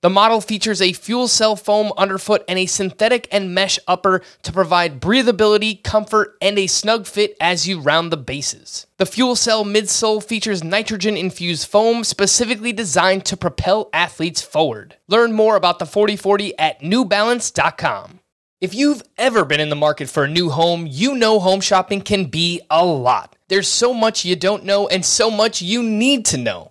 The 0.00 0.10
model 0.10 0.40
features 0.40 0.80
a 0.80 0.92
fuel 0.92 1.26
cell 1.26 1.56
foam 1.56 1.92
underfoot 1.96 2.44
and 2.46 2.56
a 2.56 2.66
synthetic 2.66 3.26
and 3.32 3.52
mesh 3.52 3.80
upper 3.88 4.22
to 4.44 4.52
provide 4.52 5.00
breathability, 5.00 5.82
comfort, 5.82 6.36
and 6.40 6.56
a 6.56 6.68
snug 6.68 7.04
fit 7.08 7.36
as 7.40 7.66
you 7.66 7.80
round 7.80 8.12
the 8.12 8.16
bases. 8.16 8.86
The 8.98 9.06
fuel 9.06 9.34
cell 9.34 9.64
midsole 9.64 10.22
features 10.22 10.62
nitrogen 10.62 11.16
infused 11.16 11.66
foam 11.66 12.04
specifically 12.04 12.72
designed 12.72 13.24
to 13.24 13.36
propel 13.36 13.90
athletes 13.92 14.40
forward. 14.40 14.94
Learn 15.08 15.32
more 15.32 15.56
about 15.56 15.80
the 15.80 15.86
4040 15.86 16.56
at 16.56 16.80
newbalance.com. 16.80 18.20
If 18.60 18.76
you've 18.76 19.02
ever 19.16 19.44
been 19.44 19.60
in 19.60 19.68
the 19.68 19.76
market 19.76 20.08
for 20.08 20.24
a 20.24 20.28
new 20.28 20.50
home, 20.50 20.86
you 20.88 21.16
know 21.16 21.40
home 21.40 21.60
shopping 21.60 22.02
can 22.02 22.26
be 22.26 22.60
a 22.70 22.84
lot. 22.84 23.34
There's 23.48 23.68
so 23.68 23.92
much 23.92 24.24
you 24.24 24.36
don't 24.36 24.64
know 24.64 24.86
and 24.86 25.04
so 25.04 25.28
much 25.28 25.60
you 25.60 25.82
need 25.82 26.24
to 26.26 26.38
know. 26.38 26.70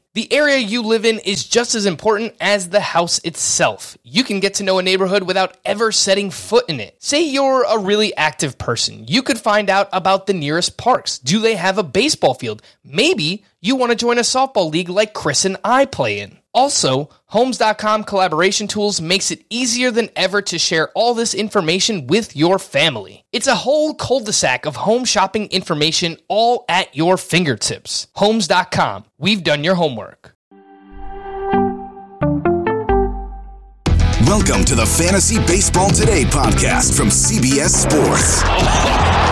The 0.13 0.33
area 0.33 0.57
you 0.57 0.81
live 0.81 1.05
in 1.05 1.19
is 1.19 1.45
just 1.45 1.73
as 1.73 1.85
important 1.85 2.35
as 2.41 2.67
the 2.67 2.81
house 2.81 3.19
itself. 3.19 3.97
You 4.03 4.25
can 4.25 4.41
get 4.41 4.55
to 4.55 4.63
know 4.63 4.77
a 4.77 4.83
neighborhood 4.83 5.23
without 5.23 5.55
ever 5.63 5.93
setting 5.93 6.31
foot 6.31 6.65
in 6.67 6.81
it. 6.81 7.01
Say 7.01 7.23
you're 7.23 7.63
a 7.63 7.77
really 7.77 8.13
active 8.17 8.57
person. 8.57 9.05
You 9.07 9.23
could 9.23 9.39
find 9.39 9.69
out 9.69 9.87
about 9.93 10.27
the 10.27 10.33
nearest 10.33 10.75
parks. 10.75 11.17
Do 11.17 11.39
they 11.39 11.55
have 11.55 11.77
a 11.77 11.83
baseball 11.83 12.33
field? 12.33 12.61
Maybe 12.83 13.45
you 13.61 13.75
want 13.75 13.91
to 13.91 13.95
join 13.95 14.17
a 14.17 14.21
softball 14.21 14.71
league 14.71 14.89
like 14.89 15.13
Chris 15.13 15.45
and 15.45 15.55
I 15.63 15.85
play 15.85 16.19
in. 16.19 16.37
Also, 16.53 17.09
Homes.com 17.27 18.03
collaboration 18.03 18.67
tools 18.67 18.99
makes 18.99 19.31
it 19.31 19.45
easier 19.49 19.89
than 19.91 20.09
ever 20.17 20.41
to 20.41 20.59
share 20.59 20.89
all 20.95 21.13
this 21.13 21.33
information 21.33 22.07
with 22.07 22.35
your 22.35 22.59
family. 22.59 23.23
It's 23.31 23.47
a 23.47 23.55
whole 23.55 23.93
cul-de-sac 23.93 24.65
of 24.65 24.75
home 24.75 25.05
shopping 25.05 25.47
information 25.47 26.17
all 26.27 26.65
at 26.67 26.93
your 26.93 27.15
fingertips. 27.15 28.07
Homes.com. 28.15 29.05
We've 29.17 29.43
done 29.43 29.63
your 29.63 29.75
homework. 29.75 30.35
Welcome 34.27 34.65
to 34.65 34.75
the 34.75 34.85
Fantasy 34.97 35.37
Baseball 35.39 35.89
Today 35.91 36.23
podcast 36.23 36.97
from 36.97 37.07
CBS 37.09 37.69
Sports. 37.69 38.41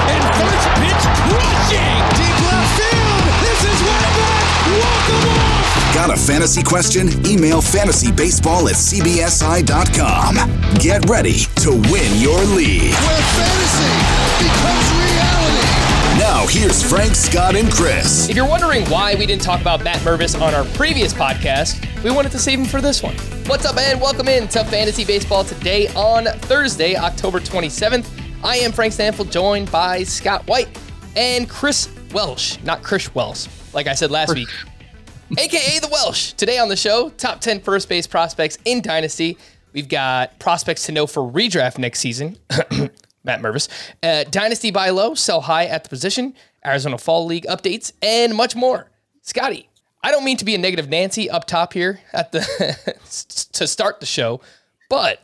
and 0.10 0.24
first 0.36 0.68
pitch 0.76 1.04
crushing 1.30 2.49
Got 6.00 6.12
a 6.12 6.18
fantasy 6.18 6.64
question? 6.64 7.10
Email 7.28 7.62
fantasybaseball 7.62 8.70
at 8.70 8.78
cbsi.com. 8.78 10.36
Get 10.76 11.10
ready 11.10 11.40
to 11.58 11.72
win 11.92 12.22
your 12.22 12.40
league. 12.56 12.94
Where 12.94 13.22
fantasy 13.36 13.92
becomes 14.40 14.88
reality. 14.96 16.18
Now, 16.18 16.48
here's 16.48 16.82
Frank, 16.82 17.16
Scott, 17.16 17.58
and 17.58 17.70
Chris. 17.70 18.30
If 18.30 18.38
you're 18.38 18.48
wondering 18.48 18.86
why 18.86 19.16
we 19.16 19.26
didn't 19.26 19.42
talk 19.42 19.60
about 19.60 19.84
Matt 19.84 19.98
Mervis 19.98 20.42
on 20.42 20.56
our 20.56 20.64
previous 20.74 21.14
podcast, 21.14 21.86
we 22.02 22.12
wanted 22.12 22.32
to 22.32 22.40
save 22.40 22.60
him 22.60 22.66
for 22.66 22.80
this 22.80 23.04
one. 23.04 23.16
What's 23.48 23.66
up, 23.66 23.76
man? 23.76 24.00
Welcome 24.00 24.30
in 24.30 24.48
to 24.48 24.64
Fantasy 24.64 25.04
Baseball 25.04 25.44
today 25.44 25.90
on 25.96 26.28
Thursday, 26.44 26.96
October 26.96 27.42
27th. 27.42 28.08
I 28.42 28.56
am 28.56 28.72
Frank 28.72 28.94
Stampfl, 28.94 29.30
joined 29.30 29.70
by 29.70 30.04
Scott 30.04 30.48
White 30.48 30.70
and 31.18 31.50
Chris 31.50 31.90
Welsh, 32.14 32.58
not 32.64 32.84
Chris 32.84 33.14
Wells, 33.14 33.50
like 33.74 33.88
I 33.88 33.96
said 33.96 34.12
last 34.12 34.34
week 34.34 34.48
aka 35.38 35.80
the 35.80 35.88
Welsh. 35.92 36.34
Today 36.34 36.58
on 36.58 36.70
the 36.70 36.76
show, 36.76 37.10
top 37.10 37.40
10 37.40 37.60
first 37.62 37.88
base 37.88 38.08
prospects 38.08 38.58
in 38.66 38.82
Dynasty. 38.82 39.38
We've 39.74 39.88
got 39.88 40.40
prospects 40.40 40.88
to 40.88 40.92
know 40.92 41.06
for 41.06 41.22
redraft 41.22 41.78
next 41.78 42.00
season. 42.00 42.38
Matt 43.24 43.42
Mervis. 43.42 43.68
Uh, 44.02 44.24
Dynasty 44.24 44.72
buy 44.72 44.90
low, 44.90 45.14
sell 45.14 45.42
high 45.42 45.66
at 45.66 45.84
the 45.84 45.90
position, 45.90 46.34
Arizona 46.66 46.98
Fall 46.98 47.26
League 47.26 47.46
updates, 47.46 47.92
and 48.02 48.36
much 48.36 48.56
more. 48.56 48.90
Scotty, 49.22 49.70
I 50.02 50.10
don't 50.10 50.24
mean 50.24 50.38
to 50.38 50.46
be 50.46 50.56
a 50.56 50.58
negative 50.58 50.90
Nancy 50.90 51.30
up 51.30 51.46
top 51.46 51.74
here 51.74 52.00
at 52.12 52.32
the 52.32 52.40
to 53.54 53.68
start 53.68 54.00
the 54.00 54.08
show, 54.08 54.42
but 54.90 55.22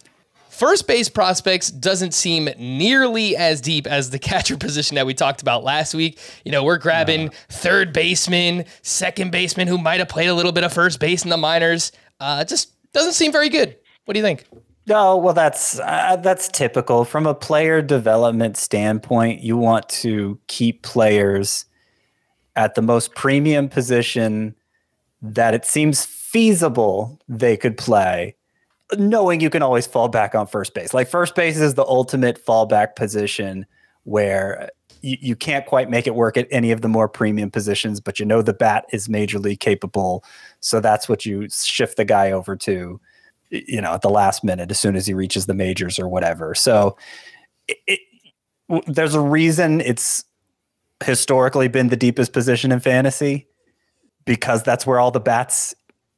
First 0.55 0.87
base 0.87 1.09
prospects 1.09 1.69
doesn't 1.69 2.13
seem 2.13 2.47
nearly 2.57 3.35
as 3.35 3.59
deep 3.59 3.85
as 3.85 4.11
the 4.11 4.19
catcher 4.31 4.55
position 4.55 4.95
that 4.95 5.05
we 5.05 5.13
talked 5.13 5.41
about 5.41 5.65
last 5.65 5.93
week. 5.93 6.17
You 6.45 6.53
know, 6.53 6.63
we're 6.63 6.77
grabbing 6.77 7.31
third 7.49 7.91
baseman, 7.91 8.63
second 8.81 9.33
baseman 9.33 9.67
who 9.67 9.77
might 9.77 9.99
have 9.99 10.07
played 10.07 10.27
a 10.27 10.33
little 10.33 10.53
bit 10.53 10.63
of 10.63 10.71
first 10.71 11.01
base 11.01 11.25
in 11.25 11.29
the 11.29 11.35
minors. 11.35 11.91
Uh, 12.21 12.45
just 12.45 12.71
doesn't 12.93 13.11
seem 13.13 13.33
very 13.33 13.49
good. 13.49 13.75
What 14.05 14.13
do 14.13 14.19
you 14.21 14.23
think? 14.23 14.45
No, 14.87 15.17
well, 15.17 15.33
that's 15.33 15.77
uh, 15.77 16.15
that's 16.23 16.47
typical 16.47 17.03
from 17.03 17.27
a 17.27 17.35
player 17.35 17.81
development 17.81 18.55
standpoint. 18.55 19.41
You 19.41 19.57
want 19.57 19.89
to 19.89 20.39
keep 20.47 20.83
players 20.83 21.65
at 22.55 22.75
the 22.75 22.81
most 22.81 23.13
premium 23.13 23.67
position 23.67 24.55
that 25.21 25.53
it 25.53 25.65
seems 25.65 26.05
feasible 26.05 27.19
they 27.27 27.57
could 27.57 27.77
play 27.77 28.37
knowing 28.97 29.41
you 29.41 29.49
can 29.49 29.61
always 29.61 29.87
fall 29.87 30.07
back 30.07 30.35
on 30.35 30.47
first 30.47 30.73
base. 30.73 30.93
Like 30.93 31.07
first 31.07 31.35
base 31.35 31.57
is 31.57 31.73
the 31.73 31.85
ultimate 31.85 32.43
fallback 32.43 32.95
position 32.95 33.65
where 34.03 34.69
you, 35.01 35.17
you 35.19 35.35
can't 35.35 35.65
quite 35.65 35.89
make 35.89 36.07
it 36.07 36.15
work 36.15 36.37
at 36.37 36.47
any 36.51 36.71
of 36.71 36.81
the 36.81 36.87
more 36.87 37.09
premium 37.09 37.49
positions, 37.49 37.99
but 37.99 38.19
you 38.19 38.25
know 38.25 38.41
the 38.41 38.53
bat 38.53 38.85
is 38.91 39.07
majorly 39.07 39.59
capable. 39.59 40.23
So 40.59 40.79
that's 40.79 41.09
what 41.09 41.25
you 41.25 41.47
shift 41.49 41.97
the 41.97 42.05
guy 42.05 42.31
over 42.31 42.55
to, 42.57 42.99
you 43.49 43.81
know, 43.81 43.93
at 43.93 44.01
the 44.01 44.09
last 44.09 44.43
minute 44.43 44.71
as 44.71 44.79
soon 44.79 44.95
as 44.95 45.07
he 45.07 45.13
reaches 45.13 45.45
the 45.45 45.53
majors 45.53 45.97
or 45.97 46.07
whatever. 46.07 46.53
So 46.53 46.97
it, 47.67 47.77
it, 47.87 47.99
there's 48.87 49.15
a 49.15 49.21
reason 49.21 49.81
it's 49.81 50.25
historically 51.03 51.67
been 51.67 51.89
the 51.89 51.97
deepest 51.97 52.33
position 52.33 52.71
in 52.71 52.79
fantasy 52.79 53.47
because 54.25 54.63
that's 54.63 54.87
where 54.87 54.99
all 54.99 55.11
the 55.11 55.19
bats 55.19 55.75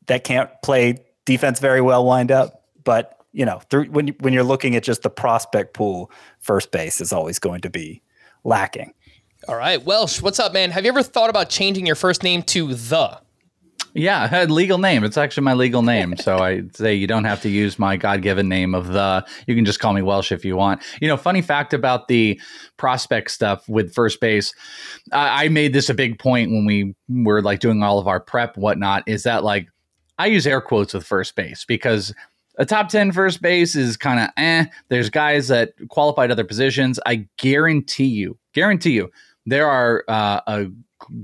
that 0.08 0.24
can't 0.24 0.50
play 0.64 0.98
defense 1.26 1.60
very 1.60 1.82
well 1.82 2.06
wind 2.06 2.32
up. 2.32 2.57
But 2.88 3.20
you 3.34 3.46
know, 3.46 3.60
through, 3.70 3.88
when 3.88 4.08
you, 4.08 4.16
when 4.22 4.32
you're 4.32 4.46
looking 4.46 4.78
at 4.78 4.84
just 4.84 5.04
the 5.04 5.10
prospect 5.10 5.74
pool, 5.74 6.10
first 6.40 6.72
base 6.72 7.02
is 7.02 7.12
always 7.12 7.38
going 7.38 7.60
to 7.62 7.70
be 7.70 8.02
lacking. 8.46 8.94
All 9.50 9.58
right, 9.58 9.84
Welsh, 9.84 10.22
what's 10.22 10.40
up, 10.40 10.54
man? 10.54 10.72
Have 10.72 10.86
you 10.86 10.90
ever 10.92 11.04
thought 11.04 11.30
about 11.30 11.50
changing 11.50 11.86
your 11.86 11.98
first 11.98 12.24
name 12.24 12.44
to 12.44 12.74
the? 12.74 13.20
Yeah, 13.94 14.24
I 14.24 14.28
had 14.28 14.50
legal 14.50 14.78
name. 14.78 15.04
It's 15.04 15.18
actually 15.18 15.44
my 15.44 15.54
legal 15.54 15.82
name. 15.82 16.16
So 16.16 16.38
I 16.38 16.64
say 16.76 16.94
you 16.96 17.08
don't 17.08 17.26
have 17.26 17.42
to 17.42 17.50
use 17.50 17.78
my 17.78 17.98
God 17.98 18.22
given 18.22 18.48
name 18.48 18.74
of 18.74 18.88
the. 18.88 19.26
You 19.48 19.56
can 19.56 19.66
just 19.66 19.82
call 19.82 19.92
me 19.92 20.02
Welsh 20.02 20.32
if 20.32 20.46
you 20.46 20.56
want. 20.56 20.82
You 21.02 21.10
know, 21.10 21.18
funny 21.18 21.42
fact 21.42 21.74
about 21.74 22.08
the 22.08 22.40
prospect 22.78 23.32
stuff 23.32 23.68
with 23.68 23.94
first 23.94 24.22
base. 24.22 24.54
I, 25.12 25.44
I 25.46 25.50
made 25.50 25.74
this 25.74 25.90
a 25.90 25.94
big 25.94 26.20
point 26.20 26.52
when 26.52 26.66
we 26.66 26.96
were 27.10 27.42
like 27.42 27.60
doing 27.60 27.84
all 27.84 28.00
of 28.00 28.08
our 28.08 28.22
prep, 28.22 28.56
whatnot, 28.56 29.04
is 29.08 29.24
that 29.24 29.44
like 29.44 29.68
I 30.18 30.28
use 30.28 30.48
air 30.48 30.62
quotes 30.62 30.94
with 30.94 31.06
first 31.06 31.36
base 31.36 31.66
because 31.66 32.14
a 32.58 32.66
top 32.66 32.90
10 32.90 33.12
first 33.12 33.42
base 33.42 33.76
is 33.76 33.98
kind 33.98 34.20
of 34.20 34.30
eh. 34.38 34.66
There's 34.90 35.10
guys 35.10 35.48
that 35.48 35.74
qualified 35.90 36.32
other 36.32 36.44
positions. 36.44 37.00
I 37.06 37.28
guarantee 37.38 38.06
you, 38.06 38.38
guarantee 38.54 38.92
you, 38.92 39.12
there 39.46 39.68
are 39.68 40.04
uh, 40.08 40.42
a 40.48 40.68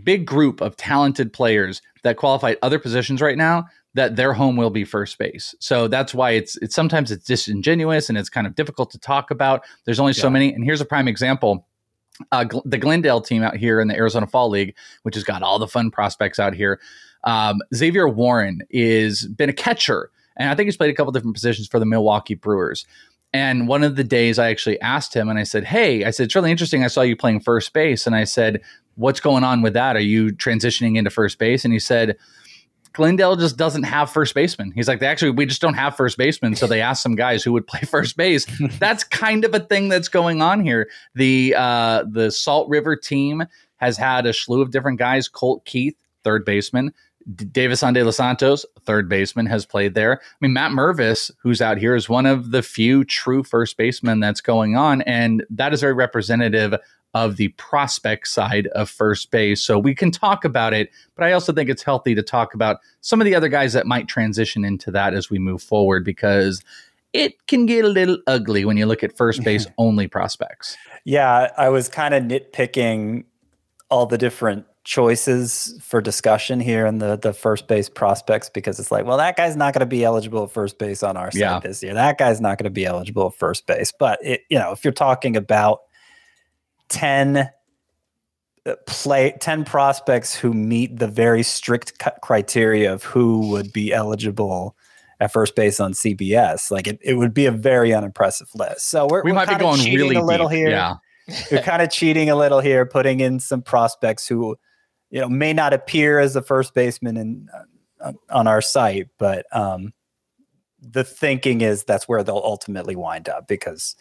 big 0.03 0.25
group 0.25 0.61
of 0.61 0.77
talented 0.77 1.33
players 1.33 1.81
that 2.03 2.17
qualified 2.17 2.57
other 2.61 2.79
positions 2.79 3.21
right 3.21 3.37
now 3.37 3.65
that 3.95 4.15
their 4.15 4.33
home 4.33 4.55
will 4.55 4.69
be 4.69 4.83
first 4.83 5.17
base. 5.17 5.53
So 5.59 5.87
that's 5.87 6.13
why 6.13 6.31
it's 6.31 6.55
it's 6.57 6.75
sometimes 6.75 7.11
it's 7.11 7.25
disingenuous 7.25 8.09
and 8.09 8.17
it's 8.17 8.29
kind 8.29 8.47
of 8.47 8.55
difficult 8.55 8.91
to 8.91 8.99
talk 8.99 9.31
about. 9.31 9.63
There's 9.85 9.99
only 9.99 10.13
yeah. 10.13 10.21
so 10.21 10.29
many. 10.29 10.53
And 10.53 10.63
here's 10.63 10.81
a 10.81 10.85
prime 10.85 11.07
example. 11.07 11.67
Uh, 12.31 12.45
the 12.65 12.77
Glendale 12.77 13.21
team 13.21 13.41
out 13.41 13.57
here 13.57 13.79
in 13.81 13.87
the 13.87 13.95
Arizona 13.95 14.27
Fall 14.27 14.49
League, 14.49 14.75
which 15.01 15.15
has 15.15 15.23
got 15.23 15.41
all 15.41 15.57
the 15.57 15.67
fun 15.67 15.89
prospects 15.89 16.39
out 16.39 16.53
here. 16.53 16.79
Um, 17.23 17.59
Xavier 17.73 18.07
Warren 18.07 18.61
is 18.69 19.27
been 19.27 19.49
a 19.49 19.53
catcher 19.53 20.11
and 20.35 20.49
I 20.49 20.55
think 20.55 20.67
he's 20.67 20.77
played 20.77 20.89
a 20.89 20.93
couple 20.93 21.11
different 21.11 21.35
positions 21.35 21.67
for 21.67 21.79
the 21.79 21.85
Milwaukee 21.85 22.35
Brewers. 22.35 22.85
And 23.33 23.67
one 23.67 23.83
of 23.83 23.95
the 23.95 24.03
days 24.03 24.37
I 24.37 24.49
actually 24.49 24.79
asked 24.81 25.15
him 25.15 25.27
and 25.27 25.39
I 25.39 25.43
said, 25.43 25.63
Hey, 25.63 26.05
I 26.05 26.11
said, 26.11 26.25
it's 26.25 26.35
really 26.35 26.51
interesting. 26.51 26.83
I 26.83 26.87
saw 26.87 27.01
you 27.01 27.15
playing 27.15 27.39
first 27.39 27.73
base. 27.73 28.05
And 28.05 28.15
I 28.15 28.25
said, 28.25 28.61
What's 28.95 29.19
going 29.19 29.43
on 29.43 29.63
with 29.63 29.73
that? 29.73 29.95
Are 29.95 30.01
you 30.01 30.31
transitioning 30.31 30.97
into 30.97 31.09
first 31.09 31.39
base? 31.39 31.65
And 31.65 31.73
he 31.73 31.79
said, 31.79 32.15
Glendale 32.93 33.35
just 33.35 33.57
doesn't 33.57 33.83
have 33.83 34.11
first 34.11 34.35
baseman. 34.35 34.71
He's 34.71 34.87
like, 34.87 34.99
they 34.99 35.07
actually, 35.07 35.31
we 35.31 35.47
just 35.47 35.61
don't 35.61 35.73
have 35.73 35.97
first 35.97 36.15
baseman. 36.15 36.55
So 36.55 36.67
they 36.67 36.79
asked 36.79 37.01
some 37.01 37.15
guys 37.15 37.43
who 37.43 37.51
would 37.53 37.65
play 37.67 37.81
first 37.81 38.15
base. 38.15 38.45
that's 38.79 39.03
kind 39.03 39.43
of 39.45 39.55
a 39.55 39.59
thing 39.59 39.89
that's 39.89 40.07
going 40.07 40.43
on 40.43 40.63
here. 40.63 40.89
The 41.15 41.55
uh, 41.57 42.03
the 42.07 42.31
Salt 42.31 42.69
River 42.69 42.95
team 42.95 43.43
has 43.77 43.97
had 43.97 44.25
a 44.25 44.33
slew 44.33 44.61
of 44.61 44.71
different 44.71 44.99
guys. 44.99 45.27
Colt 45.27 45.65
Keith, 45.65 45.95
third 46.23 46.45
baseman. 46.45 46.93
D- 47.35 47.45
Deyvison 47.45 47.93
De 47.93 48.03
Los 48.03 48.17
Santos, 48.17 48.65
third 48.85 49.07
baseman, 49.09 49.45
has 49.45 49.65
played 49.65 49.93
there. 49.93 50.19
I 50.21 50.35
mean, 50.41 50.53
Matt 50.53 50.71
Mervis, 50.71 51.31
who's 51.41 51.61
out 51.61 51.77
here, 51.77 51.95
is 51.95 52.09
one 52.09 52.25
of 52.25 52.51
the 52.51 52.61
few 52.61 53.03
true 53.03 53.43
first 53.43 53.77
basemen 53.77 54.19
that's 54.19 54.41
going 54.41 54.75
on. 54.75 55.01
And 55.03 55.43
that 55.49 55.73
is 55.73 55.81
very 55.81 55.93
representative 55.93 56.75
of 57.13 57.37
the 57.37 57.49
prospect 57.49 58.27
side 58.27 58.67
of 58.67 58.89
first 58.89 59.29
base. 59.29 59.61
So 59.61 59.77
we 59.77 59.93
can 59.93 60.11
talk 60.11 60.43
about 60.43 60.73
it, 60.73 60.89
but 61.15 61.23
I 61.23 61.31
also 61.33 61.53
think 61.53 61.69
it's 61.69 61.83
healthy 61.83 62.15
to 62.15 62.23
talk 62.23 62.53
about 62.53 62.77
some 63.01 63.21
of 63.21 63.25
the 63.25 63.35
other 63.35 63.49
guys 63.49 63.73
that 63.73 63.85
might 63.85 64.07
transition 64.07 64.65
into 64.65 64.89
that 64.91 65.13
as 65.13 65.29
we 65.29 65.37
move 65.37 65.61
forward 65.61 66.03
because 66.03 66.63
it 67.13 67.45
can 67.45 67.67
get 67.67 67.85
a 67.85 67.87
little 67.87 68.17
ugly 68.25 68.65
when 68.65 68.77
you 68.77 68.87
look 68.87 69.03
at 69.03 69.15
first 69.15 69.43
base 69.45 69.67
only 69.77 70.07
prospects. 70.07 70.75
Yeah, 71.05 71.51
I 71.57 71.69
was 71.69 71.87
kind 71.87 72.13
of 72.13 72.23
nitpicking 72.23 73.25
all 73.89 74.07
the 74.07 74.17
different 74.17 74.65
choices 74.83 75.79
for 75.81 76.01
discussion 76.01 76.59
here 76.59 76.85
in 76.85 76.97
the 76.97 77.15
the 77.17 77.31
first 77.33 77.67
base 77.67 77.87
prospects 77.89 78.49
because 78.49 78.79
it's 78.79 78.91
like, 78.91 79.05
well, 79.05 79.17
that 79.17 79.37
guy's 79.37 79.55
not 79.55 79.73
going 79.73 79.79
to 79.79 79.85
be 79.85 80.03
eligible 80.03 80.43
at 80.43 80.51
first 80.51 80.77
base 80.77 81.03
on 81.03 81.15
our 81.17 81.31
side 81.31 81.39
Yeah. 81.39 81.59
this 81.59 81.81
year. 81.81 81.93
That 81.93 82.17
guy's 82.17 82.41
not 82.41 82.57
going 82.57 82.65
to 82.65 82.69
be 82.69 82.85
eligible 82.85 83.27
at 83.27 83.35
first 83.35 83.65
base. 83.65 83.93
But 83.97 84.19
it, 84.23 84.41
you 84.49 84.59
know, 84.59 84.71
if 84.71 84.83
you're 84.83 84.91
talking 84.93 85.37
about 85.37 85.79
10 86.89 87.49
uh, 88.65 88.75
play 88.87 89.33
10 89.39 89.65
prospects 89.65 90.35
who 90.35 90.53
meet 90.53 90.97
the 90.99 91.07
very 91.07 91.43
strict 91.43 92.01
criteria 92.21 92.93
of 92.93 93.03
who 93.03 93.49
would 93.49 93.73
be 93.73 93.93
eligible 93.93 94.75
at 95.19 95.31
first 95.31 95.55
base 95.55 95.79
on 95.79 95.93
CBS, 95.93 96.71
like 96.71 96.87
it, 96.87 96.99
it 97.01 97.13
would 97.15 97.33
be 97.33 97.45
a 97.45 97.51
very 97.51 97.93
unimpressive 97.93 98.49
list. 98.55 98.89
So 98.89 99.07
we're, 99.09 99.23
We 99.23 99.31
we're 99.31 99.35
might 99.35 99.49
be 99.49 99.55
going 99.55 99.81
really 99.93 100.15
a 100.15 100.21
little 100.23 100.49
deep. 100.49 100.57
here 100.57 100.69
Yeah. 100.69 100.95
we're 101.51 101.61
kind 101.61 101.81
of 101.81 101.89
cheating 101.89 102.29
a 102.29 102.35
little 102.35 102.59
here, 102.59 102.85
putting 102.85 103.19
in 103.21 103.39
some 103.39 103.61
prospects 103.61 104.27
who, 104.27 104.57
you 105.13 105.21
know, 105.21 105.29
may 105.29 105.53
not 105.53 105.73
appear 105.73 106.19
as 106.19 106.35
a 106.35 106.41
first 106.41 106.73
baseman 106.73 107.17
in, 107.17 107.47
on, 108.03 108.17
on 108.31 108.47
our 108.47 108.61
site, 108.61 109.09
but 109.19 109.45
um, 109.55 109.93
the 110.81 111.03
thinking 111.03 111.61
is 111.61 111.83
that's 111.83 112.07
where 112.07 112.23
they'll 112.23 112.41
ultimately 112.43 112.95
wind 112.95 113.29
up 113.29 113.47
because, 113.47 113.95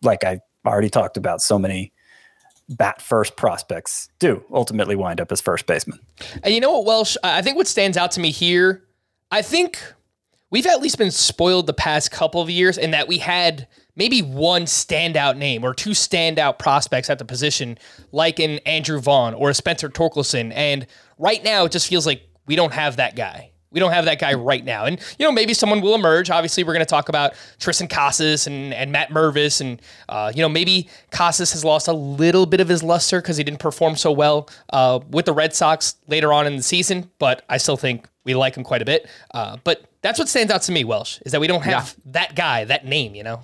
like 0.00 0.24
I 0.24 0.40
already 0.64 0.88
talked 0.88 1.18
about, 1.18 1.42
so 1.42 1.58
many 1.58 1.92
bat 2.70 3.02
first 3.02 3.36
prospects 3.36 4.08
do 4.18 4.42
ultimately 4.50 4.96
wind 4.96 5.20
up 5.20 5.30
as 5.30 5.42
first 5.42 5.66
baseman. 5.66 6.00
And 6.42 6.54
you 6.54 6.60
know 6.60 6.72
what, 6.72 6.86
Welsh? 6.86 7.18
I 7.22 7.42
think 7.42 7.58
what 7.58 7.66
stands 7.66 7.98
out 7.98 8.10
to 8.12 8.20
me 8.20 8.30
here, 8.30 8.82
I 9.30 9.42
think 9.42 9.78
we've 10.54 10.66
at 10.66 10.80
least 10.80 10.98
been 10.98 11.10
spoiled 11.10 11.66
the 11.66 11.74
past 11.74 12.12
couple 12.12 12.40
of 12.40 12.48
years 12.48 12.78
in 12.78 12.92
that 12.92 13.08
we 13.08 13.18
had 13.18 13.66
maybe 13.96 14.22
one 14.22 14.62
standout 14.66 15.36
name 15.36 15.64
or 15.64 15.74
two 15.74 15.90
standout 15.90 16.60
prospects 16.60 17.10
at 17.10 17.18
the 17.18 17.24
position, 17.24 17.76
like 18.12 18.38
an 18.38 18.60
Andrew 18.60 19.00
Vaughn 19.00 19.34
or 19.34 19.50
a 19.50 19.54
Spencer 19.54 19.88
Torkelson. 19.88 20.52
And 20.54 20.86
right 21.18 21.42
now, 21.42 21.64
it 21.64 21.72
just 21.72 21.88
feels 21.88 22.06
like 22.06 22.22
we 22.46 22.54
don't 22.54 22.72
have 22.72 22.98
that 22.98 23.16
guy. 23.16 23.50
We 23.72 23.80
don't 23.80 23.90
have 23.90 24.04
that 24.04 24.20
guy 24.20 24.34
right 24.34 24.64
now. 24.64 24.84
And, 24.84 25.00
you 25.18 25.26
know, 25.26 25.32
maybe 25.32 25.54
someone 25.54 25.80
will 25.80 25.96
emerge. 25.96 26.30
Obviously, 26.30 26.62
we're 26.62 26.74
going 26.74 26.86
to 26.86 26.88
talk 26.88 27.08
about 27.08 27.34
Triston 27.58 27.90
Casas 27.90 28.46
and, 28.46 28.72
and 28.72 28.92
Matt 28.92 29.08
Mervis. 29.08 29.60
And, 29.60 29.82
uh, 30.08 30.30
you 30.32 30.40
know, 30.40 30.48
maybe 30.48 30.88
Casas 31.10 31.50
has 31.50 31.64
lost 31.64 31.88
a 31.88 31.92
little 31.92 32.46
bit 32.46 32.60
of 32.60 32.68
his 32.68 32.84
luster 32.84 33.20
because 33.20 33.36
he 33.36 33.42
didn't 33.42 33.58
perform 33.58 33.96
so 33.96 34.12
well 34.12 34.48
uh, 34.72 35.00
with 35.10 35.24
the 35.24 35.32
Red 35.32 35.52
Sox 35.52 35.96
later 36.06 36.32
on 36.32 36.46
in 36.46 36.54
the 36.54 36.62
season. 36.62 37.10
But 37.18 37.44
I 37.48 37.56
still 37.56 37.76
think 37.76 38.06
we 38.22 38.36
like 38.36 38.56
him 38.56 38.62
quite 38.62 38.82
a 38.82 38.84
bit. 38.84 39.08
Uh, 39.32 39.56
but 39.64 39.84
that's 40.04 40.18
what 40.18 40.28
stands 40.28 40.52
out 40.52 40.60
to 40.60 40.72
me, 40.72 40.84
Welsh, 40.84 41.18
is 41.24 41.32
that 41.32 41.40
we 41.40 41.46
don't 41.46 41.64
have 41.64 41.96
that 42.04 42.36
guy, 42.36 42.64
that 42.64 42.84
name, 42.84 43.14
you 43.14 43.22
know? 43.22 43.40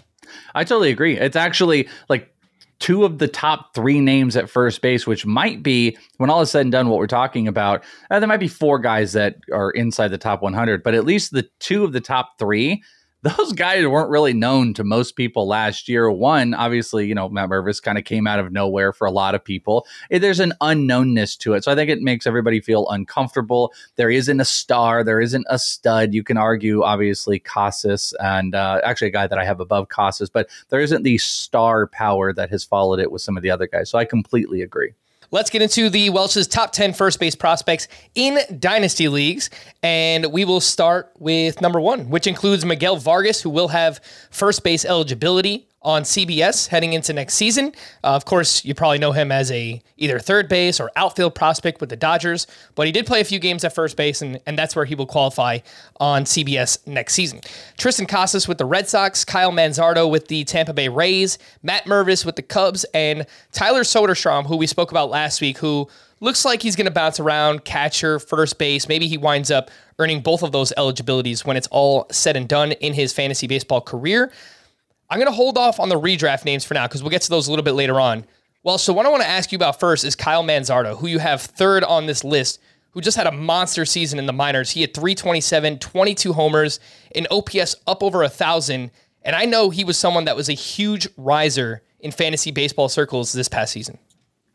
I 0.55 0.63
totally 0.63 0.91
agree. 0.91 1.17
It's 1.17 1.35
actually 1.35 1.89
like 2.11 2.35
two 2.81 3.07
of 3.07 3.17
the 3.17 3.29
top 3.29 3.75
three 3.75 3.99
names 3.99 4.37
at 4.37 4.51
first 4.51 4.83
base, 4.83 5.07
which 5.07 5.25
might 5.25 5.63
be, 5.63 5.97
when 6.19 6.29
all 6.29 6.43
is 6.43 6.51
said 6.51 6.61
and 6.61 6.71
done, 6.71 6.91
what 6.91 6.99
we're 6.99 7.07
talking 7.07 7.49
about. 7.49 7.83
Uh, 8.11 8.21
there 8.21 8.29
might 8.29 8.41
be 8.41 8.47
four 8.47 8.79
guys 8.79 9.15
that 9.15 9.37
are 9.51 9.71
inside 9.71 10.09
the 10.09 10.19
top 10.19 10.43
100, 10.43 10.83
but 10.83 10.95
at 10.95 11.07
least 11.07 11.33
the 11.33 11.49
two 11.61 11.83
of 11.83 11.93
the 11.93 12.01
top 12.01 12.39
three, 12.39 12.83
those 13.23 13.53
guys 13.53 13.87
weren't 13.87 14.11
really 14.11 14.33
known 14.33 14.73
to 14.75 14.85
most 14.85 15.15
people 15.15 15.47
last 15.47 15.89
year. 15.89 16.11
One, 16.11 16.55
obviously, 16.55 17.07
you 17.07 17.15
know, 17.15 17.29
Matt 17.29 17.51
Mervis 17.51 17.83
kind 17.83 17.99
of 17.99 18.05
came 18.05 18.27
out 18.27 18.39
of 18.39 18.51
nowhere 18.51 18.93
for 18.93 19.07
a 19.07 19.11
lot 19.11 19.35
of 19.35 19.45
people. 19.45 19.87
Eh, 20.11 20.19
There's 20.19 20.41
an 20.41 20.55
unknownness 20.61 21.37
to 21.39 21.53
it. 21.53 21.65
So 21.65 21.71
I 21.71 21.75
think 21.75 21.91
it 21.91 22.01
makes 22.01 22.27
everybody 22.27 22.61
feel 22.61 22.89
uncomfortable. 22.89 23.73
There 23.97 24.11
isn't 24.11 24.41
a 24.41 24.45
star, 24.45 25.05
there 25.05 25.21
isn't 25.21 25.47
a 25.51 25.59
stud. 25.59 26.15
You 26.15 26.25
can 26.25 26.39
argue, 26.39 26.83
obviously, 26.83 27.39
Casas 27.39 28.15
and 28.21 28.55
uh, 28.55 28.81
actually 28.85 29.09
a 29.09 29.13
guy 29.13 29.27
that 29.27 29.39
I 29.39 29.45
have 29.45 29.61
above 29.61 29.89
Casas, 29.89 30.31
but 30.31 30.49
there 30.71 30.81
isn't 30.81 31.03
the 31.03 31.19
star 31.19 31.87
power 31.87 32.33
that 32.33 32.51
has 32.51 32.65
followed 32.65 33.01
it 33.01 33.13
with 33.13 33.21
some 33.23 33.37
of 33.37 33.43
the 33.43 33.51
other 33.51 33.67
guys. 33.67 33.91
So 33.91 33.99
I 33.99 34.07
completely 34.07 34.63
agree. 34.63 34.95
Let's 35.33 35.49
get 35.49 35.63
into 35.63 35.89
the 35.91 36.11
Welsh's 36.11 36.49
top 36.49 36.73
10 36.73 36.93
first 36.93 37.21
base 37.21 37.37
prospects 37.37 37.87
in 38.17 38.41
dynasty 38.59 39.07
leagues. 39.07 39.49
And 39.81 40.33
we 40.33 40.45
will 40.45 40.61
start 40.61 41.13
with 41.21 41.61
number 41.61 41.81
one, 41.81 42.11
which 42.11 42.27
includes 42.27 42.65
Miguel 42.65 42.97
Vargas, 42.97 43.41
who 43.41 43.51
will 43.51 43.69
have 43.69 44.01
first 44.33 44.65
base 44.65 44.85
eligibility 44.85 45.69
on 45.83 46.03
CBS 46.03 46.69
heading 46.69 46.93
into 46.93 47.13
next 47.13 47.35
season. 47.35 47.73
Uh, 48.05 48.09
of 48.09 48.25
course, 48.25 48.65
you 48.65 48.75
probably 48.75 48.99
know 48.99 49.13
him 49.13 49.33
as 49.33 49.51
a 49.51 49.81
either 49.97 50.19
third 50.19 50.49
base 50.49 50.79
or 50.79 50.91
outfield 50.95 51.35
prospect 51.35 51.81
with 51.81 51.89
the 51.89 51.97
Dodgers, 51.97 52.47
but 52.75 52.87
he 52.87 52.93
did 52.93 53.07
play 53.07 53.21
a 53.21 53.25
few 53.25 53.39
games 53.39 53.65
at 53.65 53.75
first 53.75 53.97
base, 53.97 54.21
and, 54.21 54.41
and 54.47 54.59
that's 54.59 54.77
where 54.77 54.85
he 54.85 54.95
will 54.95 55.07
qualify 55.07 55.59
on 55.99 56.25
CBS 56.25 56.87
next 56.87 57.15
season. 57.15 57.41
Triston 57.79 58.07
Casas 58.07 58.47
with 58.47 58.59
the 58.59 58.67
Red 58.67 58.89
Sox, 58.89 59.25
Kyle 59.25 59.53
Manzardo 59.53 60.11
with 60.11 60.29
the 60.29 60.45
Tampa 60.45 60.75
Bay 60.75 60.89
Rays, 60.89 61.39
Matt 61.63 61.85
Mervis 61.85 62.27
with 62.27 62.37
the 62.37 62.43
Cubs, 62.43 62.85
and 62.93 63.27
Tyler 63.53 63.83
Soderstrom, 63.83 64.47
who 64.47 64.57
we 64.57 64.67
spoke 64.67 64.91
about 64.91 65.09
last 65.09 65.41
week, 65.41 65.59
who 65.59 65.89
looks 66.21 66.45
like 66.45 66.61
he's 66.63 66.77
going 66.77 66.87
to 66.87 66.91
bounce 66.91 67.19
around 67.19 67.65
catcher, 67.65 68.19
first 68.19 68.59
base. 68.59 68.87
Maybe 68.87 69.09
he 69.09 69.17
winds 69.17 69.51
up 69.51 69.71
earning 69.99 70.21
both 70.21 70.43
of 70.43 70.53
those 70.53 70.73
eligibilities 70.77 71.45
when 71.45 71.57
it's 71.57 71.69
all 71.69 72.07
said 72.11 72.37
and 72.37 72.47
done 72.47 72.73
in 72.73 72.93
his 72.93 73.13
fantasy 73.13 73.47
baseball 73.47 73.81
career. 73.81 74.31
I'm 75.11 75.19
going 75.19 75.27
to 75.27 75.33
hold 75.33 75.59
off 75.59 75.81
on 75.81 75.89
the 75.89 76.01
redraft 76.01 76.45
names 76.45 76.65
for 76.65 76.75
now 76.75 76.87
because 76.87 77.03
we'll 77.03 77.11
get 77.11 77.23
to 77.23 77.31
those 77.31 77.49
a 77.49 77.51
little 77.51 77.65
bit 77.65 77.73
later 77.73 78.01
on. 78.01 78.25
Well, 78.63 78.79
so 78.79 78.93
what 78.93 79.07
I 79.07 79.09
want 79.09 79.23
to 79.23 79.29
ask 79.29 79.51
you 79.51 79.57
about 79.57 79.81
first 79.81 80.05
is 80.05 80.15
Kyle 80.15 80.45
Manzardo, 80.45 80.97
who 80.99 81.09
you 81.09 81.19
have 81.19 81.43
third 81.43 81.83
on 81.83 82.07
this 82.07 82.23
list, 82.23 82.61
who 82.93 83.01
just 83.01 83.17
had 83.17 83.27
a 83.27 83.33
monster 83.33 83.85
season 83.85 84.19
in 84.19 84.27
the 84.27 84.33
minors. 84.33 84.71
He 84.71 84.83
had 84.83 84.95
327, 84.95 85.79
22 85.79 86.33
homers, 86.33 86.79
an 87.15 87.27
OPS 87.31 87.77
up 87.87 88.03
over 88.03 88.21
a 88.21 88.27
1,000. 88.27 88.91
And 89.23 89.37
I 89.37 89.47
know 89.47 89.71
he 89.71 89.83
was 89.85 89.99
someone 89.99 90.27
that 90.27 90.37
was 90.37 90.49
a 90.49 90.55
huge 90.55 91.09
riser 91.17 91.83
in 91.99 92.13
fantasy 92.13 92.51
baseball 92.51 92.89
circles 92.89 93.33
this 93.33 93.49
past 93.49 93.73
season. 93.73 93.99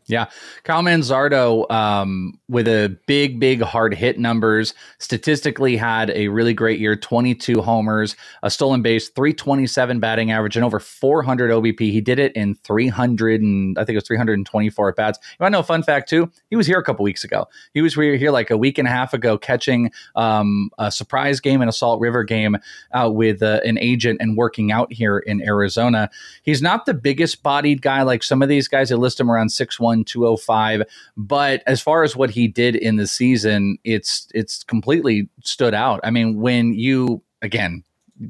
Yeah. 0.07 0.27
Kyle 0.63 0.83
Manzardo, 0.83 1.69
um, 1.71 2.39
with 2.47 2.67
a 2.67 2.95
big, 3.07 3.39
big 3.39 3.61
hard 3.61 3.93
hit 3.93 4.19
numbers, 4.19 4.75
statistically 4.99 5.75
had 5.75 6.11
a 6.11 6.27
really 6.27 6.53
great 6.53 6.79
year 6.79 6.95
22 6.95 7.61
homers, 7.61 8.15
a 8.43 8.51
stolen 8.51 8.83
base, 8.83 9.09
327 9.09 9.99
batting 9.99 10.31
average, 10.31 10.55
and 10.55 10.63
over 10.63 10.79
400 10.79 11.49
OBP. 11.49 11.79
He 11.79 12.01
did 12.01 12.19
it 12.19 12.33
in 12.33 12.53
300 12.55 13.41
and 13.41 13.77
I 13.79 13.81
think 13.81 13.95
it 13.95 13.97
was 13.97 14.07
324 14.07 14.89
at 14.89 14.95
bats. 14.95 15.19
You 15.23 15.43
want 15.43 15.53
to 15.53 15.55
know 15.55 15.61
a 15.61 15.63
fun 15.63 15.81
fact, 15.81 16.07
too? 16.07 16.31
He 16.49 16.55
was 16.55 16.67
here 16.67 16.77
a 16.77 16.83
couple 16.83 17.03
weeks 17.03 17.23
ago. 17.23 17.47
He 17.73 17.81
was 17.81 17.95
here 17.95 18.31
like 18.31 18.51
a 18.51 18.57
week 18.57 18.77
and 18.77 18.87
a 18.87 18.91
half 18.91 19.13
ago 19.13 19.39
catching 19.39 19.91
um, 20.15 20.69
a 20.77 20.91
surprise 20.91 21.39
game 21.39 21.61
and 21.61 21.69
a 21.69 21.73
Salt 21.73 21.99
River 21.99 22.23
game 22.23 22.57
uh, 22.91 23.09
with 23.11 23.41
uh, 23.41 23.61
an 23.65 23.79
agent 23.79 24.17
and 24.21 24.37
working 24.37 24.71
out 24.71 24.93
here 24.93 25.17
in 25.17 25.41
Arizona. 25.41 26.09
He's 26.43 26.61
not 26.61 26.85
the 26.85 26.93
biggest 26.93 27.41
bodied 27.41 27.81
guy 27.81 28.03
like 28.03 28.21
some 28.21 28.41
of 28.41 28.49
these 28.49 28.67
guys. 28.67 28.91
I 28.91 28.95
list 28.95 29.19
him 29.19 29.31
around 29.31 29.47
6'1, 29.47 29.94
205. 30.03 30.83
But 31.15 31.63
as 31.67 31.81
far 31.81 32.03
as 32.03 32.15
what 32.15 32.29
he 32.29 32.47
did 32.47 32.75
in 32.75 32.97
the 32.97 33.07
season, 33.07 33.77
it's 33.83 34.27
it's 34.33 34.63
completely 34.63 35.29
stood 35.43 35.73
out. 35.73 35.99
I 36.03 36.11
mean, 36.11 36.39
when 36.39 36.73
you 36.73 37.21
again 37.41 37.83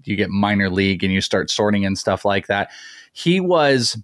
you 0.04 0.16
get 0.16 0.30
minor 0.30 0.70
league 0.70 1.04
and 1.04 1.14
you 1.14 1.22
start 1.22 1.50
sorting 1.50 1.86
and 1.86 1.98
stuff 1.98 2.26
like 2.26 2.48
that, 2.48 2.70
he 3.14 3.40
was 3.40 3.98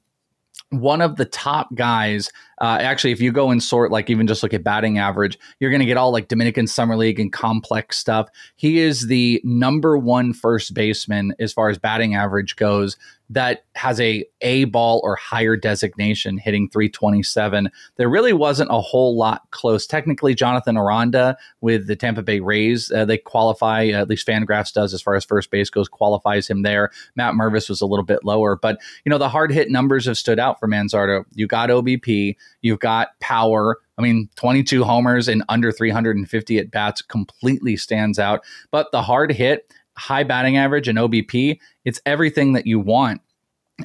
one 0.70 1.02
of 1.02 1.18
the 1.18 1.26
top 1.26 1.74
guys. 1.76 2.32
Uh, 2.62 2.78
actually, 2.80 3.12
if 3.12 3.20
you 3.20 3.32
go 3.32 3.50
and 3.50 3.62
sort, 3.62 3.92
like 3.92 4.10
even 4.10 4.28
just 4.28 4.44
look 4.44 4.54
at 4.54 4.64
batting 4.64 5.00
average, 5.00 5.38
you're 5.60 5.72
going 5.72 5.80
to 5.80 5.86
get 5.86 5.98
all 5.98 6.12
like 6.12 6.28
Dominican 6.28 6.68
Summer 6.68 6.96
League 6.96 7.20
and 7.20 7.34
complex 7.34 7.98
stuff. 7.98 8.30
He 8.56 8.78
is 8.78 9.08
the 9.08 9.42
number 9.44 9.98
one 9.98 10.32
first 10.32 10.76
baseman 10.76 11.34
as 11.40 11.52
far 11.52 11.70
as 11.70 11.80
batting 11.80 12.14
average 12.14 12.56
goes 12.56 12.98
that 13.32 13.64
has 13.76 14.00
a 14.02 14.26
A 14.42 14.66
ball 14.66 15.00
or 15.06 15.16
higher 15.16 15.56
designation 15.56 16.38
hitting 16.38 16.70
327. 16.70 17.72
There 17.96 18.10
really 18.10 18.34
wasn't 18.34 18.70
a 18.72 18.82
whole 18.82 19.18
lot 19.18 19.44
close. 19.52 19.88
Technically, 19.88 20.36
Jonathan 20.36 20.76
Aranda 20.78 21.38
with 21.62 21.88
the 21.88 21.96
Tampa 21.96 22.24
Bay 22.24 22.42
Rays, 22.42 22.92
uh, 22.92 23.06
they 23.06 23.18
qualify, 23.18 23.88
at 23.88 24.10
least 24.10 24.28
Fangraphs 24.28 24.74
does 24.74 24.94
as 24.94 25.02
far 25.02 25.16
as 25.16 25.24
first 25.24 25.50
base 25.50 25.70
goes, 25.70 25.88
qualifies 25.88 26.50
him 26.50 26.64
there. 26.64 26.92
Matt 27.16 27.34
Mervis 27.34 27.70
was 27.70 27.80
a 27.80 27.86
little 27.86 28.06
bit 28.06 28.26
lower, 28.26 28.58
but 28.58 28.80
you 29.06 29.10
know, 29.10 29.18
the 29.18 29.30
hard 29.30 29.52
hit 29.54 29.72
numbers 29.72 30.06
have 30.06 30.18
stood 30.18 30.38
out 30.38 30.60
for 30.60 30.68
Manzardo. 30.68 31.24
You 31.34 31.48
got 31.48 31.70
OBP, 31.70 32.36
You've 32.62 32.80
got 32.80 33.20
power. 33.20 33.78
I 33.98 34.02
mean, 34.02 34.30
22 34.36 34.84
homers 34.84 35.28
and 35.28 35.44
under 35.50 35.72
350 35.72 36.58
at 36.58 36.72
bats 36.72 37.02
completely 37.02 37.78
stands 37.78 38.20
out. 38.20 38.44
But 38.72 38.92
the 38.92 39.02
hard 39.02 39.32
hit, 39.32 39.74
high 39.98 40.24
batting 40.24 40.58
average, 40.58 40.88
and 40.88 40.98
OBP, 40.98 41.60
it's 41.86 42.02
everything 42.06 42.54
that 42.54 42.68
you 42.68 42.80
want 42.80 43.22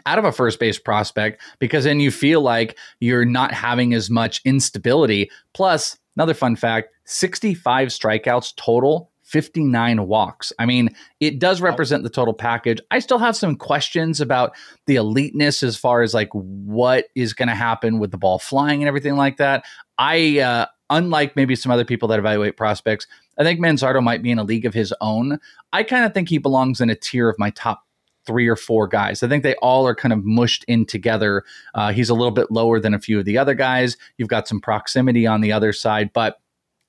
out 0.05 0.19
of 0.19 0.25
a 0.25 0.33
first 0.33 0.59
base 0.61 0.79
prospect 0.79 1.41
because 1.59 1.85
then 1.85 2.01
you 2.01 2.11
feel 2.11 2.43
like 2.43 2.77
you're 3.01 3.25
not 3.25 3.53
having 3.53 3.95
as 3.95 4.11
much 4.11 4.43
instability. 4.45 5.31
Plus, 5.55 5.97
another 6.17 6.35
fun 6.35 6.57
fact 6.57 6.91
65 7.05 7.89
strikeouts 7.89 8.55
total 8.57 9.11
59 9.27 10.07
walks. 10.07 10.53
I 10.59 10.67
mean, 10.67 10.91
it 11.19 11.41
does 11.41 11.61
represent 11.61 12.05
the 12.05 12.11
total 12.11 12.33
package. 12.33 12.79
I 12.93 13.01
still 13.01 13.19
have 13.19 13.35
some 13.35 13.57
questions 13.57 14.21
about 14.21 14.55
the 14.87 14.95
eliteness 14.95 15.65
as 15.65 15.77
far 15.77 16.03
as 16.03 16.15
like 16.15 16.29
what 16.33 17.07
is 17.17 17.33
going 17.33 17.49
to 17.49 17.55
happen 17.55 17.99
with 17.99 18.13
the 18.13 18.19
ball 18.19 18.39
flying 18.39 18.83
and 18.83 18.89
everything 18.89 19.17
like 19.17 19.39
that. 19.39 19.65
I, 19.99 20.39
uh, 20.39 20.67
unlike 20.91 21.35
maybe 21.35 21.57
some 21.57 21.73
other 21.73 21.85
people 21.85 22.07
that 22.09 22.21
evaluate 22.21 22.57
prospects, 22.57 23.09
I 23.37 23.43
think 23.43 23.59
Manzardo 23.59 24.01
might 24.01 24.23
be 24.23 24.31
in 24.31 24.39
a 24.39 24.45
league 24.45 24.65
of 24.65 24.75
his 24.75 24.95
own. 25.01 25.41
I 25.73 25.83
kind 25.83 26.05
of 26.05 26.15
think 26.15 26.29
he 26.29 26.39
belongs 26.39 26.81
in 26.81 26.89
a 26.89 26.95
tier 26.95 27.29
of 27.29 27.37
my 27.37 27.51
top 27.51 27.83
three 28.27 28.47
or 28.47 28.57
four 28.57 28.87
guys. 28.87 29.25
I 29.25 29.29
think 29.29 29.43
they 29.43 29.57
all 29.57 29.89
are 29.89 29.95
kind 29.95 30.13
of 30.13 30.25
mushed 30.25 30.65
in 30.69 30.87
together. 30.87 31.43
Uh, 31.75 31.93
he's 31.93 32.11
a 32.11 32.15
little 32.15 32.31
bit 32.31 32.53
lower 32.53 32.79
than 32.79 32.95
a 32.95 33.01
few 33.01 33.19
of 33.19 33.25
the 33.25 33.39
other 33.39 33.55
guys. 33.55 33.97
You've 34.19 34.29
got 34.29 34.47
some 34.47 34.61
proximity 34.61 35.27
on 35.27 35.41
the 35.41 35.51
other 35.51 35.73
side, 35.73 36.13
but 36.13 36.41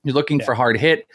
you're 0.04 0.14
looking 0.14 0.40
yeah. 0.40 0.46
for 0.46 0.54
hard 0.54 0.78
hit. 0.78 1.08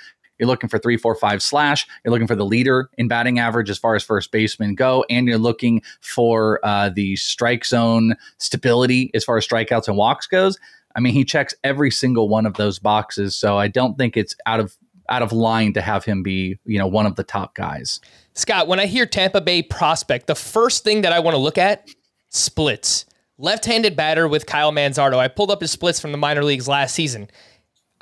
You're 0.43 0.49
looking 0.49 0.69
for 0.69 0.81
three, 0.81 0.97
four, 0.97 1.15
five 1.15 1.41
slash. 1.41 1.87
You're 2.05 2.11
looking 2.11 2.27
for 2.27 2.35
the 2.35 2.45
leader 2.45 2.91
in 2.99 3.07
batting 3.07 3.39
average 3.39 3.71
as 3.71 3.79
far 3.79 3.95
as 3.95 4.03
first 4.03 4.33
baseman 4.33 4.75
go, 4.75 5.05
and 5.09 5.29
you're 5.29 5.39
looking 5.39 5.83
for 6.01 6.59
uh, 6.65 6.89
the 6.89 7.15
strike 7.15 7.65
zone 7.65 8.17
stability 8.39 9.13
as 9.15 9.23
far 9.23 9.37
as 9.37 9.47
strikeouts 9.47 9.87
and 9.87 9.97
walks 9.97 10.27
goes. 10.27 10.59
I 10.97 11.01
mean, 11.01 11.13
he 11.13 11.25
checks 11.25 11.55
every 11.63 11.93
single 11.93 12.29
one 12.29 12.45
of 12.45 12.55
those 12.55 12.81
boxes, 12.81 13.37
so 13.37 13.57
I 13.57 13.69
don't 13.69 13.97
think 13.97 14.17
it's 14.17 14.35
out 14.45 14.59
of 14.59 14.77
out 15.09 15.23
of 15.23 15.31
line 15.31 15.75
to 15.75 15.81
have 15.81 16.05
him 16.05 16.25
be, 16.25 16.59
you 16.65 16.77
know, 16.77 16.89
one 16.89 17.07
of 17.07 17.15
the 17.15 17.23
top 17.23 17.55
guys. 17.55 18.01
Scott, 18.35 18.67
when 18.67 18.81
I 18.81 18.87
hear 18.87 19.07
Tampa 19.07 19.41
Bay 19.41 19.63
prospect, 19.63 20.27
the 20.27 20.35
first 20.35 20.83
thing 20.83 21.03
that 21.03 21.13
I 21.13 21.21
want 21.21 21.37
to 21.37 21.41
look 21.41 21.57
at 21.57 21.89
splits. 22.31 23.05
Left-handed 23.39 23.97
batter 23.97 24.27
with 24.27 24.47
Kyle 24.47 24.73
Manzardo. 24.73 25.19
I 25.19 25.29
pulled 25.29 25.51
up 25.53 25.61
his 25.61 25.71
splits 25.71 26.01
from 26.01 26.13
the 26.13 26.19
minor 26.19 26.45
leagues 26.45 26.69
last 26.69 26.95
season. 26.95 27.29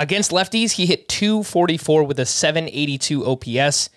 Against 0.01 0.31
lefties, 0.31 0.73
he 0.73 0.87
hit 0.87 1.09
244 1.09 2.05
with 2.05 2.19
a 2.19 2.25
782 2.25 3.27
OPS. 3.27 3.91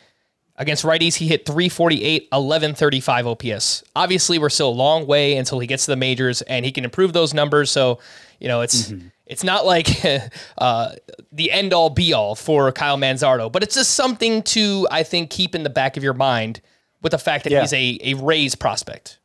Against 0.58 0.84
righties, 0.84 1.16
he 1.16 1.30
hit 1.30 1.46
348, 1.46 2.24
1135 2.24 3.26
OPS. 3.26 3.84
Obviously, 3.96 4.38
we're 4.38 4.50
still 4.50 4.68
a 4.68 4.70
long 4.70 5.08
way 5.08 5.38
until 5.38 5.60
he 5.60 5.66
gets 5.66 5.86
to 5.86 5.92
the 5.92 5.96
majors 5.96 6.42
and 6.42 6.66
he 6.66 6.74
can 6.74 6.84
improve 6.84 7.14
those 7.14 7.34
numbers. 7.34 7.72
So, 7.72 8.00
you 8.42 8.50
know, 8.50 8.60
it's 8.60 8.92
mm-hmm. 8.92 9.08
it's 9.26 9.46
not 9.46 9.66
like 9.66 9.88
uh, 10.58 10.92
the 11.32 11.54
end 11.54 11.72
all 11.72 11.90
be 11.90 12.12
all 12.12 12.36
for 12.36 12.70
Kyle 12.74 12.98
Manzardo, 12.98 13.50
but 13.50 13.64
it's 13.64 13.76
just 13.76 13.92
something 13.92 14.44
to 14.44 14.86
I 14.92 15.04
think 15.04 15.30
keep 15.30 15.56
in 15.56 15.64
the 15.64 15.70
back 15.70 15.96
of 15.96 16.04
your 16.04 16.14
mind 16.14 16.60
with 17.02 17.14
the 17.14 17.18
fact 17.18 17.46
that 17.46 17.52
yeah. 17.54 17.62
he's 17.62 17.72
a 17.72 17.98
a 18.02 18.14
Rays 18.16 18.56
prospect. 18.56 19.20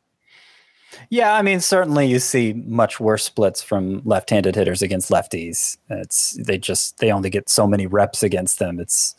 Yeah, 1.09 1.33
I 1.35 1.41
mean, 1.41 1.59
certainly 1.59 2.07
you 2.07 2.19
see 2.19 2.53
much 2.53 2.99
worse 2.99 3.23
splits 3.23 3.61
from 3.61 4.01
left-handed 4.05 4.55
hitters 4.55 4.81
against 4.81 5.09
lefties. 5.09 5.77
It's 5.89 6.33
they 6.33 6.57
just 6.57 6.97
they 6.99 7.11
only 7.11 7.29
get 7.29 7.49
so 7.49 7.67
many 7.67 7.87
reps 7.87 8.23
against 8.23 8.59
them. 8.59 8.79
It's 8.79 9.15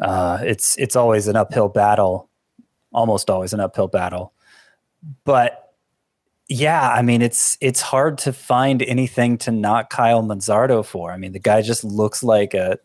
uh, 0.00 0.38
it's 0.42 0.76
it's 0.78 0.96
always 0.96 1.28
an 1.28 1.36
uphill 1.36 1.68
battle, 1.68 2.28
almost 2.92 3.30
always 3.30 3.52
an 3.52 3.60
uphill 3.60 3.88
battle. 3.88 4.32
But 5.24 5.74
yeah, 6.48 6.90
I 6.90 7.02
mean, 7.02 7.22
it's 7.22 7.56
it's 7.60 7.80
hard 7.80 8.18
to 8.18 8.32
find 8.32 8.82
anything 8.82 9.38
to 9.38 9.52
knock 9.52 9.90
Kyle 9.90 10.22
Manzardo 10.22 10.84
for. 10.84 11.12
I 11.12 11.16
mean, 11.16 11.32
the 11.32 11.38
guy 11.38 11.62
just 11.62 11.84
looks 11.84 12.22
like 12.22 12.54
a 12.54 12.78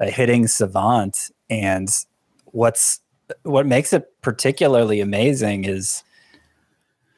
a 0.00 0.10
hitting 0.10 0.48
savant, 0.48 1.30
and 1.48 1.88
what's 2.46 3.00
what 3.42 3.66
makes 3.66 3.92
it 3.92 4.12
particularly 4.22 5.00
amazing 5.00 5.64
is 5.64 6.02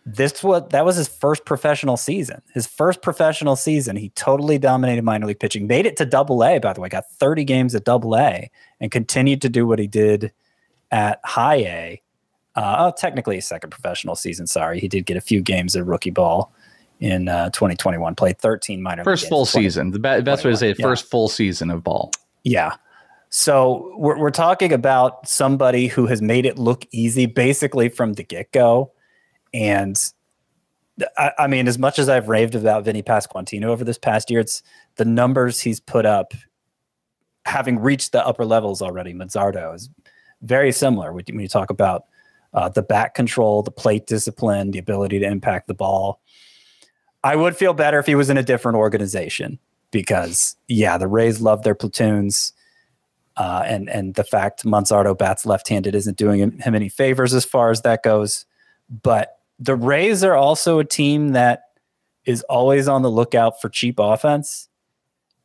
this 0.09 0.41
what 0.45 0.71
that 0.71 0.85
was 0.85 0.95
his 0.95 1.09
first 1.09 1.45
professional 1.45 1.97
season. 1.97 2.41
His 2.55 2.69
first 2.69 3.03
professional 3.03 3.57
season, 3.57 3.97
he 3.97 4.11
totally 4.11 4.57
dominated 4.57 5.03
minor 5.03 5.27
league 5.27 5.41
pitching. 5.41 5.67
Made 5.67 5.85
it 5.85 5.97
to 5.97 6.07
Double 6.07 6.45
A, 6.45 6.61
by 6.61 6.73
the 6.73 6.81
way, 6.81 6.89
got 6.89 7.11
30 7.11 7.43
games 7.43 7.75
at 7.75 7.85
Double 7.85 8.17
A, 8.17 8.49
and 8.81 8.93
continued 8.93 9.43
to 9.43 9.49
do 9.49 9.67
what 9.67 9.81
he 9.81 9.89
did 9.89 10.33
at 10.93 11.21
High 11.25 11.57
A. 11.57 12.03
Uh, 12.55 12.77
oh, 12.79 12.95
technically, 12.97 13.35
his 13.35 13.47
second 13.47 13.71
professional 13.71 14.15
season. 14.15 14.47
Sorry, 14.47 14.79
he 14.79 14.87
did 14.87 15.07
get 15.07 15.17
a 15.17 15.21
few 15.21 15.43
games 15.43 15.75
of 15.75 15.89
rookie 15.89 16.11
ball 16.11 16.53
in 17.01 17.29
uh, 17.29 17.51
2021. 17.51 18.15
Played 18.15 18.39
13 18.39 18.81
minor. 18.81 19.03
First 19.03 19.29
full 19.29 19.45
season. 19.45 19.91
The 19.91 19.99
best 19.99 20.45
way 20.45 20.53
to 20.53 20.57
say 20.57 20.71
it. 20.71 20.79
Yeah. 20.79 20.87
First 20.87 21.11
full 21.11 21.29
season 21.29 21.69
of 21.69 21.83
ball. 21.83 22.13
Yeah. 22.45 22.77
So 23.29 23.93
we're, 23.97 24.17
we're 24.19 24.31
talking 24.31 24.73
about 24.73 25.29
somebody 25.29 25.89
who 25.89 26.07
has 26.07 26.23
made 26.23 26.47
it 26.47 26.61
look 26.61 26.87
easy 26.93 27.27
basically 27.27 27.89
from 27.89 28.13
the 28.13 28.23
get 28.23 28.53
go 28.53 28.93
and 29.53 29.97
I, 31.17 31.33
I, 31.39 31.47
mean, 31.47 31.69
as 31.69 31.79
much 31.79 31.99
as 31.99 32.09
I've 32.09 32.29
raved 32.29 32.55
about 32.55 32.85
Vinny 32.85 33.03
Pasquantino 33.03 33.65
over 33.65 33.85
this 33.85 33.99
past 33.99 34.31
year, 34.31 34.41
it's 34.41 34.63
the 34.97 35.05
numbers 35.05 35.61
he's 35.61 35.81
put 35.81 36.07
up, 36.07 36.33
having 37.45 37.79
reached 37.79 38.13
the 38.13 38.27
upper 38.27 38.45
levels 38.45 38.81
already. 38.81 39.13
Manzardo 39.13 39.75
is 39.75 39.91
very 40.43 40.73
similar 40.73 41.13
when 41.13 41.25
you 41.27 41.49
talk 41.49 41.71
about 41.71 42.05
uh, 42.55 42.69
the 42.69 42.83
back 42.83 43.15
control, 43.15 43.63
the 43.63 43.71
plate 43.71 44.07
discipline, 44.07 44.71
the 44.71 44.79
ability 44.79 45.19
to 45.19 45.27
impact 45.27 45.69
the 45.69 45.75
ball. 45.75 46.21
I 47.23 47.37
would 47.37 47.57
feel 47.57 47.75
better 47.75 47.99
if 47.99 48.07
he 48.07 48.15
was 48.15 48.31
in 48.31 48.39
a 48.39 48.43
different 48.43 48.79
organization 48.79 49.59
because, 49.91 50.57
yeah, 50.69 50.97
the 50.97 51.09
Rays 51.09 51.41
love 51.41 51.63
their 51.63 51.75
platoons. 51.75 52.53
Uh, 53.37 53.63
and 53.67 53.91
and 53.91 54.15
the 54.15 54.25
fact 54.25 54.65
Manzardo 54.65 55.17
bats 55.17 55.45
left-handed 55.45 55.95
isn't 55.95 56.17
doing 56.17 56.59
him 56.59 56.75
any 56.75 56.89
favors 56.89 57.35
as 57.35 57.45
far 57.45 57.71
as 57.71 57.83
that 57.83 58.03
goes. 58.03 58.47
But 59.03 59.36
the 59.59 59.75
Rays 59.75 60.23
are 60.23 60.35
also 60.35 60.79
a 60.79 60.85
team 60.85 61.33
that 61.33 61.63
is 62.25 62.43
always 62.43 62.89
on 62.89 63.03
the 63.03 63.11
lookout 63.11 63.61
for 63.61 63.69
cheap 63.69 63.97
offense, 63.99 64.69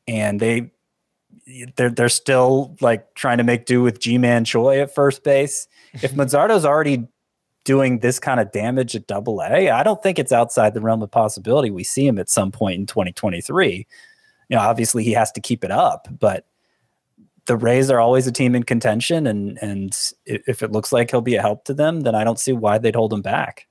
and 0.07 0.39
they 0.39 0.71
they're 1.75 1.89
they're 1.89 2.09
still 2.09 2.75
like 2.81 3.13
trying 3.15 3.37
to 3.37 3.43
make 3.43 3.65
do 3.65 3.81
with 3.81 3.99
Ji-Man 3.99 4.45
Choi 4.45 4.81
at 4.81 4.93
first 4.93 5.23
base. 5.23 5.67
If 6.01 6.13
Manzardo's 6.13 6.63
already 6.63 7.05
doing 7.65 7.99
this 7.99 8.17
kind 8.17 8.39
of 8.39 8.53
damage 8.53 8.95
at 8.95 9.07
Double 9.07 9.41
A, 9.41 9.69
I 9.69 9.83
don't 9.83 10.01
think 10.01 10.17
it's 10.17 10.31
outside 10.31 10.73
the 10.73 10.79
realm 10.79 11.01
of 11.01 11.11
possibility 11.11 11.69
we 11.69 11.83
see 11.83 12.07
him 12.07 12.17
at 12.17 12.29
some 12.29 12.49
point 12.49 12.79
in 12.79 12.85
2023. 12.85 13.85
You 14.47 14.55
know, 14.55 14.61
obviously 14.61 15.03
he 15.03 15.11
has 15.11 15.29
to 15.33 15.41
keep 15.41 15.65
it 15.65 15.71
up, 15.71 16.07
but 16.17 16.45
the 17.45 17.57
Rays 17.57 17.89
are 17.91 17.99
always 17.99 18.25
a 18.25 18.31
team 18.31 18.55
in 18.55 18.63
contention, 18.63 19.27
and 19.27 19.57
and 19.61 19.97
if 20.25 20.63
it 20.63 20.71
looks 20.71 20.93
like 20.93 21.11
he'll 21.11 21.21
be 21.21 21.35
a 21.35 21.41
help 21.41 21.65
to 21.65 21.73
them, 21.73 22.01
then 22.01 22.15
I 22.15 22.23
don't 22.23 22.39
see 22.39 22.53
why 22.53 22.77
they'd 22.77 22.95
hold 22.95 23.11
him 23.11 23.21
back. 23.21 23.67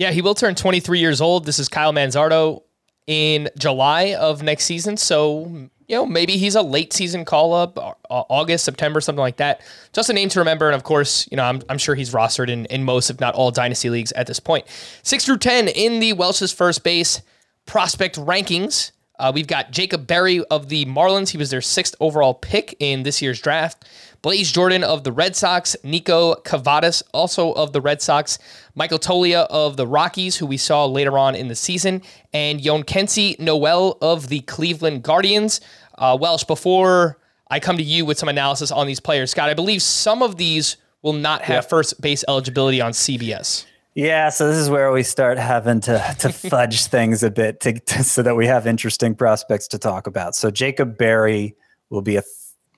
Yeah, 0.00 0.12
he 0.12 0.22
will 0.22 0.34
turn 0.34 0.54
23 0.54 0.98
years 0.98 1.20
old. 1.20 1.44
This 1.44 1.58
is 1.58 1.68
Kyle 1.68 1.92
Manzardo 1.92 2.62
in 3.06 3.50
July 3.58 4.14
of 4.14 4.42
next 4.42 4.64
season. 4.64 4.96
So, 4.96 5.44
you 5.88 5.94
know, 5.94 6.06
maybe 6.06 6.38
he's 6.38 6.54
a 6.54 6.62
late 6.62 6.94
season 6.94 7.26
call 7.26 7.52
up, 7.52 7.78
uh, 7.78 7.92
August, 8.08 8.64
September, 8.64 9.02
something 9.02 9.20
like 9.20 9.36
that. 9.36 9.60
Just 9.92 10.08
a 10.08 10.14
name 10.14 10.30
to 10.30 10.38
remember. 10.38 10.68
And 10.68 10.74
of 10.74 10.84
course, 10.84 11.28
you 11.30 11.36
know, 11.36 11.42
I'm, 11.42 11.60
I'm 11.68 11.76
sure 11.76 11.94
he's 11.94 12.14
rostered 12.14 12.48
in, 12.48 12.64
in 12.66 12.82
most, 12.82 13.10
if 13.10 13.20
not 13.20 13.34
all, 13.34 13.50
dynasty 13.50 13.90
leagues 13.90 14.10
at 14.12 14.26
this 14.26 14.40
point. 14.40 14.64
Six 15.02 15.26
through 15.26 15.36
10 15.36 15.68
in 15.68 16.00
the 16.00 16.14
Welsh's 16.14 16.50
first 16.50 16.82
base 16.82 17.20
prospect 17.66 18.16
rankings. 18.16 18.92
Uh, 19.18 19.30
we've 19.34 19.46
got 19.46 19.70
Jacob 19.70 20.06
Berry 20.06 20.42
of 20.44 20.70
the 20.70 20.86
Marlins. 20.86 21.28
He 21.28 21.36
was 21.36 21.50
their 21.50 21.60
sixth 21.60 21.94
overall 22.00 22.32
pick 22.32 22.74
in 22.80 23.02
this 23.02 23.20
year's 23.20 23.38
draft. 23.38 23.84
Blaze 24.22 24.52
Jordan 24.52 24.84
of 24.84 25.02
the 25.02 25.12
Red 25.12 25.34
Sox, 25.34 25.76
Niko 25.82 26.42
Kavadas, 26.44 27.02
also 27.14 27.52
of 27.52 27.72
the 27.72 27.80
Red 27.80 28.02
Sox, 28.02 28.38
Michael 28.74 28.98
Toglia 28.98 29.46
of 29.48 29.76
the 29.76 29.86
Rockies, 29.86 30.36
who 30.36 30.46
we 30.46 30.58
saw 30.58 30.84
later 30.84 31.16
on 31.16 31.34
in 31.34 31.48
the 31.48 31.54
season, 31.54 32.02
and 32.32 32.60
Jhonkensy 32.60 33.38
Noel 33.38 33.96
of 34.02 34.28
the 34.28 34.40
Cleveland 34.40 35.02
Guardians. 35.02 35.60
Uh, 35.96 36.18
Welsh, 36.20 36.44
before 36.44 37.18
I 37.50 37.60
come 37.60 37.78
to 37.78 37.82
you 37.82 38.04
with 38.04 38.18
some 38.18 38.28
analysis 38.28 38.70
on 38.70 38.86
these 38.86 39.00
players, 39.00 39.30
Scott, 39.30 39.48
I 39.48 39.54
believe 39.54 39.80
some 39.80 40.22
of 40.22 40.36
these 40.36 40.76
will 41.02 41.14
not 41.14 41.42
have 41.42 41.66
first 41.66 42.00
base 42.00 42.22
eligibility 42.28 42.80
on 42.80 42.92
CBS. 42.92 43.64
Yeah, 43.94 44.28
so 44.28 44.48
this 44.48 44.56
is 44.56 44.70
where 44.70 44.92
we 44.92 45.02
start 45.02 45.38
having 45.38 45.80
to 45.80 46.16
to 46.20 46.28
fudge 46.50 46.86
things 46.86 47.22
a 47.22 47.30
bit 47.30 47.60
to, 47.60 47.78
to, 47.80 48.04
so 48.04 48.22
that 48.22 48.36
we 48.36 48.46
have 48.46 48.66
interesting 48.66 49.14
prospects 49.14 49.66
to 49.68 49.78
talk 49.78 50.06
about. 50.06 50.34
So 50.34 50.50
Jacob 50.50 50.96
Berry 50.96 51.56
will 51.88 52.02
be 52.02 52.16
a, 52.16 52.22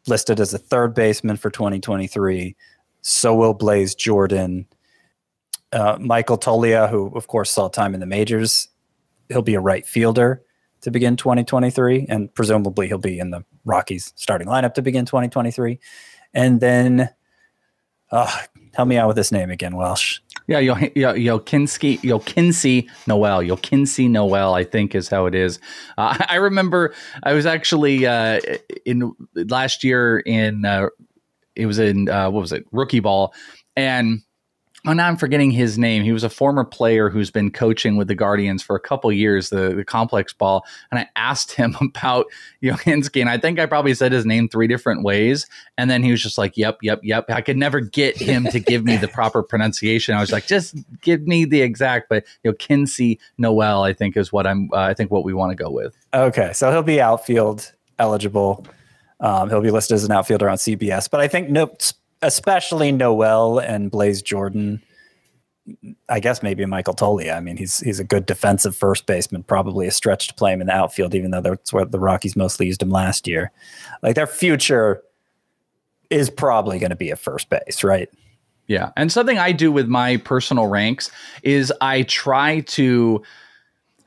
listed 0.07 0.41
as 0.41 0.53
a 0.53 0.59
third 0.59 0.95
baseman 0.95 1.37
for 1.37 1.51
2023. 1.51 2.57
So 3.01 3.35
will 3.35 3.55
Blaze 3.55 3.95
Jordan. 3.95 4.67
Uh, 5.73 5.97
Michael 6.01 6.39
Toglia, 6.39 6.89
who 6.89 7.07
of 7.17 7.29
course 7.29 7.51
saw 7.51 7.69
time 7.69 7.95
in 7.95 8.01
the 8.01 8.07
majors, 8.07 8.69
he'll 9.29 9.43
be 9.43 9.55
a 9.55 9.61
right 9.61 9.87
fielder 9.87 10.43
to 10.83 10.91
begin 10.91 11.17
2023, 11.17 12.07
and 12.09 12.33
presumably 12.35 12.89
he'll 12.89 12.99
be 12.99 13.19
in 13.19 13.31
the 13.31 13.45
Rockies 13.65 14.13
starting 14.17 14.49
lineup 14.49 14.75
to 14.75 14.83
begin 14.83 15.07
2023. 15.07 15.79
And 16.35 16.61
then, 16.61 17.09
uh, 18.11 18.41
help 18.75 18.89
me 18.89 18.97
out 18.97 19.07
with 19.07 19.17
this 19.17 19.33
name 19.33 19.51
again, 19.51 19.77
Welsh. 19.77 20.21
Yeah, 20.47 20.59
Yo, 20.59 20.77
Yo, 20.95 21.15
Yokinski, 21.15 22.01
Yokinsey 22.01 22.89
Noel, 23.07 23.43
Yokinsey 23.43 24.11
Noel, 24.11 24.55
I 24.55 24.65
think 24.65 24.95
is 24.95 25.09
how 25.09 25.27
it 25.27 25.35
is. 25.35 25.59
Uh, 25.97 26.17
I 26.29 26.37
remember 26.37 26.95
I 27.23 27.33
was 27.33 27.47
actually 27.47 28.07
uh, 28.07 28.41
in 28.85 29.13
last 29.35 29.85
year 29.85 30.19
in 30.19 30.65
uh, 30.65 30.89
it 31.55 31.67
was 31.67 31.79
in 31.79 32.09
uh, 32.09 32.31
what 32.31 32.41
was 32.41 32.53
it? 32.53 32.65
Rookie 32.73 33.01
ball, 33.01 33.35
and 33.77 34.23
oh, 34.87 34.93
now 34.93 35.07
I'm 35.07 35.17
forgetting 35.17 35.51
his 35.51 35.79
name. 35.79 36.03
He 36.03 36.13
was 36.13 36.25
a 36.25 36.29
former 36.29 36.65
player 36.65 37.09
who's 37.09 37.31
been 37.31 37.51
coaching 37.51 37.97
with 37.97 38.09
the 38.09 38.15
Guardians 38.15 38.63
for 38.63 38.75
a 38.75 38.81
couple 38.81 39.13
years, 39.13 39.51
the, 39.51 39.75
the 39.75 39.85
complex 39.85 40.33
ball. 40.33 40.65
And 40.91 40.99
I 40.99 41.09
asked 41.15 41.53
him 41.53 41.77
about 41.81 42.27
Johansky, 42.63 43.21
and 43.21 43.31
I 43.31 43.39
think 43.39 43.59
I 43.59 43.67
probably 43.67 43.95
said 43.95 44.13
his 44.13 44.27
name 44.27 44.49
three 44.49 44.67
different 44.67 45.05
ways. 45.05 45.47
And 45.79 45.89
then 45.89 46.03
he 46.03 46.11
was 46.11 46.23
just 46.23 46.37
like, 46.37 46.57
yep, 46.57 46.79
yep, 46.83 47.01
yep. 47.03 47.27
I 47.31 47.41
could 47.41 47.57
never 47.57 47.81
get 47.81 48.17
him 48.17 48.47
to 48.47 48.59
give 48.59 48.85
me 48.85 48.97
the 48.97 49.09
proper 49.13 49.43
pronunciation. 49.43 50.17
I 50.17 50.21
was 50.21 50.33
like, 50.33 50.47
just 50.47 50.75
give 51.01 51.27
me 51.27 51.45
the 51.45 51.63
exact, 51.63 52.09
but 52.09 52.25
you 52.43 52.51
know, 52.51 52.57
Kinsey 52.57 53.21
Noel, 53.39 53.85
I 53.85 53.93
think 53.93 54.17
is 54.17 54.33
what 54.33 54.47
I'm, 54.47 54.69
uh, 54.73 54.79
I 54.79 54.95
think 54.95 55.11
what 55.11 55.25
we 55.25 55.33
want 55.33 55.57
to 55.57 55.63
go 55.63 55.71
with. 55.71 55.97
Okay. 56.13 56.53
So 56.53 56.71
he'll 56.71 56.83
be 56.83 57.01
outfield 57.01 57.73
eligible. 57.99 58.67
Um, 59.21 59.49
he'll 59.49 59.61
be 59.61 59.71
listed 59.71 59.95
as 59.95 60.03
an 60.03 60.11
outfielder 60.11 60.49
on 60.49 60.57
CBS, 60.57 61.09
but 61.09 61.21
I 61.21 61.29
think 61.29 61.49
no, 61.49 61.73
especially 62.23 62.93
Noel 62.93 63.59
and 63.59 63.91
Blaze 63.91 64.23
Jordan. 64.23 64.83
I 66.09 66.19
guess 66.19 66.43
maybe 66.43 66.65
Michael 66.67 66.95
Toglia. 66.95 67.37
I 67.37 67.41
mean, 67.41 67.57
he's 67.57 67.79
he's 67.81 68.01
a 68.01 68.05
good 68.05 68.27
defensive 68.27 68.75
first 68.75 69.07
baseman, 69.07 69.45
probably 69.45 69.87
a 69.87 69.93
stretch 69.93 70.29
to 70.29 70.35
play 70.35 70.53
him 70.53 70.61
in 70.61 70.67
the 70.67 70.73
outfield, 70.73 71.15
even 71.15 71.31
though 71.31 71.41
that's 71.41 71.73
where 71.73 71.85
the 71.85 72.01
Rockies 72.01 72.35
mostly 72.35 72.67
used 72.67 72.83
him 72.83 72.91
last 72.91 73.29
year. 73.29 73.53
Like 74.03 74.17
their 74.17 74.27
future 74.27 75.03
is 76.11 76.31
probably 76.31 76.79
going 76.79 76.91
to 76.91 76.97
be 76.97 77.11
at 77.11 77.19
first 77.19 77.49
base, 77.49 77.85
right? 77.85 78.09
Yeah. 78.67 78.91
And 78.97 79.11
something 79.11 79.39
I 79.39 79.53
do 79.53 79.71
with 79.71 79.87
my 79.87 80.17
personal 80.19 80.67
ranks 80.67 81.11
is 81.43 81.73
I 81.81 82.03
try 82.03 82.61
to 82.61 83.23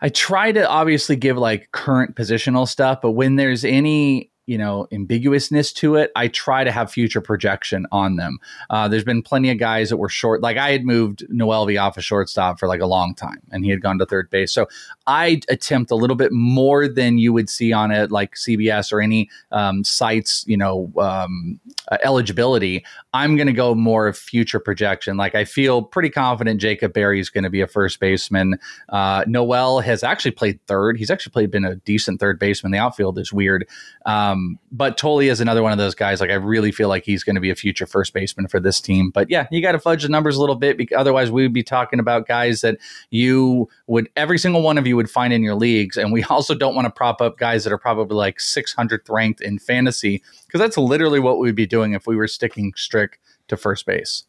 I 0.01 0.10
try 0.10 0.51
to 0.51 0.67
obviously 0.69 1.15
give 1.15 1.38
like 1.38 1.72
current 1.72 2.15
positional 2.15 2.67
stuff, 2.67 3.00
but 3.01 3.12
when 3.12 3.38
there's 3.38 3.65
any 3.65 4.31
you 4.48 4.58
know 4.58 4.88
ambiguousness 4.92 5.74
to 5.74 5.96
it 5.96 6.12
i 6.16 6.28
try 6.28 6.64
to 6.64 6.72
have 6.72 6.92
future 6.92 7.22
projection 7.22 7.86
on 7.92 8.16
them. 8.16 8.38
Uh, 8.70 8.88
there's 8.88 9.04
been 9.04 9.22
plenty 9.22 9.50
of 9.50 9.58
guys 9.58 9.90
that 9.90 9.98
were 9.98 10.10
short 10.10 10.42
like 10.42 10.58
i 10.58 10.72
had 10.72 10.86
moved 10.86 11.25
noelvi 11.30 11.82
off 11.82 11.98
a 11.98 12.02
shortstop 12.02 12.60
for 12.60 12.68
like 12.68 12.82
a 12.82 12.86
long 12.86 13.16
time 13.16 13.42
and 13.52 13.66
he 13.66 13.72
had 13.72 13.82
gone 13.82 13.98
to 13.98 14.06
third 14.06 14.30
base. 14.30 14.54
So 14.54 14.68
i 15.08 15.42
attempt 15.50 15.92
a 15.92 15.96
little 15.96 16.16
bit 16.16 16.32
more 16.32 16.88
than 16.88 17.18
you 17.18 17.34
would 17.34 17.50
see 17.50 17.74
on 17.74 17.92
it 17.92 18.12
like 18.12 18.36
cbs 18.36 18.92
or 18.92 19.02
any 19.02 19.30
um, 19.52 19.84
sites 19.84 20.44
you 20.48 20.58
know 20.58 20.92
um, 20.98 21.60
uh, 21.92 21.98
eligibility. 22.04 22.84
I'm 23.14 23.36
going 23.38 23.48
to 23.48 23.54
go 23.54 23.75
more 23.75 24.08
of 24.08 24.18
future 24.18 24.60
projection. 24.60 25.18
Like 25.18 25.36
i 25.36 25.46
feel 25.46 25.82
pretty 25.82 26.10
confident 26.10 26.62
jacob 26.62 26.94
berry 26.94 27.20
is 27.20 27.30
going 27.30 27.44
to 27.44 27.50
be 27.50 27.62
a 27.62 27.68
first 27.68 28.00
baseman. 28.00 28.60
Uh, 28.90 29.24
noel 29.28 29.80
has 29.80 30.04
actually 30.04 30.32
played 30.32 30.60
third. 30.68 30.98
He's 30.98 31.10
actually 31.10 31.32
played 31.32 31.52
been 31.52 31.66
a 31.66 31.75
decent 31.78 32.20
third 32.20 32.40
baseman. 32.40 32.72
The 32.72 32.78
outfield 32.78 33.18
is 33.18 33.32
weird. 33.32 33.68
Um, 34.06 34.35
um, 34.36 34.60
but 34.72 34.98
Toglia 34.98 35.32
is 35.32 35.42
another 35.42 35.63
one 35.63 35.72
of 35.72 35.77
those 35.77 35.96
guys. 35.96 36.20
Like 36.20 36.30
I 36.30 36.36
really 36.36 36.72
feel 36.72 36.89
like 36.89 37.06
he's 37.06 37.24
going 37.24 37.36
to 37.36 37.42
be 37.42 37.50
a 37.50 37.56
future 37.56 37.86
first 37.86 38.13
baseman 38.13 38.48
for 38.48 38.60
this 38.60 38.82
team. 38.82 39.10
But 39.10 39.30
yeah, 39.30 39.48
you 39.51 39.62
got 39.62 39.72
to 39.72 39.80
fudge 39.80 40.04
the 40.04 40.10
numbers 40.10 40.36
a 40.36 40.39
little 40.39 40.56
bit 40.56 40.77
because 40.77 40.98
otherwise 40.98 41.32
we 41.32 41.44
would 41.44 41.54
be 41.54 41.63
talking 41.63 42.00
about 42.00 42.27
guys 42.27 42.62
that 42.62 42.77
you 43.10 43.70
would 43.88 44.10
every 44.15 44.38
single 44.38 44.62
one 44.62 44.77
of 44.77 44.86
you 44.86 44.96
would 44.96 45.10
find 45.10 45.34
in 45.34 45.42
your 45.42 45.56
leagues. 45.56 45.98
And 45.98 46.12
we 46.12 46.24
also 46.30 46.54
don't 46.54 46.75
want 46.75 46.86
to 46.86 46.92
prop 46.92 47.22
up 47.22 47.38
guys 47.38 47.63
that 47.63 47.74
are 47.74 47.77
probably 47.77 48.15
like 48.15 48.38
600th 48.38 49.10
ranked 49.10 49.42
in 49.42 49.60
fantasy 49.60 50.22
because 50.46 50.60
that's 50.60 50.77
literally 50.77 51.20
what 51.20 51.39
we'd 51.39 51.56
be 51.56 51.65
doing 51.65 51.94
if 51.94 52.06
we 52.06 52.15
were 52.15 52.27
sticking 52.27 52.74
strict 52.75 53.20
to 53.48 53.58
first 53.58 53.86
base. 53.86 54.24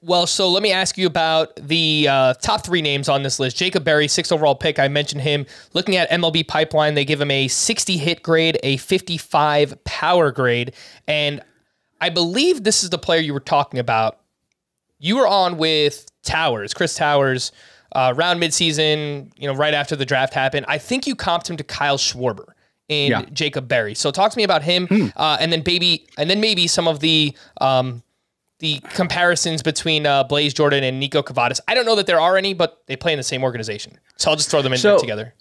Well, 0.00 0.26
so 0.26 0.48
let 0.48 0.62
me 0.62 0.70
ask 0.70 0.96
you 0.96 1.06
about 1.06 1.56
the 1.56 2.06
uh, 2.08 2.34
top 2.34 2.64
three 2.64 2.82
names 2.82 3.08
on 3.08 3.22
this 3.22 3.40
list. 3.40 3.56
Jacob 3.56 3.84
Berry, 3.84 4.06
sixth 4.06 4.30
overall 4.30 4.54
pick. 4.54 4.78
I 4.78 4.86
mentioned 4.88 5.22
him. 5.22 5.44
Looking 5.72 5.96
at 5.96 6.08
MLB 6.10 6.46
Pipeline, 6.46 6.94
they 6.94 7.04
give 7.04 7.20
him 7.20 7.30
a 7.30 7.48
60 7.48 7.96
hit 7.96 8.22
grade, 8.22 8.58
a 8.62 8.76
55 8.76 9.82
power 9.84 10.30
grade. 10.30 10.74
And 11.08 11.42
I 12.00 12.10
believe 12.10 12.62
this 12.62 12.84
is 12.84 12.90
the 12.90 12.98
player 12.98 13.20
you 13.20 13.32
were 13.32 13.40
talking 13.40 13.80
about. 13.80 14.20
You 15.00 15.16
were 15.16 15.26
on 15.26 15.58
with 15.58 16.06
Towers, 16.22 16.74
Chris 16.74 16.94
Towers, 16.94 17.50
uh, 17.92 18.12
around 18.16 18.40
midseason, 18.40 19.32
you 19.36 19.48
know, 19.48 19.54
right 19.54 19.74
after 19.74 19.96
the 19.96 20.06
draft 20.06 20.34
happened. 20.34 20.66
I 20.68 20.78
think 20.78 21.06
you 21.06 21.16
comped 21.16 21.48
him 21.48 21.56
to 21.56 21.64
Kyle 21.64 21.98
Schwarber 21.98 22.52
in 22.88 23.10
yeah. 23.10 23.22
Jacob 23.32 23.68
Berry. 23.68 23.94
So 23.94 24.10
talk 24.10 24.30
to 24.32 24.36
me 24.36 24.44
about 24.44 24.62
him, 24.62 24.86
hmm. 24.86 25.06
uh, 25.16 25.38
and 25.40 25.52
then 25.52 25.62
baby, 25.62 26.06
and 26.16 26.28
then 26.28 26.40
maybe 26.40 26.66
some 26.66 26.88
of 26.88 27.00
the 27.00 27.36
um, 27.60 28.02
the 28.58 28.80
comparisons 28.94 29.62
between 29.62 30.06
uh, 30.06 30.24
Blaze 30.24 30.52
Jordan 30.52 30.82
and 30.84 31.02
Niko 31.02 31.22
Kavadas. 31.22 31.60
I 31.68 31.74
don't 31.74 31.86
know 31.86 31.94
that 31.96 32.06
there 32.06 32.20
are 32.20 32.36
any, 32.36 32.54
but 32.54 32.82
they 32.86 32.96
play 32.96 33.12
in 33.12 33.18
the 33.18 33.22
same 33.22 33.44
organization. 33.44 33.98
So 34.16 34.30
I'll 34.30 34.36
just 34.36 34.50
throw 34.50 34.62
them 34.62 34.72
in 34.72 34.78
so, 34.78 34.98
together. 34.98 35.34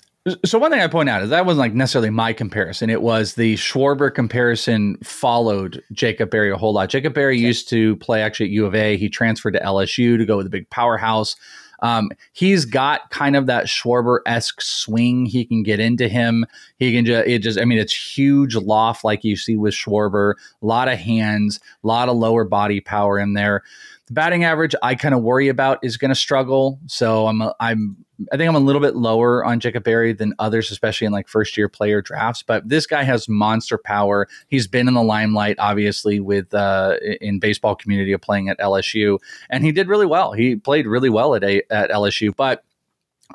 So 0.45 0.59
one 0.59 0.71
thing 0.71 0.81
I 0.81 0.87
point 0.87 1.09
out 1.09 1.23
is 1.23 1.29
that 1.29 1.45
wasn't 1.45 1.59
like 1.59 1.73
necessarily 1.73 2.09
my 2.09 2.33
comparison. 2.33 2.89
It 2.89 3.01
was 3.01 3.35
the 3.35 3.55
Schwarber 3.55 4.13
comparison 4.13 4.97
followed 4.97 5.81
Jacob 5.93 6.29
Berry 6.29 6.51
a 6.51 6.57
whole 6.57 6.73
lot. 6.73 6.89
Jacob 6.89 7.13
Berry 7.13 7.37
okay. 7.37 7.45
used 7.45 7.69
to 7.69 7.95
play 7.97 8.21
actually 8.21 8.47
at 8.47 8.51
U 8.51 8.65
of 8.65 8.75
A. 8.75 8.97
He 8.97 9.09
transferred 9.09 9.51
to 9.51 9.59
LSU 9.61 10.17
to 10.17 10.25
go 10.25 10.37
with 10.37 10.45
a 10.45 10.49
big 10.49 10.69
powerhouse. 10.69 11.35
Um, 11.79 12.09
he's 12.33 12.65
got 12.65 13.09
kind 13.11 13.35
of 13.35 13.45
that 13.45 13.65
Schwarber 13.65 14.19
esque 14.25 14.61
swing. 14.61 15.25
He 15.25 15.45
can 15.45 15.63
get 15.63 15.79
into 15.79 16.07
him. 16.07 16.45
He 16.77 16.93
can 16.93 17.05
just, 17.05 17.27
it 17.27 17.39
just, 17.39 17.59
I 17.59 17.65
mean, 17.65 17.77
it's 17.77 18.17
huge 18.17 18.55
loft 18.55 19.03
like 19.03 19.23
you 19.23 19.35
see 19.35 19.57
with 19.57 19.73
Schwarber, 19.73 20.33
a 20.61 20.65
lot 20.65 20.87
of 20.87 20.97
hands, 20.97 21.59
a 21.83 21.87
lot 21.87 22.09
of 22.09 22.17
lower 22.17 22.43
body 22.43 22.79
power 22.79 23.19
in 23.19 23.33
there. 23.33 23.63
The 24.07 24.13
batting 24.13 24.43
average 24.43 24.73
I 24.81 24.95
kind 24.95 25.13
of 25.13 25.21
worry 25.21 25.49
about 25.49 25.79
is 25.83 25.97
going 25.97 26.09
to 26.09 26.15
struggle. 26.15 26.79
So 26.87 27.27
I'm 27.27 27.41
I'm 27.59 27.97
I 28.31 28.37
think 28.37 28.49
I'm 28.49 28.55
a 28.55 28.59
little 28.59 28.81
bit 28.81 28.95
lower 28.95 29.45
on 29.45 29.59
Jacob 29.59 29.83
Berry 29.83 30.13
than 30.13 30.33
others, 30.39 30.71
especially 30.71 31.05
in 31.05 31.13
like 31.13 31.27
first 31.27 31.55
year 31.55 31.69
player 31.69 32.01
drafts. 32.01 32.41
But 32.41 32.67
this 32.67 32.87
guy 32.87 33.03
has 33.03 33.29
monster 33.29 33.77
power. 33.77 34.27
He's 34.47 34.67
been 34.67 34.87
in 34.87 34.95
the 34.95 35.03
limelight, 35.03 35.57
obviously, 35.59 36.19
with 36.19 36.53
uh, 36.53 36.97
in 37.21 37.39
baseball 37.39 37.75
community 37.75 38.13
of 38.13 38.21
playing 38.21 38.49
at 38.49 38.57
LSU, 38.59 39.19
and 39.49 39.63
he 39.63 39.71
did 39.71 39.87
really 39.87 40.07
well. 40.07 40.33
He 40.33 40.55
played 40.55 40.87
really 40.87 41.09
well 41.09 41.35
at 41.35 41.43
a, 41.43 41.61
at 41.69 41.91
LSU, 41.91 42.35
but 42.35 42.63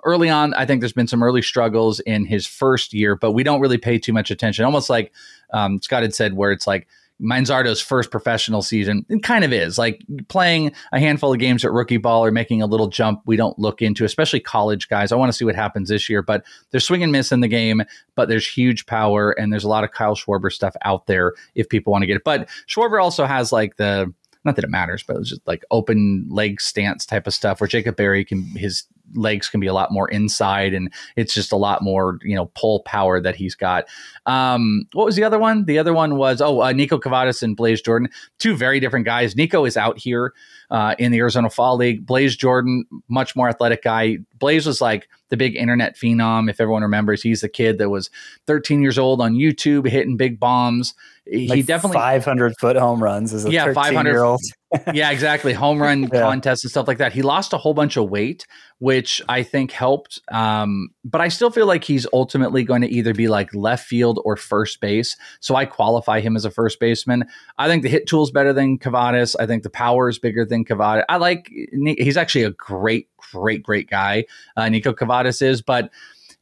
early 0.05 0.29
on, 0.29 0.55
I 0.55 0.67
think 0.67 0.81
there's 0.81 0.93
been 0.93 1.07
some 1.07 1.23
early 1.23 1.43
struggles 1.43 2.01
in 2.01 2.25
his 2.25 2.47
first 2.47 2.93
year, 2.93 3.15
but 3.15 3.33
we 3.33 3.43
don't 3.43 3.61
really 3.61 3.79
pay 3.79 3.99
too 3.99 4.13
much 4.13 4.31
attention. 4.31 4.65
Almost 4.65 4.91
like 4.91 5.13
um, 5.53 5.81
Scott 5.81 6.03
had 6.03 6.15
said, 6.15 6.35
where 6.35 6.51
it's 6.51 6.67
like 6.67 6.89
Manzardo's 7.23 7.81
first 7.81 8.11
professional 8.11 8.63
season. 8.63 9.07
It 9.09 9.23
kind 9.23 9.45
of 9.45 9.53
is 9.53 9.79
like 9.79 10.03
playing 10.29 10.73
a 10.93 10.99
handful 10.99 11.33
of 11.33 11.39
games 11.39 11.65
at 11.65 11.73
rookie 11.73 11.97
ball 11.97 12.25
or 12.25 12.31
making 12.31 12.63
a 12.63 12.67
little 12.67 12.89
jump. 12.89 13.23
We 13.27 13.37
don't 13.37 13.59
look 13.59 13.81
into, 13.81 14.05
especially 14.05 14.41
college 14.41 14.89
guys. 14.89 15.13
I 15.13 15.17
want 15.17 15.31
to 15.31 15.37
see 15.37 15.45
what 15.45 15.55
happens 15.55 15.89
this 15.89 16.09
year, 16.09 16.23
but 16.23 16.45
there's 16.71 16.85
swing 16.85 17.03
and 17.03 17.13
miss 17.13 17.31
in 17.31 17.41
the 17.41 17.49
game, 17.49 17.83
but 18.17 18.29
there's 18.29 18.47
huge 18.47 18.87
power 18.87 19.31
and 19.33 19.53
there's 19.53 19.65
a 19.65 19.69
lot 19.69 19.85
of 19.85 19.93
Kyle 19.93 20.17
Schwarber 20.17 20.53
stuff 20.53 20.75
out 20.85 21.07
there 21.07 21.33
if 21.55 21.69
people 21.69 21.93
want 21.93 22.03
to 22.03 22.07
get 22.07 22.17
it. 22.17 22.25
But 22.25 22.49
Schwarber 22.67 23.03
also 23.03 23.25
has 23.25 23.53
like 23.53 23.77
the 23.77 24.13
not 24.45 24.57
that 24.57 24.65
it 24.65 24.71
matters, 24.71 25.05
but 25.05 25.17
it's 25.17 25.29
just 25.29 25.47
like 25.47 25.65
open 25.71 26.27
leg 26.29 26.61
stance 26.61 27.07
type 27.07 27.29
of 27.29 27.35
stuff 27.35 27.61
where 27.61 27.69
Jacob 27.69 27.95
Berry 27.95 28.25
can 28.25 28.43
his 28.57 28.85
legs 29.15 29.49
can 29.49 29.61
be 29.61 29.67
a 29.67 29.75
lot 29.75 29.93
more 29.93 30.09
inside 30.09 30.73
and 30.73 30.93
it's 31.17 31.35
just 31.35 31.53
a 31.53 31.57
lot 31.57 31.83
more 31.83 32.19
you 32.23 32.35
know 32.35 32.47
pull 32.55 32.81
power 32.81 33.21
that 33.21 33.37
he's 33.37 33.55
got. 33.55 33.85
Um 34.27 34.85
what 34.93 35.07
was 35.07 35.17
the 35.17 35.25
other 35.25 35.39
one? 35.39 35.65
The 35.65 35.79
other 35.79 35.93
one 35.93 36.17
was 36.17 36.41
oh 36.41 36.61
uh, 36.61 36.73
niko 36.73 37.01
kavadas 37.01 37.43
and 37.43 37.57
blaze 37.57 37.83
jordan. 37.83 38.09
Two 38.39 38.57
very 38.57 38.81
different 38.81 39.05
guys. 39.05 39.37
Nico 39.37 39.65
is 39.65 39.77
out 39.77 39.99
here 39.99 40.33
uh, 40.73 40.95
in 40.99 41.13
the 41.13 41.19
arizona 41.19 41.51
fall 41.51 41.77
league. 41.77 42.05
Blaze 42.05 42.35
jordan 42.35 42.85
much 43.09 43.37
more 43.37 43.49
athletic 43.49 43.85
guy. 43.85 44.19
Blaze 44.39 44.67
was 44.67 44.81
like 44.81 45.09
the 45.29 45.37
big 45.37 45.55
internet 45.55 45.97
phenom 45.97 46.51
if 46.51 46.61
everyone 46.61 46.83
remembers. 46.83 47.23
He's 47.23 47.43
the 47.43 47.49
kid 47.49 47.79
that 47.79 47.91
was 47.91 48.11
13 48.47 48.83
years 48.83 48.99
old 48.99 49.21
on 49.21 49.35
youtube 49.35 49.87
hitting 49.87 50.17
big 50.17 50.41
bombs. 50.41 50.95
He 51.25 51.47
like 51.47 51.67
definitely 51.67 51.99
500 51.99 52.55
foot 52.59 52.77
home 52.77 53.01
runs 53.01 53.33
as 53.33 53.45
a 53.45 53.51
yeah 53.53 53.73
500 53.73 54.11
year 54.11 54.25
old 54.25 54.41
yeah 54.95 55.11
exactly. 55.11 55.53
Home 55.53 55.81
run 55.81 56.03
yeah. 56.13 56.23
contests 56.23 56.65
and 56.65 56.71
stuff 56.71 56.89
like 56.89 56.99
that. 56.99 57.13
He 57.13 57.23
lost 57.23 57.53
a 57.53 57.59
whole 57.59 57.75
bunch 57.75 57.97
of 57.97 58.09
weight 58.11 58.47
which 58.83 59.23
i 59.29 59.45
think 59.45 59.71
helped 59.71 60.21
um, 60.33 60.89
but 61.05 61.21
i 61.21 61.29
still 61.29 61.51
feel 61.53 61.67
like 61.67 61.85
he's 61.85 62.05
ultimately 62.13 62.65
going 62.65 62.83
to 62.83 62.89
either 62.89 63.15
be 63.15 63.29
like 63.29 63.55
left 63.55 63.87
field 63.87 64.21
or 64.25 64.37
first 64.37 64.81
base 64.81 65.17
so 65.39 65.55
i 65.55 65.65
qualify 65.65 66.19
him 66.19 66.35
as 66.35 66.45
a 66.45 66.51
first 66.51 66.81
baseman. 66.81 67.25
I 67.59 67.69
think 67.69 67.85
the 67.85 67.89
hit 67.89 68.09
tool 68.09 68.25
is 68.25 68.33
better 68.33 68.53
than 68.53 68.81
Kavadas. 68.81 69.37
i 69.39 69.47
think 69.47 69.63
the 69.63 69.71
power 69.71 70.09
is 70.09 70.19
bigger 70.19 70.45
than 70.45 70.62
Kavadas. 70.65 71.05
i 71.09 71.17
like 71.17 71.51
he's 71.99 72.17
actually 72.17 72.45
a 72.45 72.51
great 72.51 73.09
great 73.17 73.63
great 73.63 73.89
guy 73.89 74.25
uh, 74.57 74.63
niko 74.63 74.95
Kavadas 74.95 75.43
is 75.43 75.63
but 75.63 75.91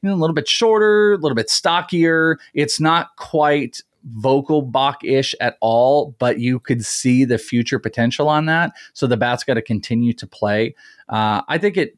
you 0.02 0.08
know, 0.08 0.14
a 0.14 0.16
little 0.16 0.34
bit 0.34 0.48
shorter, 0.48 1.12
a 1.12 1.16
little 1.18 1.36
bit 1.36 1.50
stockier. 1.50 2.38
It's 2.54 2.80
not 2.80 3.16
quite 3.16 3.82
Vogelbach-ish 4.18 5.34
at 5.40 5.56
all, 5.60 6.16
but 6.18 6.38
you 6.38 6.58
could 6.58 6.84
see 6.84 7.24
the 7.24 7.38
future 7.38 7.78
potential 7.78 8.28
on 8.28 8.46
that. 8.46 8.72
So 8.94 9.06
the 9.06 9.16
bat's 9.16 9.44
got 9.44 9.54
to 9.54 9.62
continue 9.62 10.12
to 10.14 10.26
play. 10.26 10.74
Uh, 11.08 11.42
I 11.48 11.58
think 11.58 11.76
it. 11.76 11.96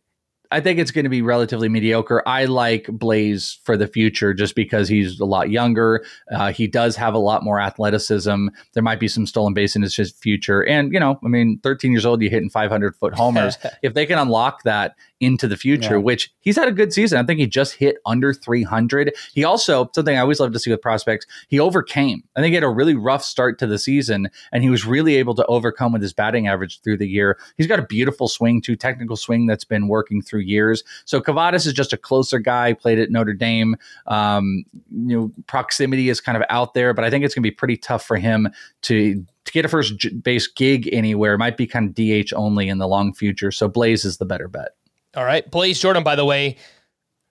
I 0.53 0.61
think 0.61 0.79
it's 0.79 0.91
going 0.91 1.05
to 1.05 1.09
be 1.11 1.23
relatively 1.23 1.69
mediocre. 1.69 2.23
I 2.27 2.45
like 2.45 2.87
Blaze 2.87 3.59
for 3.65 3.77
the 3.77 3.87
future 3.87 4.35
just 4.35 4.55
because 4.55 4.89
he's 4.89 5.19
a 5.19 5.25
lot 5.25 5.51
younger. 5.51 6.05
Uh, 6.31 6.53
he 6.53 6.67
does 6.67 6.95
have 6.97 7.15
a 7.15 7.19
lot 7.19 7.43
more 7.43 7.61
athleticism. 7.61 8.49
There 8.75 8.83
might 8.83 9.01
be 9.01 9.09
some 9.09 9.27
stolen 9.27 9.55
base 9.55 9.75
in 9.75 9.83
his 9.83 9.95
future. 10.13 10.63
And, 10.65 10.93
you 10.93 11.01
know, 11.01 11.19
I 11.25 11.29
mean, 11.29 11.59
13 11.63 11.91
years 11.91 12.05
old, 12.05 12.23
you 12.23 12.31
hitting 12.31 12.51
500 12.51 12.95
foot 12.97 13.15
homers. 13.15 13.57
if 13.83 13.95
they 13.95 14.07
can 14.07 14.19
unlock 14.19 14.63
that 14.65 14.95
into 15.23 15.47
the 15.47 15.57
future, 15.57 15.95
yeah. 15.95 16.01
which 16.01 16.33
he's 16.41 16.57
had 16.57 16.67
a 16.67 16.73
good 16.73 16.93
season. 16.93 17.19
I 17.19 17.23
think 17.23 17.39
he 17.39 17.47
just 17.47 17.75
hit 17.75 17.97
under 18.05 18.35
300. 18.35 19.15
He 19.33 19.45
also, 19.45 19.89
something 19.95 20.17
I 20.17 20.21
always 20.21 20.41
love 20.41 20.53
to 20.53 20.59
see 20.59 20.71
with 20.71 20.83
prospects, 20.83 21.27
he 21.49 21.61
overcame. 21.61 22.25
I 22.35 22.41
think 22.41 22.51
he 22.51 22.57
had 22.57 22.65
a 22.65 22.69
really 22.69 22.97
rough 22.97 23.23
start 23.23 23.59
to 23.61 23.67
the 23.67 23.79
season, 23.79 24.29
and 24.51 24.65
he 24.65 24.69
was 24.69 24.85
really 24.85 25.15
able 25.17 25.37
to 25.37 25.47
overcome 25.47 25.93
with 25.93 26.03
his 26.03 26.13
batting 26.13 26.49
average 26.49 26.81
through 26.81 26.99
the 26.99 27.09
year. 27.09 27.39
He's 27.57 27.69
got 27.69 27.79
a 27.79 27.87
beautiful 27.87 28.27
swing, 28.27 28.61
too, 28.61 28.75
technical 28.75 29.17
swing 29.17 29.47
that's 29.47 29.65
been 29.65 29.87
working 29.87 30.21
through 30.21 30.41
years. 30.41 30.83
So 31.05 31.21
Kavadas 31.21 31.67
is 31.67 31.73
just 31.73 31.93
a 31.93 31.97
closer 31.97 32.41
guy, 32.41 32.73
played 32.73 32.99
at 32.99 33.11
Notre 33.11 33.33
Dame. 33.33 33.77
Um, 34.09 34.65
you 34.91 35.17
know, 35.17 35.33
proximity 35.47 36.09
is 36.09 36.21
kind 36.21 36.37
of 36.37 36.43
out 36.51 36.75
there, 36.75 36.93
but 36.93 37.05
I 37.05 37.11
think 37.11 37.25
it's 37.25 37.35
going 37.35 37.45
to 37.45 37.51
be 37.51 37.55
pretty 37.55 37.77
tough 37.77 38.05
for 38.05 38.17
him 38.17 38.49
to 38.83 39.25
to 39.45 39.53
get 39.53 39.65
a 39.65 39.69
first 39.69 40.23
base 40.23 40.47
gig 40.47 40.89
anywhere. 40.93 41.35
It 41.35 41.39
might 41.39 41.57
be 41.57 41.67
kind 41.67 41.89
of 41.89 41.95
DH 41.95 42.33
only 42.35 42.69
in 42.69 42.79
the 42.79 42.89
long 42.89 43.13
future. 43.13 43.51
So 43.51 43.69
Blaze 43.69 44.05
is 44.05 44.19
the 44.19 44.25
better 44.25 44.49
bet. 44.49 44.77
All 45.15 45.25
right. 45.25 45.49
Blaze 45.51 45.81
Jordan, 45.81 46.03
by 46.03 46.17
the 46.17 46.25
way, 46.25 46.57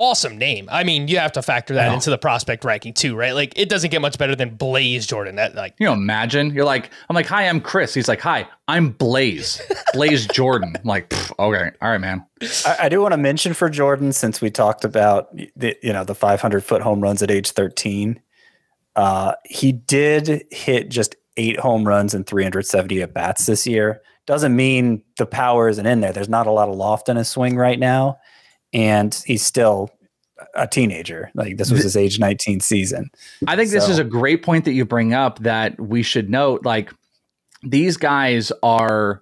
awesome 0.01 0.35
name. 0.35 0.67
I 0.71 0.83
mean, 0.83 1.07
you 1.07 1.19
have 1.19 1.31
to 1.33 1.43
factor 1.43 1.75
that 1.75 1.93
into 1.93 2.09
the 2.09 2.17
prospect 2.17 2.65
ranking 2.65 2.91
too, 2.91 3.15
right? 3.15 3.33
Like 3.33 3.53
it 3.55 3.69
doesn't 3.69 3.91
get 3.91 4.01
much 4.01 4.17
better 4.17 4.35
than 4.35 4.55
Blaze 4.55 5.05
Jordan. 5.05 5.35
That 5.35 5.53
like 5.53 5.75
you 5.79 5.85
know, 5.85 5.93
imagine 5.93 6.49
you're 6.53 6.65
like, 6.65 6.89
I'm 7.07 7.15
like, 7.15 7.27
hi, 7.27 7.47
I'm 7.47 7.61
Chris. 7.61 7.93
He's 7.93 8.07
like, 8.07 8.19
hi, 8.19 8.47
I'm 8.67 8.89
Blaze, 8.89 9.61
Blaze 9.93 10.25
Jordan. 10.25 10.75
I'm 10.75 10.87
like, 10.87 11.13
okay, 11.39 11.71
all 11.81 11.89
right, 11.89 12.01
man. 12.01 12.25
I, 12.65 12.77
I 12.81 12.89
do 12.89 12.99
want 12.99 13.13
to 13.13 13.17
mention 13.17 13.53
for 13.53 13.69
Jordan 13.69 14.11
since 14.11 14.41
we 14.41 14.49
talked 14.49 14.83
about 14.83 15.35
the 15.55 15.77
you 15.83 15.93
know 15.93 16.03
the 16.03 16.15
500 16.15 16.63
foot 16.63 16.81
home 16.81 16.99
runs 16.99 17.21
at 17.21 17.29
age 17.29 17.51
13. 17.51 18.19
Uh, 18.95 19.33
he 19.45 19.71
did 19.71 20.43
hit 20.51 20.89
just 20.89 21.15
eight 21.37 21.59
home 21.59 21.87
runs 21.87 22.13
and 22.13 22.25
370 22.25 23.03
at 23.03 23.13
bats 23.13 23.45
this 23.45 23.65
year 23.65 24.01
doesn't 24.31 24.55
mean 24.55 25.03
the 25.17 25.25
power 25.25 25.67
isn't 25.67 25.85
in 25.85 25.99
there. 25.99 26.13
There's 26.13 26.29
not 26.29 26.47
a 26.47 26.51
lot 26.51 26.69
of 26.69 26.75
loft 26.75 27.09
in 27.09 27.17
his 27.17 27.27
swing 27.27 27.57
right 27.57 27.77
now, 27.77 28.17
and 28.71 29.13
he's 29.25 29.43
still 29.43 29.89
a 30.55 30.65
teenager. 30.65 31.29
Like 31.35 31.57
this 31.57 31.69
was 31.69 31.83
his 31.83 31.97
age 31.97 32.17
19 32.17 32.61
season. 32.61 33.11
I 33.45 33.57
think 33.57 33.67
so. 33.67 33.75
this 33.75 33.89
is 33.89 33.99
a 33.99 34.05
great 34.05 34.41
point 34.41 34.63
that 34.63 34.71
you 34.71 34.85
bring 34.85 35.13
up 35.13 35.39
that 35.39 35.77
we 35.81 36.01
should 36.01 36.29
note. 36.29 36.63
Like 36.63 36.93
these 37.61 37.97
guys 37.97 38.53
are 38.63 39.21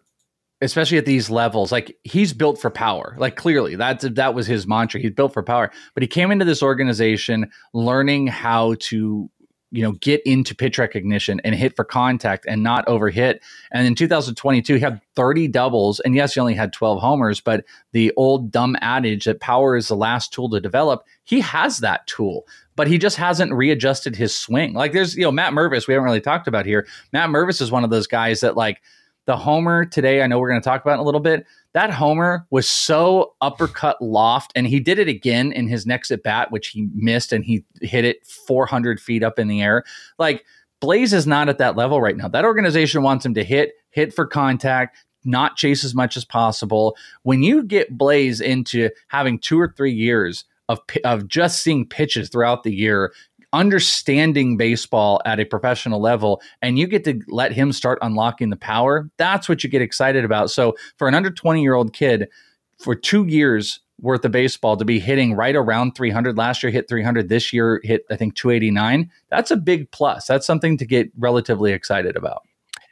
especially 0.61 0.99
at 0.99 1.07
these 1.07 1.31
levels 1.31 1.71
like 1.71 1.97
he's 2.03 2.33
built 2.33 2.59
for 2.59 2.69
power 2.69 3.15
like 3.17 3.37
clearly 3.37 3.77
that's 3.77 4.03
that 4.03 4.33
was 4.33 4.45
his 4.45 4.67
mantra 4.67 4.99
he's 4.99 5.11
built 5.11 5.31
for 5.31 5.41
power 5.41 5.71
but 5.93 6.03
he 6.03 6.07
came 6.07 6.31
into 6.31 6.43
this 6.43 6.61
organization 6.61 7.49
learning 7.73 8.27
how 8.27 8.75
to 8.77 9.29
you 9.71 9.83
know, 9.83 9.91
get 9.93 10.21
into 10.25 10.55
pitch 10.55 10.77
recognition 10.77 11.39
and 11.43 11.53
hit 11.53 11.75
for 11.75 11.83
contact 11.83 12.45
and 12.47 12.63
not 12.63 12.85
overhit. 12.87 13.39
And 13.71 13.85
in 13.85 13.95
2022, 13.95 14.75
he 14.75 14.79
had 14.79 14.99
30 15.15 15.47
doubles. 15.47 15.99
And 15.99 16.15
yes, 16.15 16.33
he 16.33 16.39
only 16.39 16.55
had 16.55 16.73
12 16.73 16.99
homers, 16.99 17.39
but 17.39 17.65
the 17.91 18.11
old 18.17 18.51
dumb 18.51 18.75
adage 18.81 19.25
that 19.25 19.39
power 19.39 19.75
is 19.75 19.87
the 19.87 19.95
last 19.95 20.33
tool 20.33 20.49
to 20.49 20.59
develop, 20.59 21.05
he 21.23 21.39
has 21.41 21.77
that 21.79 22.07
tool, 22.07 22.47
but 22.75 22.87
he 22.87 22.97
just 22.97 23.17
hasn't 23.17 23.53
readjusted 23.53 24.15
his 24.15 24.35
swing. 24.35 24.73
Like 24.73 24.93
there's, 24.93 25.15
you 25.15 25.23
know, 25.23 25.31
Matt 25.31 25.53
Mervis, 25.53 25.87
we 25.87 25.93
haven't 25.93 26.05
really 26.05 26.21
talked 26.21 26.47
about 26.47 26.65
here. 26.65 26.87
Matt 27.13 27.29
Mervis 27.29 27.61
is 27.61 27.71
one 27.71 27.83
of 27.83 27.89
those 27.89 28.07
guys 28.07 28.39
that 28.39 28.57
like 28.57 28.81
the 29.29 29.37
homer 29.37 29.85
today, 29.85 30.23
I 30.23 30.27
know 30.27 30.39
we're 30.39 30.49
going 30.49 30.59
to 30.59 30.67
talk 30.67 30.81
about 30.81 30.95
in 30.95 31.01
a 31.01 31.03
little 31.03 31.21
bit 31.21 31.45
that 31.73 31.91
homer 31.91 32.47
was 32.49 32.67
so 32.67 33.35
uppercut 33.41 34.01
loft, 34.01 34.51
and 34.55 34.65
he 34.65 34.79
did 34.79 34.97
it 34.97 35.07
again 35.07 35.51
in 35.51 35.67
his 35.67 35.85
next 35.85 36.09
at 36.09 36.23
bat, 36.23 36.51
which 36.51 36.69
he 36.69 36.87
missed, 36.95 37.31
and 37.31 37.45
he 37.45 37.63
hit 37.79 38.05
it 38.05 38.25
400 38.25 38.99
feet 38.99 39.21
up 39.21 39.37
in 39.37 39.47
the 39.47 39.61
air. 39.61 39.83
Like 40.17 40.45
Blaze 40.79 41.13
is 41.13 41.27
not 41.27 41.47
at 41.47 41.59
that 41.59 41.75
level 41.75 42.01
right 42.01 42.17
now. 42.17 42.27
That 42.27 42.43
organization 42.43 43.03
wants 43.03 43.23
him 43.23 43.35
to 43.35 43.43
hit, 43.43 43.73
hit 43.91 44.15
for 44.15 44.25
contact, 44.25 44.97
not 45.23 45.57
chase 45.57 45.83
as 45.83 45.93
much 45.93 46.17
as 46.17 46.25
possible. 46.25 46.97
When 47.21 47.43
you 47.43 47.61
get 47.63 47.95
Blaze 47.95 48.41
into 48.41 48.89
having 49.09 49.37
two 49.37 49.61
or 49.61 49.71
three 49.77 49.93
years 49.93 50.43
of, 50.69 50.79
of 51.03 51.27
just 51.27 51.61
seeing 51.61 51.85
pitches 51.85 52.29
throughout 52.29 52.63
the 52.63 52.73
year, 52.73 53.13
understanding 53.53 54.57
baseball 54.57 55.21
at 55.25 55.39
a 55.39 55.45
professional 55.45 55.99
level 55.99 56.41
and 56.61 56.77
you 56.77 56.87
get 56.87 57.03
to 57.05 57.19
let 57.27 57.51
him 57.51 57.71
start 57.71 57.97
unlocking 58.01 58.49
the 58.49 58.55
power, 58.55 59.09
that's 59.17 59.49
what 59.49 59.63
you 59.63 59.69
get 59.69 59.81
excited 59.81 60.23
about. 60.23 60.51
So 60.51 60.75
for 60.97 61.07
an 61.07 61.15
under 61.15 61.31
20 61.31 61.61
year 61.61 61.73
old 61.73 61.93
kid, 61.93 62.29
for 62.77 62.95
two 62.95 63.25
years 63.25 63.79
worth 64.01 64.23
of 64.23 64.31
baseball 64.31 64.77
to 64.77 64.85
be 64.85 64.99
hitting 64.99 65.33
right 65.33 65.55
around 65.55 65.93
300 65.93 66.37
last 66.37 66.63
year 66.63 66.71
hit 66.71 66.87
300 66.87 67.29
this 67.29 67.51
year 67.51 67.81
hit 67.83 68.05
i 68.09 68.15
think 68.15 68.35
289 68.35 69.09
that's 69.29 69.51
a 69.51 69.57
big 69.57 69.91
plus. 69.91 70.25
That's 70.25 70.47
something 70.47 70.77
to 70.77 70.85
get 70.85 71.11
relatively 71.17 71.73
excited 71.73 72.15
about. 72.15 72.43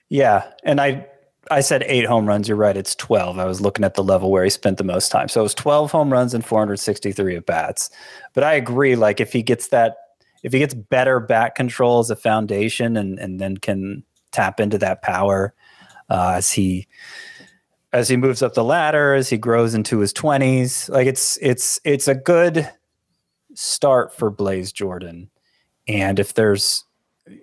Yeah 0.10 0.52
and 0.64 0.82
i 0.82 1.06
i 1.50 1.62
said 1.62 1.84
eight 1.88 2.06
home 2.06 2.26
runs 2.26 2.48
you're 2.48 2.58
right 2.58 2.76
it's 2.76 2.94
12 2.96 3.40
i 3.40 3.46
was 3.46 3.62
looking 3.62 3.86
at 3.86 3.94
the 3.94 4.04
level 4.04 4.32
where 4.32 4.44
he 4.44 4.50
spent 4.50 4.78
the 4.78 4.84
most 4.84 5.12
time. 5.12 5.30
So 5.30 5.40
it 5.40 5.44
was 5.44 5.56
12 5.56 5.92
home 5.92 6.12
runs 6.12 6.34
and 6.34 6.46
463 6.46 7.38
at 7.38 7.46
bats. 7.46 7.90
But 8.34 8.44
i 8.44 8.54
agree 8.54 8.96
like 8.96 9.20
if 9.20 9.32
he 9.32 9.42
gets 9.42 9.70
that 9.70 9.96
if 10.44 10.54
he 10.54 10.60
gets 10.60 10.74
better 10.74 11.20
bat 11.20 11.56
control 11.56 12.00
as 12.00 12.10
a 12.10 12.16
foundation 12.16 12.98
and 12.98 13.20
and 13.20 13.40
then 13.40 13.58
can 13.58 14.04
tap 14.32 14.60
into 14.60 14.78
that 14.78 15.02
power 15.02 15.54
uh, 16.10 16.34
as 16.36 16.52
he 16.52 16.88
as 17.94 18.10
he 18.10 18.18
moves 18.18 18.42
up 18.42 18.54
the 18.54 18.64
ladder 18.64 19.14
as 19.14 19.30
he 19.30 19.38
grows 19.38 19.74
into 19.74 20.00
his 20.00 20.14
20s 20.14 20.90
like 20.90 21.08
it's 21.08 21.38
it's 21.42 21.80
it's 21.84 22.08
a 22.08 22.16
good 22.16 22.70
start 23.58 24.14
for 24.14 24.30
Blaze 24.30 24.72
Jordan. 24.72 25.30
And 25.88 26.20
if 26.20 26.34
there's 26.34 26.86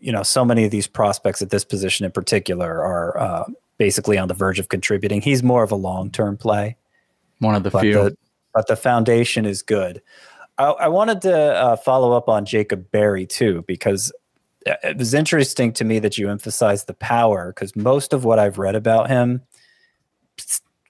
you 0.00 0.12
know 0.12 0.22
so 0.22 0.44
many 0.44 0.64
of 0.64 0.70
these 0.70 0.86
prospects 0.86 1.42
at 1.42 1.50
this 1.50 1.64
position 1.64 2.06
in 2.06 2.12
particular 2.12 2.82
are 2.82 3.18
uh, 3.18 3.44
basically 3.76 4.16
on 4.16 4.28
the 4.28 4.34
verge 4.34 4.58
of 4.58 4.68
contributing 4.68 5.20
he's 5.20 5.42
more 5.42 5.62
of 5.62 5.72
a 5.72 5.76
long-term 5.76 6.36
play. 6.36 6.76
One 7.40 7.54
of 7.54 7.64
the 7.64 7.70
few. 7.70 7.92
the, 7.92 8.16
but 8.54 8.68
the 8.68 8.76
foundation 8.76 9.44
is 9.44 9.62
good 9.62 10.00
I, 10.58 10.64
I 10.64 10.88
wanted 10.88 11.22
to 11.22 11.36
uh, 11.36 11.76
follow 11.76 12.12
up 12.12 12.28
on 12.28 12.44
Jacob 12.44 12.90
Berry 12.90 13.26
too, 13.26 13.64
because 13.66 14.12
it 14.66 14.96
was 14.96 15.14
interesting 15.14 15.72
to 15.74 15.84
me 15.84 15.98
that 15.98 16.16
you 16.16 16.30
emphasized 16.30 16.86
the 16.86 16.94
power, 16.94 17.52
because 17.52 17.76
most 17.76 18.12
of 18.12 18.24
what 18.24 18.38
I've 18.38 18.58
read 18.58 18.74
about 18.74 19.08
him 19.08 19.42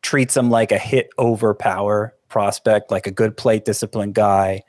treats 0.03 0.37
him 0.37 0.51
like 0.51 0.71
a 0.71 0.79
hit 0.79 1.09
over 1.19 1.55
power 1.55 2.15
prospect, 2.29 2.91
like 2.91 3.07
a 3.07 3.11
good 3.11 3.37
plate 3.37 3.65
discipline 3.65 4.13
guy, 4.13 4.63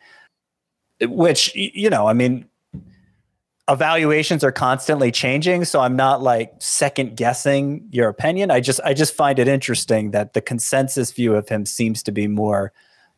which, 1.01 1.53
you 1.55 1.89
know, 1.89 2.07
I 2.07 2.13
mean, 2.13 2.45
evaluations 3.69 4.43
are 4.43 4.51
constantly 4.51 5.11
changing 5.11 5.65
so 5.65 5.79
i'm 5.79 5.95
not 5.95 6.21
like 6.21 6.53
second 6.59 7.17
guessing 7.17 7.83
your 7.89 8.09
opinion. 8.09 8.51
I 8.51 8.59
just 8.59 8.79
i 8.85 8.93
just 8.93 9.15
find 9.15 9.39
it 9.39 9.47
interesting 9.47 10.11
that 10.11 10.33
the 10.33 10.41
consensus 10.41 11.11
view 11.11 11.33
of 11.33 11.49
him 11.49 11.65
seems 11.65 12.03
to 12.03 12.11
be 12.11 12.27
more 12.27 12.71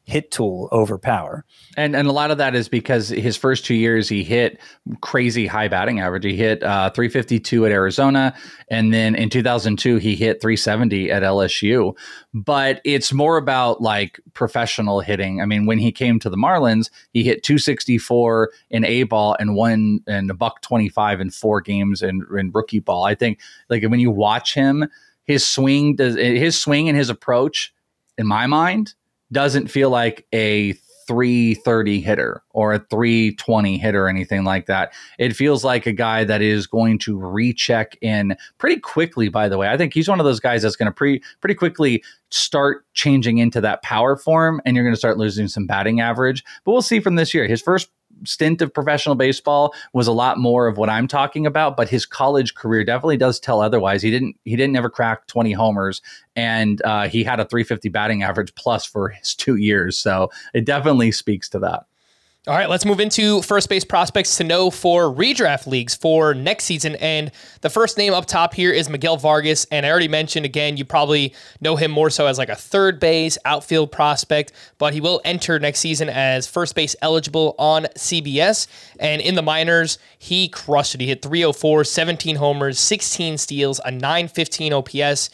hit 0.07 0.31
tool 0.31 0.69
over 0.71 0.97
power. 0.97 1.43
And 1.75 1.93
and 1.93 2.07
a 2.07 2.13
lot 2.13 2.31
of 2.31 2.37
that 2.37 2.55
is 2.55 2.69
because 2.69 3.09
his 3.09 3.35
first 3.35 3.65
two 3.65 3.75
years 3.75 4.07
he 4.07 4.23
hit 4.23 4.57
crazy 5.01 5.45
high 5.45 5.67
batting 5.67 5.99
average. 5.99 6.23
He 6.23 6.37
hit 6.37 6.63
uh, 6.63 6.89
352 6.91 7.65
at 7.65 7.73
Arizona, 7.73 8.33
and 8.69 8.93
then 8.93 9.15
in 9.15 9.29
2002 9.29 9.97
he 9.97 10.15
hit 10.15 10.41
370 10.41 11.11
at 11.11 11.23
LSU. 11.23 11.95
But 12.33 12.79
it's 12.85 13.11
more 13.11 13.35
about 13.35 13.81
like 13.81 14.21
professional 14.33 15.01
hitting. 15.01 15.41
I 15.41 15.45
mean, 15.45 15.65
when 15.65 15.77
he 15.77 15.91
came 15.91 16.19
to 16.19 16.29
the 16.29 16.37
Marlins, 16.37 16.89
he 17.11 17.23
hit 17.23 17.43
264 17.43 18.51
in 18.69 18.85
A 18.85 19.03
ball 19.03 19.35
and 19.37 19.55
one 19.55 19.99
and 20.07 20.31
a 20.31 20.33
buck 20.33 20.61
25 20.61 21.19
in 21.19 21.31
four 21.31 21.59
games 21.59 22.01
in, 22.01 22.25
in 22.37 22.51
rookie 22.53 22.79
ball. 22.79 23.03
I 23.03 23.13
think 23.13 23.41
like 23.69 23.83
when 23.83 23.99
you 23.99 24.11
watch 24.11 24.53
him, 24.53 24.87
his 25.25 25.45
swing 25.45 25.97
does 25.97 26.15
his 26.15 26.57
swing 26.57 26.87
and 26.87 26.97
his 26.97 27.09
approach, 27.09 27.73
in 28.17 28.25
my 28.25 28.47
mind 28.47 28.95
doesn't 29.31 29.67
feel 29.67 29.89
like 29.89 30.25
a 30.33 30.73
330 31.07 32.01
hitter 32.01 32.43
or 32.51 32.73
a 32.73 32.79
320 32.79 33.77
hitter 33.77 34.05
or 34.05 34.09
anything 34.09 34.43
like 34.43 34.65
that. 34.65 34.93
It 35.17 35.35
feels 35.35 35.63
like 35.63 35.85
a 35.85 35.93
guy 35.93 36.25
that 36.25 36.41
is 36.41 36.67
going 36.67 36.99
to 36.99 37.17
recheck 37.17 37.97
in 38.01 38.35
pretty 38.57 38.81
quickly, 38.81 39.29
by 39.29 39.47
the 39.47 39.57
way. 39.57 39.69
I 39.69 39.77
think 39.77 39.93
he's 39.93 40.09
one 40.09 40.19
of 40.19 40.25
those 40.25 40.41
guys 40.41 40.61
that's 40.61 40.75
going 40.75 40.87
to 40.87 40.93
pre- 40.93 41.23
pretty 41.39 41.55
quickly 41.55 42.03
start 42.29 42.85
changing 42.93 43.37
into 43.37 43.61
that 43.61 43.81
power 43.83 44.17
form 44.17 44.61
and 44.65 44.75
you're 44.75 44.83
going 44.83 44.93
to 44.93 44.99
start 44.99 45.17
losing 45.17 45.47
some 45.47 45.65
batting 45.65 46.01
average. 46.01 46.43
But 46.65 46.73
we'll 46.73 46.81
see 46.81 46.99
from 46.99 47.15
this 47.15 47.33
year. 47.33 47.47
His 47.47 47.61
first 47.61 47.89
stint 48.23 48.61
of 48.61 48.73
professional 48.73 49.15
baseball 49.15 49.73
was 49.93 50.07
a 50.07 50.11
lot 50.11 50.37
more 50.37 50.67
of 50.67 50.77
what 50.77 50.89
I'm 50.89 51.07
talking 51.07 51.45
about, 51.45 51.77
but 51.77 51.89
his 51.89 52.05
college 52.05 52.55
career 52.55 52.83
definitely 52.83 53.17
does 53.17 53.39
tell 53.39 53.61
otherwise. 53.61 54.01
He 54.01 54.11
didn't 54.11 54.37
he 54.45 54.55
didn't 54.55 54.75
ever 54.75 54.89
crack 54.89 55.27
20 55.27 55.51
homers, 55.53 56.01
and 56.35 56.81
uh, 56.83 57.07
he 57.07 57.23
had 57.23 57.39
a 57.39 57.45
350 57.45 57.89
batting 57.89 58.23
average 58.23 58.53
plus 58.55 58.85
for 58.85 59.09
his 59.09 59.35
two 59.35 59.55
years, 59.55 59.97
so 59.97 60.31
it 60.53 60.65
definitely 60.65 61.11
speaks 61.11 61.49
to 61.49 61.59
that. 61.59 61.85
All 62.47 62.55
right, 62.55 62.69
let's 62.69 62.85
move 62.85 63.01
into 63.01 63.41
first 63.41 63.67
base 63.67 63.83
prospects 63.83 64.37
to 64.37 64.45
know 64.45 64.71
for 64.71 65.13
redraft 65.13 65.67
leagues 65.67 65.95
for 65.95 66.33
next 66.33 66.63
season. 66.63 66.95
And 66.95 67.29
the 67.59 67.69
first 67.69 67.97
name 67.97 68.13
up 68.13 68.25
top 68.25 68.53
here 68.53 68.71
is 68.71 68.89
Miguel 68.89 69.17
Vargas. 69.17 69.65
And 69.69 69.85
I 69.85 69.89
already 69.89 70.07
mentioned 70.07 70.45
again, 70.45 70.77
you 70.77 70.85
probably 70.85 71.33
know 71.59 71.75
him 71.75 71.91
more 71.91 72.09
so 72.09 72.25
as 72.25 72.37
like 72.37 72.47
a 72.47 72.55
third 72.55 73.01
base 73.01 73.37
outfield 73.43 73.91
prospect, 73.91 74.53
but 74.77 74.93
he 74.93 75.01
will 75.01 75.19
enter 75.25 75.59
next 75.59 75.79
season 75.79 76.07
as 76.07 76.47
first 76.47 76.73
base 76.73 76.95
eligible 77.01 77.53
on 77.59 77.83
CBS. 77.97 78.67
And 78.97 79.21
in 79.21 79.35
the 79.35 79.41
minors, 79.41 79.99
he 80.17 80.47
crushed 80.47 80.95
it. 80.95 81.01
He 81.01 81.07
hit 81.07 81.21
304, 81.21 81.83
17 81.83 82.37
homers, 82.37 82.79
16 82.79 83.39
steals, 83.39 83.81
a 83.83 83.91
915 83.91 84.71
OPS. 84.71 85.29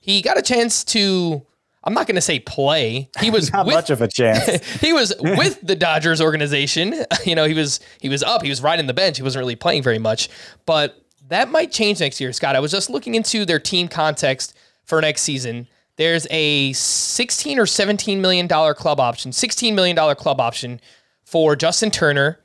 He 0.00 0.22
got 0.22 0.38
a 0.38 0.42
chance 0.42 0.82
to 0.84 1.44
I'm 1.84 1.92
not 1.92 2.06
going 2.06 2.14
to 2.16 2.22
say 2.22 2.38
play. 2.40 3.10
He 3.20 3.30
was 3.30 3.52
not 3.52 3.66
with, 3.66 3.74
much 3.74 3.90
of 3.90 4.00
a 4.02 4.08
chance. 4.08 4.66
he 4.80 4.92
was 4.92 5.14
with 5.20 5.60
the 5.62 5.76
Dodgers 5.76 6.20
organization. 6.20 7.04
You 7.24 7.34
know, 7.34 7.44
he 7.44 7.54
was 7.54 7.80
he 8.00 8.08
was 8.08 8.22
up. 8.22 8.42
He 8.42 8.48
was 8.48 8.62
riding 8.62 8.86
the 8.86 8.94
bench. 8.94 9.18
He 9.18 9.22
wasn't 9.22 9.42
really 9.42 9.56
playing 9.56 9.82
very 9.82 9.98
much, 9.98 10.28
but 10.66 11.00
that 11.28 11.50
might 11.50 11.72
change 11.72 12.00
next 12.00 12.20
year, 12.20 12.32
Scott. 12.32 12.56
I 12.56 12.60
was 12.60 12.70
just 12.70 12.90
looking 12.90 13.14
into 13.14 13.44
their 13.44 13.58
team 13.58 13.88
context 13.88 14.56
for 14.84 15.00
next 15.00 15.22
season. 15.22 15.68
There's 15.96 16.26
a 16.30 16.72
16 16.72 17.58
or 17.58 17.66
17 17.66 18.20
million 18.20 18.46
dollar 18.46 18.74
club 18.74 18.98
option, 18.98 19.32
16 19.32 19.74
million 19.74 19.94
dollar 19.94 20.14
club 20.14 20.40
option 20.40 20.80
for 21.24 21.54
Justin 21.54 21.90
Turner. 21.90 22.40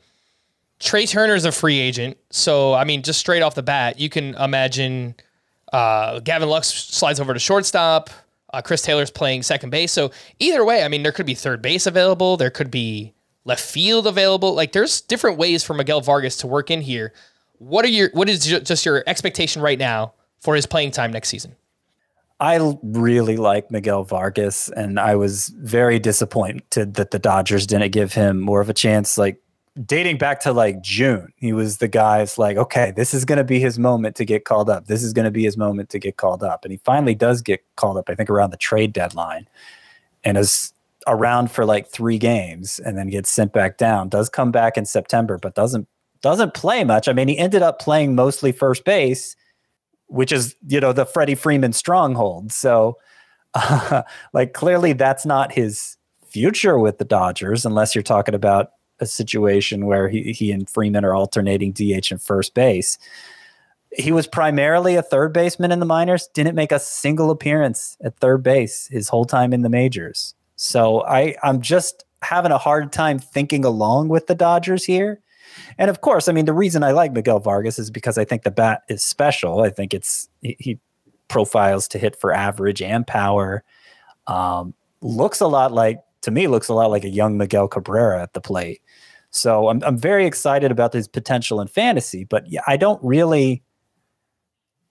Trea 0.80 1.06
Turner 1.06 1.36
is 1.36 1.44
a 1.44 1.52
free 1.52 1.80
agent, 1.80 2.18
so 2.30 2.74
I 2.74 2.86
mean, 2.86 3.02
just 3.02 3.20
straight 3.20 3.42
off 3.42 3.56
the 3.56 3.64
bat, 3.64 4.00
you 4.00 4.10
can 4.10 4.36
imagine 4.36 5.16
uh, 5.74 6.20
Gavin 6.22 6.48
Lux 6.48 6.68
slides 6.68 7.20
over 7.20 7.34
to 7.34 7.40
shortstop. 7.40 8.10
Uh, 8.52 8.62
Chris 8.62 8.82
Taylor's 8.82 9.12
playing 9.12 9.44
second 9.44 9.70
base. 9.70 9.92
So 9.92 10.12
either 10.40 10.66
way, 10.66 10.84
I 10.84 10.88
mean, 10.88 11.04
there 11.04 11.12
could 11.12 11.26
be 11.26 11.36
third 11.36 11.62
base 11.62 11.86
available. 11.86 12.36
There 12.36 12.50
could 12.50 12.72
be 12.72 13.14
left 13.46 13.62
field 13.62 14.08
available. 14.08 14.54
Like 14.54 14.72
there's 14.72 15.02
different 15.02 15.38
ways 15.38 15.64
for 15.64 15.74
Miguel 15.74 16.02
Vargas 16.02 16.38
to 16.38 16.48
work 16.48 16.72
in 16.72 16.82
here. 16.82 17.14
What 17.58 17.86
are 17.86 17.90
your 17.90 18.10
what 18.14 18.30
is 18.30 18.46
just 18.46 18.86
your 18.86 19.04
expectation 19.06 19.62
right 19.62 19.78
now 19.78 20.14
for 20.40 20.56
his 20.56 20.66
playing 20.66 20.92
time 20.92 21.12
next 21.12 21.30
season? 21.30 21.56
I 22.40 22.74
really 22.82 23.36
like 23.36 23.70
Miguel 23.70 24.06
Vargas, 24.06 24.70
and 24.70 24.98
I 24.98 25.16
was 25.16 25.50
very 25.50 26.00
disappointed 26.00 26.94
that 26.94 27.12
the 27.12 27.20
Dodgers 27.20 27.68
didn't 27.68 27.92
give 27.92 28.14
him 28.14 28.40
more 28.40 28.62
of 28.62 28.70
a 28.70 28.74
chance. 28.74 29.18
Like 29.18 29.42
dating 29.86 30.18
back 30.18 30.40
to 30.42 30.52
like 30.52 30.82
June, 30.82 31.32
he 31.38 31.54
was 31.54 31.78
the 31.78 31.88
guy's 31.88 32.38
like, 32.38 32.58
okay, 32.58 32.92
this 32.96 33.14
is 33.14 33.26
going 33.26 33.38
to 33.38 33.44
be 33.44 33.60
his 33.60 33.80
moment 33.80 34.16
to 34.18 34.26
get 34.26 34.46
called 34.46 34.70
up. 34.70 34.88
This 34.88 35.04
is 35.04 35.14
going 35.14 35.26
to 35.26 35.32
be 35.32 35.44
his 35.44 35.58
moment 35.58 35.90
to 35.90 36.00
get 36.00 36.18
called 36.18 36.44
up. 36.44 36.66
And 36.66 36.72
he 36.72 36.78
finally 36.84 37.16
does 37.16 37.42
get 37.42 37.64
called 37.76 37.98
up, 37.98 38.10
I 38.10 38.16
think 38.16 38.30
around 38.30 38.52
the 38.52 38.58
trade 38.58 38.94
deadline 38.94 39.48
and 40.24 40.38
is 40.38 40.74
around 41.08 41.50
for 41.52 41.66
like 41.66 41.88
three 41.88 42.18
games 42.18 42.80
and 42.80 42.98
then 42.98 43.10
gets 43.10 43.30
sent 43.30 43.54
back 43.54 43.78
down. 43.78 44.10
Does 44.10 44.30
come 44.30 44.52
back 44.52 44.78
in 44.78 44.86
September, 44.86 45.38
but 45.42 45.56
doesn't 45.56 45.88
doesn't 46.22 46.54
play 46.54 46.84
much. 46.84 47.08
I 47.08 47.14
mean, 47.14 47.30
he 47.30 47.38
ended 47.38 47.62
up 47.62 47.80
playing 47.80 48.14
mostly 48.14 48.52
first 48.52 48.84
base, 48.84 49.38
which 50.08 50.34
is, 50.34 50.56
you 50.68 50.82
know, 50.82 50.92
the 50.92 51.06
Freddie 51.06 51.36
Freeman 51.36 51.72
stronghold. 51.72 52.52
So 52.52 52.98
uh, 53.54 54.04
like 54.34 54.54
clearly 54.54 54.92
that's 54.92 55.26
not 55.26 55.54
his 55.54 55.96
future 56.26 56.78
with 56.78 56.98
the 56.98 57.06
Dodgers 57.06 57.66
unless 57.66 57.96
you're 57.96 58.04
talking 58.04 58.36
about 58.36 58.72
a 59.00 59.06
situation 59.06 59.86
where 59.86 60.10
he, 60.10 60.34
he 60.34 60.52
and 60.52 60.70
Freeman 60.70 61.06
are 61.06 61.16
alternating 61.16 61.72
DH 61.72 62.12
and 62.12 62.22
first 62.22 62.54
base. 62.54 62.98
He 63.92 64.12
was 64.12 64.28
primarily 64.28 64.96
a 64.96 65.02
third 65.02 65.34
baseman 65.34 65.72
in 65.72 65.80
the 65.80 65.86
minors, 65.86 66.30
didn't 66.34 66.56
make 66.56 66.72
a 66.72 66.80
single 66.80 67.32
appearance 67.32 67.98
at 68.04 68.18
third 68.18 68.44
base 68.44 68.88
his 68.92 69.10
whole 69.10 69.26
time 69.26 69.54
in 69.54 69.62
the 69.62 69.70
majors. 69.70 70.36
So 70.56 71.04
I, 71.06 71.36
I'm 71.42 71.62
just 71.62 72.04
having 72.22 72.52
a 72.52 72.58
hard 72.58 72.92
time 72.92 73.18
thinking 73.18 73.66
along 73.66 74.10
with 74.10 74.28
the 74.28 74.36
Dodgers 74.36 74.84
here. 74.84 75.22
And 75.78 75.90
of 75.90 76.02
course, 76.02 76.28
I 76.28 76.34
mean, 76.34 76.46
the 76.46 76.54
reason 76.54 76.84
I 76.84 76.92
like 76.92 77.14
Miguel 77.14 77.40
Vargas 77.40 77.80
is 77.80 77.90
because 77.90 78.18
I 78.18 78.26
think 78.26 78.44
the 78.44 78.52
bat 78.52 78.84
is 78.90 79.04
special. 79.04 79.62
I 79.62 79.70
think 79.70 79.94
it's, 79.94 80.30
he, 80.42 80.56
he 80.60 80.80
profiles 81.28 81.88
to 81.90 81.98
hit 81.98 82.20
for 82.20 82.34
average 82.34 82.82
and 82.82 83.08
power. 83.08 83.64
Um, 84.28 84.74
looks 85.02 85.40
a 85.40 85.48
lot 85.48 85.72
like, 85.72 86.00
to 86.22 86.32
me, 86.32 86.48
looks 86.48 86.68
a 86.68 86.74
lot 86.74 86.92
like 86.92 87.06
a 87.06 87.10
young 87.10 87.38
Miguel 87.38 87.68
Cabrera 87.68 88.22
at 88.22 88.34
the 88.34 88.42
plate. 88.42 88.82
So 89.32 89.70
I'm 89.70 89.84
I'm 89.84 89.98
very 89.98 90.26
excited 90.26 90.72
about 90.72 90.94
his 90.94 91.08
potential 91.08 91.62
in 91.62 91.68
fantasy, 91.68 92.24
but 92.24 92.50
yeah, 92.50 92.62
I 92.68 92.78
don't 92.78 93.04
really. 93.04 93.64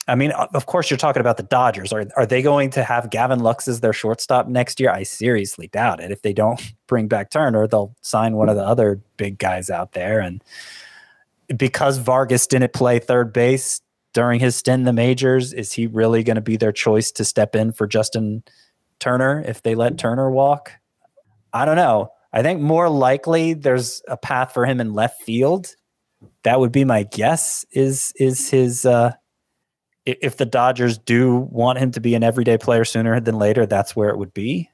I 0.06 0.14
mean, 0.14 0.30
of 0.30 0.64
course, 0.64 0.88
you're 0.88 0.96
talking 0.96 1.20
about 1.20 1.36
the 1.36 1.42
Dodgers. 1.42 1.92
Are 1.92 2.06
are 2.16 2.24
they 2.24 2.40
going 2.40 2.70
to 2.70 2.84
have 2.84 3.10
Gavin 3.10 3.40
Lux 3.40 3.68
as 3.68 3.80
their 3.80 3.92
shortstop 3.92 4.48
next 4.48 4.80
year? 4.80 4.90
I 4.90 5.02
seriously 5.02 5.66
doubt 5.68 6.00
it. 6.00 6.10
If 6.10 6.22
they 6.22 6.32
don't 6.32 6.60
bring 6.86 7.08
back 7.08 7.30
Turner, 7.30 7.66
they'll 7.66 7.94
sign 8.00 8.34
one 8.34 8.48
of 8.48 8.56
the 8.56 8.64
other 8.64 9.00
big 9.16 9.38
guys 9.38 9.68
out 9.68 9.92
there. 9.92 10.20
And 10.20 10.42
because 11.54 11.98
Vargas 11.98 12.46
didn't 12.46 12.72
play 12.72 12.98
third 12.98 13.32
base 13.32 13.80
during 14.14 14.40
his 14.40 14.56
stint 14.56 14.80
in 14.80 14.84
the 14.84 14.92
majors, 14.92 15.52
is 15.52 15.72
he 15.72 15.86
really 15.86 16.22
going 16.22 16.36
to 16.36 16.40
be 16.40 16.56
their 16.56 16.72
choice 16.72 17.10
to 17.12 17.24
step 17.24 17.54
in 17.54 17.72
for 17.72 17.86
Justin 17.86 18.42
Turner 19.00 19.42
if 19.46 19.62
they 19.62 19.74
let 19.74 19.98
Turner 19.98 20.30
walk? 20.30 20.72
I 21.52 21.64
don't 21.64 21.76
know. 21.76 22.12
I 22.32 22.42
think 22.42 22.60
more 22.60 22.88
likely 22.88 23.54
there's 23.54 24.02
a 24.08 24.16
path 24.16 24.52
for 24.52 24.66
him 24.66 24.80
in 24.80 24.92
left 24.92 25.22
field. 25.22 25.74
That 26.42 26.60
would 26.60 26.72
be 26.72 26.84
my 26.84 27.04
guess. 27.04 27.64
Is 27.72 28.12
is 28.16 28.50
his 28.50 28.84
uh, 28.84 29.12
if 30.04 30.36
the 30.36 30.46
Dodgers 30.46 30.98
do 30.98 31.48
want 31.50 31.78
him 31.78 31.90
to 31.92 32.00
be 32.00 32.14
an 32.14 32.22
everyday 32.22 32.58
player 32.58 32.84
sooner 32.84 33.20
than 33.20 33.38
later, 33.38 33.66
that's 33.66 33.94
where 33.94 34.08
it 34.08 34.18
would 34.18 34.34
be. 34.34 34.70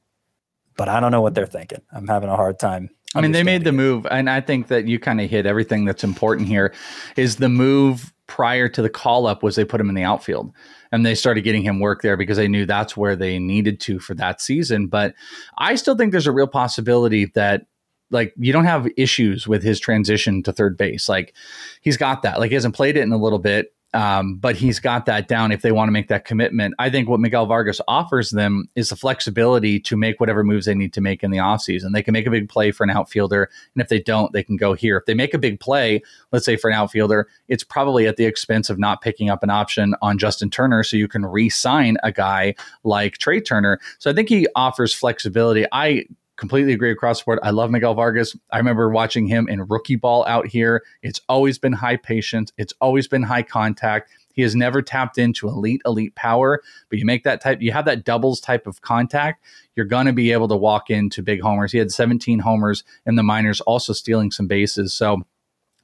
But 0.77 0.89
I 0.89 1.01
don't 1.01 1.13
know 1.13 1.21
what 1.21 1.35
they're 1.35 1.47
thinking. 1.47 1.81
I'm 1.93 2.09
having 2.09 2.29
a 2.29 2.37
hard 2.37 2.59
time. 2.59 2.91
I 3.17 3.21
mean, 3.21 3.31
they 3.31 3.45
made 3.45 3.63
the 3.63 3.71
move, 3.71 4.07
and 4.11 4.29
I 4.29 4.41
think 4.41 4.67
that 4.69 4.89
you 4.89 4.99
kind 4.99 5.21
of 5.21 5.31
hit 5.31 5.47
everything 5.47 5.85
that's 5.85 6.03
important 6.03 6.49
here. 6.49 6.75
Is 7.17 7.37
the 7.37 7.49
move 7.49 8.13
prior 8.27 8.69
to 8.69 8.83
the 8.83 8.89
call 8.89 9.27
up 9.27 9.43
was 9.43 9.55
they 9.55 9.65
put 9.65 9.81
him 9.81 9.89
in 9.89 9.95
the 9.95 10.03
outfield 10.03 10.51
and 10.95 11.05
they 11.05 11.17
started 11.17 11.43
getting 11.43 11.65
him 11.65 11.81
work 11.81 12.03
there 12.03 12.17
because 12.17 12.37
they 12.37 12.47
knew 12.47 12.65
that's 12.65 12.97
where 12.97 13.17
they 13.17 13.41
needed 13.41 13.81
to 13.81 13.99
for 13.99 14.15
that 14.15 14.41
season. 14.41 14.87
But 14.87 15.15
I 15.59 15.75
still 15.75 15.97
think 15.97 16.13
there's 16.13 16.29
a 16.29 16.33
real 16.33 16.47
possibility 16.47 17.27
that 17.35 17.67
like 18.13 18.33
you 18.37 18.53
don't 18.53 18.65
have 18.65 18.87
issues 18.97 19.49
with 19.49 19.65
his 19.65 19.81
transition 19.81 20.41
to 20.45 20.53
third 20.53 20.77
base. 20.77 21.09
Like 21.09 21.35
he's 21.81 21.97
got 21.97 22.23
that. 22.23 22.39
Like 22.39 22.51
he 22.51 22.55
hasn't 22.55 22.77
played 22.77 22.97
it 22.97 23.01
in 23.03 23.11
a 23.11 23.19
little 23.19 23.41
bit. 23.41 23.75
Um, 23.95 24.35
but 24.35 24.57
he's 24.57 24.81
got 24.81 25.07
that 25.07 25.29
down 25.29 25.53
if 25.53 25.63
they 25.63 25.71
want 25.71 25.89
to 25.89 25.93
make 25.93 26.09
that 26.09 26.25
commitment. 26.25 26.75
I 26.81 26.91
think 26.91 27.09
what 27.09 27.21
Miguel 27.21 27.47
Vargas 27.47 27.81
offers 27.87 28.31
them 28.31 28.69
is 28.75 28.89
the 28.89 28.97
flexibility 28.97 29.79
to 29.81 29.97
make 29.97 30.19
whatever 30.19 30.43
moves 30.43 30.67
they 30.67 30.75
need 30.75 30.93
to 30.95 31.01
make 31.01 31.23
in 31.23 31.31
the 31.31 31.39
offseason. 31.39 31.93
They 31.93 32.03
can 32.03 32.13
make 32.13 32.27
a 32.27 32.31
big 32.31 32.49
play 32.49 32.73
for 32.73 32.83
an 32.83 32.91
outfielder, 32.91 33.49
and 33.75 33.81
if 33.81 33.89
they 33.89 34.01
don't, 34.01 34.33
they 34.33 34.43
can 34.43 34.57
go 34.57 34.75
here. 34.75 34.97
If 34.97 35.07
they 35.07 35.15
make 35.15 35.33
a 35.33 35.39
big 35.39 35.61
play, 35.61 36.03
let's 36.33 36.45
say 36.45 36.57
for 36.57 36.69
an 36.69 36.75
outfielder, 36.75 37.29
it's 37.47 37.63
probably 37.63 38.07
at 38.07 38.17
the 38.17 38.27
expense 38.27 38.69
of 38.69 38.79
not 38.79 39.01
picking 39.01 39.31
up 39.31 39.45
an 39.45 39.51
option 39.51 39.95
on 40.03 40.19
Justin 40.19 40.51
Turner 40.51 40.83
so 40.83 40.97
you 40.97 41.09
can 41.09 41.25
re 41.25 41.49
sign 41.49 41.97
a 42.03 42.11
guy 42.11 42.57
like 42.83 43.19
Trea 43.19 43.41
Turner. 43.41 43.79
So 44.01 44.11
I 44.11 44.15
think 44.15 44.29
he 44.29 44.49
offers 44.57 44.93
flexibility. 44.93 45.67
I 45.71 46.07
completely 46.37 46.73
agree 46.73 46.91
across 46.91 47.21
the 47.21 47.25
board. 47.25 47.39
I 47.43 47.51
love 47.51 47.71
Miguel 47.71 47.95
Vargas. 47.95 48.37
I 48.51 48.59
remember 48.59 48.91
watching 48.91 49.27
him 49.27 49.49
in 49.49 49.63
rookie 49.65 49.97
ball 49.97 50.25
out 50.27 50.47
here. 50.47 50.83
It's 51.03 51.21
always 51.29 51.59
been 51.59 51.73
high 51.73 51.97
patience, 51.97 52.53
it's 52.57 52.73
always 52.81 53.09
been 53.09 53.23
high 53.23 53.43
contact. 53.43 54.11
He 54.33 54.43
has 54.43 54.57
never 54.57 54.83
tapped 54.83 55.17
into 55.17 55.49
elite, 55.49 55.81
elite 55.87 56.17
power, 56.17 56.61
but 56.91 56.99
you 56.99 57.07
make 57.07 57.23
that 57.23 57.41
type, 57.41 57.63
you 57.63 57.71
have 57.71 57.85
that 57.85 58.05
doubles 58.05 58.41
type 58.41 58.67
of 58.67 58.81
contact, 58.81 59.45
you're 59.77 59.87
going 59.87 60.07
to 60.07 60.13
be 60.13 60.33
able 60.33 60.49
to 60.49 60.57
walk 60.57 60.91
into 60.91 61.23
big 61.23 61.41
homers. 61.41 61.71
He 61.71 61.79
had 61.79 61.93
17 61.93 62.41
homers 62.41 62.83
in 63.07 63.15
the 63.15 63.23
minors, 63.23 63.61
also 63.61 63.93
stealing 63.93 64.33
some 64.33 64.49
bases. 64.49 64.93
So 64.93 65.23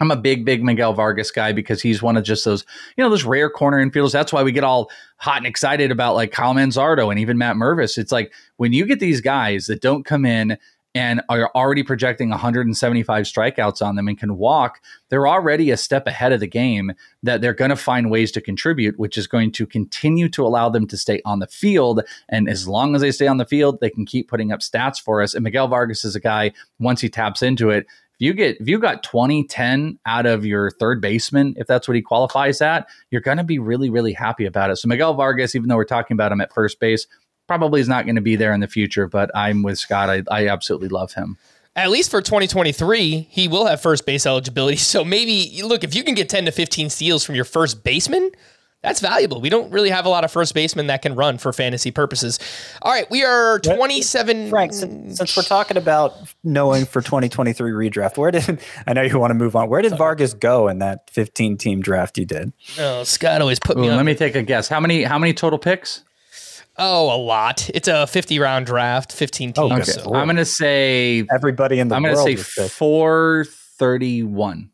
I'm 0.01 0.11
a 0.11 0.17
big, 0.17 0.45
big 0.47 0.65
Miguel 0.65 0.95
Vargas 0.95 1.31
guy 1.31 1.53
because 1.53 1.83
he's 1.83 2.03
one 2.03 2.17
of 2.17 2.25
just 2.25 2.45
those, 2.45 2.65
you 2.97 3.05
know, 3.05 3.11
those 3.11 3.25
rare 3.25 3.51
corner 3.51 3.85
infielders. 3.85 4.13
That's 4.13 4.33
why 4.33 4.43
we 4.43 4.51
get 4.51 4.65
all 4.65 4.91
hot 5.17 5.37
and 5.37 5.47
excited 5.47 5.91
about 5.91 6.15
like 6.15 6.33
Kyle 6.33 6.55
Manzardo 6.55 7.11
and 7.11 7.19
even 7.21 7.37
Matt 7.37 7.57
Mervis. 7.57 7.99
It's 7.99 8.13
like 8.13 8.33
when 8.57 8.73
you 8.73 8.87
get 8.87 8.99
these 8.99 9.21
guys 9.21 9.67
that 9.67 9.83
don't 9.83 10.05
come 10.05 10.25
in 10.25 10.57
and 10.95 11.21
are 11.29 11.51
already 11.55 11.83
projecting 11.85 12.31
175 12.31 13.25
strikeouts 13.25 13.81
on 13.81 13.95
them 13.95 14.09
and 14.09 14.19
can 14.19 14.37
walk, 14.37 14.81
they're 15.09 15.29
already 15.29 15.71
a 15.71 15.77
step 15.77 16.07
ahead 16.07 16.33
of 16.33 16.41
the 16.41 16.49
game 16.49 16.93
that 17.23 17.41
they're 17.41 17.55
going 17.55 17.69
to 17.69 17.77
find 17.77 18.11
ways 18.11 18.33
to 18.33 18.41
contribute, 18.41 18.99
which 18.99 19.17
is 19.17 19.27
going 19.27 19.53
to 19.53 19.67
continue 19.67 20.29
to 20.31 20.45
allow 20.45 20.69
them 20.69 20.89
to 20.89 20.97
stay 20.97 21.21
on 21.25 21.39
the 21.39 21.47
field. 21.47 22.03
And 22.29 22.49
as 22.49 22.67
long 22.67 22.97
as 22.97 23.03
they 23.03 23.13
stay 23.13 23.29
on 23.29 23.37
the 23.37 23.45
field, 23.45 23.79
they 23.81 23.91
can 23.91 24.05
keep 24.05 24.29
putting 24.29 24.51
up 24.51 24.61
stats 24.61 25.01
for 25.01 25.23
us. 25.23 25.35
And 25.35 25.45
Miguel 25.45 25.69
Vargas 25.69 26.05
is 26.05 26.17
a 26.17 26.21
guy, 26.21 26.53
once 26.81 27.01
he 27.01 27.09
taps 27.09 27.43
into 27.43 27.71
it, 27.71 27.87
you 28.21 28.33
get 28.33 28.61
if 28.61 28.69
you 28.69 28.79
got 28.79 29.03
20 29.03 29.45
10 29.45 29.99
out 30.07 30.27
of 30.27 30.47
your 30.47 30.71
third 30.71 31.01
baseman 31.01 31.55
if 31.57 31.67
that's 31.67 31.89
what 31.89 31.97
he 31.97 32.03
qualifies 32.03 32.61
at 32.61 32.87
you're 33.11 33.21
going 33.21 33.39
to 33.39 33.45
be 33.45 33.59
really 33.59 33.91
really 33.91 34.13
happy 34.13 34.47
about 34.47 34.71
it. 34.71 34.77
So 34.77 34.87
miguel 34.87 35.15
vargas 35.15 35.57
even 35.57 35.69
though 35.69 35.77
we're 35.77 35.85
talking 35.85 36.15
about 36.15 36.31
him 36.31 36.41
at 36.41 36.53
first 36.53 36.79
base 36.79 37.07
probably 37.49 37.81
is 37.81 37.89
not 37.89 38.05
going 38.05 38.17
to 38.17 38.23
be 38.23 38.37
there 38.37 38.53
in 38.53 38.61
the 38.61 38.69
future 38.69 39.09
but 39.09 39.31
i'm 39.35 39.63
with 39.63 39.79
scott. 39.79 40.09
I, 40.09 40.23
I 40.31 40.49
absolutely 40.49 40.89
love 40.89 41.15
him. 41.15 41.37
At 41.77 41.91
least 41.91 42.11
for 42.11 42.21
2023, 42.21 43.29
he 43.31 43.47
will 43.47 43.67
have 43.67 43.81
first 43.81 44.05
base 44.05 44.27
eligibility. 44.27 44.77
So 44.91 45.05
maybe 45.05 45.63
look 45.63 45.85
if 45.85 45.95
you 45.95 46.03
can 46.03 46.15
get 46.15 46.29
10 46.29 46.47
to 46.47 46.53
15 46.53 46.91
steals 46.91 47.25
from 47.25 47.37
your 47.37 47.45
first 47.45 47.85
baseman, 47.85 48.31
that's 48.83 49.01
valuable. 49.01 49.41
We 49.41 49.51
don't 49.51 49.71
really 49.71 49.91
have 49.91 50.07
a 50.07 50.09
lot 50.09 50.25
of 50.25 50.33
first 50.33 50.55
basemen 50.55 50.87
that 50.87 51.03
can 51.03 51.15
run 51.15 51.37
for 51.37 51.53
fantasy 51.53 51.91
purposes. 51.91 52.39
All 52.81 52.91
right, 52.91 53.09
we 53.11 53.23
are 53.25 53.59
27. 53.59 54.49
Frank, 54.49 54.73
since, 54.73 55.19
since 55.19 55.37
we're 55.37 55.43
talking 55.43 55.77
about 55.77 56.15
knowing 56.43 56.87
for 56.87 57.03
2023 57.03 57.73
redraft, 57.73 58.17
where 58.17 58.31
did 58.31 58.59
I 58.87 58.95
know 58.95 59.03
you 59.03 59.19
want 59.19 59.33
to 59.33 59.35
move 59.35 59.55
on? 59.55 59.69
Where 59.69 59.83
did 59.83 59.99
Vargas 59.99 60.33
go 60.33 60.69
in 60.69 60.79
that 60.79 61.11
15 61.11 61.59
team 61.59 61.83
draft 61.83 62.17
you 62.17 62.25
did? 62.25 62.55
Oh, 62.79 63.05
Scott 63.05 63.43
always 63.43 63.59
put 63.59 63.77
Ooh, 63.77 63.83
me. 63.83 63.91
Let 63.91 64.07
me 64.07 64.15
take 64.15 64.35
a 64.35 64.43
guess. 64.43 64.69
How 64.69 64.81
many? 64.81 65.03
How 65.03 65.19
many 65.19 65.35
total 65.35 65.59
picks? 65.59 66.03
Oh, 66.79 67.15
a 67.15 67.21
lot. 67.21 67.69
It's 67.75 67.89
a 67.89 68.07
50 68.07 68.39
round 68.39 68.65
draft, 68.65 69.13
15 69.13 69.53
teams. 69.53 69.59
Oh, 69.59 69.71
okay. 69.75 69.85
so. 69.85 70.15
I'm 70.15 70.27
going 70.27 70.37
to 70.37 70.47
say 70.47 71.27
everybody 71.31 71.81
in 71.81 71.89
the 71.89 71.97
I'm 71.97 72.03
going 72.03 72.17
to 72.17 72.23
say 72.23 72.37
431. 72.69 74.71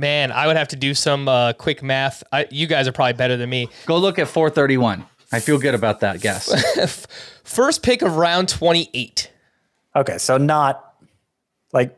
Man, 0.00 0.32
I 0.32 0.46
would 0.46 0.56
have 0.56 0.68
to 0.68 0.76
do 0.76 0.94
some 0.94 1.28
uh, 1.28 1.52
quick 1.52 1.82
math. 1.82 2.24
I, 2.32 2.46
you 2.50 2.66
guys 2.66 2.88
are 2.88 2.92
probably 2.92 3.12
better 3.12 3.36
than 3.36 3.50
me. 3.50 3.68
Go 3.84 3.98
look 3.98 4.18
at 4.18 4.28
four 4.28 4.48
thirty 4.48 4.78
one. 4.78 5.04
I 5.30 5.40
feel 5.40 5.58
good 5.58 5.74
about 5.74 6.00
that 6.00 6.22
guess. 6.22 7.06
First 7.44 7.82
pick 7.82 8.02
of 8.02 8.16
round 8.16 8.48
28. 8.48 9.30
Okay, 9.94 10.18
so 10.18 10.38
not 10.38 10.94
like 11.72 11.94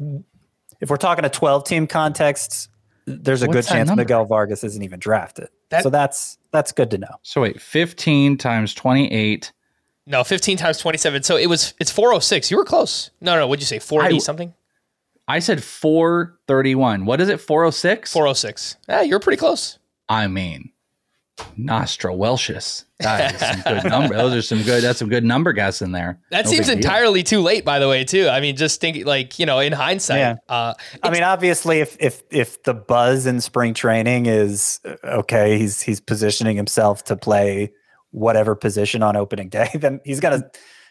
if 0.80 0.90
we're 0.90 0.96
talking 0.96 1.24
a 1.24 1.30
12 1.30 1.64
team 1.64 1.86
context, 1.86 2.68
there's 3.06 3.42
a 3.42 3.46
What's 3.46 3.68
good 3.68 3.72
chance 3.72 3.88
number? 3.88 4.02
Miguel 4.02 4.26
Vargas 4.26 4.64
isn't 4.64 4.82
even 4.82 4.98
drafted. 4.98 5.48
That- 5.70 5.84
so 5.84 5.88
that's 5.90 6.38
that's 6.50 6.72
good 6.72 6.90
to 6.90 6.98
know. 6.98 7.14
so 7.22 7.40
wait, 7.42 7.62
fifteen 7.62 8.36
times 8.36 8.74
twenty 8.74 9.10
eight. 9.12 9.52
No, 10.04 10.24
15 10.24 10.56
times 10.56 10.78
27. 10.78 11.22
So 11.22 11.36
it 11.36 11.46
was 11.46 11.74
it's 11.78 11.92
406. 11.92 12.50
You 12.50 12.56
were 12.56 12.64
close. 12.64 13.10
No, 13.20 13.38
no, 13.38 13.46
what'd 13.46 13.62
you 13.62 13.66
say? 13.66 13.78
480 13.78 14.16
I- 14.16 14.18
something? 14.18 14.54
I 15.32 15.38
said 15.38 15.62
four 15.64 16.38
thirty 16.46 16.74
one. 16.74 17.06
What 17.06 17.20
is 17.20 17.28
it? 17.28 17.40
Four 17.40 17.64
oh 17.64 17.70
six? 17.70 18.12
406. 18.12 18.76
Yeah, 18.88 19.00
you're 19.02 19.18
pretty 19.20 19.38
close. 19.38 19.78
I 20.08 20.26
mean, 20.26 20.70
Nostra 21.56 22.12
Welshus. 22.12 22.84
That 23.00 23.34
is 23.34 23.40
some 23.40 23.62
good 23.62 23.90
number. 23.90 24.14
Those 24.16 24.34
are 24.34 24.42
some 24.42 24.62
good. 24.62 24.82
That's 24.82 24.98
some 24.98 25.08
good 25.08 25.24
number 25.24 25.52
guess 25.52 25.80
in 25.80 25.92
there. 25.92 26.20
That 26.30 26.44
No 26.44 26.50
seems 26.50 26.66
big 26.68 26.80
deal. 26.80 26.84
entirely 26.90 27.22
too 27.22 27.40
late, 27.40 27.64
by 27.64 27.78
the 27.78 27.88
way, 27.88 28.04
too. 28.04 28.28
I 28.28 28.40
mean, 28.40 28.56
just 28.56 28.80
think 28.80 29.06
like, 29.06 29.38
you 29.38 29.46
know, 29.46 29.58
in 29.58 29.72
hindsight. 29.72 30.18
Yeah. 30.18 30.34
Uh, 30.48 30.74
I 31.02 31.10
mean, 31.10 31.22
obviously, 31.22 31.80
if 31.80 31.96
if 31.98 32.22
if 32.30 32.62
the 32.64 32.74
buzz 32.74 33.24
in 33.26 33.40
spring 33.40 33.72
training 33.74 34.26
is 34.26 34.80
uh, 34.84 34.96
okay, 35.20 35.58
he's 35.58 35.80
he's 35.80 36.00
positioning 36.00 36.56
himself 36.56 37.04
to 37.04 37.16
play 37.16 37.72
whatever 38.10 38.54
position 38.54 39.02
on 39.02 39.16
opening 39.16 39.48
day, 39.48 39.70
then 39.74 40.00
he's 40.04 40.20
gonna 40.20 40.42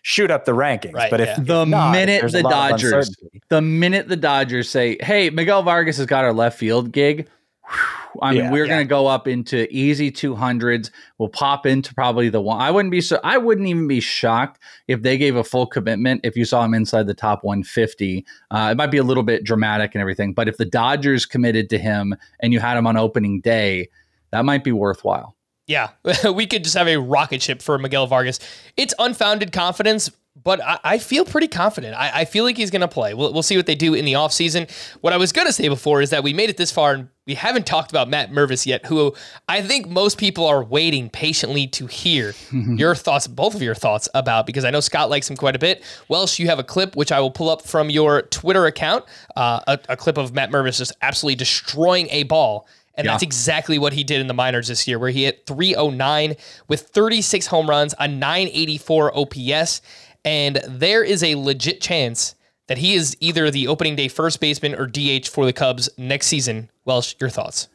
shoot 0.01 0.31
up 0.31 0.45
the 0.45 0.51
rankings. 0.51 0.93
Right, 0.93 1.11
but 1.11 1.21
if 1.21 1.27
yeah. 1.27 1.39
The 1.39 1.65
not, 1.65 1.91
minute 1.91 2.21
there's 2.21 2.33
the 2.33 2.43
Dodgers, 2.43 3.15
the 3.49 3.61
minute 3.61 4.07
the 4.07 4.17
Dodgers 4.17 4.69
say, 4.69 4.97
"Hey, 5.01 5.29
Miguel 5.29 5.63
Vargas 5.63 5.97
has 5.97 6.05
got 6.05 6.23
our 6.23 6.33
left 6.33 6.57
field 6.57 6.91
gig," 6.91 7.27
whew, 7.65 8.21
I 8.21 8.33
mean, 8.33 8.43
Yeah, 8.43 8.51
we're 8.51 8.65
yeah. 8.65 8.73
going 8.73 8.85
to 8.85 8.89
go 8.89 9.07
up 9.07 9.27
into 9.27 9.67
easy 9.73 10.11
two 10.11 10.35
hundreds. 10.35 10.91
We'll 11.17 11.29
pop 11.29 11.65
into 11.65 11.93
probably 11.93 12.29
the 12.29 12.41
one. 12.41 12.59
I 12.59 12.71
wouldn't 12.71 12.91
be 12.91 13.01
so. 13.01 13.19
I 13.23 13.37
wouldn't 13.37 13.67
even 13.67 13.87
be 13.87 13.99
shocked 13.99 14.61
if 14.87 15.01
they 15.01 15.17
gave 15.17 15.35
a 15.35 15.43
full 15.43 15.67
commitment. 15.67 16.21
If 16.23 16.35
you 16.35 16.45
saw 16.45 16.63
him 16.65 16.73
inside 16.73 17.07
the 17.07 17.13
top 17.13 17.43
one 17.43 17.63
fifty, 17.63 18.25
uh, 18.49 18.69
it 18.71 18.77
might 18.77 18.91
be 18.91 18.97
a 18.97 19.03
little 19.03 19.23
bit 19.23 19.43
dramatic 19.43 19.95
and 19.95 20.01
everything. 20.01 20.33
But 20.33 20.47
if 20.47 20.57
the 20.57 20.65
Dodgers 20.65 21.25
committed 21.25 21.69
to 21.69 21.77
him 21.77 22.15
and 22.39 22.51
you 22.53 22.59
had 22.59 22.77
him 22.77 22.87
on 22.87 22.97
opening 22.97 23.39
day, 23.39 23.89
that 24.31 24.45
might 24.45 24.63
be 24.63 24.71
worthwhile. 24.71 25.35
Yeah, 25.67 25.89
we 26.33 26.47
could 26.47 26.63
just 26.63 26.75
have 26.75 26.87
a 26.87 26.97
rocket 26.97 27.41
ship 27.41 27.61
for 27.61 27.77
Miguel 27.77 28.07
Vargas. 28.07 28.39
It's 28.77 28.93
unfounded 28.99 29.51
confidence, 29.51 30.09
but 30.43 30.61
I, 30.61 30.79
I 30.83 30.97
feel 30.97 31.25
pretty 31.25 31.47
confident. 31.47 31.95
I, 31.95 32.21
I 32.21 32.25
feel 32.25 32.43
like 32.43 32.57
he's 32.57 32.71
going 32.71 32.81
to 32.81 32.87
play. 32.87 33.13
We'll, 33.13 33.33
we'll 33.33 33.43
see 33.43 33.57
what 33.57 33.65
they 33.65 33.75
do 33.75 33.93
in 33.93 34.05
the 34.05 34.13
offseason. 34.13 34.69
What 35.01 35.13
I 35.13 35.17
was 35.17 35.31
going 35.31 35.47
to 35.47 35.53
say 35.53 35.67
before 35.67 36.01
is 36.01 36.09
that 36.09 36.23
we 36.23 36.33
made 36.33 36.49
it 36.49 36.57
this 36.57 36.71
far 36.71 36.93
and 36.93 37.09
we 37.27 37.35
haven't 37.35 37.65
talked 37.65 37.91
about 37.91 38.09
Matt 38.09 38.31
Mervis 38.31 38.65
yet, 38.65 38.85
who 38.85 39.13
I 39.47 39.61
think 39.61 39.87
most 39.87 40.17
people 40.17 40.45
are 40.45 40.63
waiting 40.63 41.09
patiently 41.09 41.67
to 41.67 41.85
hear 41.85 42.33
your 42.51 42.95
thoughts, 42.95 43.27
both 43.27 43.55
of 43.55 43.61
your 43.61 43.75
thoughts 43.75 44.09
about, 44.13 44.45
because 44.45 44.65
I 44.65 44.71
know 44.71 44.79
Scott 44.79 45.09
likes 45.09 45.29
him 45.29 45.37
quite 45.37 45.55
a 45.55 45.59
bit. 45.59 45.83
Welsh, 46.07 46.39
you 46.39 46.47
have 46.47 46.59
a 46.59 46.63
clip 46.63 46.95
which 46.95 47.11
I 47.11 47.19
will 47.19 47.31
pull 47.31 47.49
up 47.49 47.61
from 47.61 47.89
your 47.89 48.23
Twitter 48.23 48.65
account, 48.65 49.05
uh, 49.35 49.59
a, 49.67 49.79
a 49.89 49.97
clip 49.97 50.17
of 50.17 50.33
Matt 50.33 50.49
Mervis 50.49 50.77
just 50.77 50.93
absolutely 51.01 51.35
destroying 51.35 52.07
a 52.09 52.23
ball. 52.23 52.67
And 52.95 53.05
Yeah. 53.05 53.11
that's 53.11 53.23
exactly 53.23 53.79
what 53.79 53.93
he 53.93 54.03
did 54.03 54.19
in 54.21 54.27
the 54.27 54.33
minors 54.33 54.67
this 54.67 54.87
year, 54.87 54.99
where 54.99 55.09
he 55.09 55.23
hit 55.23 55.45
309 55.47 56.35
with 56.67 56.81
36 56.93 57.47
home 57.47 57.69
runs, 57.69 57.95
a 57.99 58.07
984 58.07 59.17
OPS. 59.17 59.81
And 60.25 60.61
there 60.67 61.03
is 61.03 61.23
a 61.23 61.35
legit 61.35 61.81
chance 61.81 62.35
that 62.67 62.77
he 62.77 62.93
is 62.93 63.17
either 63.19 63.49
the 63.49 63.67
opening 63.67 63.95
day 63.95 64.07
first 64.07 64.39
baseman 64.39 64.75
or 64.75 64.85
DH 64.87 65.27
for 65.27 65.45
the 65.45 65.53
Cubs 65.53 65.89
next 65.97 66.27
season. 66.27 66.69
Welsh, 66.85 67.15
your 67.19 67.29
thoughts? 67.29 67.67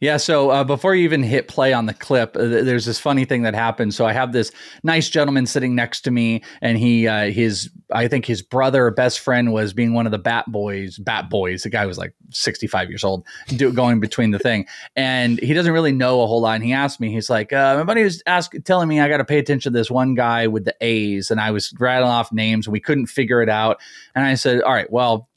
Yeah. 0.00 0.16
So 0.16 0.50
uh, 0.50 0.64
before 0.64 0.94
you 0.94 1.04
even 1.04 1.22
hit 1.22 1.48
play 1.48 1.72
on 1.72 1.86
the 1.86 1.94
clip, 1.94 2.36
uh, 2.36 2.40
th- 2.40 2.64
there's 2.64 2.84
this 2.84 2.98
funny 2.98 3.24
thing 3.24 3.42
that 3.42 3.54
happened. 3.54 3.94
So 3.94 4.06
I 4.06 4.12
have 4.12 4.32
this 4.32 4.50
nice 4.82 5.08
gentleman 5.08 5.46
sitting 5.46 5.74
next 5.74 6.02
to 6.02 6.10
me, 6.10 6.42
and 6.60 6.78
he, 6.78 7.06
uh, 7.06 7.30
his, 7.30 7.70
I 7.92 8.08
think 8.08 8.26
his 8.26 8.42
brother 8.42 8.86
or 8.86 8.90
best 8.90 9.20
friend 9.20 9.52
was 9.52 9.72
being 9.72 9.94
one 9.94 10.06
of 10.06 10.12
the 10.12 10.18
bat 10.18 10.50
boys. 10.50 10.98
Bat 10.98 11.30
boys. 11.30 11.62
The 11.62 11.70
guy 11.70 11.86
was 11.86 11.98
like 11.98 12.14
65 12.30 12.88
years 12.88 13.04
old, 13.04 13.24
do, 13.48 13.72
going 13.72 14.00
between 14.00 14.30
the 14.30 14.38
thing, 14.38 14.66
and 14.96 15.38
he 15.38 15.52
doesn't 15.54 15.72
really 15.72 15.92
know 15.92 16.22
a 16.22 16.26
whole 16.26 16.40
lot. 16.40 16.54
And 16.54 16.64
he 16.64 16.72
asked 16.72 17.00
me, 17.00 17.12
he's 17.12 17.30
like, 17.30 17.52
uh, 17.52 17.76
my 17.76 17.84
buddy 17.84 18.04
was 18.04 18.22
asking, 18.26 18.62
telling 18.62 18.88
me 18.88 19.00
I 19.00 19.08
got 19.08 19.18
to 19.18 19.24
pay 19.24 19.38
attention 19.38 19.72
to 19.72 19.78
this 19.78 19.90
one 19.90 20.14
guy 20.14 20.46
with 20.46 20.64
the 20.64 20.74
A's, 20.80 21.30
and 21.30 21.40
I 21.40 21.50
was 21.50 21.72
rattling 21.78 22.10
off 22.10 22.32
names, 22.32 22.66
and 22.66 22.72
we 22.72 22.80
couldn't 22.80 23.06
figure 23.06 23.42
it 23.42 23.48
out. 23.48 23.80
And 24.14 24.24
I 24.24 24.34
said, 24.34 24.62
all 24.62 24.72
right, 24.72 24.90
well, 24.90 25.28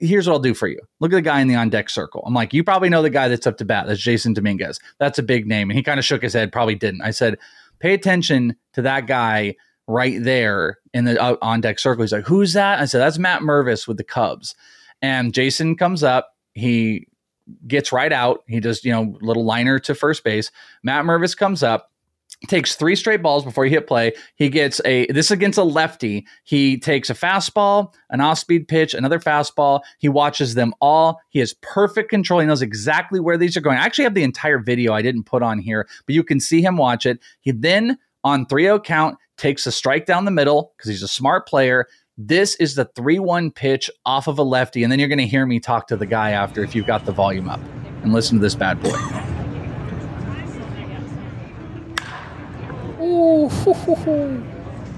here's 0.00 0.26
what 0.26 0.34
I'll 0.34 0.40
do 0.40 0.54
for 0.54 0.68
you. 0.68 0.80
Look 1.00 1.12
at 1.12 1.16
the 1.16 1.22
guy 1.22 1.40
in 1.40 1.48
the 1.48 1.54
on 1.54 1.70
deck 1.70 1.90
circle. 1.90 2.22
I'm 2.26 2.34
like, 2.34 2.52
you 2.52 2.64
probably 2.64 2.88
know 2.88 3.02
the 3.02 3.10
guy 3.10 3.28
that's 3.28 3.46
up 3.46 3.58
to 3.58 3.64
bat. 3.64 3.86
That's 3.86 4.00
Jasson 4.00 4.34
Dominguez. 4.34 4.78
That's 4.98 5.18
a 5.18 5.22
big 5.22 5.46
name. 5.46 5.70
And 5.70 5.76
he 5.76 5.82
kind 5.82 5.98
of 5.98 6.04
shook 6.04 6.22
his 6.22 6.32
head, 6.32 6.52
probably 6.52 6.74
didn't. 6.74 7.02
I 7.02 7.10
said, 7.10 7.38
pay 7.78 7.94
attention 7.94 8.56
to 8.74 8.82
that 8.82 9.06
guy 9.06 9.56
right 9.86 10.22
there 10.22 10.78
in 10.92 11.04
the 11.04 11.20
uh, 11.20 11.36
on 11.42 11.60
deck 11.60 11.78
circle. 11.78 12.02
He's 12.02 12.12
like, 12.12 12.26
who's 12.26 12.54
that? 12.54 12.80
I 12.80 12.86
said, 12.86 13.00
that's 13.00 13.18
Matt 13.18 13.42
Mervis 13.42 13.86
with 13.86 13.96
the 13.96 14.04
Cubs. 14.04 14.54
And 15.02 15.32
Jasson 15.32 15.78
comes 15.78 16.02
up. 16.02 16.32
He 16.54 17.06
gets 17.66 17.92
right 17.92 18.12
out. 18.12 18.42
He 18.48 18.60
does, 18.60 18.84
you 18.84 18.92
know, 18.92 19.16
little 19.20 19.44
liner 19.44 19.78
to 19.80 19.94
first 19.94 20.24
base. 20.24 20.50
Matt 20.82 21.04
Mervis 21.04 21.36
comes 21.36 21.62
up 21.62 21.90
takes 22.48 22.76
three 22.76 22.96
straight 22.96 23.22
balls 23.22 23.44
before 23.44 23.64
he 23.64 23.70
hit 23.70 23.86
play. 23.86 24.12
He 24.36 24.48
gets 24.48 24.80
a 24.84 25.06
this 25.06 25.26
is 25.26 25.30
against 25.30 25.58
a 25.58 25.64
lefty. 25.64 26.26
He 26.44 26.78
takes 26.78 27.10
a 27.10 27.14
fastball, 27.14 27.92
an 28.10 28.20
off-speed 28.20 28.68
pitch, 28.68 28.94
another 28.94 29.18
fastball. 29.18 29.80
He 29.98 30.08
watches 30.08 30.54
them 30.54 30.74
all. 30.80 31.20
He 31.30 31.38
has 31.40 31.54
perfect 31.62 32.10
control. 32.10 32.40
He 32.40 32.46
knows 32.46 32.62
exactly 32.62 33.20
where 33.20 33.38
these 33.38 33.56
are 33.56 33.60
going. 33.60 33.78
I 33.78 33.84
actually 33.84 34.04
have 34.04 34.14
the 34.14 34.22
entire 34.22 34.58
video 34.58 34.92
I 34.92 35.02
didn't 35.02 35.24
put 35.24 35.42
on 35.42 35.58
here, 35.58 35.88
but 36.06 36.14
you 36.14 36.22
can 36.22 36.40
see 36.40 36.62
him 36.62 36.76
watch 36.76 37.06
it. 37.06 37.18
He 37.40 37.52
then 37.52 37.98
on 38.24 38.46
3-0 38.46 38.82
count 38.84 39.18
takes 39.36 39.66
a 39.66 39.72
strike 39.72 40.06
down 40.06 40.24
the 40.24 40.30
middle 40.30 40.72
because 40.76 40.90
he's 40.90 41.02
a 41.02 41.08
smart 41.08 41.46
player. 41.46 41.86
This 42.18 42.54
is 42.56 42.74
the 42.74 42.86
3-1 42.86 43.54
pitch 43.54 43.90
off 44.04 44.26
of 44.26 44.38
a 44.38 44.42
lefty 44.42 44.82
and 44.82 44.90
then 44.90 44.98
you're 44.98 45.08
going 45.08 45.18
to 45.18 45.26
hear 45.26 45.46
me 45.46 45.60
talk 45.60 45.86
to 45.88 45.96
the 45.96 46.06
guy 46.06 46.30
after 46.30 46.64
if 46.64 46.74
you've 46.74 46.86
got 46.86 47.04
the 47.04 47.12
volume 47.12 47.48
up. 47.48 47.60
And 48.02 48.12
listen 48.12 48.38
to 48.38 48.42
this 48.42 48.54
bad 48.54 48.80
boy. 48.80 49.35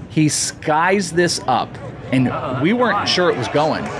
He 0.09 0.29
skies 0.29 1.11
this 1.11 1.39
up, 1.47 1.69
and 2.11 2.25
we 2.61 2.73
weren't 2.73 3.07
sure 3.07 3.29
it 3.31 3.37
was 3.37 3.47
going. 3.49 3.83
If 3.83 3.91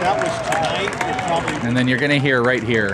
that 0.00 0.16
was 0.18 0.48
tonight, 0.48 1.10
it 1.10 1.22
probably 1.26 1.68
And 1.68 1.76
then 1.76 1.88
you're 1.88 1.98
going 1.98 2.10
to 2.10 2.18
hear 2.18 2.42
right 2.42 2.62
here. 2.62 2.90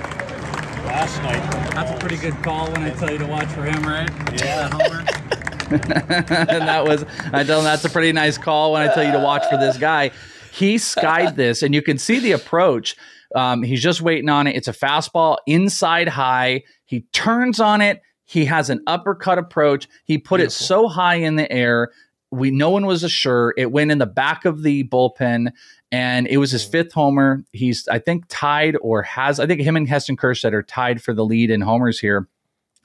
last 0.85 1.23
night. 1.23 1.43
That's 1.75 1.91
a 1.93 1.97
pretty 1.99 2.17
good 2.17 2.35
call 2.43 2.71
when 2.73 2.83
I 2.83 2.91
tell 2.91 3.11
you 3.11 3.19
to 3.19 3.27
watch 3.27 3.49
for 3.49 3.63
him, 3.63 3.83
right? 3.83 4.11
Yeah. 4.41 4.69
Homer. 4.71 5.05
and 5.71 5.83
that 6.69 6.85
was, 6.85 7.05
I 7.33 7.45
tell 7.45 7.59
him 7.59 7.65
that's 7.65 7.85
a 7.85 7.91
pretty 7.91 8.13
nice 8.13 8.39
call 8.39 8.73
when 8.73 8.89
I 8.89 8.93
tell 8.95 9.05
you 9.05 9.13
to 9.13 9.19
watch 9.21 9.45
for 9.51 9.57
this 9.59 9.77
guy. 9.79 10.11
He 10.53 10.79
skied 10.79 11.37
this, 11.37 11.63
and 11.63 11.75
you 11.75 11.83
can 11.83 11.99
see 11.99 12.19
the 12.19 12.33
approach. 12.33 12.97
Um, 13.35 13.63
he's 13.63 13.83
just 13.83 14.01
waiting 14.01 14.29
on 14.29 14.47
it. 14.47 14.57
It's 14.57 14.69
a 14.69 14.73
fastball 14.73 15.37
inside 15.47 16.09
high. 16.09 16.63
He 16.87 17.03
turns 17.13 17.61
on 17.61 17.81
it. 17.81 18.01
He 18.29 18.45
has 18.45 18.69
an 18.69 18.83
uppercut 18.87 19.39
approach. 19.39 19.89
He 20.05 20.19
put 20.19 20.43
it 20.43 20.53
so 20.53 20.87
high 20.87 21.15
in 21.15 21.37
the 21.37 21.51
air. 21.51 21.93
We 22.31 22.51
no 22.51 22.69
one 22.69 22.85
was 22.85 23.03
assured. 23.03 23.55
It 23.57 23.73
went 23.73 23.91
in 23.91 23.97
the 23.97 24.05
back 24.05 24.45
of 24.45 24.63
the 24.63 24.85
bullpen, 24.85 25.51
and 25.91 26.27
it 26.27 26.37
was 26.37 26.51
his 26.51 26.63
fifth 26.63 26.93
homer. 26.93 27.43
He's 27.53 27.89
I 27.89 27.99
think 27.99 28.27
tied 28.29 28.77
or 28.83 29.01
has 29.01 29.41
I 29.41 29.47
think 29.47 29.63
him 29.63 29.77
and 29.77 29.89
Heston 29.89 30.19
Kjerstad 30.19 30.53
are 30.53 30.63
tied 30.63 31.03
for 31.03 31.15
the 31.15 31.25
lead 31.25 31.51
in 31.51 31.63
homers 31.63 31.99
here. 31.99 32.29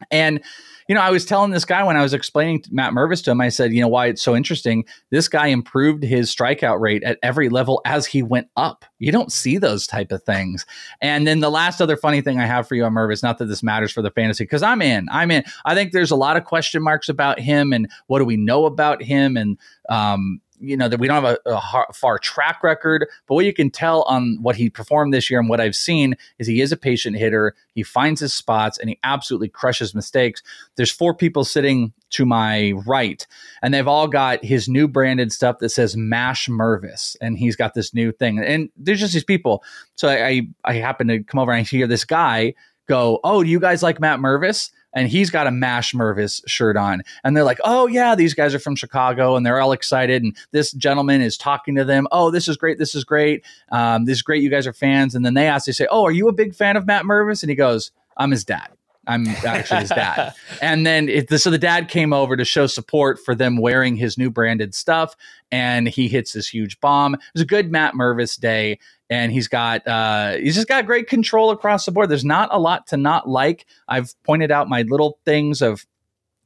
And 0.10 0.41
you 0.88 0.96
know, 0.96 1.02
I 1.02 1.12
was 1.12 1.26
telling 1.26 1.52
this 1.52 1.65
guy 1.65 1.84
when 1.84 1.98
I 1.98 2.02
was 2.02 2.13
explaining 2.13 2.62
to 2.63 2.74
Matt 2.74 2.93
Mervis 2.93 3.24
to 3.26 3.32
him, 3.32 3.41
I 3.41 3.50
said, 3.50 3.74
you 3.74 3.82
know, 3.82 3.88
why 3.88 4.08
it's 4.08 4.22
so 4.22 4.36
interesting. 4.36 4.86
This 5.10 5.28
guy 5.28 5.48
improved 5.48 6.04
his 6.04 6.34
strikeout 6.34 6.80
rate 6.80 7.04
at 7.04 7.19
every 7.24 7.50
level 7.50 7.82
as 7.86 8.06
he 8.06 8.24
went 8.24 8.48
up. 8.56 8.86
You 9.00 9.12
don't 9.12 9.32
see 9.32 9.58
those 9.58 9.88
type 9.88 10.12
of 10.12 10.24
things. 10.24 10.65
And 11.02 11.28
then 11.28 11.39
the 11.39 11.52
last 11.52 11.82
other 11.82 11.98
funny 11.98 12.22
thing 12.22 12.39
I 12.39 12.46
have 12.46 12.67
for 12.67 12.76
you 12.76 12.86
on 12.86 12.93
Mervis, 12.93 13.24
not 13.24 13.38
that 13.38 13.46
this 13.46 13.63
matters 13.63 13.91
for 13.91 14.02
the 14.02 14.12
fantasy, 14.12 14.43
because 14.43 14.63
I'm 14.63 14.82
in. 14.82 15.08
I'm 15.12 15.32
in. 15.32 15.43
I 15.65 15.76
think 15.76 15.91
there's 15.91 16.12
a 16.12 16.15
lot 16.15 16.38
of 16.38 16.46
question 16.46 16.84
marks 16.84 17.10
about 17.10 17.39
him 17.39 17.74
and 17.74 17.89
what 18.08 18.19
do 18.19 18.26
we 18.26 18.38
know 18.38 18.65
about 18.65 19.02
him 19.02 19.38
and 19.38 19.58
um, 19.89 20.41
you 20.60 20.78
know 20.78 20.88
that 20.88 21.00
we 21.00 21.08
don't 21.08 21.24
have 21.24 21.38
a, 21.46 21.50
a 21.50 21.94
far 21.94 22.18
track 22.20 22.63
record, 22.63 23.08
but 23.28 23.36
what 23.36 23.46
you 23.46 23.54
can 23.54 23.70
tell 23.70 24.04
on 24.04 24.38
what 24.42 24.56
he 24.56 24.70
performed 24.70 25.13
this 25.13 25.30
year 25.30 25.39
and 25.39 25.50
what 25.50 25.60
I've 25.60 25.76
seen 25.76 26.16
is 26.39 26.48
he 26.48 26.62
is 26.62 26.72
a 26.72 26.78
patient 26.78 27.18
hitter. 27.18 27.56
He 27.74 27.84
finds 27.84 28.22
his 28.22 28.34
spots 28.34 28.78
and 28.78 28.89
he 28.89 29.00
absolutely 29.04 29.50
crushes 29.50 29.96
mistakes. 29.96 30.42
There's 30.76 30.92
four 30.92 31.13
people 31.13 31.44
sitting 31.44 31.94
to 32.12 32.25
my 32.25 32.73
right, 32.86 33.25
and 33.62 33.73
they've 33.73 33.88
all 33.88 34.08
got 34.08 34.44
his 34.44 34.67
new 34.67 34.88
branded 34.88 35.32
stuff 35.32 35.60
that 35.60 35.69
says 35.69 35.98
Mash 35.98 36.48
Mervis, 36.48 37.15
and 37.21 37.38
he's 37.38 37.56
got 37.56 37.73
this 37.73 37.94
new 37.94 38.12
thing. 38.12 38.40
And 38.40 38.69
there's 38.77 39.00
just 39.00 39.13
these 39.13 39.23
people. 39.23 39.63
So 39.96 40.10
I 40.10 40.23
I, 40.23 40.48
I 40.65 40.73
happen 40.75 41.08
to 41.08 41.23
come 41.23 41.40
over 41.40 41.52
and 41.52 41.60
I 41.60 41.63
hear 41.63 41.88
this 41.88 42.06
guy 42.06 42.54
go, 42.88 43.19
"Oh, 43.23 43.44
do 43.44 43.50
you 43.50 43.60
guys 43.60 43.84
like 43.84 44.00
Matt 44.00 44.19
Mervis?" 44.19 44.71
And 44.94 45.08
he's 45.08 45.29
got 45.29 45.48
a 45.48 45.52
Mash 45.52 45.94
Mervis 45.94 46.41
shirt 46.48 46.77
on. 46.77 47.04
And 47.23 47.35
they're 47.35 47.44
like, 47.44 47.60
oh, 47.63 47.87
yeah, 47.87 48.15
these 48.15 48.33
guys 48.33 48.54
are 48.54 48.60
from 48.60 48.75
Chicago 48.75 49.35
and 49.35 49.46
they're 49.46 49.60
all 49.60 49.71
excited. 49.71 50.23
And 50.23 50.35
this 50.52 50.71
gentleman 50.71 51.21
is 51.21 51.37
talking 51.37 51.75
to 51.75 51.85
them. 51.85 52.08
Oh, 52.12 52.31
this 52.31 52.48
is 52.48 52.58
great. 52.58 52.77
This 52.77 52.96
is 52.96 53.04
great. 53.04 53.44
Um, 53.71 54.06
this 54.06 54.17
is 54.17 54.21
great. 54.21 54.44
You 54.44 54.50
guys 54.50 54.67
are 54.67 54.73
fans. 54.73 55.15
And 55.15 55.25
then 55.25 55.33
they 55.33 55.48
ask, 55.48 55.65
they 55.65 55.71
say, 55.71 55.87
oh, 55.89 56.04
are 56.04 56.12
you 56.12 56.27
a 56.27 56.33
big 56.33 56.56
fan 56.56 56.77
of 56.77 56.85
Matt 56.85 57.06
Mervis? 57.06 57.44
And 57.44 57.50
he 57.50 57.56
goes, 57.56 57.91
I'm 58.17 58.31
his 58.31 58.46
dad. 58.46 58.69
I'm 59.06 59.27
actually 59.27 59.81
his 59.81 59.89
dad. 59.89 60.33
and 60.62 60.85
then 60.85 61.10
it, 61.10 61.29
so 61.29 61.50
the 61.50 61.58
dad 61.58 61.89
came 61.89 62.13
over 62.13 62.37
to 62.37 62.46
show 62.46 62.67
support 62.67 63.19
for 63.19 63.35
them 63.35 63.58
wearing 63.58 63.98
his 63.98 64.17
new 64.17 64.29
branded 64.29 64.73
stuff. 64.73 65.15
And 65.52 65.89
he 65.89 66.08
hits 66.08 66.33
this 66.33 66.48
huge 66.48 66.79
bomb. 66.79 67.15
It 67.15 67.21
was 67.33 67.41
a 67.41 67.46
good 67.46 67.71
Matt 67.71 67.96
Mervis 67.96 68.39
day 68.39 68.79
and 69.14 69.32
he's 69.32 69.48
got 69.48 69.88
uh, 69.88 70.38
he's 70.38 70.56
just 70.56 70.68
got 70.68 70.88
great 70.88 71.08
control 71.08 71.52
across 71.52 71.86
the 71.86 71.92
board. 71.92 72.10
There's 72.10 72.26
not 72.26 72.50
a 72.52 72.60
lot 72.60 72.88
to 72.88 72.98
not 72.98 73.30
like. 73.30 73.68
I've 73.88 74.12
pointed 74.24 74.50
out 74.50 74.68
my 74.68 74.82
little 74.82 75.20
things 75.24 75.62
of 75.62 75.86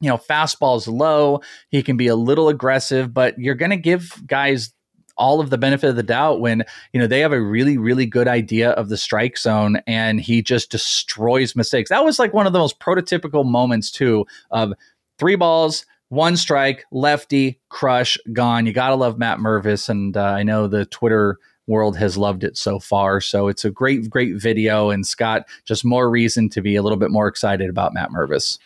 you 0.00 0.10
know 0.10 0.18
fastball's 0.18 0.86
low. 0.86 1.40
He 1.70 1.82
can 1.82 1.96
be 1.96 2.08
a 2.08 2.14
little 2.14 2.50
aggressive, 2.50 3.14
but 3.14 3.38
you're 3.38 3.54
going 3.54 3.70
to 3.70 3.78
give 3.78 4.22
guys 4.26 4.74
all 5.16 5.40
of 5.40 5.50
the 5.50 5.58
benefit 5.58 5.88
of 5.88 5.96
the 5.96 6.02
doubt 6.02 6.40
when 6.40 6.62
you 6.92 7.00
know 7.00 7.06
they 7.06 7.20
have 7.20 7.32
a 7.32 7.40
really 7.40 7.78
really 7.78 8.06
good 8.06 8.28
idea 8.28 8.70
of 8.72 8.90
the 8.90 8.98
strike 8.98 9.38
zone 9.38 9.80
and 9.86 10.20
he 10.20 10.42
just 10.42 10.70
destroys 10.70 11.56
mistakes. 11.56 11.88
That 11.88 12.04
was 12.04 12.18
like 12.18 12.34
one 12.34 12.46
of 12.46 12.52
the 12.52 12.58
most 12.58 12.80
prototypical 12.80 13.46
moments 13.46 13.90
too 13.90 14.26
of 14.50 14.74
three 15.18 15.36
balls 15.36 15.86
one 16.10 16.38
strike, 16.38 16.86
lefty, 16.90 17.60
crush, 17.68 18.16
gone. 18.32 18.64
You 18.64 18.72
got 18.72 18.88
to 18.88 18.94
love 18.94 19.18
Matt 19.18 19.40
Mervis. 19.40 19.90
And 19.90 20.16
uh, 20.16 20.22
I 20.22 20.42
know 20.42 20.66
the 20.66 20.86
Twitter 20.86 21.38
world 21.68 21.96
has 21.96 22.16
loved 22.16 22.42
it 22.42 22.56
so 22.56 22.80
far. 22.80 23.20
So 23.20 23.48
it's 23.48 23.64
a 23.64 23.70
great, 23.70 24.10
great 24.10 24.36
video. 24.36 24.90
And 24.90 25.06
Scott, 25.06 25.46
just 25.64 25.84
more 25.84 26.10
reason 26.10 26.48
to 26.50 26.60
be 26.60 26.74
a 26.74 26.82
little 26.82 26.98
bit 26.98 27.10
more 27.10 27.28
excited 27.28 27.68
about 27.68 27.94
Matt 27.94 28.10
Mervis. 28.10 28.58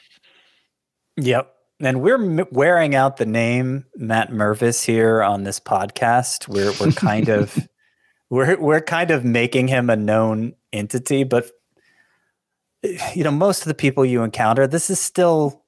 Yep. 1.17 1.55
And 1.81 2.01
we're 2.01 2.41
m- 2.41 2.47
wearing 2.53 2.95
out 2.95 3.17
the 3.17 3.27
name 3.27 3.85
Matt 3.97 4.31
Mervis 4.31 4.85
here 4.85 5.23
on 5.23 5.43
this 5.43 5.59
podcast. 5.59 6.49
We're 6.49 6.73
we're 6.81 6.93
kind 6.97 7.29
of 7.29 7.59
we're 8.31 8.59
we're 8.59 8.81
kind 8.81 9.11
of 9.11 9.25
making 9.25 9.69
him 9.69 9.91
a 9.91 9.97
known 9.97 10.55
entity, 10.73 11.25
but 11.25 11.51
you 13.15 13.25
know, 13.25 13.31
most 13.31 13.63
of 13.63 13.69
the 13.69 13.75
people 13.75 14.05
you 14.05 14.23
encounter, 14.23 14.67
this 14.67 14.91
is 14.91 15.01
still 15.01 15.65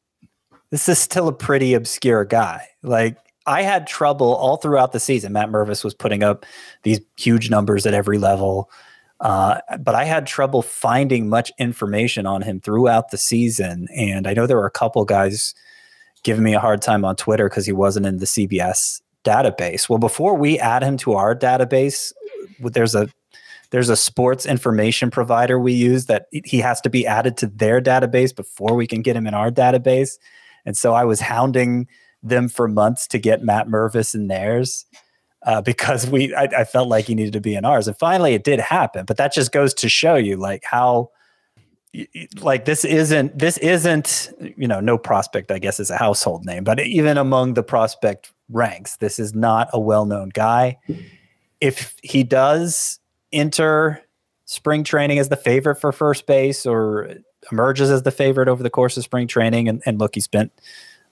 this 0.70 0.88
is 0.88 0.98
still 0.98 1.28
a 1.28 1.32
pretty 1.32 1.74
obscure 1.74 2.24
guy. 2.24 2.68
Like 2.82 3.16
I 3.46 3.62
had 3.62 3.86
trouble 3.86 4.34
all 4.34 4.56
throughout 4.56 4.92
the 4.92 5.00
season. 5.00 5.32
Matt 5.32 5.50
Mervis 5.50 5.84
was 5.84 5.94
putting 5.94 6.22
up 6.22 6.46
these 6.82 7.00
huge 7.16 7.50
numbers 7.50 7.86
at 7.86 7.94
every 7.94 8.18
level. 8.18 8.70
Uh, 9.20 9.60
but 9.80 9.94
I 9.94 10.04
had 10.04 10.26
trouble 10.26 10.62
finding 10.62 11.28
much 11.28 11.52
information 11.58 12.26
on 12.26 12.42
him 12.42 12.60
throughout 12.60 13.10
the 13.10 13.18
season. 13.18 13.88
And 13.94 14.26
I 14.26 14.34
know 14.34 14.46
there 14.46 14.56
were 14.56 14.66
a 14.66 14.70
couple 14.70 15.04
guys 15.04 15.54
giving 16.22 16.42
me 16.42 16.54
a 16.54 16.60
hard 16.60 16.82
time 16.82 17.04
on 17.04 17.16
Twitter 17.16 17.48
because 17.48 17.66
he 17.66 17.72
wasn't 17.72 18.06
in 18.06 18.18
the 18.18 18.26
CBS 18.26 19.00
database. 19.24 19.88
Well, 19.88 19.98
before 19.98 20.34
we 20.34 20.58
add 20.58 20.82
him 20.82 20.96
to 20.98 21.14
our 21.14 21.34
database, 21.34 22.12
there's 22.60 22.94
a 22.94 23.08
there's 23.70 23.88
a 23.88 23.96
sports 23.96 24.46
information 24.46 25.10
provider 25.10 25.58
we 25.58 25.72
use 25.72 26.06
that 26.06 26.26
he 26.30 26.58
has 26.58 26.80
to 26.82 26.90
be 26.90 27.06
added 27.06 27.36
to 27.38 27.48
their 27.48 27.80
database 27.80 28.34
before 28.34 28.74
we 28.74 28.86
can 28.86 29.02
get 29.02 29.16
him 29.16 29.26
in 29.26 29.34
our 29.34 29.50
database. 29.50 30.18
And 30.64 30.76
so 30.76 30.94
I 30.94 31.04
was 31.04 31.20
hounding 31.20 31.88
them 32.24 32.48
for 32.48 32.66
months 32.66 33.06
to 33.08 33.18
get 33.18 33.44
Matt 33.44 33.68
Mervis 33.68 34.14
in 34.14 34.28
theirs 34.28 34.86
uh, 35.44 35.60
because 35.62 36.08
we 36.08 36.34
I, 36.34 36.44
I, 36.44 36.64
felt 36.64 36.88
like 36.88 37.04
he 37.04 37.14
needed 37.14 37.34
to 37.34 37.40
be 37.40 37.54
in 37.54 37.64
ours, 37.64 37.86
and 37.86 37.96
finally 37.96 38.34
it 38.34 38.44
did 38.44 38.58
happen. 38.58 39.04
But 39.04 39.18
that 39.18 39.32
just 39.32 39.52
goes 39.52 39.74
to 39.74 39.88
show 39.88 40.16
you 40.16 40.36
like 40.36 40.64
how 40.64 41.10
like 42.40 42.64
this 42.64 42.84
isn't 42.84 43.38
this 43.38 43.56
isn't 43.58 44.32
you 44.56 44.66
know 44.66 44.80
no 44.80 44.98
prospect 44.98 45.52
I 45.52 45.60
guess 45.60 45.78
is 45.78 45.90
a 45.90 45.96
household 45.96 46.44
name, 46.44 46.64
but 46.64 46.80
even 46.80 47.18
among 47.18 47.54
the 47.54 47.62
prospect 47.62 48.32
ranks, 48.48 48.96
this 48.96 49.18
is 49.18 49.34
not 49.34 49.68
a 49.72 49.78
well 49.78 50.06
known 50.06 50.30
guy. 50.30 50.78
If 51.60 51.94
he 52.02 52.24
does 52.24 52.98
enter 53.32 54.02
spring 54.46 54.84
training 54.84 55.18
as 55.18 55.28
the 55.28 55.36
favorite 55.36 55.76
for 55.76 55.92
first 55.92 56.26
base 56.26 56.66
or 56.66 57.10
emerges 57.50 57.90
as 57.90 58.02
the 58.02 58.10
favorite 58.10 58.48
over 58.48 58.62
the 58.62 58.70
course 58.70 58.96
of 58.96 59.02
spring 59.02 59.26
training 59.26 59.68
and, 59.68 59.82
and 59.86 59.98
look 59.98 60.14
he 60.14 60.20
spent 60.20 60.52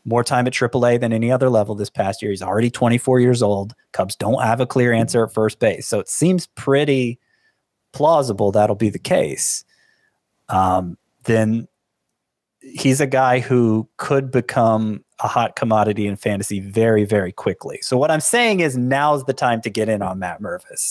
more 0.05 0.25
time 0.25 0.47
at 0.47 0.53
AAA 0.53 1.01
than 1.01 1.13
any 1.13 1.31
other 1.31 1.49
level 1.49 1.75
this 1.75 1.91
past 1.91 2.23
year. 2.23 2.31
He's 2.31 2.43
already 2.43 2.71
24 2.71 3.21
years 3.21 3.43
old. 3.43 3.75
Cubs 3.93 4.17
don't 4.17 4.43
have 4.43 4.61
a 4.61 4.67
clear 4.67 4.93
answer 4.93 5.25
at 5.25 5.33
first 5.33 5.59
base. 5.59 5.87
So 5.87 6.01
it 6.01 6.09
seems 6.09 6.47
pretty 6.49 7.19
plausible 7.93 8.53
that'll 8.53 8.77
be 8.77 8.91
the 8.91 8.99
case. 8.99 9.65
Um, 10.49 10.99
then 11.25 11.69
he's 12.61 13.01
a 13.01 13.07
guy 13.07 13.41
who 13.41 13.89
could 13.97 14.31
become 14.31 15.05
a 15.21 15.29
hot 15.29 15.57
commodity 15.57 16.07
in 16.07 16.17
fantasy 16.17 16.61
very, 16.61 17.05
very 17.05 17.33
quickly. 17.33 17.79
So 17.83 17.97
what 17.97 18.11
I'm 18.11 18.21
saying 18.21 18.61
is 18.61 18.77
now's 18.77 19.25
the 19.25 19.33
time 19.33 19.61
to 19.63 19.71
get 19.71 19.89
in 19.89 20.03
on 20.03 20.19
Matt 20.19 20.41
Mervis. 20.41 20.91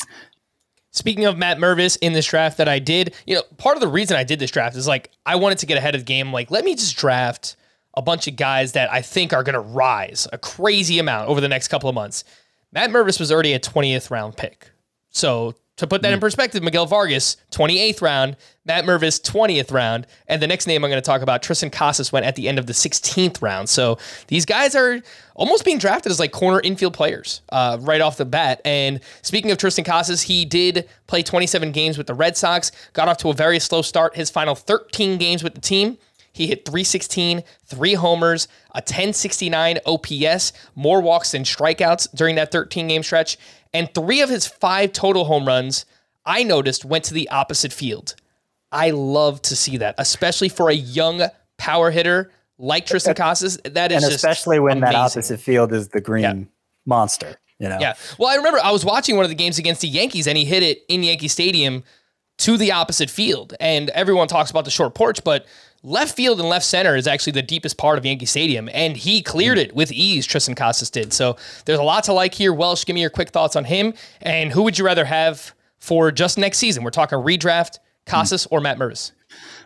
Speaking 0.92 1.26
of 1.26 1.38
Matt 1.38 1.58
Mervis 1.58 1.98
in 2.02 2.14
this 2.14 2.26
draft 2.26 2.58
that 2.58 2.68
I 2.68 2.80
did, 2.80 3.14
you 3.26 3.36
know, 3.36 3.44
part 3.58 3.78
of 3.78 3.82
the 3.82 3.88
reason 3.88 4.18
I 4.18 4.24
did 4.24 4.40
this 4.40 4.52
draft 4.52 4.76
is 4.76 4.88
like 4.88 5.12
I 5.26 5.36
wanted 5.36 5.58
to 5.60 5.66
get 5.66 5.78
ahead 5.78 5.96
of 5.96 6.02
the 6.02 6.06
game. 6.06 6.34
Like, 6.34 6.52
let 6.52 6.66
me 6.66 6.76
just 6.76 6.98
draft 6.98 7.56
a 7.96 8.02
bunch 8.02 8.28
of 8.28 8.36
guys 8.36 8.74
that 8.74 8.92
I 8.92 9.02
think 9.02 9.34
are 9.34 9.44
going 9.44 9.54
to 9.54 9.60
rise 9.60 10.28
a 10.32 10.38
crazy 10.38 11.00
amount 11.00 11.30
over 11.30 11.42
the 11.42 11.48
next 11.48 11.68
couple 11.68 11.90
of 11.90 11.96
months. 11.96 12.24
Matt 12.72 12.90
Mervis 12.90 13.20
was 13.20 13.32
already 13.32 13.54
a 13.54 13.60
20th 13.60 14.10
round 14.10 14.38
pick. 14.38 14.72
So 15.10 15.56
to 15.78 15.88
put 15.88 16.04
that 16.04 16.10
mm. 16.10 16.14
in 16.14 16.20
hmm. 16.20 16.22
perspective, 16.22 16.62
Miguel 16.62 16.86
Vargas, 16.86 17.38
28th 17.52 18.02
round, 18.02 18.38
Matt 18.66 18.86
Mervis, 18.86 19.20
20th 19.20 19.72
round, 19.72 20.06
and 20.28 20.42
the 20.42 20.46
next 20.46 20.68
name 20.68 20.84
I'm 20.84 20.92
going 20.92 21.02
to 21.02 21.06
talk 21.06 21.22
about, 21.22 21.42
Triston 21.42 21.72
Casas, 21.72 22.12
went 22.12 22.26
at 22.26 22.36
the 22.36 22.48
end 22.48 22.60
of 22.60 22.68
the 22.68 22.74
16th 22.74 23.42
round. 23.42 23.68
So 23.68 23.98
these 24.28 24.46
guys 24.46 24.76
are 24.76 25.02
almost 25.34 25.66
being 25.66 25.80
drafted 25.80 26.12
as 26.12 26.20
like 26.20 26.32
corner 26.32 26.62
infield 26.62 26.94
players 26.94 27.42
uh, 27.50 27.78
right 27.82 28.00
off 28.00 28.18
the 28.18 28.26
bat. 28.26 28.62
And 28.64 29.00
speaking 29.24 29.50
of 29.50 29.58
Triston 29.58 29.84
Casas, 29.84 30.22
he 30.22 30.46
did 30.46 30.88
play 31.08 31.24
27 31.24 31.72
games 31.72 31.98
with 31.98 32.06
the 32.06 32.14
Red 32.14 32.38
Sox, 32.38 32.72
got 32.94 33.08
off 33.08 33.18
to 33.18 33.30
a 33.30 33.34
very 33.34 33.60
slow 33.60 33.82
start. 33.82 34.16
His 34.16 34.30
final 34.30 34.54
13 34.54 35.18
games 35.18 35.44
with 35.44 35.56
the 35.56 35.62
team, 35.62 35.98
he 36.34 36.48
hit 36.48 36.66
316, 36.66 37.44
three 37.66 37.94
homers, 37.94 38.48
a 38.74 38.80
1069 38.80 39.80
OPS, 39.86 40.54
more 40.76 41.02
walks 41.02 41.32
than 41.32 41.44
strikeouts 41.44 42.14
during 42.16 42.36
that 42.36 42.52
13 42.52 42.88
game 42.88 43.04
stretch. 43.04 43.38
And 43.74 43.94
three 43.94 44.22
of 44.22 44.30
his 44.30 44.48
five 44.48 44.94
total 44.94 45.26
home 45.26 45.46
runs, 45.46 45.86
I 46.26 46.44
noticed, 46.44 46.86
went 46.86 47.06
to 47.06 47.14
the 47.14 47.30
opposite 47.30 47.74
field. 47.74 48.16
I 48.72 48.92
love 48.92 49.42
to 49.44 49.56
see 49.56 49.78
that, 49.78 49.96
especially 49.98 50.50
for 50.50 50.70
a 50.70 50.74
young 50.74 51.24
power 51.58 51.92
hitter 51.92 52.32
like 52.58 52.86
Triston 52.86 53.16
Casas. 53.18 53.60
That 53.66 53.92
is 53.92 54.04
and 54.04 54.14
especially 54.14 54.60
when 54.60 54.78
amazing. 54.78 54.94
that 54.94 55.00
opposite 55.00 55.40
field 55.40 55.74
is 55.74 55.90
the 55.90 56.02
green 56.02 56.24
yeah. 56.24 56.44
monster. 56.86 57.36
You 57.60 57.70
know? 57.70 57.78
Yeah. 57.80 57.94
Well, 58.18 58.30
I 58.30 58.36
remember 58.36 58.60
I 58.64 58.72
was 58.72 58.84
watching 58.84 59.18
one 59.18 59.26
of 59.26 59.30
the 59.30 59.36
games 59.36 59.60
against 59.60 59.82
the 59.82 59.88
Yankees, 59.88 60.28
and 60.28 60.38
he 60.38 60.46
hit 60.46 60.64
it 60.64 60.84
in 60.88 61.04
Yankee 61.04 61.28
Stadium 61.28 61.84
to 62.40 62.58
the 62.58 62.72
opposite 62.72 63.10
field. 63.10 63.54
And 63.60 63.92
everyone 63.92 64.28
talks 64.28 64.50
about 64.50 64.66
the 64.66 64.72
short 64.72 64.96
porch, 64.96 65.24
but 65.24 65.46
left 65.84 66.16
field 66.16 66.40
and 66.40 66.50
left 66.50 66.66
center 66.66 66.96
is 66.96 67.08
actually 67.08 67.34
the 67.34 67.42
deepest 67.42 67.78
part 67.78 67.98
of 67.98 68.06
Yankee 68.06 68.26
Stadium, 68.26 68.70
and 68.74 68.96
he 68.96 69.22
cleared 69.22 69.58
mm. 69.58 69.64
it 69.64 69.76
with 69.76 69.92
ease. 69.92 70.28
Triston 70.28 70.56
Casas 70.56 70.90
did. 70.90 71.14
So 71.14 71.38
there's 71.66 71.80
a 71.80 71.84
lot 71.84 72.04
to 72.06 72.14
like 72.14 72.34
here. 72.34 72.54
Welsh, 72.54 72.86
give 72.86 72.94
me 72.94 73.02
your 73.02 73.10
quick 73.10 73.30
thoughts 73.30 73.56
on 73.56 73.66
him, 73.66 73.94
and 74.22 74.52
who 74.52 74.64
would 74.64 74.78
you 74.78 74.86
rather 74.86 75.06
have 75.06 75.54
for 75.80 76.12
just 76.12 76.38
next 76.38 76.58
season? 76.58 76.84
We're 76.84 76.92
talking 76.92 77.18
redraft, 77.20 77.78
hmm. 77.78 78.12
Casas 78.12 78.48
or 78.52 78.62
Matt 78.62 78.78
Mervis. 78.78 79.12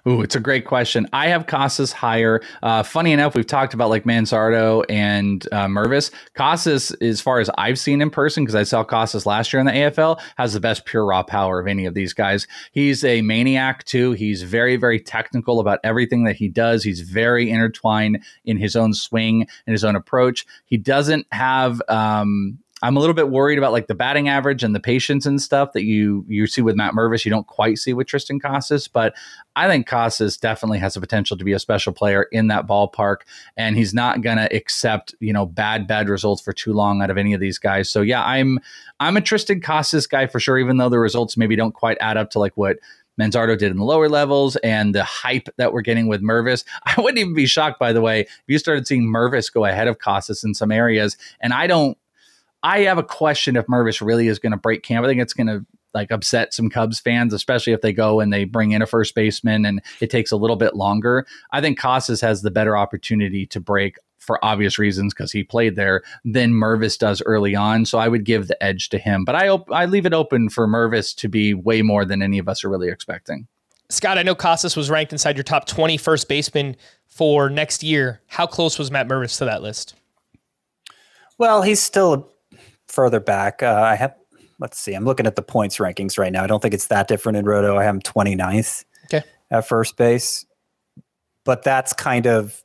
Ooh, 0.07 0.21
it's 0.21 0.35
a 0.35 0.39
great 0.39 0.65
question. 0.65 1.07
I 1.13 1.29
have 1.29 1.47
Casas 1.47 1.91
higher. 1.91 2.41
Uh, 2.61 2.83
funny 2.83 3.11
enough, 3.11 3.33
we've 3.33 3.47
talked 3.47 3.73
about 3.73 3.89
like 3.89 4.03
Manzardo 4.03 4.85
and 4.87 5.47
uh, 5.51 5.65
Mervis. 5.65 6.11
Casas, 6.35 6.91
as 7.01 7.21
far 7.21 7.39
as 7.39 7.49
I've 7.57 7.79
seen 7.79 8.01
in 8.03 8.11
person, 8.11 8.43
because 8.43 8.53
I 8.53 8.61
saw 8.63 8.83
Casas 8.83 9.25
last 9.25 9.51
year 9.51 9.59
in 9.59 9.65
the 9.65 9.71
AFL, 9.71 10.21
has 10.37 10.53
the 10.53 10.59
best 10.59 10.85
pure 10.85 11.05
raw 11.05 11.23
power 11.23 11.59
of 11.59 11.65
any 11.65 11.87
of 11.87 11.95
these 11.95 12.13
guys. 12.13 12.45
He's 12.71 13.03
a 13.03 13.23
maniac 13.23 13.83
too. 13.85 14.11
He's 14.11 14.43
very, 14.43 14.75
very 14.75 14.99
technical 14.99 15.59
about 15.59 15.79
everything 15.83 16.23
that 16.25 16.35
he 16.35 16.49
does. 16.49 16.83
He's 16.83 17.01
very 17.01 17.49
intertwined 17.49 18.23
in 18.45 18.57
his 18.57 18.75
own 18.75 18.93
swing 18.93 19.47
and 19.65 19.73
his 19.73 19.83
own 19.83 19.95
approach. 19.95 20.45
He 20.65 20.77
doesn't 20.77 21.25
have 21.31 21.81
um, 21.89 22.59
I'm 22.85 22.95
a 22.95 22.99
little 22.99 23.15
bit 23.15 23.31
worried 23.31 23.57
about 23.57 23.71
like 23.71 23.87
the 23.87 23.95
batting 23.95 24.29
average 24.29 24.63
and 24.63 24.75
the 24.75 24.79
patience 24.79 25.25
and 25.25 25.41
stuff 25.41 25.73
that 25.73 25.85
you 25.85 26.23
you 26.27 26.45
see 26.45 26.61
with 26.61 26.75
Matt 26.75 26.93
Mervis. 26.93 27.25
You 27.25 27.31
don't 27.31 27.47
quite 27.47 27.79
see 27.79 27.93
with 27.93 28.05
Triston 28.05 28.39
Casas, 28.39 28.87
but 28.87 29.15
I 29.55 29.67
think 29.67 29.87
Casas 29.87 30.37
definitely 30.37 30.77
has 30.77 30.93
the 30.93 30.99
potential 30.99 31.35
to 31.35 31.43
be 31.43 31.53
a 31.53 31.57
special 31.57 31.93
player 31.93 32.27
in 32.31 32.47
that 32.49 32.67
ballpark, 32.67 33.21
and 33.57 33.75
he's 33.75 33.95
not 33.95 34.21
going 34.21 34.37
to 34.37 34.55
accept 34.55 35.15
you 35.19 35.33
know 35.33 35.47
bad 35.47 35.87
bad 35.87 36.09
results 36.09 36.43
for 36.43 36.53
too 36.53 36.73
long 36.73 37.01
out 37.01 37.09
of 37.09 37.17
any 37.17 37.33
of 37.33 37.39
these 37.39 37.57
guys. 37.57 37.89
So 37.89 38.01
yeah, 38.01 38.23
I'm 38.23 38.59
I'm 38.99 39.17
a 39.17 39.21
Triston 39.21 39.63
Casas 39.63 40.05
guy 40.05 40.27
for 40.27 40.39
sure, 40.39 40.59
even 40.59 40.77
though 40.77 40.89
the 40.89 40.99
results 40.99 41.37
maybe 41.37 41.55
don't 41.55 41.73
quite 41.73 41.97
add 41.99 42.17
up 42.17 42.29
to 42.31 42.39
like 42.39 42.55
what 42.55 42.77
Manzardo 43.19 43.57
did 43.57 43.71
in 43.71 43.77
the 43.77 43.83
lower 43.83 44.09
levels 44.09 44.57
and 44.57 44.93
the 44.93 45.03
hype 45.03 45.49
that 45.57 45.73
we're 45.73 45.81
getting 45.81 46.07
with 46.07 46.21
Mervis. 46.21 46.65
I 46.85 47.01
wouldn't 47.01 47.17
even 47.17 47.33
be 47.33 47.47
shocked, 47.47 47.79
by 47.79 47.93
the 47.93 48.01
way, 48.01 48.21
if 48.21 48.43
you 48.45 48.59
started 48.59 48.85
seeing 48.85 49.11
Mervis 49.11 49.51
go 49.51 49.65
ahead 49.65 49.87
of 49.87 49.97
Casas 49.97 50.43
in 50.43 50.53
some 50.53 50.71
areas. 50.71 51.17
And 51.39 51.51
I 51.51 51.65
don't, 51.65 51.97
I 52.65 52.79
have 52.79 52.97
a 52.97 53.03
question 53.03 53.55
if 53.55 53.67
Mervis 53.67 54.03
really 54.03 54.27
is 54.27 54.39
going 54.39 54.51
to 54.51 54.57
break 54.57 54.81
camp. 54.81 55.05
I 55.05 55.07
think 55.07 55.21
it's 55.21 55.33
going 55.33 55.45
to 55.45 55.63
like 55.93 56.09
upset 56.09 56.51
some 56.51 56.67
Cubs 56.67 56.99
fans, 56.99 57.31
especially 57.31 57.73
if 57.73 57.81
they 57.81 57.93
go 57.93 58.19
and 58.19 58.33
they 58.33 58.43
bring 58.43 58.71
in 58.71 58.81
a 58.81 58.87
first 58.87 59.13
baseman 59.13 59.65
and 59.65 59.83
it 60.01 60.09
takes 60.09 60.31
a 60.31 60.35
little 60.35 60.55
bit 60.55 60.75
longer. 60.75 61.27
I 61.51 61.61
think 61.61 61.77
Casas 61.77 62.21
has 62.21 62.41
the 62.41 62.49
better 62.49 62.75
opportunity 62.75 63.45
to 63.45 63.59
break 63.59 63.97
for 64.17 64.43
obvious 64.43 64.79
reasons 64.79 65.13
because 65.13 65.31
he 65.31 65.43
played 65.43 65.75
there 65.75 66.01
than 66.25 66.53
Mervis 66.53 66.97
does 66.97 67.21
early 67.27 67.55
on. 67.55 67.85
So 67.85 67.99
I 67.99 68.07
would 68.07 68.23
give 68.23 68.47
the 68.47 68.61
edge 68.61 68.89
to 68.89 68.97
him. 68.97 69.25
But 69.25 69.35
I 69.35 69.47
op- 69.47 69.71
I 69.71 69.85
leave 69.85 70.07
it 70.07 70.13
open 70.13 70.49
for 70.49 70.67
Mervis 70.67 71.15
to 71.17 71.29
be 71.29 71.53
way 71.53 71.83
more 71.83 72.03
than 72.03 72.23
any 72.23 72.39
of 72.39 72.49
us 72.49 72.63
are 72.63 72.69
really 72.69 72.89
expecting. 72.89 73.47
Scott, 73.89 74.17
I 74.17 74.23
know 74.23 74.33
Casas 74.33 74.75
was 74.75 74.89
ranked 74.89 75.13
inside 75.13 75.37
your 75.37 75.43
top 75.43 75.67
20 75.67 75.97
first 75.97 76.27
baseman 76.27 76.77
for 77.05 77.47
next 77.47 77.83
year. 77.83 78.21
How 78.25 78.47
close 78.47 78.79
was 78.79 78.89
Matt 78.89 79.07
Mervis 79.07 79.37
to 79.37 79.45
that 79.45 79.61
list? 79.61 79.93
Well, 81.37 81.61
he's 81.61 81.79
still 81.81 82.31
further 82.95 83.19
back. 83.19 83.61
Uh, 83.61 83.73
I 83.73 83.95
have, 83.95 84.15
let's 84.59 84.79
see, 84.79 84.93
I'm 84.93 85.05
looking 85.05 85.27
at 85.27 85.35
the 85.35 85.41
points 85.41 85.77
rankings 85.77 86.17
right 86.17 86.31
now. 86.31 86.43
I 86.43 86.47
don't 86.47 86.61
think 86.61 86.73
it's 86.73 86.87
that 86.87 87.07
different 87.07 87.37
in 87.37 87.45
Roto. 87.45 87.77
I 87.77 87.83
have 87.83 87.95
him 87.95 88.01
29th 88.01 88.85
okay. 89.05 89.23
at 89.51 89.67
first 89.67 89.97
base. 89.97 90.45
But 91.43 91.63
that's 91.63 91.93
kind 91.93 92.25
of 92.25 92.63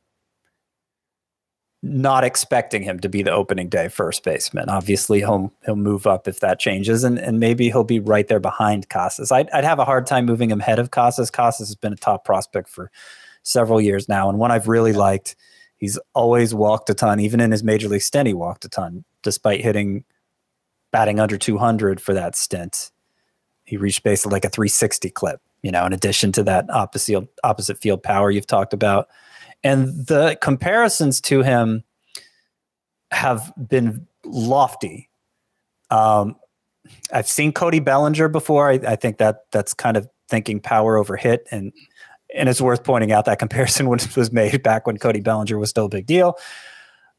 not 1.82 2.24
expecting 2.24 2.82
him 2.82 3.00
to 3.00 3.08
be 3.08 3.22
the 3.22 3.32
opening 3.32 3.68
day 3.68 3.88
first 3.88 4.22
baseman. 4.22 4.68
Obviously, 4.68 5.20
he'll 5.20 5.52
he'll 5.64 5.76
move 5.76 6.06
up 6.06 6.28
if 6.28 6.40
that 6.40 6.58
changes, 6.58 7.04
and 7.04 7.18
and 7.18 7.40
maybe 7.40 7.66
he'll 7.70 7.84
be 7.84 8.00
right 8.00 8.28
there 8.28 8.40
behind 8.40 8.88
Casas. 8.88 9.32
I'd 9.32 9.50
I'd 9.50 9.64
have 9.64 9.78
a 9.78 9.84
hard 9.84 10.06
time 10.06 10.26
moving 10.26 10.50
him 10.50 10.60
ahead 10.60 10.78
of 10.78 10.90
Casas. 10.90 11.30
Casas 11.30 11.68
has 11.68 11.76
been 11.76 11.92
a 11.92 11.96
top 11.96 12.24
prospect 12.24 12.68
for 12.68 12.90
several 13.42 13.80
years 13.80 14.08
now, 14.08 14.28
and 14.28 14.38
one 14.38 14.50
I've 14.50 14.68
really 14.68 14.92
liked. 14.92 15.36
He's 15.76 15.98
always 16.14 16.54
walked 16.54 16.90
a 16.90 16.94
ton, 16.94 17.20
even 17.20 17.40
in 17.40 17.50
his 17.50 17.64
major 17.64 17.88
league 17.88 18.02
stint, 18.02 18.26
he 18.26 18.34
walked 18.34 18.66
a 18.66 18.68
ton, 18.68 19.04
despite 19.22 19.62
hitting 19.62 20.04
batting 20.92 21.20
under 21.20 21.38
200 21.38 22.00
for 22.00 22.14
that 22.14 22.36
stint. 22.36 22.90
He 23.64 23.76
reached 23.76 24.02
basically 24.02 24.32
like 24.32 24.44
a 24.44 24.48
360 24.48 25.10
clip, 25.10 25.40
you 25.62 25.70
know, 25.70 25.86
in 25.86 25.92
addition 25.92 26.32
to 26.32 26.42
that 26.44 26.68
opposite 26.70 27.28
opposite 27.44 27.78
field 27.78 28.02
power 28.02 28.30
you've 28.30 28.46
talked 28.46 28.72
about 28.72 29.08
and 29.62 30.06
the 30.06 30.38
comparisons 30.40 31.20
to 31.22 31.42
him 31.42 31.84
have 33.10 33.52
been 33.68 34.06
lofty. 34.24 35.10
Um, 35.90 36.36
I've 37.12 37.28
seen 37.28 37.52
Cody 37.52 37.80
Bellinger 37.80 38.28
before. 38.28 38.70
I, 38.70 38.74
I, 38.86 38.96
think 38.96 39.18
that 39.18 39.44
that's 39.52 39.74
kind 39.74 39.96
of 39.96 40.08
thinking 40.28 40.60
power 40.60 40.96
over 40.96 41.16
hit, 41.16 41.46
and 41.50 41.72
and 42.34 42.48
it's 42.48 42.60
worth 42.60 42.84
pointing 42.84 43.12
out 43.12 43.24
that 43.26 43.38
comparison 43.38 43.88
was, 43.88 44.16
was 44.16 44.32
made 44.32 44.62
back 44.62 44.86
when 44.86 44.96
Cody 44.96 45.20
Bellinger 45.20 45.58
was 45.58 45.70
still 45.70 45.86
a 45.86 45.90
big 45.90 46.06
deal. 46.06 46.36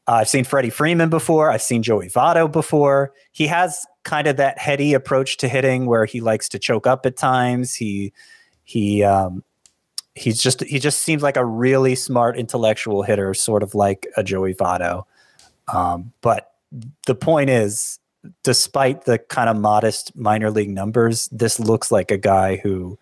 Uh, 0.08 0.14
I've 0.14 0.28
seen 0.28 0.44
Freddie 0.44 0.70
Freeman 0.70 1.10
before. 1.10 1.50
I've 1.50 1.62
seen 1.62 1.82
Joey 1.82 2.08
Votto 2.08 2.50
before. 2.50 3.12
He 3.30 3.46
has 3.46 3.86
kind 4.04 4.26
of 4.26 4.36
that 4.36 4.58
heady 4.58 4.94
approach 4.94 5.36
to 5.38 5.48
hitting 5.48 5.86
where 5.86 6.04
he 6.04 6.20
likes 6.20 6.48
to 6.50 6.58
choke 6.58 6.86
up 6.86 7.06
at 7.06 7.16
times. 7.16 7.74
He 7.74 8.12
he 8.64 9.04
um, 9.04 9.44
he's 10.14 10.40
just 10.40 10.62
he 10.64 10.78
just 10.78 11.02
seems 11.02 11.22
like 11.22 11.36
a 11.36 11.44
really 11.44 11.94
smart 11.94 12.36
intellectual 12.36 13.02
hitter, 13.02 13.32
sort 13.34 13.62
of 13.62 13.74
like 13.74 14.06
a 14.16 14.24
Joey 14.24 14.54
Votto. 14.54 15.04
Um, 15.72 16.12
but 16.20 16.52
the 17.06 17.14
point 17.14 17.50
is, 17.50 17.98
despite 18.42 19.04
the 19.04 19.18
kind 19.18 19.48
of 19.48 19.56
modest 19.56 20.16
minor 20.16 20.50
league 20.50 20.70
numbers, 20.70 21.28
this 21.30 21.60
looks 21.60 21.92
like 21.92 22.10
a 22.10 22.18
guy 22.18 22.56
who 22.56 22.98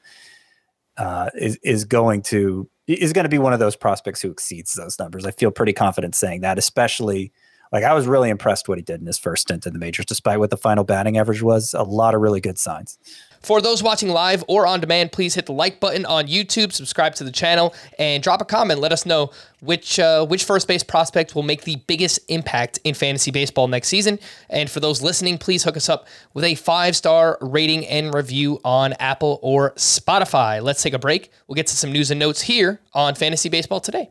uh, 0.96 1.30
is 1.34 1.58
is 1.62 1.84
going 1.84 2.22
to 2.22 2.68
is 2.94 3.12
going 3.12 3.24
to 3.24 3.30
be 3.30 3.38
one 3.38 3.52
of 3.52 3.58
those 3.58 3.76
prospects 3.76 4.22
who 4.22 4.30
exceeds 4.30 4.74
those 4.74 4.98
numbers. 4.98 5.24
I 5.26 5.30
feel 5.30 5.50
pretty 5.50 5.72
confident 5.72 6.14
saying 6.14 6.40
that, 6.42 6.58
especially 6.58 7.32
like 7.72 7.84
I 7.84 7.94
was 7.94 8.06
really 8.06 8.30
impressed 8.30 8.68
what 8.68 8.78
he 8.78 8.82
did 8.82 9.00
in 9.00 9.06
his 9.06 9.18
first 9.18 9.42
stint 9.42 9.66
in 9.66 9.72
the 9.72 9.78
majors, 9.78 10.06
despite 10.06 10.38
what 10.38 10.50
the 10.50 10.56
final 10.56 10.84
batting 10.84 11.18
average 11.18 11.42
was. 11.42 11.74
A 11.74 11.82
lot 11.82 12.14
of 12.14 12.20
really 12.20 12.40
good 12.40 12.58
signs. 12.58 12.98
For 13.42 13.62
those 13.62 13.82
watching 13.82 14.10
live 14.10 14.44
or 14.48 14.66
on 14.66 14.80
demand, 14.80 15.12
please 15.12 15.34
hit 15.34 15.46
the 15.46 15.52
like 15.52 15.80
button 15.80 16.04
on 16.04 16.26
YouTube, 16.26 16.72
subscribe 16.72 17.14
to 17.14 17.24
the 17.24 17.30
channel, 17.30 17.74
and 17.98 18.22
drop 18.22 18.42
a 18.42 18.44
comment. 18.44 18.80
Let 18.80 18.92
us 18.92 19.06
know 19.06 19.30
which 19.60 19.98
uh, 19.98 20.26
which 20.26 20.44
first 20.44 20.68
base 20.68 20.82
prospect 20.82 21.34
will 21.34 21.42
make 21.42 21.64
the 21.64 21.76
biggest 21.86 22.20
impact 22.28 22.78
in 22.84 22.92
fantasy 22.92 23.30
baseball 23.30 23.66
next 23.66 23.88
season. 23.88 24.18
And 24.50 24.68
for 24.68 24.80
those 24.80 25.00
listening, 25.00 25.38
please 25.38 25.64
hook 25.64 25.78
us 25.78 25.88
up 25.88 26.06
with 26.34 26.44
a 26.44 26.54
five 26.54 26.94
star 26.94 27.38
rating 27.40 27.86
and 27.86 28.12
review 28.12 28.60
on 28.62 28.92
Apple 28.94 29.38
or 29.42 29.72
Spotify. 29.72 30.62
Let's 30.62 30.82
take 30.82 30.92
a 30.92 30.98
break. 30.98 31.30
We'll 31.46 31.56
get 31.56 31.68
to 31.68 31.76
some 31.76 31.92
news 31.92 32.10
and 32.10 32.20
notes 32.20 32.42
here 32.42 32.80
on 32.92 33.14
Fantasy 33.14 33.48
Baseball 33.48 33.80
today. 33.80 34.10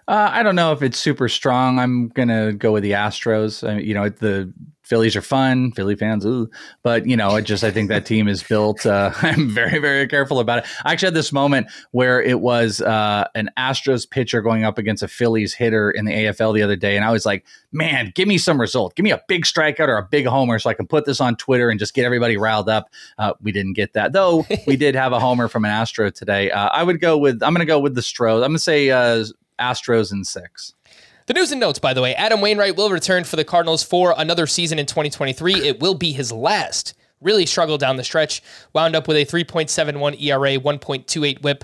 Uh, 0.08 0.30
I 0.32 0.41
don't 0.41 0.55
know 0.55 0.72
if 0.72 0.82
it's 0.82 0.97
super 0.97 1.28
strong. 1.28 1.80
I'm 1.80 2.08
gonna 2.08 2.53
go 2.53 2.72
with 2.72 2.84
the 2.84 2.91
Astros. 2.91 3.68
I, 3.68 3.80
you 3.80 3.93
know, 3.93 4.08
the 4.08 4.53
Phillies 4.82 5.18
are 5.18 5.22
fun, 5.22 5.74
Philly 5.74 5.97
fans, 5.97 6.26
ooh. 6.26 6.49
But 6.82 7.05
you 7.05 7.18
know, 7.18 7.36
it 7.36 7.41
just 7.41 7.62
I 7.62 7.72
think 7.72 7.89
that 7.89 8.05
team 8.05 8.30
is 8.30 8.41
built. 8.41 8.86
Uh, 8.86 9.12
I'm 9.22 9.49
very 9.49 9.80
very 9.80 10.08
careful 10.08 10.39
about 10.39 10.60
it. 10.60 10.66
I 10.86 10.93
actually 10.93 11.08
had 11.08 11.14
this 11.14 11.34
moment 11.34 11.68
where 11.91 12.22
it 12.22 12.39
was 12.39 12.80
uh, 12.80 13.28
an 13.36 13.49
Astros 13.58 14.10
pitcher 14.10 14.41
going 14.41 14.64
up 14.64 14.78
against 14.78 15.03
a 15.03 15.10
Phillies 15.10 15.53
hitter 15.53 15.91
in 15.91 16.05
the 16.05 16.14
AFL 16.14 16.53
the 16.53 16.64
other 16.64 16.78
day, 16.78 16.95
and 16.95 17.03
I 17.03 17.12
was 17.12 17.26
like, 17.26 17.45
man, 17.74 18.14
give 18.16 18.30
me 18.30 18.38
some 18.38 18.62
result, 18.62 18.95
give 18.95 19.03
me 19.03 19.12
a 19.12 19.22
big 19.28 19.43
strikeout 19.43 19.89
or 19.89 19.97
a 19.97 20.03
big 20.03 20.26
homer, 20.26 20.58
so 20.58 20.70
I 20.70 20.74
can 20.74 20.88
put 20.88 21.03
this 21.03 21.20
on 21.20 21.36
Twitter 21.36 21.70
and 21.70 21.78
just 21.78 21.93
get 21.93 22.05
everybody 22.05 22.38
riled 22.38 22.70
up. 22.70 22.89
Uh, 23.18 23.34
we 23.41 23.51
didn't 23.51 23.74
get 23.74 23.91
that 23.91 24.14
though. 24.14 24.45
we 24.68 24.78
did 24.78 24.95
have 24.95 25.12
a 25.12 25.20
homer 25.20 25.49
from 25.49 25.66
an 25.66 25.72
Astro 25.72 26.10
today. 26.12 26.49
Uh, 26.49 26.70
I 26.70 26.84
would 26.84 27.01
go 27.01 27.18
with 27.18 27.43
I'm 27.43 27.53
going 27.53 27.60
to 27.60 27.66
go 27.66 27.80
with 27.80 27.95
the 27.95 28.01
Stros. 28.01 28.41
I'm 28.41 28.51
going 28.51 28.55
to 28.55 28.60
say 28.60 28.89
uh, 28.89 29.26
Astros 29.60 30.12
in 30.12 30.24
six. 30.24 30.74
The 31.26 31.34
news 31.34 31.51
and 31.51 31.60
notes, 31.60 31.80
by 31.80 31.93
the 31.93 32.01
way, 32.01 32.16
Adam 32.16 32.39
Wainwright 32.39 32.78
will 32.78 32.89
return 32.89 33.24
for 33.24 33.36
the 33.36 33.43
Cardinals 33.43 33.84
for 33.84 34.14
another 34.18 34.47
season 34.47 34.80
in 34.80 34.86
2023. 34.86 35.55
It 35.55 35.80
will 35.80 35.95
be 35.95 36.14
his 36.14 36.32
last 36.32 36.93
really 37.22 37.45
struggled 37.45 37.80
down 37.80 37.97
the 37.97 38.03
stretch. 38.03 38.41
Wound 38.74 38.95
up 38.95 39.08
with 39.08 39.18
a 39.18 39.26
3.71 39.26 40.22
ERA, 40.22 40.58
1.28 40.58 41.41
whip. 41.41 41.64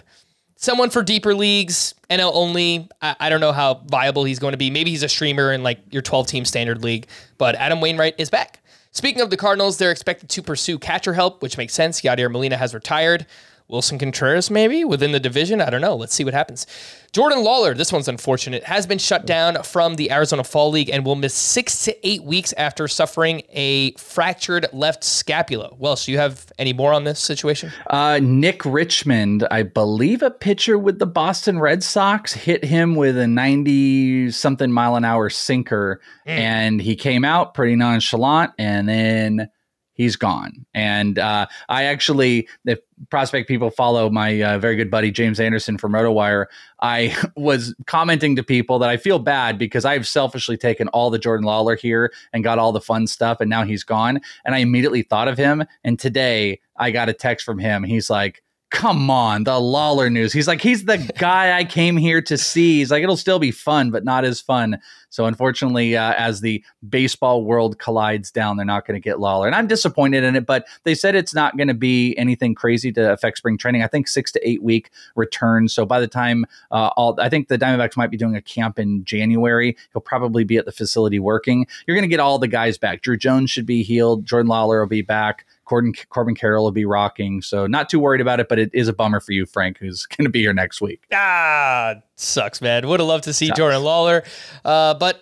Someone 0.56 0.90
for 0.90 1.04
deeper 1.04 1.36
leagues, 1.36 1.94
NL 2.10 2.32
only. 2.34 2.88
I, 3.02 3.16
I 3.20 3.30
don't 3.30 3.42
know 3.42 3.52
how 3.52 3.82
viable 3.86 4.24
he's 4.24 4.40
going 4.40 4.54
to 4.54 4.58
be. 4.58 4.70
Maybe 4.70 4.92
he's 4.92 5.04
a 5.04 5.10
streamer 5.10 5.52
in 5.52 5.64
like 5.64 5.80
your 5.92 6.02
12 6.02 6.28
team 6.28 6.46
standard 6.46 6.84
league, 6.84 7.08
but 7.38 7.56
Adam 7.56 7.82
Wainwright 7.82 8.16
is 8.18 8.30
back. 8.30 8.62
Speaking 8.92 9.22
of 9.22 9.30
the 9.30 9.38
Cardinals, 9.38 9.78
they're 9.78 9.92
expected 9.92 10.30
to 10.30 10.42
pursue 10.42 10.78
catcher 10.78 11.14
help, 11.14 11.42
which 11.42 11.58
makes 11.58 11.74
sense. 11.74 12.02
Yadier 12.02 12.32
Molina 12.32 12.58
has 12.58 12.74
retired. 12.74 13.26
Willson 13.70 13.98
Contreras, 13.98 14.52
maybe 14.52 14.84
within 14.84 15.14
the 15.14 15.20
division. 15.20 15.62
I 15.62 15.70
don't 15.70 15.82
know. 15.82 15.96
Let's 15.96 16.14
see 16.14 16.24
what 16.24 16.34
happens. 16.34 16.68
Jordan 17.14 17.44
Lawlar, 17.44 17.78
this 17.78 17.94
one's 17.94 18.08
unfortunate, 18.08 18.64
has 18.64 18.88
been 18.88 18.98
shut 18.98 19.28
down 19.28 19.62
from 19.62 19.98
the 19.98 20.12
Arizona 20.12 20.44
Fall 20.44 20.72
League 20.72 20.90
and 20.90 21.06
will 21.06 21.16
miss 21.16 21.36
six 21.36 21.86
to 21.86 21.96
eight 22.08 22.24
weeks 22.24 22.56
after 22.58 22.88
suffering 22.88 23.44
a 23.52 23.92
fractured 23.92 24.66
left 24.74 25.04
scapula. 25.04 25.76
Welsh, 25.78 26.08
do 26.08 26.12
you 26.12 26.18
have 26.18 26.52
any 26.58 26.74
more 26.74 26.92
on 26.92 27.04
this 27.04 27.20
situation? 27.20 27.72
Uh, 27.86 28.20
Nick 28.20 28.66
Richmond, 28.66 29.48
I 29.52 29.62
believe 29.62 30.24
a 30.24 30.32
pitcher 30.32 30.76
with 30.76 30.98
the 30.98 31.06
Boston 31.06 31.60
Red 31.60 31.84
Sox, 31.84 32.34
hit 32.34 32.66
him 32.66 32.96
with 32.96 33.16
a 33.16 33.28
90 33.28 34.32
something 34.32 34.72
mile 34.72 34.96
an 34.96 35.06
hour 35.06 35.30
sinker, 35.30 36.02
mm. 36.28 36.32
and 36.32 36.82
he 36.82 36.96
came 36.96 37.24
out 37.24 37.54
pretty 37.54 37.76
nonchalant 37.76 38.54
and 38.58 38.90
then 38.90 39.52
he's 39.94 40.16
gone. 40.16 40.66
And 40.74 41.20
uh, 41.20 41.48
I 41.70 41.84
actually, 41.86 42.48
if 42.66 42.80
prospect 43.10 43.48
people 43.48 43.70
follow 43.70 44.10
my 44.10 44.42
uh, 44.42 44.60
very 44.60 44.76
good 44.76 44.92
buddy 44.92 45.12
James 45.12 45.40
Anderson 45.40 45.78
from 45.78 45.94
RotoWire, 45.94 46.46
I 46.82 47.16
was 47.36 47.76
commenting 47.86 48.36
to 48.36 48.44
people 48.44 48.80
that 48.80 48.90
I 48.90 48.98
feel 48.98 49.20
bad 49.20 49.58
because 49.58 49.86
I've 49.86 50.08
selfishly 50.08 50.58
taken 50.58 50.88
all 50.90 51.10
the 51.10 51.20
Jordan 51.20 51.46
Lawlar 51.46 51.80
here 51.80 52.12
and 52.34 52.44
got 52.44 52.60
all 52.60 52.72
the 52.72 52.82
fun 52.82 53.08
stuff, 53.08 53.40
and 53.40 53.50
now 53.50 53.64
he's 53.64 53.84
gone. 53.84 54.20
And 54.46 54.56
I 54.56 54.60
immediately 54.60 55.04
thought 55.04 55.28
of 55.28 55.38
him. 55.38 55.64
And 55.84 56.00
today 56.00 56.60
I 56.78 56.92
got 56.92 57.10
a 57.10 57.14
text 57.14 57.46
from 57.46 57.60
him. 57.60 57.84
He's 57.84 58.10
like, 58.10 58.44
come 58.74 59.12
on, 59.12 59.44
the 59.44 59.52
Lawlar 59.52 60.12
news. 60.12 60.34
He's 60.34 60.48
like, 60.48 60.60
he's 60.60 60.86
the 60.86 60.98
guy 61.20 61.56
I 61.56 61.64
came 61.64 61.96
here 61.96 62.22
to 62.24 62.38
see. 62.38 62.80
He's 62.80 62.90
like, 62.90 63.04
it'll 63.04 63.16
still 63.16 63.40
be 63.40 63.52
fun, 63.52 63.92
but 63.92 64.04
not 64.04 64.26
as 64.26 64.42
fun. 64.42 64.80
So 65.14 65.28
unfortunately, 65.28 65.96
uh, 65.96 66.14
as 66.18 66.42
the 66.42 66.64
baseball 66.90 67.46
world 67.46 67.78
collides 67.78 68.32
down, 68.32 68.58
they're 68.58 68.66
not 68.66 68.88
going 68.88 69.00
to 69.00 69.04
get 69.04 69.18
Lawlar, 69.18 69.46
and 69.46 69.54
I'm 69.54 69.68
disappointed 69.68 70.24
in 70.24 70.36
it. 70.36 70.48
But 70.48 70.66
they 70.86 70.96
said 70.96 71.14
it's 71.14 71.36
not 71.36 71.56
going 71.56 71.68
to 71.68 71.76
be 71.76 72.18
anything 72.18 72.56
crazy 72.56 72.92
to 72.94 73.14
affect 73.14 73.38
spring 73.38 73.56
training. 73.56 73.84
I 73.84 73.88
think 73.88 74.08
six 74.08 74.32
to 74.32 74.50
eight 74.50 74.64
week 74.64 74.90
return. 75.16 75.68
So 75.68 75.86
by 75.86 76.00
the 76.00 76.08
time 76.08 76.48
uh, 76.72 76.90
all, 76.98 77.16
I 77.22 77.30
think 77.30 77.48
the 77.48 77.60
Diamondbacks 77.60 77.96
might 77.96 78.10
be 78.10 78.18
doing 78.18 78.36
a 78.36 78.42
camp 78.42 78.80
in 78.80 79.06
January. 79.06 79.78
He'll 79.94 80.02
probably 80.02 80.46
be 80.46 80.58
at 80.58 80.66
the 80.66 80.72
facility 80.72 81.20
working. 81.20 81.68
You're 81.86 81.96
going 81.96 82.10
to 82.10 82.12
get 82.12 82.20
all 82.20 82.40
the 82.40 82.48
guys 82.48 82.80
back. 82.80 83.04
Drew 83.04 83.16
Jones 83.16 83.52
should 83.52 83.68
be 83.68 83.84
healed. 83.84 84.26
Jordan 84.26 84.50
Lawlar 84.50 84.80
will 84.80 84.88
be 84.88 85.04
back. 85.04 85.46
Corbin, 85.66 85.94
Corbin 86.10 86.36
Carroll 86.36 86.64
will 86.64 86.72
be 86.72 86.86
rocking. 86.86 87.42
So 87.42 87.68
not 87.68 87.90
too 87.90 88.00
worried 88.00 88.22
about 88.22 88.40
it, 88.40 88.50
but 88.50 88.60
it 88.60 88.70
is 88.74 88.88
a 88.88 88.94
bummer 88.94 89.20
for 89.20 89.32
you, 89.32 89.46
Frank, 89.46 89.78
who's 89.78 90.06
going 90.18 90.26
to 90.26 90.32
be 90.32 90.42
here 90.42 90.54
next 90.54 90.82
week. 90.82 91.04
Ah, 91.14 91.96
sucks, 92.16 92.62
man. 92.62 92.88
Would 92.88 93.00
have 93.00 93.08
loved 93.08 93.26
to 93.26 93.34
see 93.34 93.48
sucks. 93.48 93.58
Jordan 93.58 93.82
Lawlar, 93.82 94.26
uh, 94.66 94.94
but 94.96 95.22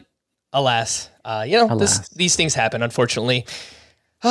alas, 0.54 1.10
uh, 1.24 1.46
you 1.48 1.58
know, 1.58 1.78
this, 1.78 2.10
these 2.10 2.36
things 2.36 2.54
happen, 2.54 2.82
unfortunately. 2.82 3.46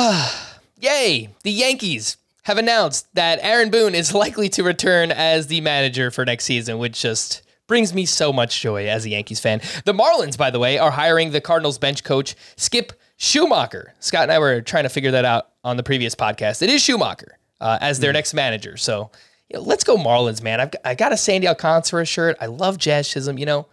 Yay! 0.79 1.29
The 1.43 1.51
Yankees 1.51 2.17
have 2.43 2.57
announced 2.57 3.13
that 3.13 3.39
Aaron 3.41 3.69
Boone 3.69 3.93
is 3.93 4.13
likely 4.13 4.49
to 4.49 4.63
return 4.63 5.11
as 5.11 5.47
the 5.47 5.61
manager 5.61 6.09
for 6.09 6.25
next 6.25 6.45
season, 6.45 6.79
which 6.79 6.99
just 7.01 7.43
brings 7.67 7.93
me 7.93 8.05
so 8.05 8.33
much 8.33 8.59
joy 8.59 8.87
as 8.87 9.05
a 9.05 9.09
Yankees 9.09 9.39
fan. 9.39 9.61
The 9.85 9.93
Marlins, 9.93 10.37
by 10.37 10.51
the 10.51 10.59
way, 10.59 10.77
are 10.77 10.91
hiring 10.91 11.31
the 11.31 11.39
Cardinals 11.39 11.77
bench 11.77 12.03
coach 12.03 12.35
Skip 12.57 12.93
Schumaker. 13.21 13.91
Scott 13.99 14.23
and 14.23 14.31
I 14.31 14.39
were 14.39 14.61
trying 14.61 14.83
to 14.83 14.89
figure 14.89 15.11
that 15.11 15.25
out 15.25 15.49
on 15.63 15.77
the 15.77 15.83
previous 15.83 16.15
podcast. 16.15 16.63
It 16.63 16.69
is 16.69 16.81
Schumacher 16.81 17.37
uh, 17.61 17.77
as 17.79 17.99
their 17.99 18.09
mm. 18.09 18.15
next 18.15 18.33
manager. 18.33 18.77
So 18.77 19.11
you 19.47 19.59
know, 19.59 19.63
let's 19.63 19.83
go 19.83 19.95
Marlins, 19.95 20.41
man. 20.41 20.59
I've, 20.59 20.71
I 20.83 20.95
got 20.95 21.13
a 21.13 21.17
Sandy 21.17 21.47
Alcantara 21.47 22.03
shirt. 22.03 22.35
I 22.41 22.47
love 22.47 22.79
Jazz 22.79 23.07
Chisholm. 23.07 23.37
You 23.37 23.45
know, 23.45 23.67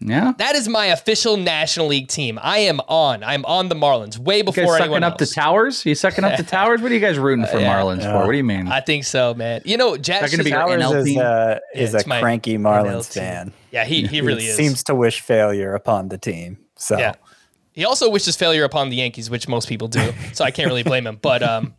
yeah, 0.00 0.32
that 0.38 0.54
is 0.54 0.68
my 0.68 0.86
official 0.86 1.36
National 1.36 1.86
League 1.86 2.08
team. 2.08 2.38
I 2.42 2.60
am 2.60 2.80
on. 2.88 3.22
I'm 3.22 3.44
on 3.44 3.68
the 3.68 3.74
Marlins 3.74 4.16
way 4.16 4.40
before 4.40 4.78
anyone 4.78 5.04
up 5.04 5.18
the 5.18 5.26
towers. 5.26 5.84
You 5.84 5.94
sucking 5.94 6.24
up 6.24 6.38
the 6.38 6.42
towers? 6.42 6.80
What 6.80 6.90
are 6.92 6.94
you 6.94 7.00
guys 7.00 7.18
rooting 7.18 7.44
for 7.44 7.58
uh, 7.58 7.60
yeah, 7.60 7.78
Marlins 7.78 8.00
yeah. 8.00 8.12
for? 8.12 8.24
What 8.24 8.32
do 8.32 8.38
you 8.38 8.44
mean? 8.44 8.68
I 8.68 8.80
think 8.80 9.04
so, 9.04 9.34
man. 9.34 9.60
You 9.66 9.76
know, 9.76 9.98
Jazz 9.98 10.30
Chisholm 10.30 10.50
Towers 10.50 11.06
is, 11.08 11.16
uh, 11.18 11.58
is 11.74 11.92
a 11.92 12.02
cranky 12.02 12.56
Marlins 12.56 13.12
fan. 13.12 13.52
Yeah, 13.70 13.84
he 13.84 14.06
he 14.06 14.20
really 14.22 14.46
is. 14.46 14.56
Seems 14.56 14.82
to 14.84 14.94
wish 14.94 15.20
failure 15.20 15.74
upon 15.74 16.08
the 16.08 16.16
team. 16.16 16.56
So 16.76 16.98
yeah. 16.98 17.16
He 17.72 17.84
also 17.84 18.10
wishes 18.10 18.36
failure 18.36 18.64
upon 18.64 18.90
the 18.90 18.96
Yankees, 18.96 19.30
which 19.30 19.48
most 19.48 19.68
people 19.68 19.88
do. 19.88 20.12
so 20.32 20.44
I 20.44 20.50
can't 20.50 20.68
really 20.68 20.82
blame 20.82 21.06
him. 21.06 21.18
But 21.20 21.42
um, 21.42 21.74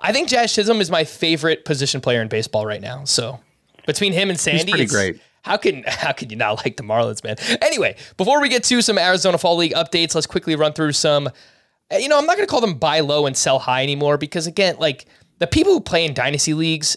I 0.00 0.12
think 0.12 0.28
Jazz 0.28 0.54
Chisholm 0.54 0.80
is 0.80 0.90
my 0.90 1.04
favorite 1.04 1.64
position 1.64 2.00
player 2.00 2.22
in 2.22 2.28
baseball 2.28 2.66
right 2.66 2.80
now. 2.80 3.04
So 3.04 3.40
between 3.86 4.12
him 4.12 4.30
and 4.30 4.38
Sandy, 4.38 4.58
He's 4.58 4.70
pretty 4.70 4.86
great. 4.86 5.20
How 5.42 5.58
can 5.58 5.84
how 5.86 6.12
can 6.12 6.30
you 6.30 6.36
not 6.36 6.64
like 6.64 6.76
the 6.78 6.82
Marlins, 6.82 7.22
man? 7.22 7.36
Anyway, 7.60 7.96
before 8.16 8.40
we 8.40 8.48
get 8.48 8.64
to 8.64 8.80
some 8.80 8.96
Arizona 8.96 9.36
Fall 9.36 9.56
League 9.56 9.74
updates, 9.74 10.14
let's 10.14 10.26
quickly 10.26 10.56
run 10.56 10.72
through 10.72 10.92
some. 10.92 11.28
You 11.92 12.08
know, 12.08 12.18
I'm 12.18 12.24
not 12.24 12.36
going 12.36 12.46
to 12.46 12.50
call 12.50 12.62
them 12.62 12.78
buy 12.78 13.00
low 13.00 13.26
and 13.26 13.36
sell 13.36 13.58
high 13.58 13.82
anymore 13.82 14.16
because 14.16 14.46
again, 14.46 14.76
like 14.78 15.04
the 15.38 15.46
people 15.46 15.72
who 15.72 15.80
play 15.80 16.06
in 16.06 16.14
dynasty 16.14 16.54
leagues, 16.54 16.96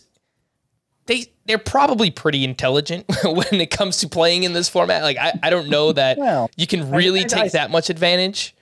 they 1.07 1.25
they're 1.45 1.57
probably 1.57 2.11
pretty 2.11 2.43
intelligent 2.43 3.05
when 3.23 3.59
it 3.59 3.71
comes 3.71 3.97
to 3.97 4.07
playing 4.07 4.43
in 4.43 4.53
this 4.53 4.69
format. 4.69 5.01
Like 5.01 5.17
I, 5.17 5.33
I 5.41 5.49
don't 5.49 5.69
know 5.69 5.91
that 5.93 6.17
well, 6.17 6.49
you 6.55 6.67
can 6.67 6.91
really 6.91 7.21
I, 7.21 7.23
I, 7.23 7.27
take 7.27 7.51
that 7.53 7.71
much 7.71 7.89
advantage. 7.89 8.53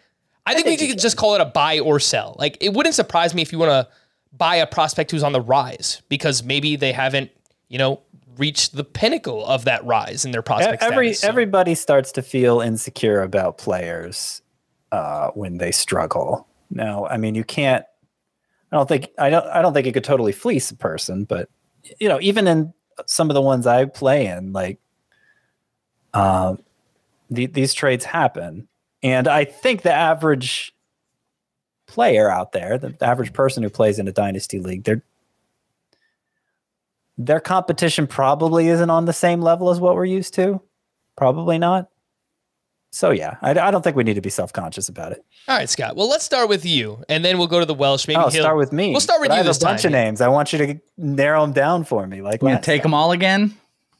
I 0.46 0.54
think, 0.54 0.68
think 0.68 0.82
we 0.82 0.88
could 0.90 1.00
just 1.00 1.18
call 1.18 1.36
it 1.36 1.42
a 1.42 1.46
buy 1.46 1.80
or 1.80 2.00
sell. 2.00 2.36
Like 2.38 2.58
it 2.62 2.74
wouldn't 2.74 2.96
surprise 2.96 3.34
me 3.34 3.42
if 3.42 3.52
you 3.52 3.60
want 3.60 3.72
to 3.72 3.88
buy 4.32 4.56
a 4.58 4.68
prospect 4.68 5.12
who's 5.12 5.24
on 5.24 5.32
the 5.32 5.42
rise 5.42 6.02
because 6.08 6.44
maybe 6.44 6.76
they 6.76 6.92
haven't, 6.92 7.32
you 7.68 7.78
know, 7.78 8.02
reached 8.38 8.76
the 8.76 8.84
pinnacle 8.84 9.46
of 9.46 9.66
that 9.66 9.84
rise 9.86 10.26
in 10.26 10.32
their 10.32 10.42
prospect. 10.42 10.84
Every 10.84 11.08
status, 11.08 11.22
so. 11.22 11.28
everybody 11.30 11.74
starts 11.74 12.12
to 12.14 12.22
feel 12.22 12.62
insecure 12.62 13.22
about 13.22 13.58
players 13.58 14.42
uh, 14.92 15.30
when 15.32 15.58
they 15.58 15.72
struggle. 15.72 16.48
No, 16.70 17.08
I 17.08 17.18
mean 17.18 17.34
you 17.34 17.44
can't. 17.44 17.86
I 18.72 18.78
don't 18.78 18.88
think 18.88 19.10
I 19.18 19.30
don't 19.30 19.46
I 19.48 19.62
don't 19.62 19.74
think 19.74 19.88
you 19.88 19.94
could 19.94 20.04
totally 20.04 20.32
fleece 20.32 20.70
a 20.70 20.76
person, 20.76 21.24
but 21.24 21.50
you 22.00 22.10
know, 22.10 22.20
even 22.22 22.48
in 22.48 22.74
some 23.06 23.30
of 23.30 23.34
the 23.34 23.42
ones 23.42 23.68
I 23.68 23.86
play 23.86 24.28
in, 24.28 24.54
like, 24.54 24.80
uh, 26.14 26.56
the, 27.30 27.48
these 27.48 27.74
trades 27.74 28.06
happen, 28.06 28.68
and 29.04 29.28
I 29.28 29.46
think 29.46 29.82
the 29.82 29.94
average 29.94 30.74
player 31.88 32.30
out 32.30 32.52
there, 32.52 32.78
the 32.78 32.96
average 33.02 33.34
person 33.34 33.64
who 33.64 33.70
plays 33.70 34.00
in 34.00 34.08
a 34.08 34.12
dynasty 34.12 34.60
league, 34.60 34.84
their 34.84 35.04
their 37.18 37.40
competition 37.40 38.08
probably 38.08 38.68
isn't 38.68 38.90
on 38.90 39.06
the 39.06 39.14
same 39.14 39.42
level 39.42 39.70
as 39.70 39.80
what 39.80 39.96
we're 39.96 40.06
used 40.06 40.34
to. 40.34 40.62
Probably 41.16 41.58
not. 41.58 41.90
So 42.96 43.12
yeah, 43.12 43.36
I, 43.42 43.52
I 43.52 43.72
don't 43.72 43.82
think 43.82 43.98
we 43.98 44.06
need 44.06 44.14
to 44.14 44.22
be 44.22 44.30
self 44.30 44.54
conscious 44.54 44.88
about 44.88 45.12
it. 45.12 45.26
All 45.50 45.58
right, 45.58 45.70
Scott. 45.70 45.98
Well, 45.98 46.08
let's 46.08 46.24
start 46.24 46.48
with 46.48 46.66
you, 46.66 47.04
and 47.10 47.26
then 47.26 47.38
we'll 47.38 47.48
go 47.48 47.60
to 47.60 47.66
the 47.66 47.74
Welsh. 47.74 48.08
Maybe 48.08 48.22
oh, 48.22 48.30
start 48.30 48.56
with 48.56 48.72
me. 48.72 48.92
We'll 48.92 49.02
start 49.02 49.20
with 49.20 49.28
but 49.28 49.36
you. 49.36 49.42
I 49.42 49.44
have 49.44 49.54
a 49.54 49.60
bunch 49.60 49.82
time, 49.82 49.90
of 49.90 49.92
names. 49.92 50.22
I 50.22 50.30
want 50.30 50.54
you 50.54 50.60
to 50.60 50.80
narrow 50.96 51.42
them 51.42 51.52
down 51.52 51.84
for 51.84 52.08
me. 52.08 52.22
Like, 52.22 52.42
you 52.42 52.58
take 52.62 52.84
time. 52.84 52.92
them 52.92 52.94
all 52.94 53.12
again. 53.12 53.54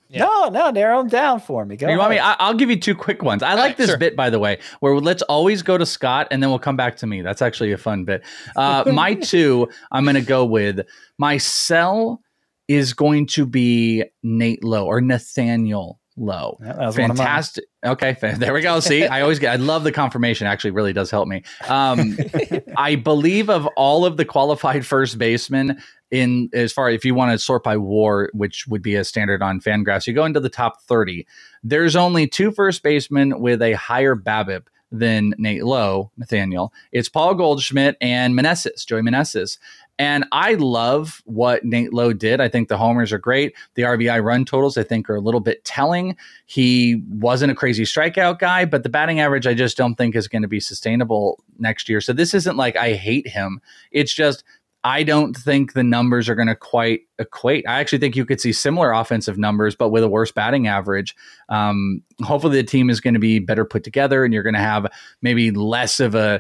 Yeah. 0.08 0.24
No, 0.24 0.48
no, 0.48 0.70
narrow 0.70 1.00
them 1.00 1.10
down 1.10 1.42
for 1.42 1.66
me. 1.66 1.76
Go. 1.76 1.90
You 1.90 1.98
want 1.98 2.12
me? 2.12 2.20
I, 2.20 2.48
will 2.48 2.58
give 2.58 2.70
you 2.70 2.80
two 2.80 2.96
quick 2.96 3.22
ones. 3.22 3.44
I 3.44 3.50
all 3.50 3.58
like 3.58 3.66
right, 3.66 3.78
this 3.78 3.90
sure. 3.90 3.98
bit, 3.98 4.16
by 4.16 4.30
the 4.30 4.40
way, 4.40 4.60
where 4.80 4.98
let's 4.98 5.24
always 5.24 5.62
go 5.62 5.78
to 5.78 5.86
Scott 5.86 6.30
and 6.32 6.42
then 6.42 6.50
we'll 6.50 6.58
come 6.58 6.78
back 6.78 6.96
to 6.98 7.06
me. 7.06 7.22
That's 7.22 7.42
actually 7.42 7.74
a 7.74 7.78
fun 7.78 8.06
bit. 8.06 8.24
Uh, 8.56 8.86
my 8.94 9.16
two, 9.16 9.68
I'm 9.92 10.06
going 10.06 10.16
to 10.16 10.22
go 10.22 10.46
with 10.46 10.88
my 11.18 11.38
cell 11.38 12.22
is 12.70 12.94
going 12.94 13.28
to 13.28 13.46
be 13.46 14.06
Nate 14.24 14.64
Lowe 14.64 14.86
or 14.86 15.02
Nathaniel 15.02 16.00
Lowe. 16.16 16.58
Yeah, 16.64 16.92
Fantastic. 16.92 17.66
Okay, 17.86 18.18
there 18.20 18.54
we 18.54 18.62
go. 18.62 18.80
See, 18.80 19.06
I 19.06 19.22
always 19.22 19.38
get. 19.38 19.54
I 19.54 19.58
love 19.58 19.84
the 19.84 19.92
confirmation. 19.92 20.48
Actually, 20.48 20.72
really 20.72 20.94
does 20.94 21.12
help 21.12 21.28
me. 21.28 21.44
Um, 21.68 22.18
I 22.78 22.96
believe 22.96 23.50
of 23.50 23.68
all 23.78 24.06
of 24.06 24.18
the 24.18 24.26
qualified 24.26 24.86
first 24.86 25.18
basemen 25.18 25.82
in 26.10 26.50
as 26.54 26.74
far 26.74 26.90
if 26.90 27.06
you 27.06 27.14
want 27.14 27.32
to 27.32 27.38
sort 27.38 27.64
by 27.64 27.78
WAR, 27.78 28.30
which 28.34 28.68
would 28.68 28.82
be 28.82 28.96
a 28.96 29.04
standard 29.04 29.42
on 29.44 29.60
Fangraphs, 29.60 30.08
you 30.08 30.14
go 30.14 30.26
into 30.26 30.40
the 30.40 30.50
top 30.50 30.82
thirty. 30.84 31.28
There's 31.64 31.96
only 31.96 32.28
two 32.28 32.52
first 32.52 32.82
basemen 32.82 33.40
with 33.40 33.62
a 33.62 33.74
higher 33.74 34.16
BABIP 34.16 34.68
than 34.92 35.34
Nate 35.38 35.66
Lowe, 35.66 36.12
Nathaniel. 36.18 36.74
It's 36.92 37.10
Paul 37.10 37.36
Goldschmidt 37.36 37.98
and 38.02 38.38
Meneses, 38.38 38.86
Joey 38.86 39.02
Meneses. 39.02 39.58
And 39.98 40.26
I 40.32 40.56
love 40.56 41.22
what 41.26 41.64
Nate 41.64 41.94
Lowe 41.94 42.12
did. 42.12 42.42
I 42.42 42.50
think 42.50 42.68
the 42.68 42.78
homers 42.78 43.14
are 43.14 43.18
great. 43.18 43.56
The 43.76 43.84
RBI 43.84 44.22
run 44.24 44.44
totals, 44.44 44.78
I 44.78 44.84
think, 44.84 45.10
are 45.10 45.16
a 45.16 45.22
little 45.22 45.40
bit 45.40 45.64
telling. 45.64 46.18
He 46.46 47.02
wasn't 47.10 47.52
a 47.52 47.56
crazy 47.56 47.84
strikeout 47.84 48.40
guy, 48.40 48.66
but 48.66 48.84
the 48.84 48.90
batting 48.90 49.22
average, 49.22 49.48
I 49.48 49.54
just 49.54 49.78
don't 49.78 49.96
think 49.96 50.16
is 50.16 50.28
going 50.28 50.42
to 50.42 50.48
be 50.50 50.60
sustainable 50.60 51.42
next 51.60 51.88
year. 51.88 52.02
So 52.02 52.12
this 52.12 52.34
isn't 52.34 52.58
like 52.58 52.76
I 52.76 52.94
hate 52.94 53.28
him. 53.28 53.62
It's 53.92 54.14
just 54.14 54.44
I 54.86 55.02
don't 55.02 55.36
think 55.36 55.74
the 55.74 55.84
numbers 55.84 56.30
are 56.30 56.36
going 56.36 56.48
to 56.48 56.56
quite 56.56 57.02
equate. 57.18 57.68
I 57.68 57.80
actually 57.80 57.98
think 57.98 58.16
you 58.16 58.24
could 58.24 58.40
see 58.40 58.54
similar 58.54 58.92
offensive 58.92 59.36
numbers, 59.36 59.76
but 59.76 59.90
with 59.90 60.04
a 60.04 60.08
worse 60.08 60.32
batting 60.32 60.68
average. 60.68 61.16
Um, 61.50 62.04
hopefully, 62.22 62.62
the 62.62 62.68
team 62.68 62.92
is 62.92 63.02
going 63.02 63.16
to 63.16 63.20
be 63.20 63.40
better 63.40 63.66
put 63.66 63.84
together, 63.84 64.24
and 64.24 64.32
you're 64.32 64.44
going 64.44 64.54
to 64.54 64.60
have 64.60 64.86
maybe 65.24 65.50
less 65.50 66.00
of 66.00 66.14
a 66.14 66.40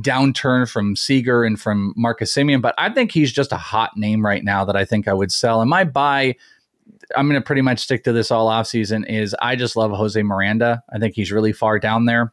downturn 0.00 0.70
from 0.70 0.96
Seager 0.96 1.44
and 1.44 1.60
from 1.60 1.94
Marcus 1.96 2.34
Semien, 2.34 2.60
but 2.60 2.74
I 2.76 2.90
think 2.90 3.12
he's 3.12 3.32
just 3.32 3.52
a 3.52 3.56
hot 3.56 3.96
name 3.96 4.24
right 4.24 4.44
now 4.44 4.64
that 4.64 4.76
I 4.76 4.84
think 4.84 5.08
I 5.08 5.14
would 5.14 5.32
sell. 5.32 5.60
And 5.60 5.70
my 5.70 5.84
buy, 5.84 6.36
I'm 7.16 7.28
going 7.28 7.40
to 7.40 7.44
pretty 7.44 7.62
much 7.62 7.80
stick 7.80 8.04
to 8.04 8.12
this 8.12 8.30
all 8.30 8.48
offseason, 8.50 9.08
is 9.08 9.34
I 9.40 9.56
just 9.56 9.76
love 9.76 9.90
Jose 9.92 10.22
Miranda. 10.22 10.82
I 10.92 10.98
think 10.98 11.14
he's 11.14 11.32
really 11.32 11.52
far 11.52 11.78
down 11.78 12.04
there. 12.04 12.32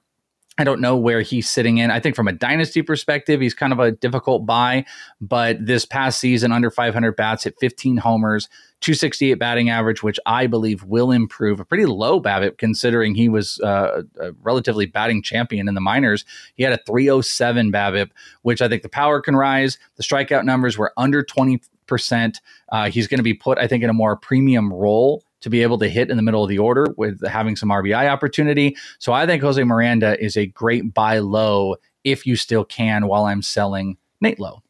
I 0.58 0.64
don't 0.64 0.82
know 0.82 0.96
where 0.96 1.22
he's 1.22 1.50
sitting 1.50 1.80
in. 1.80 1.90
I 1.90 2.00
think 2.00 2.16
from 2.16 2.28
a 2.28 2.32
dynasty 2.32 2.84
perspective, 2.84 3.42
he's 3.42 3.56
kind 3.56 3.74
of 3.74 3.80
a 3.80 3.92
difficult 3.92 4.46
buy, 4.46 4.86
but 5.20 5.66
this 5.66 5.84
past 5.86 6.20
season, 6.20 6.52
under 6.52 6.70
500 6.70 7.16
bats, 7.16 7.46
hit 7.46 7.56
15 7.60 7.98
homers, 7.98 8.48
268 8.82 9.36
batting 9.36 9.70
average, 9.70 10.04
which 10.04 10.20
I 10.28 10.46
believe 10.46 10.84
will 10.84 11.12
improve. 11.12 11.60
A 11.60 11.66
pretty 11.66 11.88
low 11.88 12.22
BABIP 12.22 12.60
considering 12.60 13.16
he 13.16 13.30
was 13.30 13.60
uh, 13.62 14.04
a 14.20 14.34
relatively 14.44 14.86
batting 14.86 15.24
champion 15.24 15.68
in 15.68 15.74
the 15.74 15.82
minors. 15.82 16.24
He 16.54 16.64
had 16.64 16.74
a 16.74 16.80
307 16.86 17.72
BABIP, 17.72 18.12
which 18.44 18.62
I 18.62 18.68
think 18.68 18.84
the 18.84 18.90
power 18.90 19.22
can 19.22 19.36
rise. 19.36 19.80
The 19.96 20.04
strikeout 20.04 20.46
numbers 20.46 20.78
were 20.78 20.94
under 20.98 21.24
20%. 21.24 22.36
Uh, 22.70 22.90
he's 22.90 23.08
going 23.08 23.20
to 23.20 23.24
be 23.24 23.34
put, 23.34 23.58
I 23.58 23.68
think, 23.68 23.84
in 23.84 23.90
a 23.90 23.94
more 23.94 24.16
premium 24.16 24.72
role 24.72 25.24
to 25.44 25.50
be 25.50 25.62
able 25.62 25.78
to 25.78 25.88
hit 25.88 26.10
in 26.10 26.18
the 26.18 26.24
middle 26.24 26.44
of 26.44 26.50
the 26.50 26.58
order 26.58 26.88
with 26.98 27.26
having 27.28 27.56
some 27.56 27.70
RBI 27.70 28.10
opportunity. 28.10 28.76
So 29.00 29.14
I 29.14 29.26
think 29.26 29.44
Jose 29.44 29.64
Miranda 29.64 30.22
is 30.24 30.36
a 30.36 30.48
great 30.48 30.94
buy 30.94 31.20
low 31.20 31.76
if 32.04 32.26
you 32.26 32.36
still 32.36 32.66
can 32.66 33.08
while 33.08 33.26
I'm 33.26 33.42
selling 33.42 33.98
Nate 34.22 34.40
Lowe. 34.40 34.64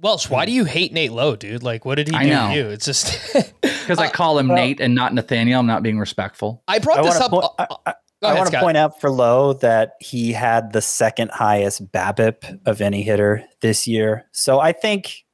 Welsh, 0.00 0.28
why 0.28 0.44
hmm. 0.44 0.46
do 0.46 0.52
you 0.52 0.64
hate 0.64 0.92
Nate 0.92 1.12
Lowe, 1.12 1.36
dude? 1.36 1.62
Like, 1.62 1.84
what 1.84 1.94
did 1.94 2.08
he 2.08 2.14
I 2.14 2.24
do 2.24 2.30
know. 2.30 2.48
to 2.48 2.54
you? 2.54 2.68
It's 2.68 2.84
just 2.84 3.34
Because 3.62 3.98
I 3.98 4.06
uh, 4.06 4.10
call 4.10 4.38
him 4.38 4.48
Nate 4.48 4.80
and 4.80 4.94
not 4.94 5.12
Nathaniel. 5.12 5.60
I'm 5.60 5.66
not 5.66 5.82
being 5.82 5.98
respectful. 5.98 6.62
I 6.66 6.78
brought 6.78 6.98
I 6.98 7.02
this 7.02 7.16
up. 7.16 7.30
to 7.30 7.30
point, 7.30 7.44
uh, 7.58 7.66
I, 7.86 7.90
uh, 7.90 7.92
I, 8.22 8.30
I 8.30 8.34
want 8.34 8.50
to 8.50 8.60
point 8.60 8.76
out 8.78 9.00
for 9.00 9.10
Lowe 9.10 9.52
that 9.54 9.92
he 10.00 10.32
had 10.32 10.72
the 10.72 10.80
second 10.80 11.30
highest 11.30 11.92
BABIP 11.92 12.60
of 12.66 12.80
any 12.80 13.02
hitter 13.02 13.44
this 13.60 13.86
year. 13.86 14.26
So 14.32 14.58
I 14.58 14.72
think, 14.72 15.24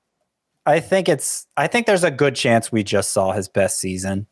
I 0.66 0.80
think 0.80 1.09
it's, 1.09 1.47
I 1.57 1.68
think 1.68 1.86
there's 1.86 2.03
a 2.03 2.11
good 2.11 2.34
chance 2.34 2.72
we 2.72 2.82
just 2.82 3.12
saw 3.12 3.32
his 3.32 3.49
best 3.49 3.78
season. 3.78 4.26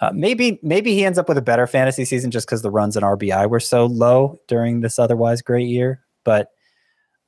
Uh, 0.00 0.10
maybe, 0.14 0.58
maybe 0.62 0.94
he 0.94 1.04
ends 1.04 1.18
up 1.18 1.28
with 1.28 1.36
a 1.36 1.42
better 1.42 1.66
fantasy 1.66 2.04
season 2.04 2.30
just 2.30 2.46
because 2.46 2.62
the 2.62 2.70
runs 2.70 2.96
and 2.96 3.04
RBI 3.04 3.48
were 3.48 3.60
so 3.60 3.86
low 3.86 4.40
during 4.48 4.80
this 4.80 4.98
otherwise 4.98 5.42
great 5.42 5.68
year. 5.68 6.00
But 6.24 6.50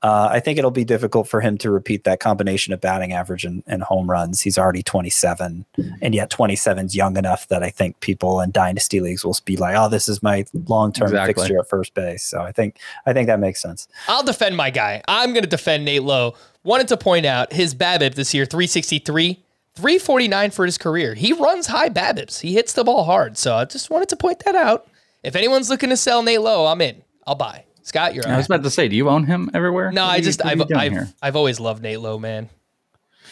uh, 0.02 0.28
I 0.32 0.40
think 0.40 0.58
it'll 0.58 0.72
be 0.72 0.84
difficult 0.84 1.28
for 1.28 1.40
him 1.40 1.56
to 1.58 1.70
repeat 1.70 2.02
that 2.04 2.18
combination 2.18 2.72
of 2.74 2.80
batting 2.80 3.12
average 3.12 3.44
and, 3.44 3.62
and 3.68 3.84
home 3.84 4.10
runs. 4.10 4.40
He's 4.40 4.58
already 4.58 4.82
27, 4.82 5.64
and 6.00 6.14
yet 6.14 6.28
27 6.28 6.86
is 6.86 6.96
young 6.96 7.16
enough 7.16 7.46
that 7.48 7.62
I 7.62 7.70
think 7.70 8.00
people 8.00 8.40
in 8.40 8.50
dynasty 8.50 9.00
leagues 9.00 9.24
will 9.24 9.36
be 9.44 9.56
like, 9.56 9.76
"Oh, 9.76 9.88
this 9.88 10.08
is 10.08 10.20
my 10.20 10.44
long-term 10.66 11.06
Exactly. 11.06 11.34
fixture 11.34 11.58
at 11.60 11.68
first 11.68 11.94
base." 11.94 12.24
So 12.24 12.40
I 12.40 12.50
think 12.50 12.80
I 13.06 13.12
think 13.12 13.28
that 13.28 13.38
makes 13.38 13.62
sense. 13.62 13.86
I'll 14.08 14.24
defend 14.24 14.56
my 14.56 14.70
guy. 14.70 15.02
I'm 15.06 15.32
going 15.32 15.44
to 15.44 15.48
defend 15.48 15.84
Nate 15.84 16.02
Lowe. 16.02 16.34
Wanted 16.64 16.88
to 16.88 16.96
point 16.96 17.24
out 17.24 17.52
his 17.52 17.72
BABIP 17.72 18.14
this 18.14 18.34
year 18.34 18.44
363, 18.44 19.40
349 19.74 20.50
for 20.50 20.64
his 20.66 20.76
career. 20.78 21.14
He 21.14 21.32
runs 21.32 21.66
high 21.66 21.88
BABIPs. 21.88 22.40
He 22.40 22.52
hits 22.54 22.72
the 22.74 22.84
ball 22.84 23.04
hard. 23.04 23.38
So 23.38 23.54
I 23.56 23.64
just 23.64 23.90
wanted 23.90 24.08
to 24.10 24.16
point 24.16 24.40
that 24.44 24.54
out. 24.54 24.86
If 25.22 25.34
anyone's 25.36 25.70
looking 25.70 25.88
to 25.90 25.96
sell 25.96 26.22
Nate 26.22 26.40
Lowe, 26.40 26.66
I'm 26.66 26.80
in. 26.80 27.02
I'll 27.26 27.34
buy. 27.36 27.64
Scott, 27.82 28.14
you're 28.14 28.26
I 28.28 28.36
was 28.36 28.48
on. 28.50 28.56
about 28.56 28.64
to 28.64 28.70
say, 28.70 28.88
do 28.88 28.96
you 28.96 29.08
own 29.08 29.24
him 29.24 29.50
everywhere? 29.54 29.90
No, 29.92 30.04
What 30.04 30.10
I 30.12 30.20
just 30.20 30.40
what 30.40 30.46
are 30.48 30.50
I've 30.52 30.58
you 30.58 30.64
doing 30.66 30.98
I've. 30.98 31.14
I've 31.22 31.36
always 31.36 31.58
loved 31.58 31.82
Nate 31.82 32.00
Lowe, 32.00 32.18
man. 32.18 32.48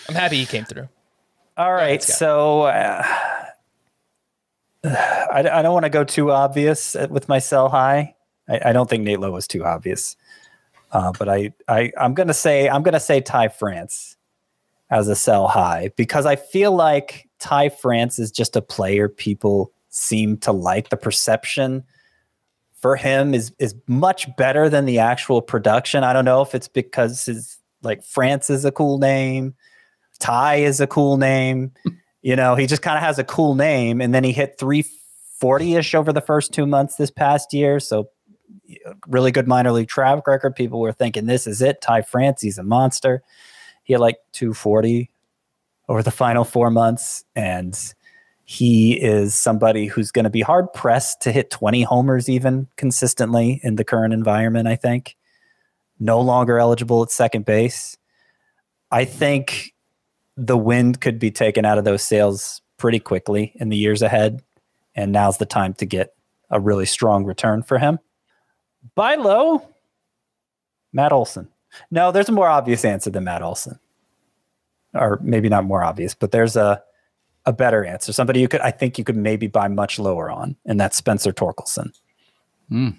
I'm 0.09 0.14
happy 0.14 0.36
he 0.36 0.47
came 0.47 0.64
through. 0.64 0.88
All 1.57 1.72
right, 1.72 2.03
Scott. 2.03 2.16
so 2.16 2.62
uh, 2.62 3.03
I, 4.84 5.49
I 5.53 5.62
don't 5.62 5.72
want 5.74 5.84
to 5.84 5.91
go 5.91 6.05
too 6.05 6.30
obvious 6.32 6.97
with 7.11 7.28
my 7.28 7.38
sell 7.38 7.68
high. 7.68 8.14
I, 8.49 8.61
I 8.66 8.72
don't 8.72 8.88
think 8.88 9.05
Nate 9.05 9.20
Lowe 9.20 9.30
was 9.30 9.47
too 9.47 9.64
obvious, 9.64 10.16
uh, 10.93 11.12
but 11.18 11.28
I, 11.28 11.53
I 11.68 11.93
I'm 11.99 12.14
gonna 12.14 12.34
say 12.34 12.68
I'm 12.68 12.82
gonna 12.82 12.99
say 13.01 13.20
Ty 13.20 13.49
France 13.49 14.16
as 14.91 15.09
a 15.09 15.14
sell 15.14 15.49
high 15.49 15.91
because 15.97 16.26
I 16.26 16.36
feel 16.36 16.72
like 16.72 17.28
Ty 17.38 17.68
France 17.70 18.18
is 18.18 18.30
just 18.30 18.57
a 18.57 18.62
player 18.62 19.09
people 19.09 19.72
seem 19.88 20.36
to 20.38 20.53
like. 20.53 20.88
The 20.88 20.97
perception 20.97 21.84
for 22.74 22.97
him 22.97 23.34
is 23.34 23.53
is 23.59 23.74
much 23.86 24.34
better 24.36 24.68
than 24.68 24.86
the 24.86 24.99
actual 24.99 25.43
production. 25.43 26.05
I 26.05 26.12
don't 26.12 26.24
know 26.24 26.43
if 26.43 26.55
it's 26.55 26.68
because 26.68 27.24
his 27.24 27.59
like 27.82 28.03
France 28.03 28.51
is 28.51 28.64
a 28.64 28.72
cool 28.72 28.99
name. 28.99 29.55
Ty 30.18 30.57
is 30.57 30.80
a 30.80 30.86
cool 30.86 31.16
name. 31.16 31.72
You 32.22 32.36
know, 32.36 32.55
he 32.55 32.66
just 32.66 32.82
kind 32.82 32.99
of 32.99 33.03
has 33.03 33.18
a 33.18 33.24
cool 33.24 33.55
name. 33.55 34.03
And 34.03 34.14
then 34.14 34.24
he 34.24 34.32
hit 34.32 34.59
340 34.59 35.76
ish 35.76 35.95
over 35.95 36.12
the 36.12 36.20
first 36.20 36.53
two 36.53 36.66
months 36.66 36.97
this 36.97 37.11
past 37.11 37.55
year. 37.55 37.80
So, 37.80 38.11
really 39.07 39.32
good 39.32 39.49
minor 39.49 39.72
league 39.72 39.88
track 39.88 40.26
record. 40.26 40.55
People 40.55 40.80
were 40.80 40.93
thinking, 40.93 41.24
this 41.24 41.47
is 41.47 41.62
it. 41.62 41.80
Ty 41.80 42.03
France, 42.03 42.43
he's 42.43 42.59
a 42.59 42.62
monster. 42.62 43.22
He 43.91 43.95
had 43.95 44.01
like 44.01 44.20
240 44.30 45.11
over 45.88 46.01
the 46.01 46.12
final 46.12 46.45
four 46.45 46.70
months. 46.70 47.24
And 47.34 47.76
he 48.45 48.93
is 48.93 49.34
somebody 49.34 49.86
who's 49.86 50.12
going 50.12 50.26
to 50.26 50.30
be 50.30 50.43
hard 50.43 50.72
pressed 50.72 51.20
to 51.22 51.32
hit 51.32 51.51
20 51.51 51.82
homers 51.82 52.28
even 52.28 52.68
consistently 52.76 53.61
in 53.64 53.74
the 53.74 53.82
current 53.82 54.14
environment, 54.14 54.68
I 54.68 54.76
think. 54.76 55.16
No 55.99 56.20
longer 56.20 56.61
eligible 56.61 57.03
at 57.03 57.11
second 57.11 57.45
base. 57.47 57.97
I 58.93 59.05
think 59.05 59.74
the 60.36 60.57
wind 60.57 61.01
could 61.01 61.18
be 61.18 61.32
taken 61.32 61.64
out 61.64 61.76
of 61.76 61.84
those 61.84 62.05
sails 62.05 62.62
pretty 62.76 63.01
quickly 63.01 63.51
in 63.57 63.70
the 63.70 63.76
years 63.76 64.03
ahead. 64.03 64.41
And 64.95 65.11
now's 65.11 65.38
the 65.38 65.47
time 65.47 65.74
to 65.74 65.84
get 65.84 66.14
a 66.49 66.61
really 66.61 66.86
strong 66.86 67.24
return 67.24 67.64
for 67.64 67.78
him. 67.78 67.99
Buy 68.95 69.16
low, 69.16 69.68
Matt 70.93 71.12
Olson. 71.12 71.49
No, 71.90 72.12
there's 72.12 72.28
a 72.28 72.32
more 72.32 72.48
obvious 72.48 72.84
answer 72.84 73.10
than 73.10 73.24
Matt 73.24 73.42
Olson. 73.42 73.78
Or 74.94 75.20
maybe 75.22 75.48
not 75.48 75.64
more 75.64 75.84
obvious, 75.84 76.14
but 76.14 76.32
there's 76.32 76.56
a 76.56 76.82
a 77.46 77.52
better 77.52 77.84
answer. 77.84 78.12
Somebody 78.12 78.40
you 78.40 78.48
could 78.48 78.60
I 78.60 78.70
think 78.70 78.98
you 78.98 79.04
could 79.04 79.16
maybe 79.16 79.46
buy 79.46 79.68
much 79.68 79.98
lower 79.98 80.30
on, 80.30 80.56
and 80.66 80.80
that's 80.80 80.96
Spencer 80.96 81.32
Torkelson. 81.32 81.92
Hmm. 82.68 82.90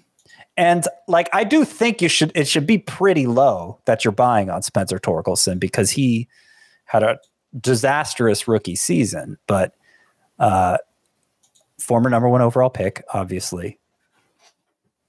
And 0.56 0.86
like 1.06 1.28
I 1.32 1.44
do 1.44 1.64
think 1.64 2.02
you 2.02 2.08
should 2.08 2.32
it 2.34 2.48
should 2.48 2.66
be 2.66 2.78
pretty 2.78 3.26
low 3.26 3.78
that 3.84 4.04
you're 4.04 4.12
buying 4.12 4.50
on 4.50 4.62
Spencer 4.62 4.98
Torkelson 4.98 5.60
because 5.60 5.90
he 5.90 6.28
had 6.84 7.02
a 7.02 7.18
disastrous 7.60 8.48
rookie 8.48 8.76
season, 8.76 9.38
but 9.46 9.74
uh 10.38 10.78
former 11.78 12.08
number 12.08 12.28
one 12.28 12.40
overall 12.40 12.70
pick, 12.70 13.02
obviously, 13.12 13.78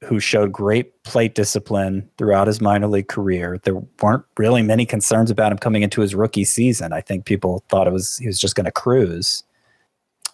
who 0.04 0.20
showed 0.20 0.52
great 0.52 1.04
plate 1.04 1.36
discipline 1.36 2.10
throughout 2.18 2.48
his 2.48 2.62
minor 2.62 2.88
league 2.88 3.08
career. 3.08 3.60
There 3.64 3.82
weren't 4.02 4.26
really 4.38 4.62
many 4.62 4.86
concerns 4.86 5.32
about 5.32 5.52
him 5.52 5.58
coming 5.58 5.84
into 5.84 6.02
his 6.02 6.16
rookie 6.16 6.46
season. 6.46 6.94
I 6.94 7.02
think 7.02 7.26
people 7.26 7.64
thought 7.70 7.88
it 7.88 7.94
was 7.94 8.18
he 8.18 8.28
was 8.28 8.40
just 8.40 8.56
going 8.56 8.66
to 8.66 8.72
cruise. 8.72 9.44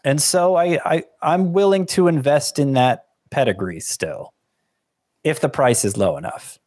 And 0.03 0.21
so 0.21 0.55
I, 0.55 0.79
I 0.85 1.03
I'm 1.21 1.53
willing 1.53 1.85
to 1.87 2.07
invest 2.07 2.59
in 2.59 2.73
that 2.73 3.07
pedigree 3.29 3.79
still 3.79 4.33
if 5.23 5.39
the 5.39 5.49
price 5.49 5.85
is 5.85 5.97
low 5.97 6.17
enough. 6.17 6.57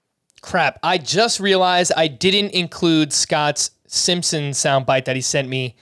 Crap. 0.42 0.78
I 0.82 0.98
just 0.98 1.40
realized 1.40 1.92
I 1.96 2.08
didn't 2.08 2.50
include 2.50 3.12
Scott's 3.12 3.70
Simpson 3.86 4.50
soundbite 4.50 5.04
that 5.04 5.16
he 5.16 5.22
sent 5.22 5.48
me 5.48 5.76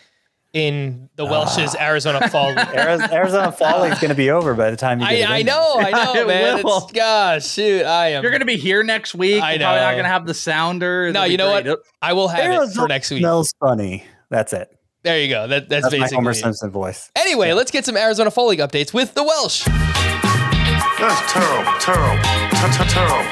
in 0.53 1.09
the 1.17 1.25
Welsh's 1.25 1.75
ah. 1.77 1.81
Arizona 1.85 2.29
Fall 2.29 2.49
League. 2.49 2.59
Arizona, 2.75 3.53
Fall 3.53 3.83
League 3.83 3.93
is 3.93 3.99
going 4.01 4.09
to 4.09 4.15
be 4.17 4.31
over 4.31 4.55
by 4.55 4.71
the 4.71 4.77
time 4.77 5.01
you 5.01 5.07
get 5.09 5.31
I, 5.31 5.37
it 5.37 5.41
I 5.41 5.43
know, 5.43 5.75
I 5.79 5.91
know, 6.15 6.15
It 6.23 6.27
man. 6.27 6.63
will. 6.65 6.85
It's, 6.85 6.93
gosh, 6.93 7.47
shoot, 7.47 7.85
I 7.85 8.09
am. 8.09 8.23
You're 8.23 8.33
going 8.33 8.41
to 8.41 8.47
be 8.47 8.57
here 8.57 8.83
next 8.83 9.15
week. 9.15 9.43
I 9.43 9.53
You're 9.53 9.61
probably 9.61 9.81
not 9.81 9.93
going 9.93 10.05
to 10.05 10.09
have 10.11 10.27
the 10.27 10.35
sounder. 10.35 11.07
no, 11.07 11.13
That'll 11.13 11.27
be 11.29 11.33
you 11.33 11.39
know 11.39 11.53
great. 11.63 11.67
what? 11.69 11.79
I 12.03 12.13
will 12.15 12.29
have 12.29 12.39
there. 12.45 12.63
it 12.65 12.71
for 12.71 12.89
next 12.89 13.11
week. 13.11 13.21
Smells 13.21 13.55
funny. 13.61 14.05
That's 14.29 14.53
it. 14.53 14.69
There 15.03 15.19
you 15.21 15.29
go. 15.29 15.47
That, 15.47 15.69
that's, 15.69 15.85
That's 15.85 15.95
my 15.95 16.01
basically. 16.01 16.17
Homer 16.17 16.31
it. 16.33 16.35
Simpson 16.35 16.71
voice. 16.71 17.11
Anyway, 17.17 17.53
let's 17.53 17.71
get 17.71 17.87
some 17.87 17.97
Arizona 17.97 18.31
Fall 18.31 18.49
League 18.49 18.59
updates 18.59 18.93
with 18.93 19.15
the 19.15 19.23
Welsh. 19.25 19.65
That's 19.65 21.33
terrible, 21.33 21.73
terrible, 21.81 22.23
ter- 22.59 22.73
ter- 22.73 22.85
terrible. 22.91 23.25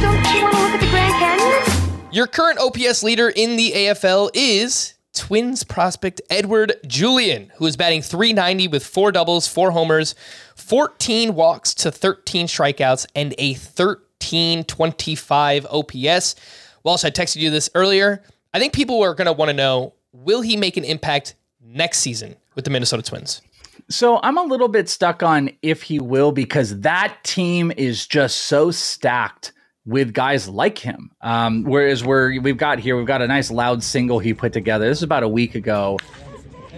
Don't 0.00 0.34
you 0.34 0.42
want 0.44 0.54
to 0.54 0.62
look 0.62 0.72
at 0.72 0.80
the 0.80 0.88
Grand 0.88 1.12
Canyon? 1.14 2.08
Your 2.12 2.26
current 2.26 2.58
OPS 2.58 3.02
leader 3.02 3.28
in 3.28 3.56
the 3.56 3.72
AFL 3.72 4.30
is 4.32 4.94
Twins 5.14 5.64
prospect 5.64 6.22
Edouard 6.30 6.74
Julien, 6.86 7.52
who 7.56 7.66
is 7.66 7.76
batting 7.76 8.00
390 8.02 8.68
with 8.68 8.84
four 8.84 9.12
doubles, 9.12 9.46
four 9.46 9.72
homers, 9.72 10.14
14 10.56 11.34
walks 11.34 11.74
to 11.74 11.92
13 11.92 12.46
strikeouts, 12.46 13.06
and 13.14 13.34
a 13.38 13.52
1325 13.52 15.66
OPS. 15.66 16.34
Welsh, 16.82 17.04
I 17.04 17.10
texted 17.10 17.36
you 17.36 17.50
this 17.50 17.68
earlier. 17.74 18.22
I 18.54 18.58
think 18.58 18.72
people 18.72 19.02
are 19.02 19.14
going 19.14 19.26
to 19.26 19.32
want 19.32 19.50
to 19.50 19.54
know 19.54 19.94
will 20.12 20.40
he 20.40 20.56
make 20.56 20.76
an 20.76 20.84
impact 20.84 21.34
next 21.60 21.98
season 21.98 22.36
with 22.54 22.64
the 22.64 22.70
Minnesota 22.70 23.02
Twins? 23.02 23.42
So 23.88 24.20
I'm 24.22 24.38
a 24.38 24.42
little 24.42 24.68
bit 24.68 24.88
stuck 24.88 25.22
on 25.22 25.50
if 25.62 25.82
he 25.82 25.98
will 25.98 26.32
because 26.32 26.80
that 26.80 27.16
team 27.24 27.72
is 27.76 28.06
just 28.06 28.44
so 28.44 28.70
stacked 28.70 29.52
with 29.84 30.12
guys 30.12 30.48
like 30.48 30.78
him. 30.78 31.10
Um, 31.20 31.64
whereas 31.64 32.04
we're 32.04 32.40
we've 32.40 32.56
got 32.56 32.78
here, 32.78 32.96
we've 32.96 33.06
got 33.06 33.22
a 33.22 33.26
nice 33.26 33.50
loud 33.50 33.82
single 33.82 34.18
he 34.18 34.34
put 34.34 34.52
together. 34.52 34.88
This 34.88 34.98
is 34.98 35.02
about 35.02 35.22
a 35.22 35.28
week 35.28 35.54
ago. 35.54 35.98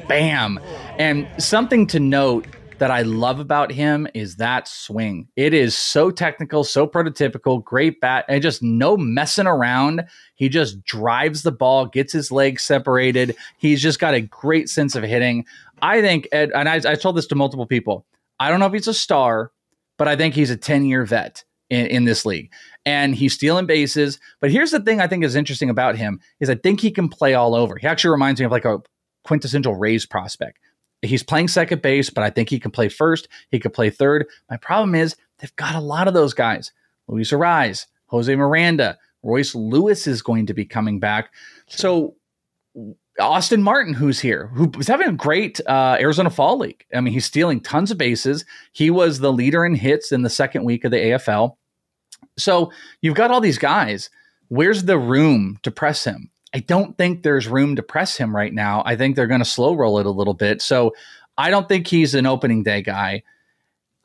Bam. 0.09 0.61
And 0.99 1.27
something 1.39 1.87
to 1.89 2.01
note 2.01 2.47
that 2.79 2.85
that 2.85 2.91
I 2.91 3.03
love 3.03 3.41
about 3.41 3.73
him 3.73 4.07
is 4.15 4.37
that 4.37 4.69
swing. 4.69 5.29
It 5.37 5.55
is 5.55 5.77
so 5.77 6.11
technical, 6.11 6.65
so 6.65 6.87
prototypical, 6.87 7.63
great 7.63 8.01
bat, 8.01 8.25
and 8.29 8.43
just 8.43 8.63
no 8.63 8.97
messing 8.97 9.47
around. 9.47 10.05
He 10.35 10.49
just 10.49 10.85
drives 10.85 11.43
the 11.43 11.53
ball, 11.53 11.87
gets 11.87 12.13
his 12.13 12.31
legs 12.31 12.63
separated. 12.63 13.37
He's 13.59 13.81
just 13.81 14.01
got 14.01 14.15
a 14.15 14.21
great 14.21 14.69
sense 14.69 14.97
of 14.97 15.05
hitting. 15.05 15.47
I 15.83 16.01
think, 16.01 16.29
and 16.33 16.53
I, 16.55 16.75
I 16.75 16.95
told 16.95 17.17
this 17.17 17.27
to 17.29 17.35
multiple 17.35 17.67
people. 17.67 18.05
I 18.41 18.51
don't 18.51 18.61
know 18.61 18.67
if 18.67 18.73
he's 18.73 18.89
a 18.89 18.95
star, 18.95 19.53
but 19.97 20.09
I 20.09 20.17
think 20.17 20.35
he's 20.35 20.51
a 20.51 20.57
10 20.57 20.85
year 20.85 21.05
vet 21.05 21.45
in, 21.75 21.87
in 21.87 22.05
this 22.05 22.25
league. 22.25 22.53
And 22.87 23.14
he's 23.14 23.35
stealing 23.35 23.66
bases. 23.66 24.18
But 24.41 24.51
here's 24.51 24.70
the 24.70 24.81
thing 24.81 25.01
I 25.01 25.07
think 25.07 25.25
is 25.25 25.35
interesting 25.35 25.70
about 25.70 25.97
him 25.97 26.20
is 26.41 26.51
I 26.51 26.55
think 26.55 26.81
he 26.81 26.91
can 26.91 27.09
play 27.09 27.35
all 27.35 27.55
over. 27.55 27.77
He 27.77 27.87
actually 27.87 28.11
reminds 28.11 28.41
me 28.41 28.47
of 28.47 28.53
like 28.53 28.64
a 28.64 28.83
quintessential 29.25 29.75
Rays 29.75 30.07
prospect. 30.07 30.59
He's 31.03 31.22
playing 31.22 31.49
second 31.49 31.83
base, 31.83 32.09
but 32.09 32.25
I 32.25 32.31
think 32.31 32.49
he 32.49 32.59
can 32.59 32.70
play 32.70 32.89
first. 32.89 33.29
He 33.51 33.59
could 33.59 33.75
play 33.75 33.91
third. 33.91 34.27
My 34.51 34.57
problem 34.57 34.95
is 34.95 35.16
they've 35.39 35.57
got 35.57 35.75
a 35.75 35.81
lot 35.81 36.09
of 36.09 36.14
those 36.14 36.33
guys. 36.33 36.72
Luis 37.09 37.31
Arraez, 37.31 37.87
Jose 38.07 38.35
Miranda, 38.35 38.97
Royce 39.22 39.55
Lewis 39.55 40.07
is 40.07 40.22
going 40.22 40.47
to 40.47 40.55
be 40.55 40.64
coming 40.64 41.01
back. 41.01 41.33
So 41.66 42.14
Austin 43.18 43.62
Martin, 43.62 43.95
who's 43.95 44.18
here, 44.18 44.49
who's 44.49 44.89
having 44.89 45.09
a 45.09 45.12
great 45.12 45.61
uh, 45.66 45.97
Arizona 46.01 46.31
Fall 46.31 46.59
League. 46.59 46.85
I 46.95 47.01
mean, 47.01 47.12
he's 47.12 47.25
stealing 47.25 47.61
tons 47.61 47.91
of 47.91 47.99
bases. 47.99 48.45
He 48.72 48.91
was 48.91 49.18
the 49.18 49.33
leader 49.33 49.64
in 49.64 49.75
hits 49.75 50.11
in 50.11 50.22
the 50.22 50.31
second 50.31 50.64
week 50.64 50.85
of 50.85 50.91
the 50.91 50.97
AFL. 50.97 51.57
So 52.37 52.72
you've 53.01 53.14
got 53.14 53.31
all 53.31 53.41
these 53.41 53.59
guys. 53.59 54.11
Where's 54.49 54.85
the 54.85 54.99
room 54.99 55.59
to 55.62 55.70
press 55.70 56.05
him? 56.05 56.31
I 56.55 56.61
don't 56.61 56.97
think 56.97 57.22
there's 57.22 57.49
room 57.49 57.75
to 57.77 57.83
press 57.83 58.16
him 58.16 58.35
right 58.35 58.53
now. 58.53 58.83
I 58.87 58.95
think 58.95 59.16
they're 59.16 59.27
going 59.27 59.41
to 59.41 59.45
slow 59.45 59.75
roll 59.75 59.99
it 59.99 60.07
a 60.07 60.11
little 60.11 60.35
bit. 60.35 60.62
So 60.62 60.95
I 61.37 61.51
don't 61.51 61.68
think 61.68 61.87
he's 61.87 62.14
an 62.14 62.27
opening 62.27 62.62
day 62.62 62.81
guy. 62.83 63.25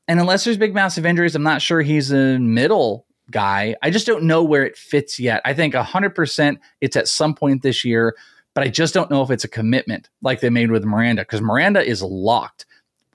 And 0.08 0.20
unless 0.20 0.44
there's 0.44 0.58
big 0.58 0.74
massive 0.74 1.06
injuries, 1.06 1.36
I'm 1.36 1.44
not 1.44 1.62
sure 1.62 1.82
he's 1.82 2.12
a 2.12 2.40
middle 2.40 3.06
guy. 3.30 3.76
I 3.84 3.92
just 3.92 4.08
don't 4.08 4.24
know 4.24 4.44
where 4.44 4.66
it 4.66 4.76
fits 4.76 5.20
yet. 5.20 5.42
I 5.46 5.54
think 5.54 5.76
100% 5.76 6.58
it's 6.82 6.96
at 6.96 7.08
some 7.08 7.36
point 7.36 7.62
this 7.62 7.86
year, 7.86 8.16
but 8.56 8.64
I 8.64 8.70
just 8.70 8.96
don't 8.96 9.12
know 9.12 9.22
if 9.22 9.30
it's 9.30 9.44
a 9.44 9.50
commitment 9.50 10.10
like 10.24 10.40
they 10.40 10.50
made 10.50 10.72
with 10.72 10.84
Miranda 10.84 11.22
because 11.22 11.42
Miranda 11.42 11.84
is 11.84 12.02
locked. 12.02 12.66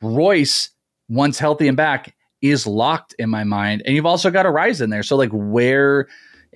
Royce, 0.00 0.70
once 1.08 1.40
healthy 1.40 1.66
and 1.66 1.76
back, 1.76 2.14
is 2.44 2.66
locked 2.66 3.14
in 3.18 3.30
my 3.30 3.42
mind. 3.42 3.82
And 3.86 3.96
you've 3.96 4.06
also 4.06 4.30
got 4.30 4.46
a 4.46 4.50
rise 4.50 4.80
in 4.80 4.90
there. 4.90 5.02
So, 5.02 5.16
like, 5.16 5.30
where 5.32 6.06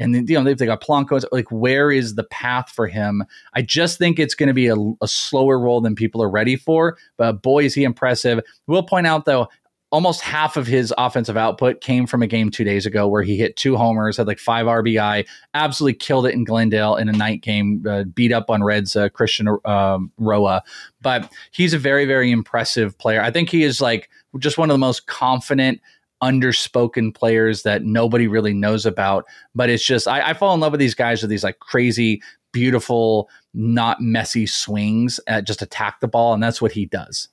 and 0.00 0.14
then, 0.14 0.26
you 0.28 0.34
know, 0.38 0.44
they've 0.44 0.56
they 0.56 0.66
got 0.66 0.82
Polanco. 0.82 1.22
Like, 1.32 1.50
where 1.50 1.90
is 1.90 2.14
the 2.14 2.24
path 2.24 2.70
for 2.70 2.86
him? 2.86 3.24
I 3.54 3.62
just 3.62 3.98
think 3.98 4.18
it's 4.18 4.34
going 4.34 4.46
to 4.46 4.54
be 4.54 4.68
a, 4.68 4.76
a 4.76 5.08
slower 5.08 5.58
role 5.58 5.80
than 5.80 5.96
people 5.96 6.22
are 6.22 6.30
ready 6.30 6.54
for. 6.54 6.96
But 7.16 7.42
boy, 7.42 7.64
is 7.64 7.74
he 7.74 7.82
impressive. 7.82 8.40
We'll 8.68 8.84
point 8.84 9.08
out 9.08 9.24
though, 9.24 9.48
almost 9.90 10.20
half 10.20 10.56
of 10.56 10.66
his 10.66 10.92
offensive 10.98 11.36
output 11.36 11.80
came 11.80 12.06
from 12.06 12.22
a 12.22 12.26
game 12.26 12.50
two 12.50 12.64
days 12.64 12.84
ago 12.84 13.08
where 13.08 13.22
he 13.22 13.36
hit 13.36 13.56
two 13.56 13.76
homers, 13.76 14.16
had 14.18 14.26
like 14.26 14.38
five 14.38 14.66
RBI, 14.66 15.26
absolutely 15.54 15.94
killed 15.94 16.26
it 16.26 16.34
in 16.34 16.44
Glendale 16.44 16.96
in 16.96 17.08
a 17.08 17.12
night 17.12 17.40
game, 17.40 17.84
uh, 17.88 18.04
beat 18.04 18.32
up 18.32 18.50
on 18.50 18.62
Reds 18.62 18.96
uh, 18.96 19.08
Christian 19.08 19.48
um, 19.64 20.12
Roa. 20.18 20.62
But 21.00 21.32
he's 21.52 21.72
a 21.72 21.78
very, 21.78 22.04
very 22.04 22.30
impressive 22.30 22.96
player. 22.98 23.22
I 23.22 23.30
think 23.30 23.48
he 23.48 23.62
is 23.62 23.80
like 23.80 24.10
just 24.38 24.58
one 24.58 24.70
of 24.70 24.74
the 24.74 24.78
most 24.78 25.06
confident 25.06 25.80
underspoken 26.22 27.14
players 27.14 27.62
that 27.62 27.84
nobody 27.84 28.26
really 28.26 28.52
knows 28.52 28.84
about. 28.84 29.24
But 29.54 29.70
it's 29.70 29.84
just 29.84 30.06
I, 30.06 30.30
I 30.30 30.34
fall 30.34 30.54
in 30.54 30.60
love 30.60 30.72
with 30.72 30.80
these 30.80 30.94
guys 30.94 31.22
with 31.22 31.30
these 31.30 31.44
like 31.44 31.60
crazy, 31.60 32.22
beautiful, 32.52 33.30
not 33.54 34.02
messy 34.02 34.46
swings 34.46 35.18
at 35.26 35.46
just 35.46 35.62
attack 35.62 36.00
the 36.00 36.08
ball, 36.08 36.34
and 36.34 36.42
that's 36.42 36.60
what 36.60 36.72
he 36.72 36.84
does. 36.84 37.28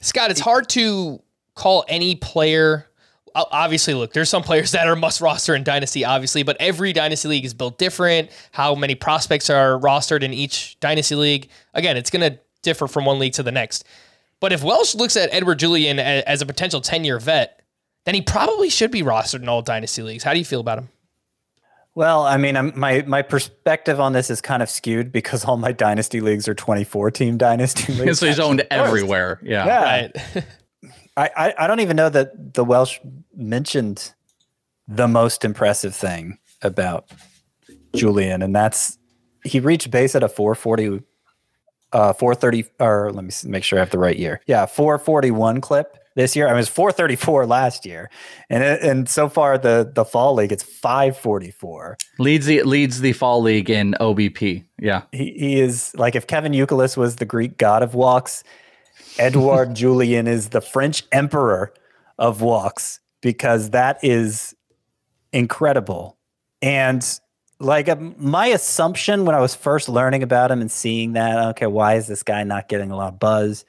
Scott, 0.00 0.30
it's 0.30 0.40
hard 0.40 0.68
to 0.70 1.22
call 1.58 1.84
any 1.88 2.14
player. 2.14 2.86
Obviously, 3.34 3.94
look, 3.94 4.12
there's 4.12 4.30
some 4.30 4.42
players 4.42 4.70
that 4.72 4.86
are 4.86 4.96
must 4.96 5.20
roster 5.20 5.54
in 5.54 5.64
Dynasty, 5.64 6.04
obviously, 6.04 6.42
but 6.42 6.56
every 6.60 6.92
Dynasty 6.92 7.28
league 7.28 7.44
is 7.44 7.54
built 7.54 7.78
different. 7.78 8.30
How 8.52 8.74
many 8.74 8.94
prospects 8.94 9.50
are 9.50 9.78
rostered 9.78 10.22
in 10.22 10.32
each 10.32 10.78
Dynasty 10.80 11.14
league? 11.14 11.48
Again, 11.74 11.96
it's 11.96 12.10
going 12.10 12.32
to 12.32 12.38
differ 12.62 12.88
from 12.88 13.04
one 13.04 13.18
league 13.18 13.34
to 13.34 13.42
the 13.42 13.52
next. 13.52 13.84
But 14.40 14.52
if 14.52 14.62
Welsh 14.62 14.94
looks 14.94 15.16
at 15.16 15.32
Edouard 15.32 15.58
Julien 15.58 15.98
as 15.98 16.40
a 16.40 16.46
potential 16.46 16.80
10 16.80 17.04
year 17.04 17.18
vet, 17.18 17.60
then 18.04 18.14
he 18.14 18.22
probably 18.22 18.70
should 18.70 18.90
be 18.90 19.02
rostered 19.02 19.42
in 19.42 19.48
all 19.48 19.62
dynasty 19.62 20.02
leagues. 20.02 20.22
How 20.22 20.32
do 20.32 20.38
you 20.38 20.44
feel 20.44 20.60
about 20.60 20.78
him? 20.78 20.88
Well, 21.94 22.22
I 22.22 22.36
mean, 22.36 22.56
I'm, 22.56 22.72
my 22.76 23.02
my 23.08 23.22
perspective 23.22 23.98
on 23.98 24.12
this 24.12 24.30
is 24.30 24.40
kind 24.40 24.62
of 24.62 24.70
skewed 24.70 25.10
because 25.10 25.44
all 25.44 25.56
my 25.56 25.72
dynasty 25.72 26.20
leagues 26.20 26.46
are 26.46 26.54
24 26.54 27.10
team 27.10 27.36
dynasty 27.36 27.92
leagues. 27.92 28.20
so 28.20 28.26
he's 28.26 28.38
owned 28.38 28.64
everywhere. 28.70 29.40
Yeah, 29.42 29.66
yeah. 29.66 29.82
right. 29.82 30.44
I, 31.18 31.30
I 31.36 31.54
I 31.58 31.66
don't 31.66 31.80
even 31.80 31.96
know 31.96 32.08
that 32.08 32.54
the 32.54 32.64
Welsh 32.64 32.98
mentioned 33.34 34.14
the 34.86 35.08
most 35.08 35.44
impressive 35.44 35.94
thing 35.94 36.38
about 36.62 37.10
Julien, 37.94 38.40
and 38.40 38.54
that's 38.54 38.98
he 39.44 39.60
reached 39.60 39.90
base 39.90 40.14
at 40.14 40.22
a 40.22 40.28
440, 40.28 41.02
uh, 41.92 42.12
430, 42.12 42.70
or 42.80 43.12
let 43.12 43.24
me 43.24 43.32
make 43.50 43.64
sure 43.64 43.78
I 43.78 43.80
have 43.80 43.90
the 43.90 43.98
right 43.98 44.16
year. 44.16 44.40
Yeah, 44.46 44.66
441 44.66 45.60
clip 45.60 45.96
this 46.14 46.36
year. 46.36 46.48
I 46.48 46.52
was 46.52 46.68
434 46.68 47.46
last 47.46 47.84
year, 47.84 48.10
and 48.48 48.62
it, 48.62 48.82
and 48.82 49.08
so 49.08 49.28
far 49.28 49.58
the 49.58 49.90
the 49.92 50.04
fall 50.04 50.34
league 50.34 50.52
it's 50.52 50.62
544. 50.62 51.98
Leads 52.20 52.46
the 52.46 52.62
leads 52.62 53.00
the 53.00 53.12
fall 53.12 53.42
league 53.42 53.70
in 53.70 53.96
OBP. 54.00 54.64
Yeah, 54.78 55.02
he, 55.10 55.32
he 55.36 55.60
is 55.60 55.94
like 55.96 56.14
if 56.14 56.28
Kevin 56.28 56.52
Youkilis 56.52 56.96
was 56.96 57.16
the 57.16 57.26
Greek 57.26 57.58
god 57.58 57.82
of 57.82 57.94
walks, 57.94 58.44
Edouard 59.18 59.74
Julien 59.74 60.26
is 60.26 60.50
the 60.50 60.60
French 60.60 61.04
emperor 61.12 61.72
of 62.18 62.42
walks 62.42 63.00
because 63.20 63.70
that 63.70 63.98
is 64.02 64.54
incredible 65.32 66.16
and. 66.62 67.04
Like 67.60 67.88
um, 67.88 68.14
my 68.18 68.46
assumption 68.46 69.24
when 69.24 69.34
I 69.34 69.40
was 69.40 69.52
first 69.52 69.88
learning 69.88 70.22
about 70.22 70.52
him 70.52 70.60
and 70.60 70.70
seeing 70.70 71.14
that, 71.14 71.48
okay, 71.48 71.66
why 71.66 71.94
is 71.94 72.06
this 72.06 72.22
guy 72.22 72.44
not 72.44 72.68
getting 72.68 72.92
a 72.92 72.96
lot 72.96 73.12
of 73.14 73.18
buzz? 73.18 73.64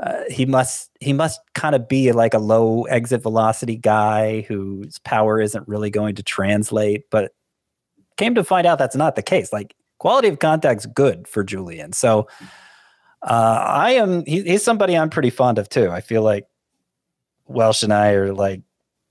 uh, 0.00 0.22
he 0.30 0.46
must 0.46 0.90
he 1.00 1.12
must 1.12 1.40
kind 1.54 1.74
of 1.74 1.88
be 1.88 2.12
like 2.12 2.34
a 2.34 2.38
low 2.38 2.84
exit 2.84 3.22
velocity 3.22 3.76
guy 3.76 4.42
whose 4.42 4.98
power 5.00 5.40
isn't 5.40 5.66
really 5.66 5.90
going 5.90 6.14
to 6.14 6.22
translate. 6.22 7.02
But 7.10 7.32
came 8.16 8.34
to 8.34 8.44
find 8.44 8.66
out 8.66 8.78
that's 8.78 8.96
not 8.96 9.16
the 9.16 9.22
case. 9.22 9.52
Like 9.52 9.74
quality 9.98 10.28
of 10.28 10.38
contact's 10.38 10.86
good 10.86 11.26
for 11.26 11.42
Julien. 11.42 11.92
So 11.92 12.28
uh, 13.22 13.64
I 13.66 13.92
am 13.92 14.24
he, 14.24 14.42
he's 14.42 14.62
somebody 14.62 14.96
I'm 14.96 15.10
pretty 15.10 15.30
fond 15.30 15.58
of 15.58 15.68
too. 15.68 15.90
I 15.90 16.00
feel 16.00 16.22
like 16.22 16.46
Welsh 17.46 17.82
and 17.82 17.92
I 17.92 18.12
are 18.12 18.32
like 18.32 18.62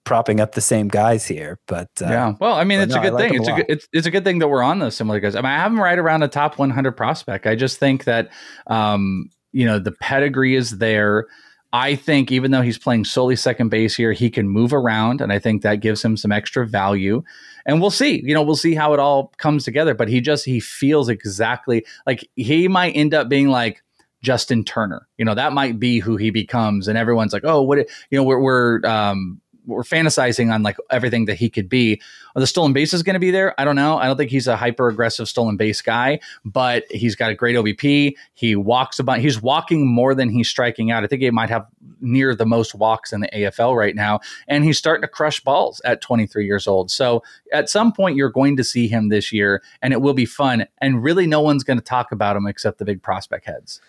propping 0.07 0.39
up 0.39 0.53
the 0.53 0.61
same 0.61 0.87
guys 0.87 1.25
here. 1.25 1.59
But 1.67 1.89
uh, 2.01 2.05
yeah, 2.05 2.33
well, 2.39 2.53
I 2.53 2.63
mean, 2.63 2.79
it's 2.79 2.93
no, 2.93 3.01
a 3.01 3.03
good 3.03 3.13
like 3.13 3.29
thing. 3.29 3.39
It's 3.39 3.47
a, 3.49 3.53
good, 3.53 3.65
it's, 3.67 3.87
it's 3.91 4.07
a 4.07 4.11
good 4.11 4.23
thing 4.23 4.39
that 4.39 4.47
we're 4.47 4.63
on 4.63 4.79
those 4.79 4.95
similar 4.95 5.19
guys. 5.19 5.35
I 5.35 5.39
mean, 5.39 5.51
I 5.51 5.57
have 5.57 5.71
him 5.71 5.79
right 5.79 5.99
around 5.99 6.21
the 6.21 6.29
top 6.29 6.57
100 6.57 6.93
prospect. 6.93 7.45
I 7.45 7.55
just 7.55 7.77
think 7.77 8.05
that 8.05 8.29
um, 8.67 9.29
you 9.51 9.65
know, 9.65 9.79
the 9.79 9.91
pedigree 9.91 10.55
is 10.55 10.77
there. 10.77 11.27
I 11.73 11.95
think 11.95 12.31
even 12.31 12.51
though 12.51 12.61
he's 12.61 12.77
playing 12.77 13.03
solely 13.03 13.35
second 13.35 13.67
base 13.69 13.93
here, 13.93 14.13
he 14.13 14.29
can 14.29 14.47
move 14.47 14.71
around, 14.71 15.19
and 15.19 15.33
I 15.33 15.39
think 15.39 15.61
that 15.61 15.81
gives 15.81 16.03
him 16.03 16.15
some 16.15 16.31
extra 16.31 16.65
value. 16.65 17.21
And 17.65 17.81
we'll 17.81 17.91
see. 17.91 18.21
You 18.23 18.33
know, 18.33 18.41
we'll 18.41 18.55
see 18.55 18.73
how 18.73 18.93
it 18.93 18.99
all 18.99 19.33
comes 19.37 19.65
together. 19.65 19.93
But 19.93 20.07
he 20.07 20.21
just 20.21 20.45
he 20.45 20.61
feels 20.61 21.09
exactly 21.09 21.85
like 22.05 22.29
he 22.35 22.69
might 22.69 22.95
end 22.95 23.13
up 23.13 23.27
being 23.27 23.49
like 23.49 23.83
Justin 24.27 24.65
Turner. 24.65 25.07
You 25.17 25.23
know, 25.23 25.35
that 25.35 25.53
might 25.53 25.79
be 25.79 25.99
who 25.99 26.17
he 26.17 26.31
becomes, 26.31 26.89
and 26.89 26.97
everyone's 26.97 27.31
like, 27.31 27.45
oh, 27.45 27.61
what? 27.61 27.77
You 27.77 28.17
know, 28.17 28.23
we're 28.23 28.41
we're 28.41 28.85
um, 28.85 29.39
we're 29.65 29.83
fantasizing 29.83 30.53
on 30.53 30.63
like 30.63 30.75
everything 30.89 31.25
that 31.25 31.35
he 31.35 31.49
could 31.49 31.69
be. 31.69 32.01
Are 32.35 32.41
the 32.41 32.47
stolen 32.47 32.73
base 32.73 32.93
is 32.93 33.03
going 33.03 33.13
to 33.13 33.21
be 33.21 33.31
there? 33.31 33.57
I 33.57 33.63
don't 33.63 33.77
know. 33.77 33.97
I 33.97 34.07
don't 34.07 34.17
think 34.17 34.31
he's 34.31 34.47
a 34.47 34.57
hyper 34.57 34.89
aggressive 34.89 35.29
stolen 35.29 35.55
base 35.55 35.81
guy, 35.81 36.19
but 36.43 36.83
he's 36.91 37.15
got 37.15 37.31
a 37.31 37.35
great 37.35 37.55
OBP. 37.55 38.15
He 38.33 38.55
walks 38.57 38.99
about. 38.99 39.19
He's 39.19 39.41
walking 39.41 39.87
more 39.87 40.13
than 40.13 40.27
he's 40.27 40.49
striking 40.49 40.91
out. 40.91 41.05
I 41.05 41.07
think 41.07 41.21
he 41.21 41.31
might 41.31 41.49
have 41.49 41.65
near 42.01 42.35
the 42.35 42.45
most 42.45 42.75
walks 42.75 43.13
in 43.13 43.21
the 43.21 43.29
AFL 43.33 43.77
right 43.77 43.95
now, 43.95 44.19
and 44.49 44.65
he's 44.65 44.77
starting 44.77 45.03
to 45.03 45.07
crush 45.07 45.39
balls 45.39 45.79
at 45.85 46.01
23 46.01 46.45
years 46.45 46.67
old. 46.67 46.91
So 46.91 47.23
at 47.53 47.69
some 47.69 47.93
point, 47.93 48.17
you're 48.17 48.29
going 48.29 48.57
to 48.57 48.63
see 48.65 48.89
him 48.89 49.07
this 49.07 49.31
year, 49.31 49.63
and 49.81 49.93
it 49.93 50.01
will 50.01 50.13
be 50.13 50.25
fun. 50.25 50.67
And 50.79 51.01
really, 51.01 51.27
no 51.27 51.39
one's 51.39 51.63
going 51.63 51.79
to 51.79 51.85
talk 51.85 52.11
about 52.11 52.35
him 52.35 52.45
except 52.45 52.77
the 52.77 52.85
big 52.85 53.01
prospect 53.01 53.45
heads 53.45 53.79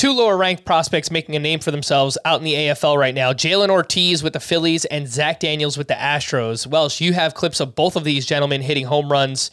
two 0.00 0.14
lower 0.14 0.34
ranked 0.34 0.64
prospects 0.64 1.10
making 1.10 1.36
a 1.36 1.38
name 1.38 1.60
for 1.60 1.70
themselves 1.70 2.16
out 2.24 2.38
in 2.38 2.44
the 2.44 2.54
AFL 2.54 2.96
right 2.96 3.14
now 3.14 3.34
Jhailyn 3.34 3.68
Ortiz 3.68 4.22
with 4.22 4.32
the 4.32 4.40
Phillies 4.40 4.86
and 4.86 5.06
Zach 5.06 5.40
Daniels 5.40 5.76
with 5.76 5.88
the 5.88 5.94
Astros. 5.94 6.66
Welsh, 6.66 7.02
you 7.02 7.12
have 7.12 7.34
clips 7.34 7.60
of 7.60 7.74
both 7.74 7.96
of 7.96 8.04
these 8.04 8.24
gentlemen 8.24 8.62
hitting 8.62 8.86
home 8.86 9.12
runs 9.12 9.50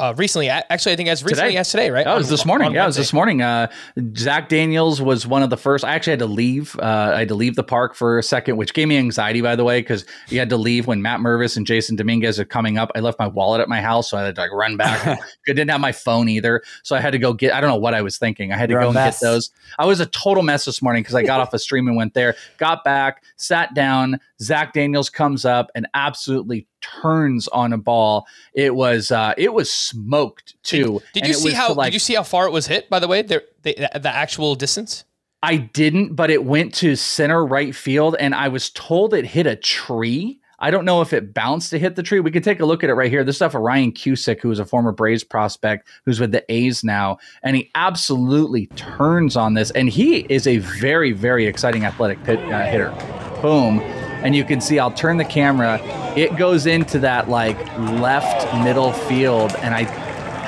uh, 0.00 0.14
recently. 0.16 0.48
Actually, 0.48 0.92
I 0.92 0.96
think 0.96 1.08
as 1.08 1.22
recently 1.22 1.50
Today. 1.50 1.58
as 1.58 1.70
today, 1.70 1.90
right? 1.90 2.06
Oh, 2.06 2.14
it 2.14 2.18
was 2.18 2.26
On- 2.26 2.30
this 2.30 2.46
morning. 2.46 2.68
on 2.68 2.74
Yeah, 2.74 2.84
it 2.84 2.86
was 2.86 2.96
this 2.96 3.12
morning. 3.12 3.42
Uh, 3.42 3.68
Zach 4.16 4.48
Daniels 4.48 5.00
was 5.02 5.26
one 5.26 5.42
of 5.42 5.50
the 5.50 5.56
first. 5.56 5.84
I 5.84 5.94
actually 5.94 6.12
had 6.12 6.18
to 6.20 6.26
leave. 6.26 6.76
Uh, 6.78 7.12
I 7.14 7.18
had 7.20 7.28
to 7.28 7.34
leave 7.34 7.54
the 7.56 7.62
park 7.62 7.94
for 7.94 8.18
a 8.18 8.22
second, 8.22 8.56
which 8.56 8.74
gave 8.74 8.88
me 8.88 8.96
anxiety, 8.96 9.40
by 9.40 9.54
the 9.56 9.64
way, 9.64 9.80
because 9.80 10.04
you 10.28 10.38
had 10.38 10.48
to 10.50 10.56
leave 10.56 10.86
when 10.86 11.02
Matt 11.02 11.20
Mervis 11.20 11.56
and 11.56 11.66
Jasson 11.66 11.96
Dominguez 11.96 12.40
are 12.40 12.44
coming 12.44 12.78
up. 12.78 12.90
I 12.94 13.00
left 13.00 13.18
my 13.18 13.26
wallet 13.28 13.60
at 13.60 13.68
my 13.68 13.80
house, 13.80 14.10
so 14.10 14.16
I 14.18 14.22
had 14.24 14.34
to 14.36 14.40
like 14.40 14.52
run 14.52 14.76
back. 14.76 15.06
I 15.08 15.18
didn't 15.46 15.70
have 15.70 15.80
my 15.80 15.92
phone 15.92 16.28
either, 16.28 16.62
so 16.82 16.96
I 16.96 17.00
had 17.00 17.10
to 17.12 17.18
go 17.18 17.32
get. 17.32 17.52
I 17.52 17.60
don't 17.60 17.70
know 17.70 17.76
what 17.76 17.94
I 17.94 18.02
was 18.02 18.18
thinking. 18.18 18.52
I 18.52 18.56
had 18.56 18.68
to 18.68 18.72
You're 18.72 18.80
go 18.82 18.88
and 18.88 18.94
mess. 18.94 19.20
get 19.20 19.26
those. 19.26 19.50
I 19.78 19.86
was 19.86 20.00
a 20.00 20.06
total 20.06 20.42
mess 20.42 20.64
this 20.64 20.80
morning 20.82 21.02
because 21.02 21.14
I 21.14 21.22
got 21.22 21.40
off 21.40 21.52
a 21.54 21.58
stream 21.58 21.86
and 21.86 21.96
went 21.96 22.14
there, 22.14 22.34
got 22.58 22.84
back, 22.84 23.22
sat 23.36 23.74
down. 23.74 24.18
Zach 24.40 24.72
Daniels 24.72 25.10
comes 25.10 25.44
up 25.44 25.70
and 25.74 25.86
absolutely 25.92 26.66
turns 26.80 27.48
on 27.48 27.72
a 27.72 27.78
ball. 27.78 28.26
It 28.54 28.74
was 28.74 29.10
uh, 29.10 29.34
it 29.36 29.52
was 29.52 29.70
smoked 29.70 30.62
too. 30.62 31.00
Did 31.14 31.22
And 31.24 31.28
you 31.28 31.34
see 31.34 31.52
how? 31.52 31.74
like, 31.74 31.88
did 31.88 31.94
you 31.94 32.00
see 32.00 32.14
how 32.14 32.22
far 32.22 32.46
it 32.46 32.52
was 32.52 32.66
hit? 32.66 32.88
By 32.90 32.98
the 32.98 33.08
way, 33.08 33.22
there 33.22 33.42
the, 33.62 33.74
the 34.00 34.14
actual 34.14 34.54
distance. 34.54 35.04
I 35.42 35.56
didn't, 35.56 36.14
but 36.16 36.30
it 36.30 36.44
went 36.44 36.74
to 36.76 36.96
center 36.96 37.44
right 37.46 37.74
field, 37.74 38.14
and 38.20 38.34
I 38.34 38.48
was 38.48 38.70
told 38.70 39.14
it 39.14 39.24
hit 39.24 39.46
a 39.46 39.56
tree. 39.56 40.38
I 40.62 40.70
don't 40.70 40.84
know 40.84 41.00
if 41.00 41.14
it 41.14 41.32
bounced 41.32 41.70
to 41.70 41.78
hit 41.78 41.96
the 41.96 42.02
tree. 42.02 42.20
We 42.20 42.30
could 42.30 42.44
take 42.44 42.60
a 42.60 42.66
look 42.66 42.84
at 42.84 42.90
it 42.90 42.94
right 42.94 43.10
here. 43.10 43.24
This 43.24 43.36
stuff 43.36 43.54
of 43.54 43.62
Ryan 43.62 43.92
Cusick, 43.92 44.42
who 44.42 44.50
is 44.50 44.58
a 44.58 44.66
former 44.66 44.92
Braves 44.92 45.24
prospect, 45.24 45.88
who's 46.04 46.20
with 46.20 46.32
the 46.32 46.44
A's 46.52 46.84
now, 46.84 47.16
and 47.42 47.56
he 47.56 47.70
absolutely 47.74 48.66
turns 48.76 49.36
on 49.36 49.54
this. 49.54 49.70
And 49.70 49.88
he 49.88 50.26
is 50.28 50.46
a 50.46 50.58
very, 50.58 51.12
very 51.12 51.46
exciting 51.46 51.86
athletic 51.86 52.22
pit, 52.24 52.38
uh, 52.52 52.66
hitter. 52.66 52.90
Boom. 53.40 53.78
And 54.22 54.34
you 54.34 54.44
can 54.44 54.60
see, 54.60 54.78
I'll 54.78 54.90
turn 54.90 55.16
the 55.16 55.24
camera. 55.24 55.80
It 56.16 56.36
goes 56.36 56.66
into 56.66 56.98
that 57.00 57.28
like 57.28 57.58
left 57.78 58.52
middle 58.64 58.92
field, 58.92 59.54
and 59.56 59.74
I 59.74 59.82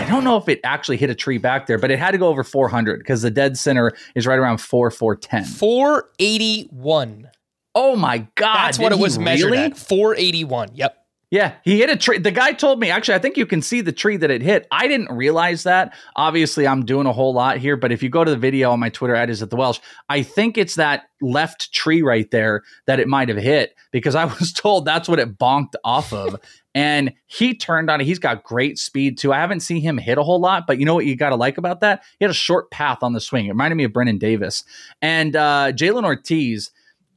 I 0.03 0.05
don't 0.09 0.25
know 0.25 0.37
if 0.37 0.49
it 0.49 0.61
actually 0.65 0.97
hit 0.97 1.11
a 1.11 1.15
tree 1.15 1.39
back 1.39 1.67
there, 1.67 1.79
but 1.79 1.91
it 1.91 1.99
had 1.99 2.11
to 2.11 2.19
go 2.19 2.27
over 2.27 2.43
400 2.43 2.99
because 2.99 3.23
the 3.23 3.31
dead 3.31 3.57
center 3.57 3.93
is 4.17 4.27
right 4.27 4.39
around 4.39 4.59
4 4.59 4.91
410. 4.91 5.45
Four 5.45 6.11
eighty 6.19 6.65
one. 6.71 7.31
Oh 7.75 7.97
my 7.97 8.27
god. 8.35 8.55
That's 8.67 8.79
what 8.79 8.93
it 8.93 8.99
was 8.99 9.17
he 9.17 9.23
measured 9.23 9.55
at. 9.55 9.79
Four 9.79 10.15
eighty 10.17 10.45
one. 10.45 10.71
Yep. 10.75 11.02
Yeah, 11.33 11.55
he 11.65 11.79
hit 11.79 11.89
a 11.89 11.97
tree. 11.97 12.19
The 12.19 12.31
guy 12.31 12.53
told 12.53 12.79
me, 12.79 12.91
actually, 12.91 13.15
I 13.15 13.19
think 13.19 13.39
you 13.39 13.47
can 13.47 13.63
see 13.63 13.81
the 13.81 13.91
tree 13.91 14.19
that 14.19 14.31
it 14.31 14.43
hit. 14.43 14.67
I 14.71 14.87
didn't 14.87 15.11
realize 15.11 15.63
that. 15.63 15.95
Obviously, 16.15 16.67
I'm 16.67 16.85
doing 16.85 17.07
a 17.07 17.13
whole 17.13 17.33
lot 17.33 17.57
here, 17.57 17.75
but 17.75 17.91
if 17.91 18.03
you 18.03 18.11
go 18.11 18.23
to 18.23 18.31
the 18.31 18.37
video 18.37 18.71
on 18.71 18.81
my 18.81 18.91
Twitter 18.91 19.15
at 19.15 19.31
is 19.31 19.43
at 19.43 19.49
the 19.49 19.57
Welsh, 19.57 19.79
I 20.11 20.25
think 20.25 20.59
it's 20.59 20.75
that 20.75 21.05
left 21.23 21.73
tree 21.73 22.03
right 22.03 22.31
there 22.31 22.65
that 22.87 23.01
it 23.01 23.09
might 23.09 23.31
have 23.31 23.39
hit 23.39 23.75
because 23.93 24.15
I 24.15 24.25
was 24.41 24.53
told 24.53 24.85
that's 24.85 25.09
what 25.09 25.19
it 25.19 25.39
bonked 25.39 25.73
off 25.85 26.13
of. 26.13 26.37
and 26.75 27.15
he 27.29 27.55
turned 27.55 27.89
on 27.89 28.03
it. 28.03 28.05
He's 28.05 28.19
got 28.19 28.45
great 28.45 28.79
speed 28.79 29.17
too. 29.17 29.33
I 29.33 29.39
haven't 29.39 29.61
seen 29.61 29.81
him 29.81 29.97
hit 29.97 30.19
a 30.19 30.23
whole 30.23 30.39
lot, 30.39 30.65
but 30.67 30.79
you 30.79 30.85
know 30.85 30.95
what 30.95 31.07
you 31.07 31.17
got 31.17 31.31
to 31.31 31.37
like 31.37 31.57
about 31.57 31.81
that? 31.81 32.03
He 32.19 32.27
had 32.27 32.31
a 32.31 32.35
short 32.35 32.71
path 32.71 32.99
on 33.03 33.15
the 33.15 33.23
swing. 33.23 33.47
It 33.47 33.53
reminded 33.53 33.77
me 33.77 33.85
of 33.85 33.95
Brennen 33.95 34.19
Davis. 34.19 34.65
And 35.01 35.35
uh, 35.35 35.73
Jhailyn 35.73 36.05
Ortiz 36.05 36.73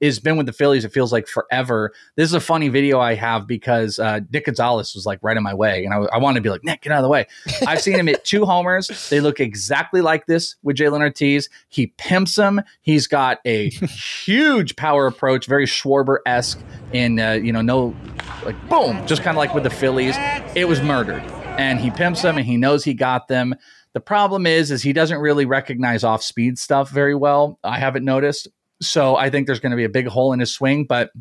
has 0.06 0.20
been 0.20 0.38
with 0.38 0.46
the 0.46 0.54
Phillies, 0.54 0.86
it 0.86 0.94
feels 0.94 1.12
like 1.12 1.28
forever. 1.28 1.92
This 2.16 2.30
is 2.30 2.34
a 2.34 2.40
funny 2.40 2.70
video 2.70 3.00
I 3.00 3.16
have 3.16 3.48
because 3.48 4.00
uh, 4.00 4.22
Nick 4.32 4.46
Gonzalez 4.46 4.94
was 4.96 5.06
like 5.06 5.20
right 5.22 5.38
in 5.38 5.44
my 5.44 5.54
way. 5.54 5.86
And 5.86 5.94
I, 5.94 5.98
I 6.16 6.18
wanted 6.18 6.40
to 6.40 6.42
be 6.42 6.50
like, 6.50 6.64
Nick, 6.64 6.82
get 6.82 6.92
out 6.92 7.00
of 7.00 7.04
the 7.04 7.10
way. 7.10 7.28
I've 7.68 7.82
seen 7.82 7.96
him 7.96 8.08
hit 8.08 8.24
two 8.24 8.46
homers. 8.46 9.10
They 9.10 9.20
look 9.20 9.40
exactly 9.40 10.02
like 10.02 10.26
this 10.26 10.56
with 10.64 10.78
Jhailyn 10.78 11.02
Ortiz. 11.02 11.50
He 11.70 11.88
pimps 11.88 12.36
him. 12.36 12.62
He's 12.82 13.08
got 13.08 13.40
a 13.46 13.70
huge 13.70 14.76
power 14.76 15.08
approach, 15.08 15.46
very 15.48 15.66
Schwarber 15.66 16.18
esque, 16.26 16.60
and, 16.94 17.20
uh, 17.20 17.40
you 17.42 17.52
know, 17.52 17.62
no, 17.62 17.96
like, 18.44 18.70
boom, 18.70 19.06
just 19.08 19.22
kind 19.22 19.36
of 19.36 19.40
like 19.40 19.54
with 19.54 19.64
the 19.64 19.70
Phillies. 19.70 20.16
It 20.56 20.68
was 20.68 20.82
murdered. 20.82 21.24
And 21.58 21.80
he 21.80 21.90
pimps 21.90 22.22
them 22.22 22.38
and 22.38 22.46
he 22.46 22.58
knows 22.58 22.84
he 22.84 22.94
got 22.94 23.28
them. 23.28 23.56
The 23.94 24.02
problem 24.02 24.46
is, 24.46 24.72
is 24.72 24.84
he 24.84 24.92
doesn't 24.92 25.20
really 25.20 25.46
recognize 25.46 26.04
off 26.04 26.22
speed 26.22 26.60
stuff 26.60 26.90
very 26.90 27.16
well. 27.16 27.60
I 27.64 27.80
haven't 27.80 28.04
noticed. 28.04 28.50
So 28.82 29.16
I 29.16 29.30
think 29.30 29.48
there's 29.48 29.60
going 29.60 29.72
to 29.72 29.78
be 29.78 29.84
a 29.84 29.90
big 29.90 30.08
hole 30.08 30.34
in 30.34 30.40
his 30.40 30.54
swing, 30.54 30.86
but 30.86 31.12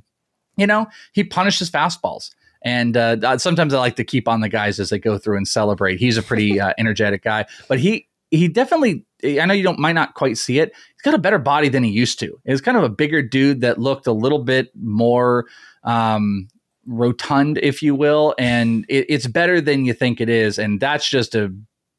you 0.57 0.67
know, 0.67 0.87
he 1.13 1.25
punishes 1.25 1.71
fastballs. 1.71 2.31
And 2.65 2.97
uh, 2.97 3.37
sometimes 3.39 3.75
I 3.75 3.79
like 3.79 3.97
to 3.97 4.05
keep 4.05 4.27
on 4.27 4.41
the 4.41 4.49
guys 4.49 4.81
as 4.81 4.89
they 4.89 4.99
go 4.99 5.19
through 5.19 5.37
and 5.37 5.47
celebrate. 5.47 5.99
He's 5.99 6.17
a 6.17 6.23
pretty 6.23 6.59
uh, 6.61 6.73
energetic 6.79 7.23
guy, 7.23 7.47
but 7.69 7.79
he 7.79 8.09
he 8.31 8.49
definitely. 8.49 9.05
I 9.23 9.47
know 9.47 9.55
you 9.55 9.63
don't 9.63 9.79
might 9.79 9.93
not 9.93 10.15
quite 10.15 10.37
see 10.37 10.59
it. 10.59 10.73
He's 10.75 11.03
got 11.03 11.15
a 11.15 11.19
better 11.19 11.39
body 11.39 11.69
than 11.69 11.83
he 11.83 11.91
used 11.91 12.19
to. 12.21 12.39
It's 12.45 12.61
kind 12.61 12.77
of 12.77 12.83
a 12.83 12.89
bigger 12.89 13.23
dude 13.23 13.61
that 13.61 13.79
looked 13.79 14.07
a 14.07 14.13
little 14.13 14.41
bit 14.41 14.71
more 14.75 15.47
um, 15.83 16.49
rotund, 16.87 17.59
if 17.63 17.83
you 17.83 17.95
will, 17.95 18.35
and 18.39 18.85
it, 18.89 19.07
it's 19.09 19.27
better 19.27 19.61
than 19.61 19.85
you 19.85 19.95
think 19.95 20.21
it 20.21 20.29
is. 20.29 20.59
And 20.59 20.81
that's 20.81 21.09
just 21.09 21.35
a 21.35 21.55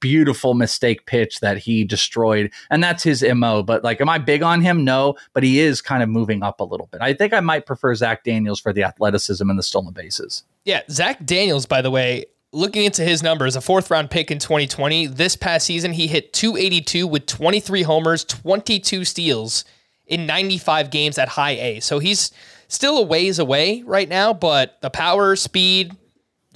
beautiful 0.06 0.54
mistake 0.54 1.08
pitch 1.08 1.40
that 1.40 1.58
he 1.58 1.84
destroyed 1.84 2.52
and 2.70 2.84
that's 2.84 3.02
his 3.02 3.26
mo 3.34 3.64
but 3.64 3.84
like 3.84 4.00
am 4.00 4.08
i 4.08 4.20
big 4.20 4.44
on 4.44 4.62
him 4.62 4.84
no 4.84 5.16
but 5.34 5.42
he 5.42 5.60
is 5.60 5.82
kind 5.82 6.04
of 6.04 6.10
moving 6.10 6.44
up 6.44 6.60
a 6.60 6.64
little 6.64 6.88
bit 6.92 7.02
i 7.02 7.12
think 7.12 7.34
i 7.34 7.40
might 7.40 7.66
prefer 7.66 7.96
zach 7.96 8.24
daniels 8.24 8.60
for 8.60 8.72
the 8.72 8.84
athleticism 8.84 9.50
and 9.50 9.58
the 9.58 9.64
stolen 9.64 9.94
bases 9.94 10.44
Yeah, 10.66 10.82
Zach 10.90 11.26
Daniels, 11.26 11.66
by 11.66 11.82
the 11.82 11.92
way, 11.92 12.26
looking 12.52 12.86
into 12.86 13.04
his 13.04 13.22
numbers, 13.24 13.56
a 13.56 13.62
fourth 13.62 13.90
round 13.92 14.10
pick 14.12 14.32
in 14.32 14.40
2020. 14.40 15.08
This 15.08 15.36
past 15.36 15.66
season, 15.66 15.94
he 15.94 16.08
hit 16.08 16.34
282 16.34 17.08
with 17.08 17.26
23 17.26 17.84
homers, 17.84 18.24
22 18.24 19.06
steals 19.06 19.66
in 20.08 20.26
95 20.26 20.90
games 20.92 21.18
at 21.18 21.30
high 21.30 21.52
A. 21.52 21.80
So 21.80 22.00
he's 22.00 22.32
still 22.68 22.98
a 22.98 23.04
ways 23.04 23.40
away 23.40 23.84
right 23.86 24.10
now, 24.10 24.34
but 24.34 24.78
the 24.82 24.90
power, 24.90 25.36
speed, 25.36 25.96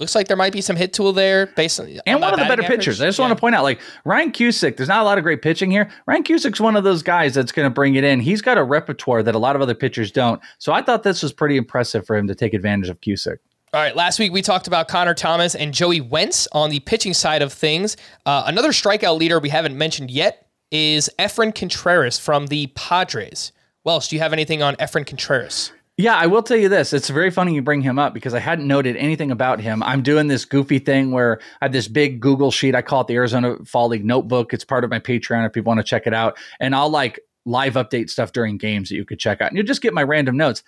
looks 0.00 0.14
like 0.14 0.26
there 0.28 0.36
might 0.36 0.52
be 0.52 0.60
some 0.60 0.76
hit 0.76 0.92
tool 0.92 1.12
there 1.12 1.46
based 1.48 1.78
on 1.78 1.86
and 2.06 2.20
one 2.20 2.32
of 2.32 2.40
the 2.40 2.46
better 2.46 2.62
pitchers. 2.62 3.00
I 3.00 3.06
just 3.06 3.18
want 3.18 3.30
to 3.30 3.38
point 3.38 3.54
out, 3.54 3.62
like 3.62 3.80
Ryan 4.04 4.32
Cusick, 4.32 4.76
there's 4.76 4.88
not 4.88 5.02
a 5.02 5.04
lot 5.04 5.18
of 5.18 5.24
great 5.24 5.42
pitching 5.42 5.70
here. 5.70 5.90
Ryan 6.06 6.24
Cusick's 6.24 6.60
one 6.60 6.76
of 6.76 6.84
those 6.84 7.02
guys 7.02 7.34
that's 7.34 7.52
going 7.52 7.66
to 7.66 7.70
bring 7.70 7.94
it 7.94 8.04
in. 8.04 8.20
He's 8.20 8.42
got 8.42 8.58
a 8.58 8.64
repertoire 8.64 9.22
that 9.22 9.34
a 9.34 9.38
lot 9.38 9.54
of 9.54 9.62
other 9.62 9.74
pitchers 9.74 10.10
don't. 10.10 10.40
So 10.58 10.72
I 10.72 10.82
thought 10.82 11.02
this 11.02 11.22
was 11.22 11.32
pretty 11.32 11.56
impressive 11.56 12.06
for 12.06 12.16
him 12.16 12.26
to 12.28 12.34
take 12.34 12.54
advantage 12.54 12.88
of 12.88 13.00
Cusick. 13.00 13.38
All 13.72 13.80
right, 13.80 13.94
last 13.94 14.18
week 14.18 14.32
we 14.32 14.42
talked 14.42 14.66
about 14.66 14.88
Connor 14.88 15.14
Thomas 15.14 15.54
and 15.54 15.72
Joey 15.72 16.00
Wentz 16.00 16.48
on 16.50 16.70
the 16.70 16.80
pitching 16.80 17.14
side 17.14 17.40
of 17.40 17.52
things. 17.52 17.96
Uh, 18.26 18.42
another 18.46 18.70
strikeout 18.70 19.16
leader 19.16 19.38
we 19.38 19.48
haven't 19.48 19.78
mentioned 19.78 20.10
yet 20.10 20.48
is 20.72 21.08
Efrain 21.20 21.54
Contreras 21.54 22.18
from 22.18 22.48
the 22.48 22.66
Padres. 22.68 23.52
Welsh, 23.84 24.08
do 24.08 24.16
you 24.16 24.22
have 24.22 24.32
anything 24.32 24.62
on 24.62 24.74
Efrain 24.76 25.06
Contreras? 25.06 25.72
Yeah, 26.00 26.16
I 26.16 26.28
will 26.28 26.42
tell 26.42 26.56
you 26.56 26.70
this. 26.70 26.94
It's 26.94 27.10
very 27.10 27.30
funny 27.30 27.54
you 27.54 27.60
bring 27.60 27.82
him 27.82 27.98
up 27.98 28.14
because 28.14 28.32
I 28.32 28.38
hadn't 28.38 28.66
noted 28.66 28.96
anything 28.96 29.30
about 29.30 29.60
him. 29.60 29.82
I'm 29.82 30.02
doing 30.02 30.28
this 30.28 30.46
goofy 30.46 30.78
thing 30.78 31.10
where 31.12 31.40
I 31.60 31.66
have 31.66 31.72
this 31.72 31.88
big 31.88 32.20
Google 32.20 32.50
sheet. 32.50 32.74
I 32.74 32.80
call 32.80 33.02
it 33.02 33.06
the 33.06 33.16
Arizona 33.16 33.56
Fall 33.66 33.88
League 33.88 34.04
Notebook. 34.06 34.54
It's 34.54 34.64
part 34.64 34.82
of 34.82 34.88
my 34.88 34.98
Patreon 34.98 35.46
if 35.46 35.54
you 35.56 35.62
want 35.62 35.78
to 35.78 35.84
check 35.84 36.06
it 36.06 36.14
out. 36.14 36.38
And 36.58 36.74
I'll 36.74 36.88
like 36.88 37.20
live 37.44 37.74
update 37.74 38.08
stuff 38.08 38.32
during 38.32 38.56
games 38.56 38.88
that 38.88 38.94
you 38.94 39.04
could 39.04 39.18
check 39.18 39.42
out. 39.42 39.48
And 39.48 39.58
you'll 39.58 39.66
just 39.66 39.82
get 39.82 39.92
my 39.92 40.02
random 40.02 40.38
notes. 40.38 40.62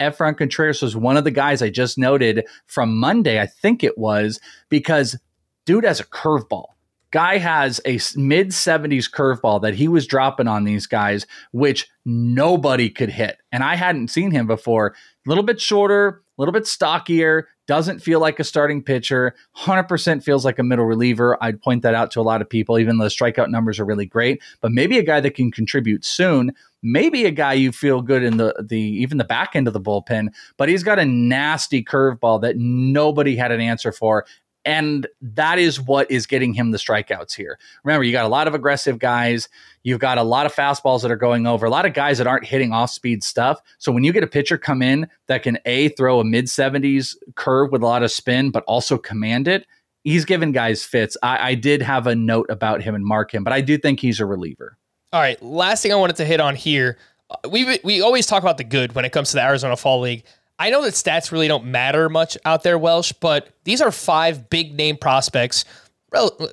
Efrain 0.00 0.38
Contreras 0.38 0.80
was 0.80 0.96
one 0.96 1.18
of 1.18 1.24
the 1.24 1.30
guys 1.30 1.60
I 1.60 1.68
just 1.68 1.98
noted 1.98 2.46
from 2.66 2.96
Monday, 2.98 3.42
I 3.42 3.46
think 3.46 3.84
it 3.84 3.98
was, 3.98 4.40
because 4.70 5.18
dude 5.66 5.84
has 5.84 6.00
a 6.00 6.04
curveball. 6.04 6.68
Guy 7.10 7.38
has 7.38 7.80
a 7.86 7.98
mid 8.18 8.48
70s 8.48 9.10
curveball 9.10 9.62
that 9.62 9.74
he 9.74 9.88
was 9.88 10.06
dropping 10.06 10.46
on 10.46 10.64
these 10.64 10.86
guys, 10.86 11.26
which 11.52 11.88
nobody 12.04 12.90
could 12.90 13.08
hit. 13.08 13.38
And 13.50 13.62
I 13.62 13.76
hadn't 13.76 14.08
seen 14.08 14.30
him 14.30 14.46
before. 14.46 14.88
A 14.88 15.28
little 15.28 15.44
bit 15.44 15.60
shorter, 15.60 16.22
a 16.38 16.40
little 16.40 16.52
bit 16.52 16.66
stockier, 16.66 17.48
doesn't 17.66 18.00
feel 18.00 18.18
like 18.18 18.40
a 18.40 18.44
starting 18.44 18.82
pitcher, 18.82 19.34
100% 19.58 20.24
feels 20.24 20.44
like 20.44 20.58
a 20.58 20.62
middle 20.62 20.86
reliever. 20.86 21.36
I'd 21.42 21.60
point 21.60 21.82
that 21.82 21.94
out 21.94 22.10
to 22.12 22.20
a 22.20 22.22
lot 22.22 22.40
of 22.40 22.48
people, 22.48 22.78
even 22.78 22.96
though 22.96 23.04
the 23.04 23.10
strikeout 23.10 23.50
numbers 23.50 23.78
are 23.78 23.84
really 23.84 24.06
great. 24.06 24.42
But 24.60 24.72
maybe 24.72 24.98
a 24.98 25.02
guy 25.02 25.20
that 25.20 25.34
can 25.34 25.50
contribute 25.52 26.04
soon. 26.04 26.52
Maybe 26.82 27.26
a 27.26 27.30
guy 27.30 27.52
you 27.54 27.72
feel 27.72 28.00
good 28.00 28.22
in 28.22 28.36
the 28.36 28.54
the 28.64 28.80
even 28.80 29.18
the 29.18 29.24
back 29.24 29.54
end 29.54 29.66
of 29.66 29.74
the 29.74 29.80
bullpen, 29.80 30.28
but 30.56 30.68
he's 30.68 30.82
got 30.82 30.98
a 30.98 31.04
nasty 31.04 31.84
curveball 31.84 32.40
that 32.42 32.56
nobody 32.56 33.36
had 33.36 33.50
an 33.52 33.60
answer 33.60 33.92
for. 33.92 34.24
And 34.68 35.06
that 35.22 35.58
is 35.58 35.80
what 35.80 36.10
is 36.10 36.26
getting 36.26 36.52
him 36.52 36.72
the 36.72 36.76
strikeouts 36.76 37.34
here. 37.34 37.58
Remember, 37.84 38.04
you 38.04 38.12
got 38.12 38.26
a 38.26 38.28
lot 38.28 38.46
of 38.46 38.52
aggressive 38.54 38.98
guys. 38.98 39.48
You've 39.82 39.98
got 39.98 40.18
a 40.18 40.22
lot 40.22 40.44
of 40.44 40.54
fastballs 40.54 41.00
that 41.00 41.10
are 41.10 41.16
going 41.16 41.46
over, 41.46 41.64
a 41.64 41.70
lot 41.70 41.86
of 41.86 41.94
guys 41.94 42.18
that 42.18 42.26
aren't 42.26 42.44
hitting 42.44 42.70
off 42.74 42.90
speed 42.90 43.24
stuff. 43.24 43.62
So 43.78 43.90
when 43.92 44.04
you 44.04 44.12
get 44.12 44.24
a 44.24 44.26
pitcher 44.26 44.58
come 44.58 44.82
in 44.82 45.08
that 45.26 45.42
can 45.42 45.58
A, 45.64 45.88
throw 45.88 46.20
a 46.20 46.24
mid 46.24 46.44
70s 46.44 47.16
curve 47.34 47.72
with 47.72 47.82
a 47.82 47.86
lot 47.86 48.02
of 48.02 48.12
spin, 48.12 48.50
but 48.50 48.62
also 48.64 48.98
command 48.98 49.48
it, 49.48 49.66
he's 50.04 50.26
giving 50.26 50.52
guys 50.52 50.84
fits. 50.84 51.16
I, 51.22 51.50
I 51.50 51.54
did 51.54 51.80
have 51.80 52.06
a 52.06 52.14
note 52.14 52.50
about 52.50 52.82
him 52.82 52.94
and 52.94 53.06
mark 53.06 53.32
him, 53.32 53.44
but 53.44 53.54
I 53.54 53.62
do 53.62 53.78
think 53.78 54.00
he's 54.00 54.20
a 54.20 54.26
reliever. 54.26 54.76
All 55.14 55.20
right, 55.22 55.42
last 55.42 55.82
thing 55.82 55.94
I 55.94 55.96
wanted 55.96 56.16
to 56.16 56.26
hit 56.26 56.40
on 56.40 56.54
here. 56.54 56.98
uh, 57.30 57.48
We 57.48 57.78
we 57.82 58.02
always 58.02 58.26
talk 58.26 58.42
about 58.42 58.58
the 58.58 58.64
good 58.64 58.94
when 58.94 59.06
it 59.06 59.12
comes 59.12 59.30
to 59.30 59.36
the 59.36 59.42
Arizona 59.42 59.78
Fall 59.78 60.00
League. 60.00 60.24
I 60.58 60.70
know 60.70 60.82
that 60.82 60.94
stats 60.94 61.30
really 61.30 61.48
don't 61.48 61.66
matter 61.66 62.08
much 62.08 62.36
out 62.44 62.62
there, 62.62 62.78
Welsh, 62.78 63.12
but 63.12 63.50
these 63.64 63.80
are 63.80 63.92
five 63.92 64.50
big 64.50 64.74
name 64.74 64.96
prospects. 64.96 65.64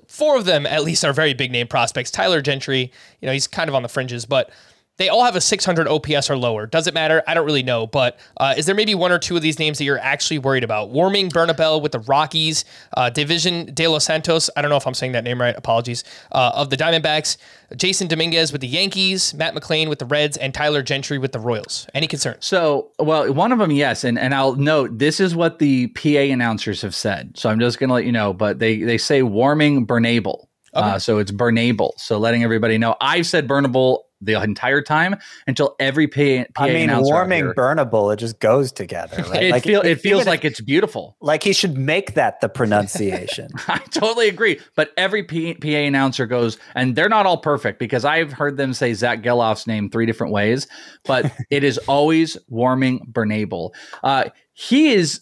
Four 0.07 0.37
of 0.37 0.45
them, 0.45 0.65
at 0.65 0.83
least, 0.83 1.03
are 1.03 1.13
very 1.13 1.33
big 1.33 1.51
name 1.51 1.67
prospects. 1.67 2.11
Tyler 2.11 2.41
Gentry, 2.41 2.91
you 3.21 3.25
know, 3.25 3.31
he's 3.31 3.47
kind 3.47 3.69
of 3.69 3.75
on 3.75 3.83
the 3.83 3.89
fringes, 3.89 4.25
but 4.25 4.51
They 4.97 5.09
all 5.09 5.23
have 5.25 5.35
a 5.35 5.41
600 5.41 5.87
OPS 5.87 6.29
or 6.29 6.37
lower. 6.37 6.65
Does 6.67 6.87
it 6.87 6.93
matter? 6.93 7.21
I 7.27 7.33
don't 7.33 7.45
really 7.45 7.63
know. 7.63 7.87
But 7.87 8.17
uh, 8.37 8.53
is 8.57 8.65
there 8.65 8.75
maybe 8.75 8.95
one 8.95 9.11
or 9.11 9.19
two 9.19 9.35
of 9.35 9.41
these 9.41 9.59
names 9.59 9.77
that 9.77 9.83
you're 9.83 9.99
actually 9.99 10.39
worried 10.39 10.63
about? 10.63 10.89
Warming 10.89 11.29
Bernabel 11.29 11.81
with 11.81 11.91
the 11.91 11.99
Rockies, 11.99 12.63
uh, 12.95 13.09
Deyvison 13.13 13.73
De 13.75 13.87
Los 13.87 14.05
Santos. 14.05 14.49
I 14.55 14.61
don't 14.61 14.69
know 14.69 14.77
if 14.77 14.87
I'm 14.87 14.93
saying 14.93 15.11
that 15.11 15.23
name 15.23 15.41
right. 15.41 15.55
Apologies. 15.57 16.03
Uh, 16.31 16.51
of 16.55 16.69
the 16.69 16.77
Diamondbacks, 16.77 17.37
Jasson 17.73 18.07
Dominguez 18.07 18.51
with 18.51 18.61
the 18.61 18.67
Yankees, 18.67 19.33
Matt 19.33 19.53
McLain 19.53 19.89
with 19.89 19.99
the 19.99 20.05
Reds, 20.05 20.37
and 20.37 20.53
Tyler 20.53 20.81
Gentry 20.81 21.17
with 21.17 21.33
the 21.33 21.39
Royals. 21.39 21.87
Any 21.93 22.07
concerns? 22.07 22.45
So, 22.45 22.91
well, 22.99 23.31
one 23.33 23.51
of 23.51 23.59
them, 23.59 23.71
yes, 23.71 24.03
and 24.03 24.17
and 24.17 24.33
I'll 24.33 24.55
note 24.55 24.97
this 24.97 25.19
is 25.19 25.35
what 25.35 25.59
the 25.59 25.87
PA 25.87 26.09
announcers 26.09 26.81
have 26.81 26.95
said. 26.95 27.37
So 27.37 27.49
I'm 27.49 27.59
just 27.59 27.79
going 27.79 27.89
to 27.89 27.93
let 27.95 28.05
you 28.05 28.11
know, 28.11 28.33
but 28.33 28.59
they 28.59 28.81
they 28.81 28.97
say 28.97 29.23
warming 29.23 29.85
Bernable. 29.85 30.47
Okay. 30.75 30.89
Uh, 30.89 30.99
so 30.99 31.19
it's 31.19 31.31
burnable. 31.31 31.91
So 31.97 32.17
letting 32.17 32.43
everybody 32.43 32.77
know. 32.77 32.97
I've 32.99 33.25
said 33.25 33.47
burnable 33.47 33.99
the 34.25 34.41
entire 34.41 34.81
time 34.81 35.15
until 35.47 35.75
every 35.79 36.07
PA, 36.07 36.45
PA 36.53 36.65
I 36.65 36.73
mean, 36.73 37.01
warming, 37.01 37.53
burnable, 37.55 38.13
it 38.13 38.17
just 38.17 38.39
goes 38.39 38.71
together. 38.71 39.23
Right? 39.35 39.43
it, 39.43 39.51
like, 39.51 39.63
feel, 39.63 39.81
it, 39.81 39.91
it 39.91 40.01
feels 40.01 40.25
like 40.25 40.45
it's 40.45 40.61
beautiful. 40.61 41.17
Like 41.19 41.41
he 41.41 41.51
should 41.51 41.77
make 41.77 42.13
that 42.13 42.41
the 42.41 42.49
pronunciation. 42.49 43.49
I 43.67 43.79
totally 43.79 44.27
agree. 44.27 44.59
But 44.75 44.91
every 44.97 45.23
P, 45.23 45.55
PA 45.55 45.67
announcer 45.67 46.27
goes, 46.27 46.57
and 46.75 46.95
they're 46.95 47.09
not 47.09 47.25
all 47.25 47.37
perfect 47.37 47.79
because 47.79 48.05
I've 48.05 48.31
heard 48.31 48.57
them 48.57 48.73
say 48.73 48.93
Zach 48.93 49.21
Gelof's 49.23 49.65
name 49.67 49.89
three 49.89 50.05
different 50.05 50.31
ways, 50.31 50.67
but 51.05 51.31
it 51.49 51.63
is 51.63 51.77
always 51.79 52.37
warming 52.49 53.07
Bernable. 53.11 53.71
Uh, 54.03 54.25
he 54.53 54.93
is 54.93 55.21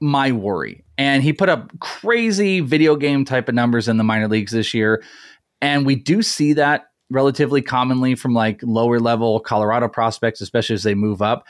my 0.00 0.32
worry. 0.32 0.84
And 0.96 1.22
he 1.22 1.32
put 1.32 1.48
up 1.48 1.78
crazy 1.80 2.60
video 2.60 2.96
game 2.96 3.24
type 3.24 3.48
of 3.48 3.54
numbers 3.54 3.88
in 3.88 3.96
the 3.96 4.04
minor 4.04 4.28
leagues 4.28 4.52
this 4.52 4.74
year. 4.74 5.02
And 5.60 5.86
we 5.86 5.96
do 5.96 6.22
see 6.22 6.54
that 6.54 6.87
relatively 7.10 7.62
commonly 7.62 8.14
from 8.14 8.34
like 8.34 8.60
lower 8.62 8.98
level 8.98 9.40
Colorado 9.40 9.88
prospects, 9.88 10.40
especially 10.40 10.74
as 10.74 10.82
they 10.82 10.94
move 10.94 11.22
up. 11.22 11.46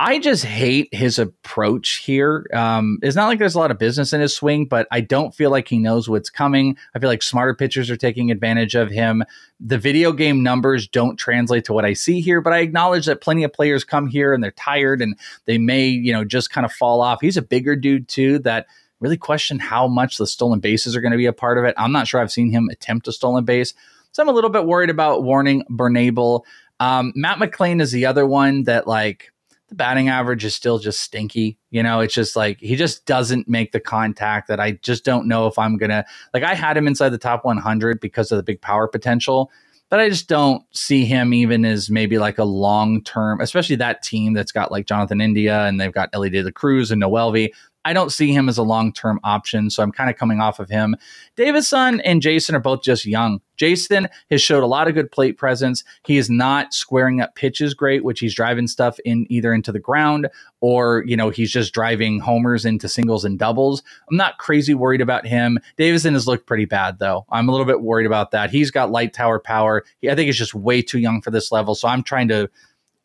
I 0.00 0.18
just 0.18 0.44
hate 0.44 0.92
his 0.92 1.20
approach 1.20 2.02
here. 2.04 2.46
Um, 2.52 2.98
it's 3.00 3.14
not 3.14 3.28
like 3.28 3.38
there's 3.38 3.54
a 3.54 3.60
lot 3.60 3.70
of 3.70 3.78
business 3.78 4.12
in 4.12 4.20
his 4.20 4.34
swing, 4.34 4.66
but 4.66 4.88
I 4.90 5.00
don't 5.00 5.32
feel 5.32 5.50
like 5.50 5.68
he 5.68 5.78
knows 5.78 6.08
what's 6.08 6.30
coming. 6.30 6.76
I 6.94 6.98
feel 6.98 7.08
like 7.08 7.22
smarter 7.22 7.54
pitchers 7.54 7.90
are 7.90 7.96
taking 7.96 8.32
advantage 8.32 8.74
of 8.74 8.90
him. 8.90 9.22
The 9.60 9.78
video 9.78 10.10
game 10.10 10.42
numbers 10.42 10.88
don't 10.88 11.16
translate 11.16 11.64
to 11.66 11.72
what 11.72 11.84
I 11.84 11.92
see 11.92 12.20
here, 12.20 12.40
but 12.40 12.52
I 12.52 12.58
acknowledge 12.58 13.06
that 13.06 13.20
plenty 13.20 13.44
of 13.44 13.52
players 13.52 13.84
come 13.84 14.08
here 14.08 14.34
and 14.34 14.42
they're 14.42 14.50
tired 14.50 15.00
and 15.00 15.16
they 15.44 15.58
may, 15.58 15.86
you 15.86 16.12
know, 16.12 16.24
just 16.24 16.50
kind 16.50 16.64
of 16.64 16.72
fall 16.72 17.00
off. 17.00 17.20
He's 17.20 17.36
a 17.36 17.42
bigger 17.42 17.76
dude 17.76 18.08
too 18.08 18.40
that 18.40 18.66
really 18.98 19.16
question 19.16 19.60
how 19.60 19.86
much 19.86 20.16
the 20.16 20.26
stolen 20.26 20.58
bases 20.58 20.96
are 20.96 21.00
going 21.00 21.12
to 21.12 21.18
be 21.18 21.26
a 21.26 21.32
part 21.32 21.56
of 21.56 21.64
it. 21.64 21.74
I'm 21.78 21.92
not 21.92 22.08
sure 22.08 22.20
I've 22.20 22.32
seen 22.32 22.50
him 22.50 22.68
attempt 22.68 23.06
a 23.06 23.12
stolen 23.12 23.44
base. 23.44 23.74
So 24.14 24.22
I'm 24.22 24.28
a 24.28 24.32
little 24.32 24.48
bit 24.48 24.64
worried 24.64 24.90
about 24.90 25.24
Warming 25.24 25.64
Bernable. 25.68 26.44
Um, 26.78 27.12
Matt 27.16 27.38
McLain 27.38 27.82
is 27.82 27.90
the 27.90 28.06
other 28.06 28.24
one 28.24 28.62
that 28.62 28.86
like 28.86 29.32
the 29.68 29.74
batting 29.74 30.08
average 30.08 30.44
is 30.44 30.54
still 30.54 30.78
just 30.78 31.00
stinky. 31.00 31.58
You 31.70 31.82
know, 31.82 31.98
it's 31.98 32.14
just 32.14 32.36
like 32.36 32.60
he 32.60 32.76
just 32.76 33.06
doesn't 33.06 33.48
make 33.48 33.72
the 33.72 33.80
contact 33.80 34.46
that 34.46 34.60
I 34.60 34.72
just 34.82 35.04
don't 35.04 35.26
know 35.26 35.48
if 35.48 35.58
I'm 35.58 35.76
gonna 35.76 36.04
like. 36.32 36.44
I 36.44 36.54
had 36.54 36.76
him 36.76 36.86
inside 36.86 37.08
the 37.08 37.18
top 37.18 37.44
100 37.44 37.98
because 37.98 38.30
of 38.30 38.36
the 38.36 38.44
big 38.44 38.60
power 38.60 38.86
potential, 38.86 39.50
but 39.90 39.98
I 39.98 40.08
just 40.08 40.28
don't 40.28 40.62
see 40.70 41.04
him 41.04 41.34
even 41.34 41.64
as 41.64 41.90
maybe 41.90 42.16
like 42.18 42.38
a 42.38 42.44
long 42.44 43.02
term, 43.02 43.40
especially 43.40 43.76
that 43.76 44.04
team 44.04 44.32
that's 44.32 44.52
got 44.52 44.70
like 44.70 44.86
Jonathan 44.86 45.20
India 45.20 45.64
and 45.64 45.80
they've 45.80 45.92
got 45.92 46.10
Elly 46.12 46.30
De 46.30 46.40
La 46.40 46.52
Cruz 46.52 46.92
and 46.92 47.02
Noelvi. 47.02 47.50
I 47.84 47.92
don't 47.92 48.10
see 48.10 48.32
him 48.32 48.48
as 48.48 48.58
a 48.58 48.62
long 48.62 48.92
term 48.92 49.20
option, 49.24 49.70
so 49.70 49.82
I'm 49.82 49.92
kind 49.92 50.10
of 50.10 50.16
coming 50.16 50.40
off 50.40 50.58
of 50.58 50.68
him. 50.68 50.96
Deyvison 51.36 52.00
and 52.04 52.22
Jasson 52.22 52.54
are 52.54 52.60
both 52.60 52.82
just 52.82 53.04
young. 53.04 53.40
Jasson 53.58 54.08
has 54.30 54.42
showed 54.42 54.62
a 54.62 54.66
lot 54.66 54.88
of 54.88 54.94
good 54.94 55.12
plate 55.12 55.38
presence. 55.38 55.84
He 56.06 56.16
is 56.16 56.28
not 56.28 56.74
squaring 56.74 57.20
up 57.20 57.34
pitches 57.34 57.74
great, 57.74 58.04
which 58.04 58.20
he's 58.20 58.34
driving 58.34 58.66
stuff 58.66 58.98
in 59.04 59.26
either 59.30 59.52
into 59.52 59.70
the 59.70 59.78
ground 59.78 60.28
or, 60.60 61.04
you 61.06 61.16
know, 61.16 61.30
he's 61.30 61.52
just 61.52 61.72
driving 61.72 62.18
homers 62.18 62.64
into 62.64 62.88
singles 62.88 63.24
and 63.24 63.38
doubles. 63.38 63.82
I'm 64.10 64.16
not 64.16 64.38
crazy 64.38 64.74
worried 64.74 65.00
about 65.00 65.26
him. 65.26 65.58
Deyvison 65.78 66.12
has 66.14 66.26
looked 66.26 66.46
pretty 66.46 66.64
bad 66.64 66.98
though. 66.98 67.26
I'm 67.30 67.48
a 67.48 67.52
little 67.52 67.66
bit 67.66 67.82
worried 67.82 68.06
about 68.06 68.32
that. 68.32 68.50
He's 68.50 68.70
got 68.70 68.90
light 68.90 69.12
tower 69.12 69.38
power. 69.38 69.84
He, 70.00 70.10
I 70.10 70.14
think 70.14 70.26
he's 70.26 70.38
just 70.38 70.54
way 70.54 70.82
too 70.82 70.98
young 70.98 71.20
for 71.20 71.30
this 71.30 71.52
level. 71.52 71.74
So 71.74 71.86
I'm 71.86 72.02
trying 72.02 72.28
to 72.28 72.50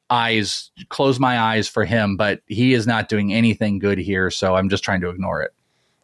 eyes, 0.10 0.72
close 0.90 1.20
my 1.20 1.40
eyes 1.40 1.68
for 1.68 1.86
him, 1.86 2.18
but 2.18 2.42
he 2.48 2.74
is 2.74 2.88
not 2.88 3.10
doing 3.10 3.34
anything 3.34 3.80
good 3.80 3.98
here. 3.98 4.30
So 4.30 4.56
I'm 4.56 4.70
just 4.70 4.84
trying 4.84 5.02
to 5.02 5.10
ignore 5.10 5.42
it. 5.42 5.54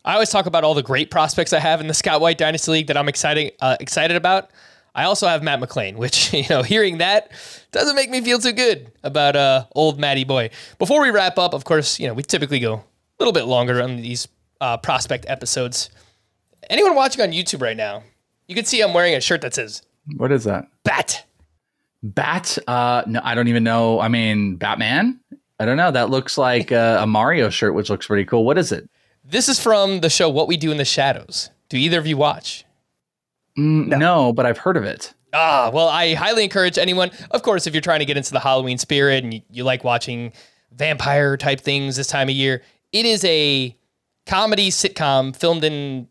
I 0.05 0.13
always 0.13 0.29
talk 0.29 0.45
about 0.45 0.63
all 0.63 0.75
the 0.75 0.83
great 0.83 1.09
prospects 1.09 1.51
I 1.51 1.59
have 1.59 1.81
in 1.81 1.87
the 1.87 1.93
Scott 1.93 2.21
White 2.21 2.37
Dynasty 2.37 2.71
League 2.71 2.87
that 2.87 2.97
I'm 2.97 3.09
excited 3.09 3.53
uh, 3.59 3.77
excited 3.79 4.15
about. 4.15 4.51
I 4.93 5.03
also 5.03 5.27
have 5.27 5.43
Matt 5.43 5.59
McLain, 5.59 5.95
which 5.95 6.31
you 6.33 6.45
know, 6.49 6.61
hearing 6.61 6.99
that 6.99 7.31
doesn't 7.71 7.95
make 7.95 8.09
me 8.09 8.21
feel 8.21 8.39
too 8.39 8.53
good 8.53 8.91
about 9.03 9.35
uh, 9.35 9.65
old 9.73 9.99
Matty 9.99 10.23
boy. 10.23 10.51
Before 10.77 11.01
we 11.01 11.09
wrap 11.09 11.37
up, 11.39 11.53
of 11.53 11.65
course, 11.65 11.99
you 11.99 12.07
know 12.07 12.13
we 12.13 12.21
typically 12.21 12.59
go 12.59 12.75
a 12.75 12.83
little 13.19 13.33
bit 13.33 13.45
longer 13.45 13.81
on 13.81 13.97
these 13.97 14.27
uh, 14.61 14.77
prospect 14.77 15.25
episodes. 15.27 15.89
Anyone 16.69 16.95
watching 16.95 17.21
on 17.21 17.31
YouTube 17.31 17.61
right 17.61 17.77
now, 17.77 18.03
you 18.47 18.55
can 18.55 18.65
see 18.65 18.81
I'm 18.81 18.93
wearing 18.93 19.15
a 19.15 19.21
shirt 19.21 19.41
that 19.41 19.55
says 19.55 19.81
"What 20.17 20.31
is 20.31 20.43
that?" 20.43 20.67
Bat. 20.83 21.25
Bat? 22.05 22.59
Uh, 22.67 23.03
no, 23.07 23.19
I 23.23 23.33
don't 23.33 23.47
even 23.47 23.63
know. 23.63 23.99
I 23.99 24.09
mean, 24.09 24.57
Batman? 24.57 25.19
I 25.59 25.65
don't 25.65 25.77
know. 25.77 25.89
That 25.89 26.11
looks 26.11 26.37
like 26.37 26.71
a, 26.71 26.99
a 27.01 27.07
Mario 27.07 27.49
shirt, 27.49 27.73
which 27.73 27.89
looks 27.89 28.05
pretty 28.05 28.25
cool. 28.25 28.45
What 28.45 28.59
is 28.59 28.71
it? 28.71 28.87
This 29.23 29.49
is 29.49 29.59
from 29.59 30.01
the 30.01 30.09
show 30.09 30.29
What 30.29 30.47
We 30.47 30.55
Do 30.55 30.71
in 30.71 30.77
the 30.77 30.85
Shadows. 30.85 31.49
Do 31.69 31.77
either 31.77 31.97
of 31.97 32.05
you 32.05 32.15
watch? 32.15 32.63
Mm, 33.57 33.87
no. 33.87 33.97
no, 33.97 34.33
but 34.33 34.45
I've 34.45 34.59
heard 34.59 34.77
of 34.77 34.83
it. 34.83 35.13
Ah, 35.33 35.71
well, 35.73 35.87
I 35.87 36.13
highly 36.13 36.43
encourage 36.43 36.77
anyone. 36.77 37.09
Of 37.31 37.41
course, 37.41 37.65
if 37.65 37.73
you're 37.73 37.81
trying 37.81 37.99
to 37.99 38.05
get 38.05 38.17
into 38.17 38.31
the 38.33 38.39
Halloween 38.39 38.77
spirit 38.77 39.23
and 39.23 39.33
you, 39.33 39.41
you 39.49 39.63
like 39.63 39.83
watching 39.83 40.31
vampire 40.71 41.37
type 41.37 41.59
things 41.59 41.95
this 41.95 42.07
time 42.07 42.29
of 42.29 42.35
year, 42.35 42.61
it 42.91 43.05
is 43.05 43.25
a 43.25 43.75
comedy 44.27 44.69
sitcom 44.69 45.35
filmed 45.35 45.63
in 45.63 46.07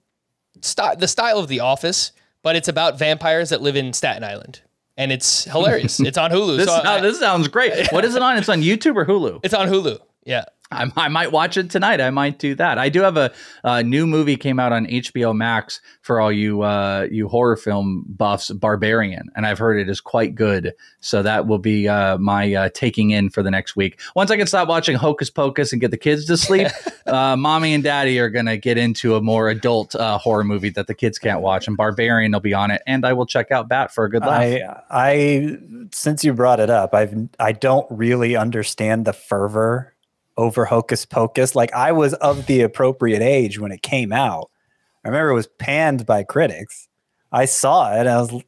st- 0.61 0.99
the 0.99 1.09
style 1.09 1.39
of 1.39 1.47
The 1.47 1.61
Office, 1.61 2.11
but 2.43 2.57
it's 2.57 2.69
about 2.69 2.99
vampires 2.99 3.51
that 3.51 3.63
live 3.63 3.77
in 3.77 3.93
Staten 3.93 4.25
Island 4.25 4.63
and 4.97 5.13
it's 5.13 5.45
hilarious. 5.45 6.01
it's 6.01 6.19
on 6.19 6.31
Hulu. 6.31 6.57
this, 6.59 6.67
so 6.67 6.81
I, 6.85 7.01
this 7.01 7.19
sounds 7.19 7.49
great. 7.49 7.93
What 7.93 8.05
is 8.05 8.15
it 8.15 8.23
on? 8.23 8.37
It's 8.37 8.49
on 8.49 8.63
YouTube 8.63 8.97
or 8.97 9.05
Hulu? 9.05 9.41
It's 9.43 9.55
on 9.55 9.69
Hulu. 9.69 9.99
Yeah. 10.25 10.45
I, 10.71 10.91
I, 10.97 11.09
might 11.09 11.31
watch 11.31 11.57
it 11.57 11.71
tonight. 11.71 12.01
I 12.01 12.11
might 12.11 12.39
do 12.39 12.55
that. 12.55 12.79
I 12.79 12.89
do 12.89 13.03
have 13.03 13.17
a, 13.17 13.33
a 13.63 13.83
new 13.83 14.07
movie 14.07 14.37
came 14.37 14.59
out 14.59 14.73
on 14.73 14.87
HBO 14.87 15.35
Max 15.35 15.81
for 16.01 16.21
all 16.21 16.33
you 16.33 16.63
uh, 16.63 17.07
you 17.11 17.29
horror 17.29 17.57
film 17.57 18.05
buffs, 18.09 18.51
Barbarian, 18.51 19.31
and 19.37 19.47
I've 19.47 19.59
heard 19.59 19.79
it 19.79 19.89
is 19.89 20.01
quite 20.01 20.35
good. 20.35 20.73
So 21.01 21.23
that 21.23 21.47
will 21.47 21.59
be 21.59 21.89
uh, 21.89 22.19
my 22.19 22.55
uh, 22.55 22.69
taking 22.73 23.11
in 23.11 23.31
for 23.31 23.43
the 23.43 23.51
next 23.51 23.77
week. 23.77 24.01
Once 24.17 24.31
I 24.31 24.37
can 24.37 24.47
stop 24.47 24.69
watching 24.69 24.97
Hocus 24.97 25.31
Pocus 25.31 25.73
and 25.73 25.81
get 25.81 25.91
the 25.91 25.97
kids 25.97 26.27
to 26.27 26.37
sleep, 26.37 26.69
uh, 27.07 27.37
mommy 27.37 27.75
and 27.75 27.85
daddy 27.85 28.19
are 28.19 28.31
gonna 28.31 28.57
get 28.57 28.79
into 28.79 29.17
a 29.17 29.21
more 29.21 29.49
adult 29.49 29.95
uh, 29.95 30.19
horror 30.19 30.45
movie 30.45 30.71
that 30.71 30.87
the 30.87 30.95
kids 30.95 31.19
can't 31.19 31.41
watch, 31.41 31.69
and 31.69 31.77
Barbarian 31.77 32.33
will 32.33 32.41
be 32.41 32.55
on 32.55 32.71
it, 32.71 32.83
and 32.87 33.05
I 33.05 33.13
will 33.13 33.27
check 33.27 33.51
out 33.51 33.69
Bat 33.69 33.95
for 33.95 34.05
a 34.05 34.11
good 34.11 34.23
laugh. 34.23 34.43
I, 34.43 34.83
I 34.91 35.59
since 35.93 36.25
you 36.25 36.33
brought 36.33 36.61
it 36.61 36.71
up, 36.71 36.95
I've 36.95 37.15
I 37.39 37.53
don't 37.53 37.87
really 37.91 38.35
understand 38.35 39.05
the 39.05 39.13
fervor 39.13 39.94
over 40.37 40.65
Hocus 40.65 41.05
Pocus. 41.05 41.55
Like 41.55 41.73
I 41.73 41.93
was 41.93 42.15
of 42.15 42.47
the 42.47 42.61
appropriate 42.63 43.23
age 43.23 43.59
when 43.59 43.73
it 43.73 43.83
came 43.83 44.13
out. 44.13 44.51
I 45.05 45.09
remember 45.09 45.31
it 45.31 45.35
was 45.35 45.49
panned 45.59 46.07
by 46.07 46.25
critics. 46.25 46.89
I 47.35 47.47
saw 47.47 47.93
it. 47.93 48.07
I 48.07 48.21
was. 48.21 48.43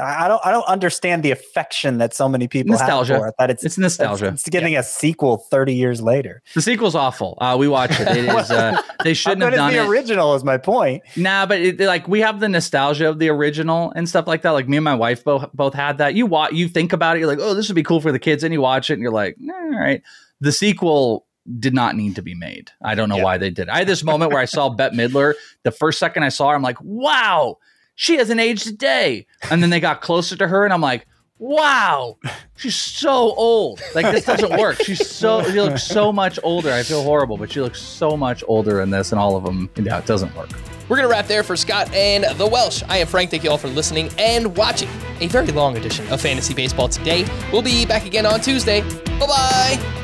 I 0.00 0.28
don't. 0.28 0.40
I 0.46 0.50
don't 0.50 0.66
understand 0.66 1.22
the 1.22 1.30
affection 1.30 1.98
that 1.98 2.14
so 2.14 2.26
many 2.26 2.48
people 2.48 2.70
nostalgia. 2.70 3.12
have 3.12 3.20
for 3.20 3.28
it. 3.28 3.34
That 3.38 3.50
it's 3.50 3.62
it's 3.64 3.76
nostalgia. 3.76 4.28
It's, 4.28 4.40
it's 4.40 4.48
getting 4.48 4.72
yeah. 4.72 4.80
a 4.80 4.82
sequel 4.82 5.36
thirty 5.50 5.74
years 5.74 6.00
later. 6.00 6.42
The 6.54 6.62
sequel's 6.62 6.94
awful. 6.94 7.36
Uh, 7.38 7.54
we 7.60 7.68
watch 7.68 7.90
it. 8.00 8.08
It 8.08 8.24
is. 8.24 8.50
Uh, 8.50 8.80
they 9.04 9.12
shouldn't 9.12 9.42
have 9.42 9.52
done 9.52 9.74
the 9.74 9.80
it. 9.80 9.86
original. 9.86 10.34
Is 10.34 10.42
my 10.42 10.56
point. 10.56 11.02
Nah, 11.16 11.44
but 11.44 11.60
it, 11.60 11.78
like 11.78 12.08
we 12.08 12.20
have 12.20 12.40
the 12.40 12.48
nostalgia 12.48 13.10
of 13.10 13.18
the 13.18 13.28
original 13.28 13.92
and 13.94 14.08
stuff 14.08 14.26
like 14.26 14.40
that. 14.40 14.52
Like 14.52 14.68
me 14.70 14.78
and 14.78 14.84
my 14.84 14.94
wife 14.94 15.22
both 15.22 15.52
both 15.52 15.74
had 15.74 15.98
that. 15.98 16.14
You 16.14 16.24
watch. 16.24 16.54
You 16.54 16.66
think 16.66 16.94
about 16.94 17.16
it. 17.16 17.20
You're 17.20 17.28
like, 17.28 17.40
oh, 17.42 17.52
this 17.52 17.68
would 17.68 17.74
be 17.74 17.82
cool 17.82 18.00
for 18.00 18.10
the 18.10 18.18
kids, 18.18 18.42
and 18.42 18.54
you 18.54 18.62
watch 18.62 18.88
it, 18.88 18.94
and 18.94 19.02
you're 19.02 19.12
like, 19.12 19.36
all 19.46 19.78
right. 19.78 20.02
The 20.44 20.52
sequel 20.52 21.26
did 21.58 21.72
not 21.72 21.96
need 21.96 22.16
to 22.16 22.22
be 22.22 22.34
made. 22.34 22.70
I 22.82 22.94
don't 22.94 23.08
know 23.08 23.16
yeah. 23.16 23.24
why 23.24 23.38
they 23.38 23.48
did. 23.48 23.70
I 23.70 23.78
had 23.78 23.86
this 23.86 24.04
moment 24.04 24.30
where 24.30 24.40
I 24.40 24.44
saw 24.44 24.68
Bette 24.68 24.94
Midler. 24.94 25.32
The 25.62 25.70
first 25.70 25.98
second 25.98 26.22
I 26.22 26.28
saw 26.28 26.50
her, 26.50 26.54
I'm 26.54 26.60
like, 26.60 26.76
wow, 26.82 27.56
she 27.94 28.16
hasn't 28.16 28.40
aged 28.40 28.66
a 28.66 28.72
day. 28.72 29.26
And 29.50 29.62
then 29.62 29.70
they 29.70 29.80
got 29.80 30.02
closer 30.02 30.36
to 30.36 30.46
her, 30.46 30.64
and 30.64 30.72
I'm 30.74 30.82
like, 30.82 31.06
wow, 31.38 32.18
she's 32.56 32.76
so 32.76 33.34
old. 33.34 33.80
Like 33.94 34.12
this 34.12 34.26
doesn't 34.26 34.50
work. 34.58 34.82
She's 34.82 35.08
so 35.08 35.42
she 35.44 35.60
looks 35.60 35.82
so 35.82 36.12
much 36.12 36.38
older. 36.42 36.70
I 36.70 36.82
feel 36.82 37.02
horrible, 37.02 37.38
but 37.38 37.50
she 37.50 37.62
looks 37.62 37.80
so 37.80 38.18
much 38.18 38.44
older 38.46 38.82
in 38.82 38.90
this, 38.90 39.12
and 39.12 39.18
all 39.18 39.34
of 39.34 39.44
them. 39.44 39.70
Yeah, 39.76 39.98
it 39.98 40.06
doesn't 40.06 40.34
work. 40.36 40.50
We're 40.90 40.96
gonna 40.96 41.08
wrap 41.08 41.26
there 41.26 41.42
for 41.42 41.56
Scott 41.56 41.90
and 41.94 42.24
the 42.38 42.46
Welsh. 42.46 42.82
I 42.88 42.98
am 42.98 43.06
Frank. 43.06 43.30
Thank 43.30 43.44
you 43.44 43.50
all 43.50 43.56
for 43.56 43.68
listening 43.68 44.10
and 44.18 44.54
watching 44.58 44.90
a 45.20 45.26
very 45.28 45.46
long 45.46 45.78
edition 45.78 46.06
of 46.12 46.20
Fantasy 46.20 46.52
Baseball 46.52 46.90
today. 46.90 47.24
We'll 47.50 47.62
be 47.62 47.86
back 47.86 48.04
again 48.04 48.26
on 48.26 48.42
Tuesday. 48.42 48.82
Bye 49.18 49.26
bye. 49.26 50.03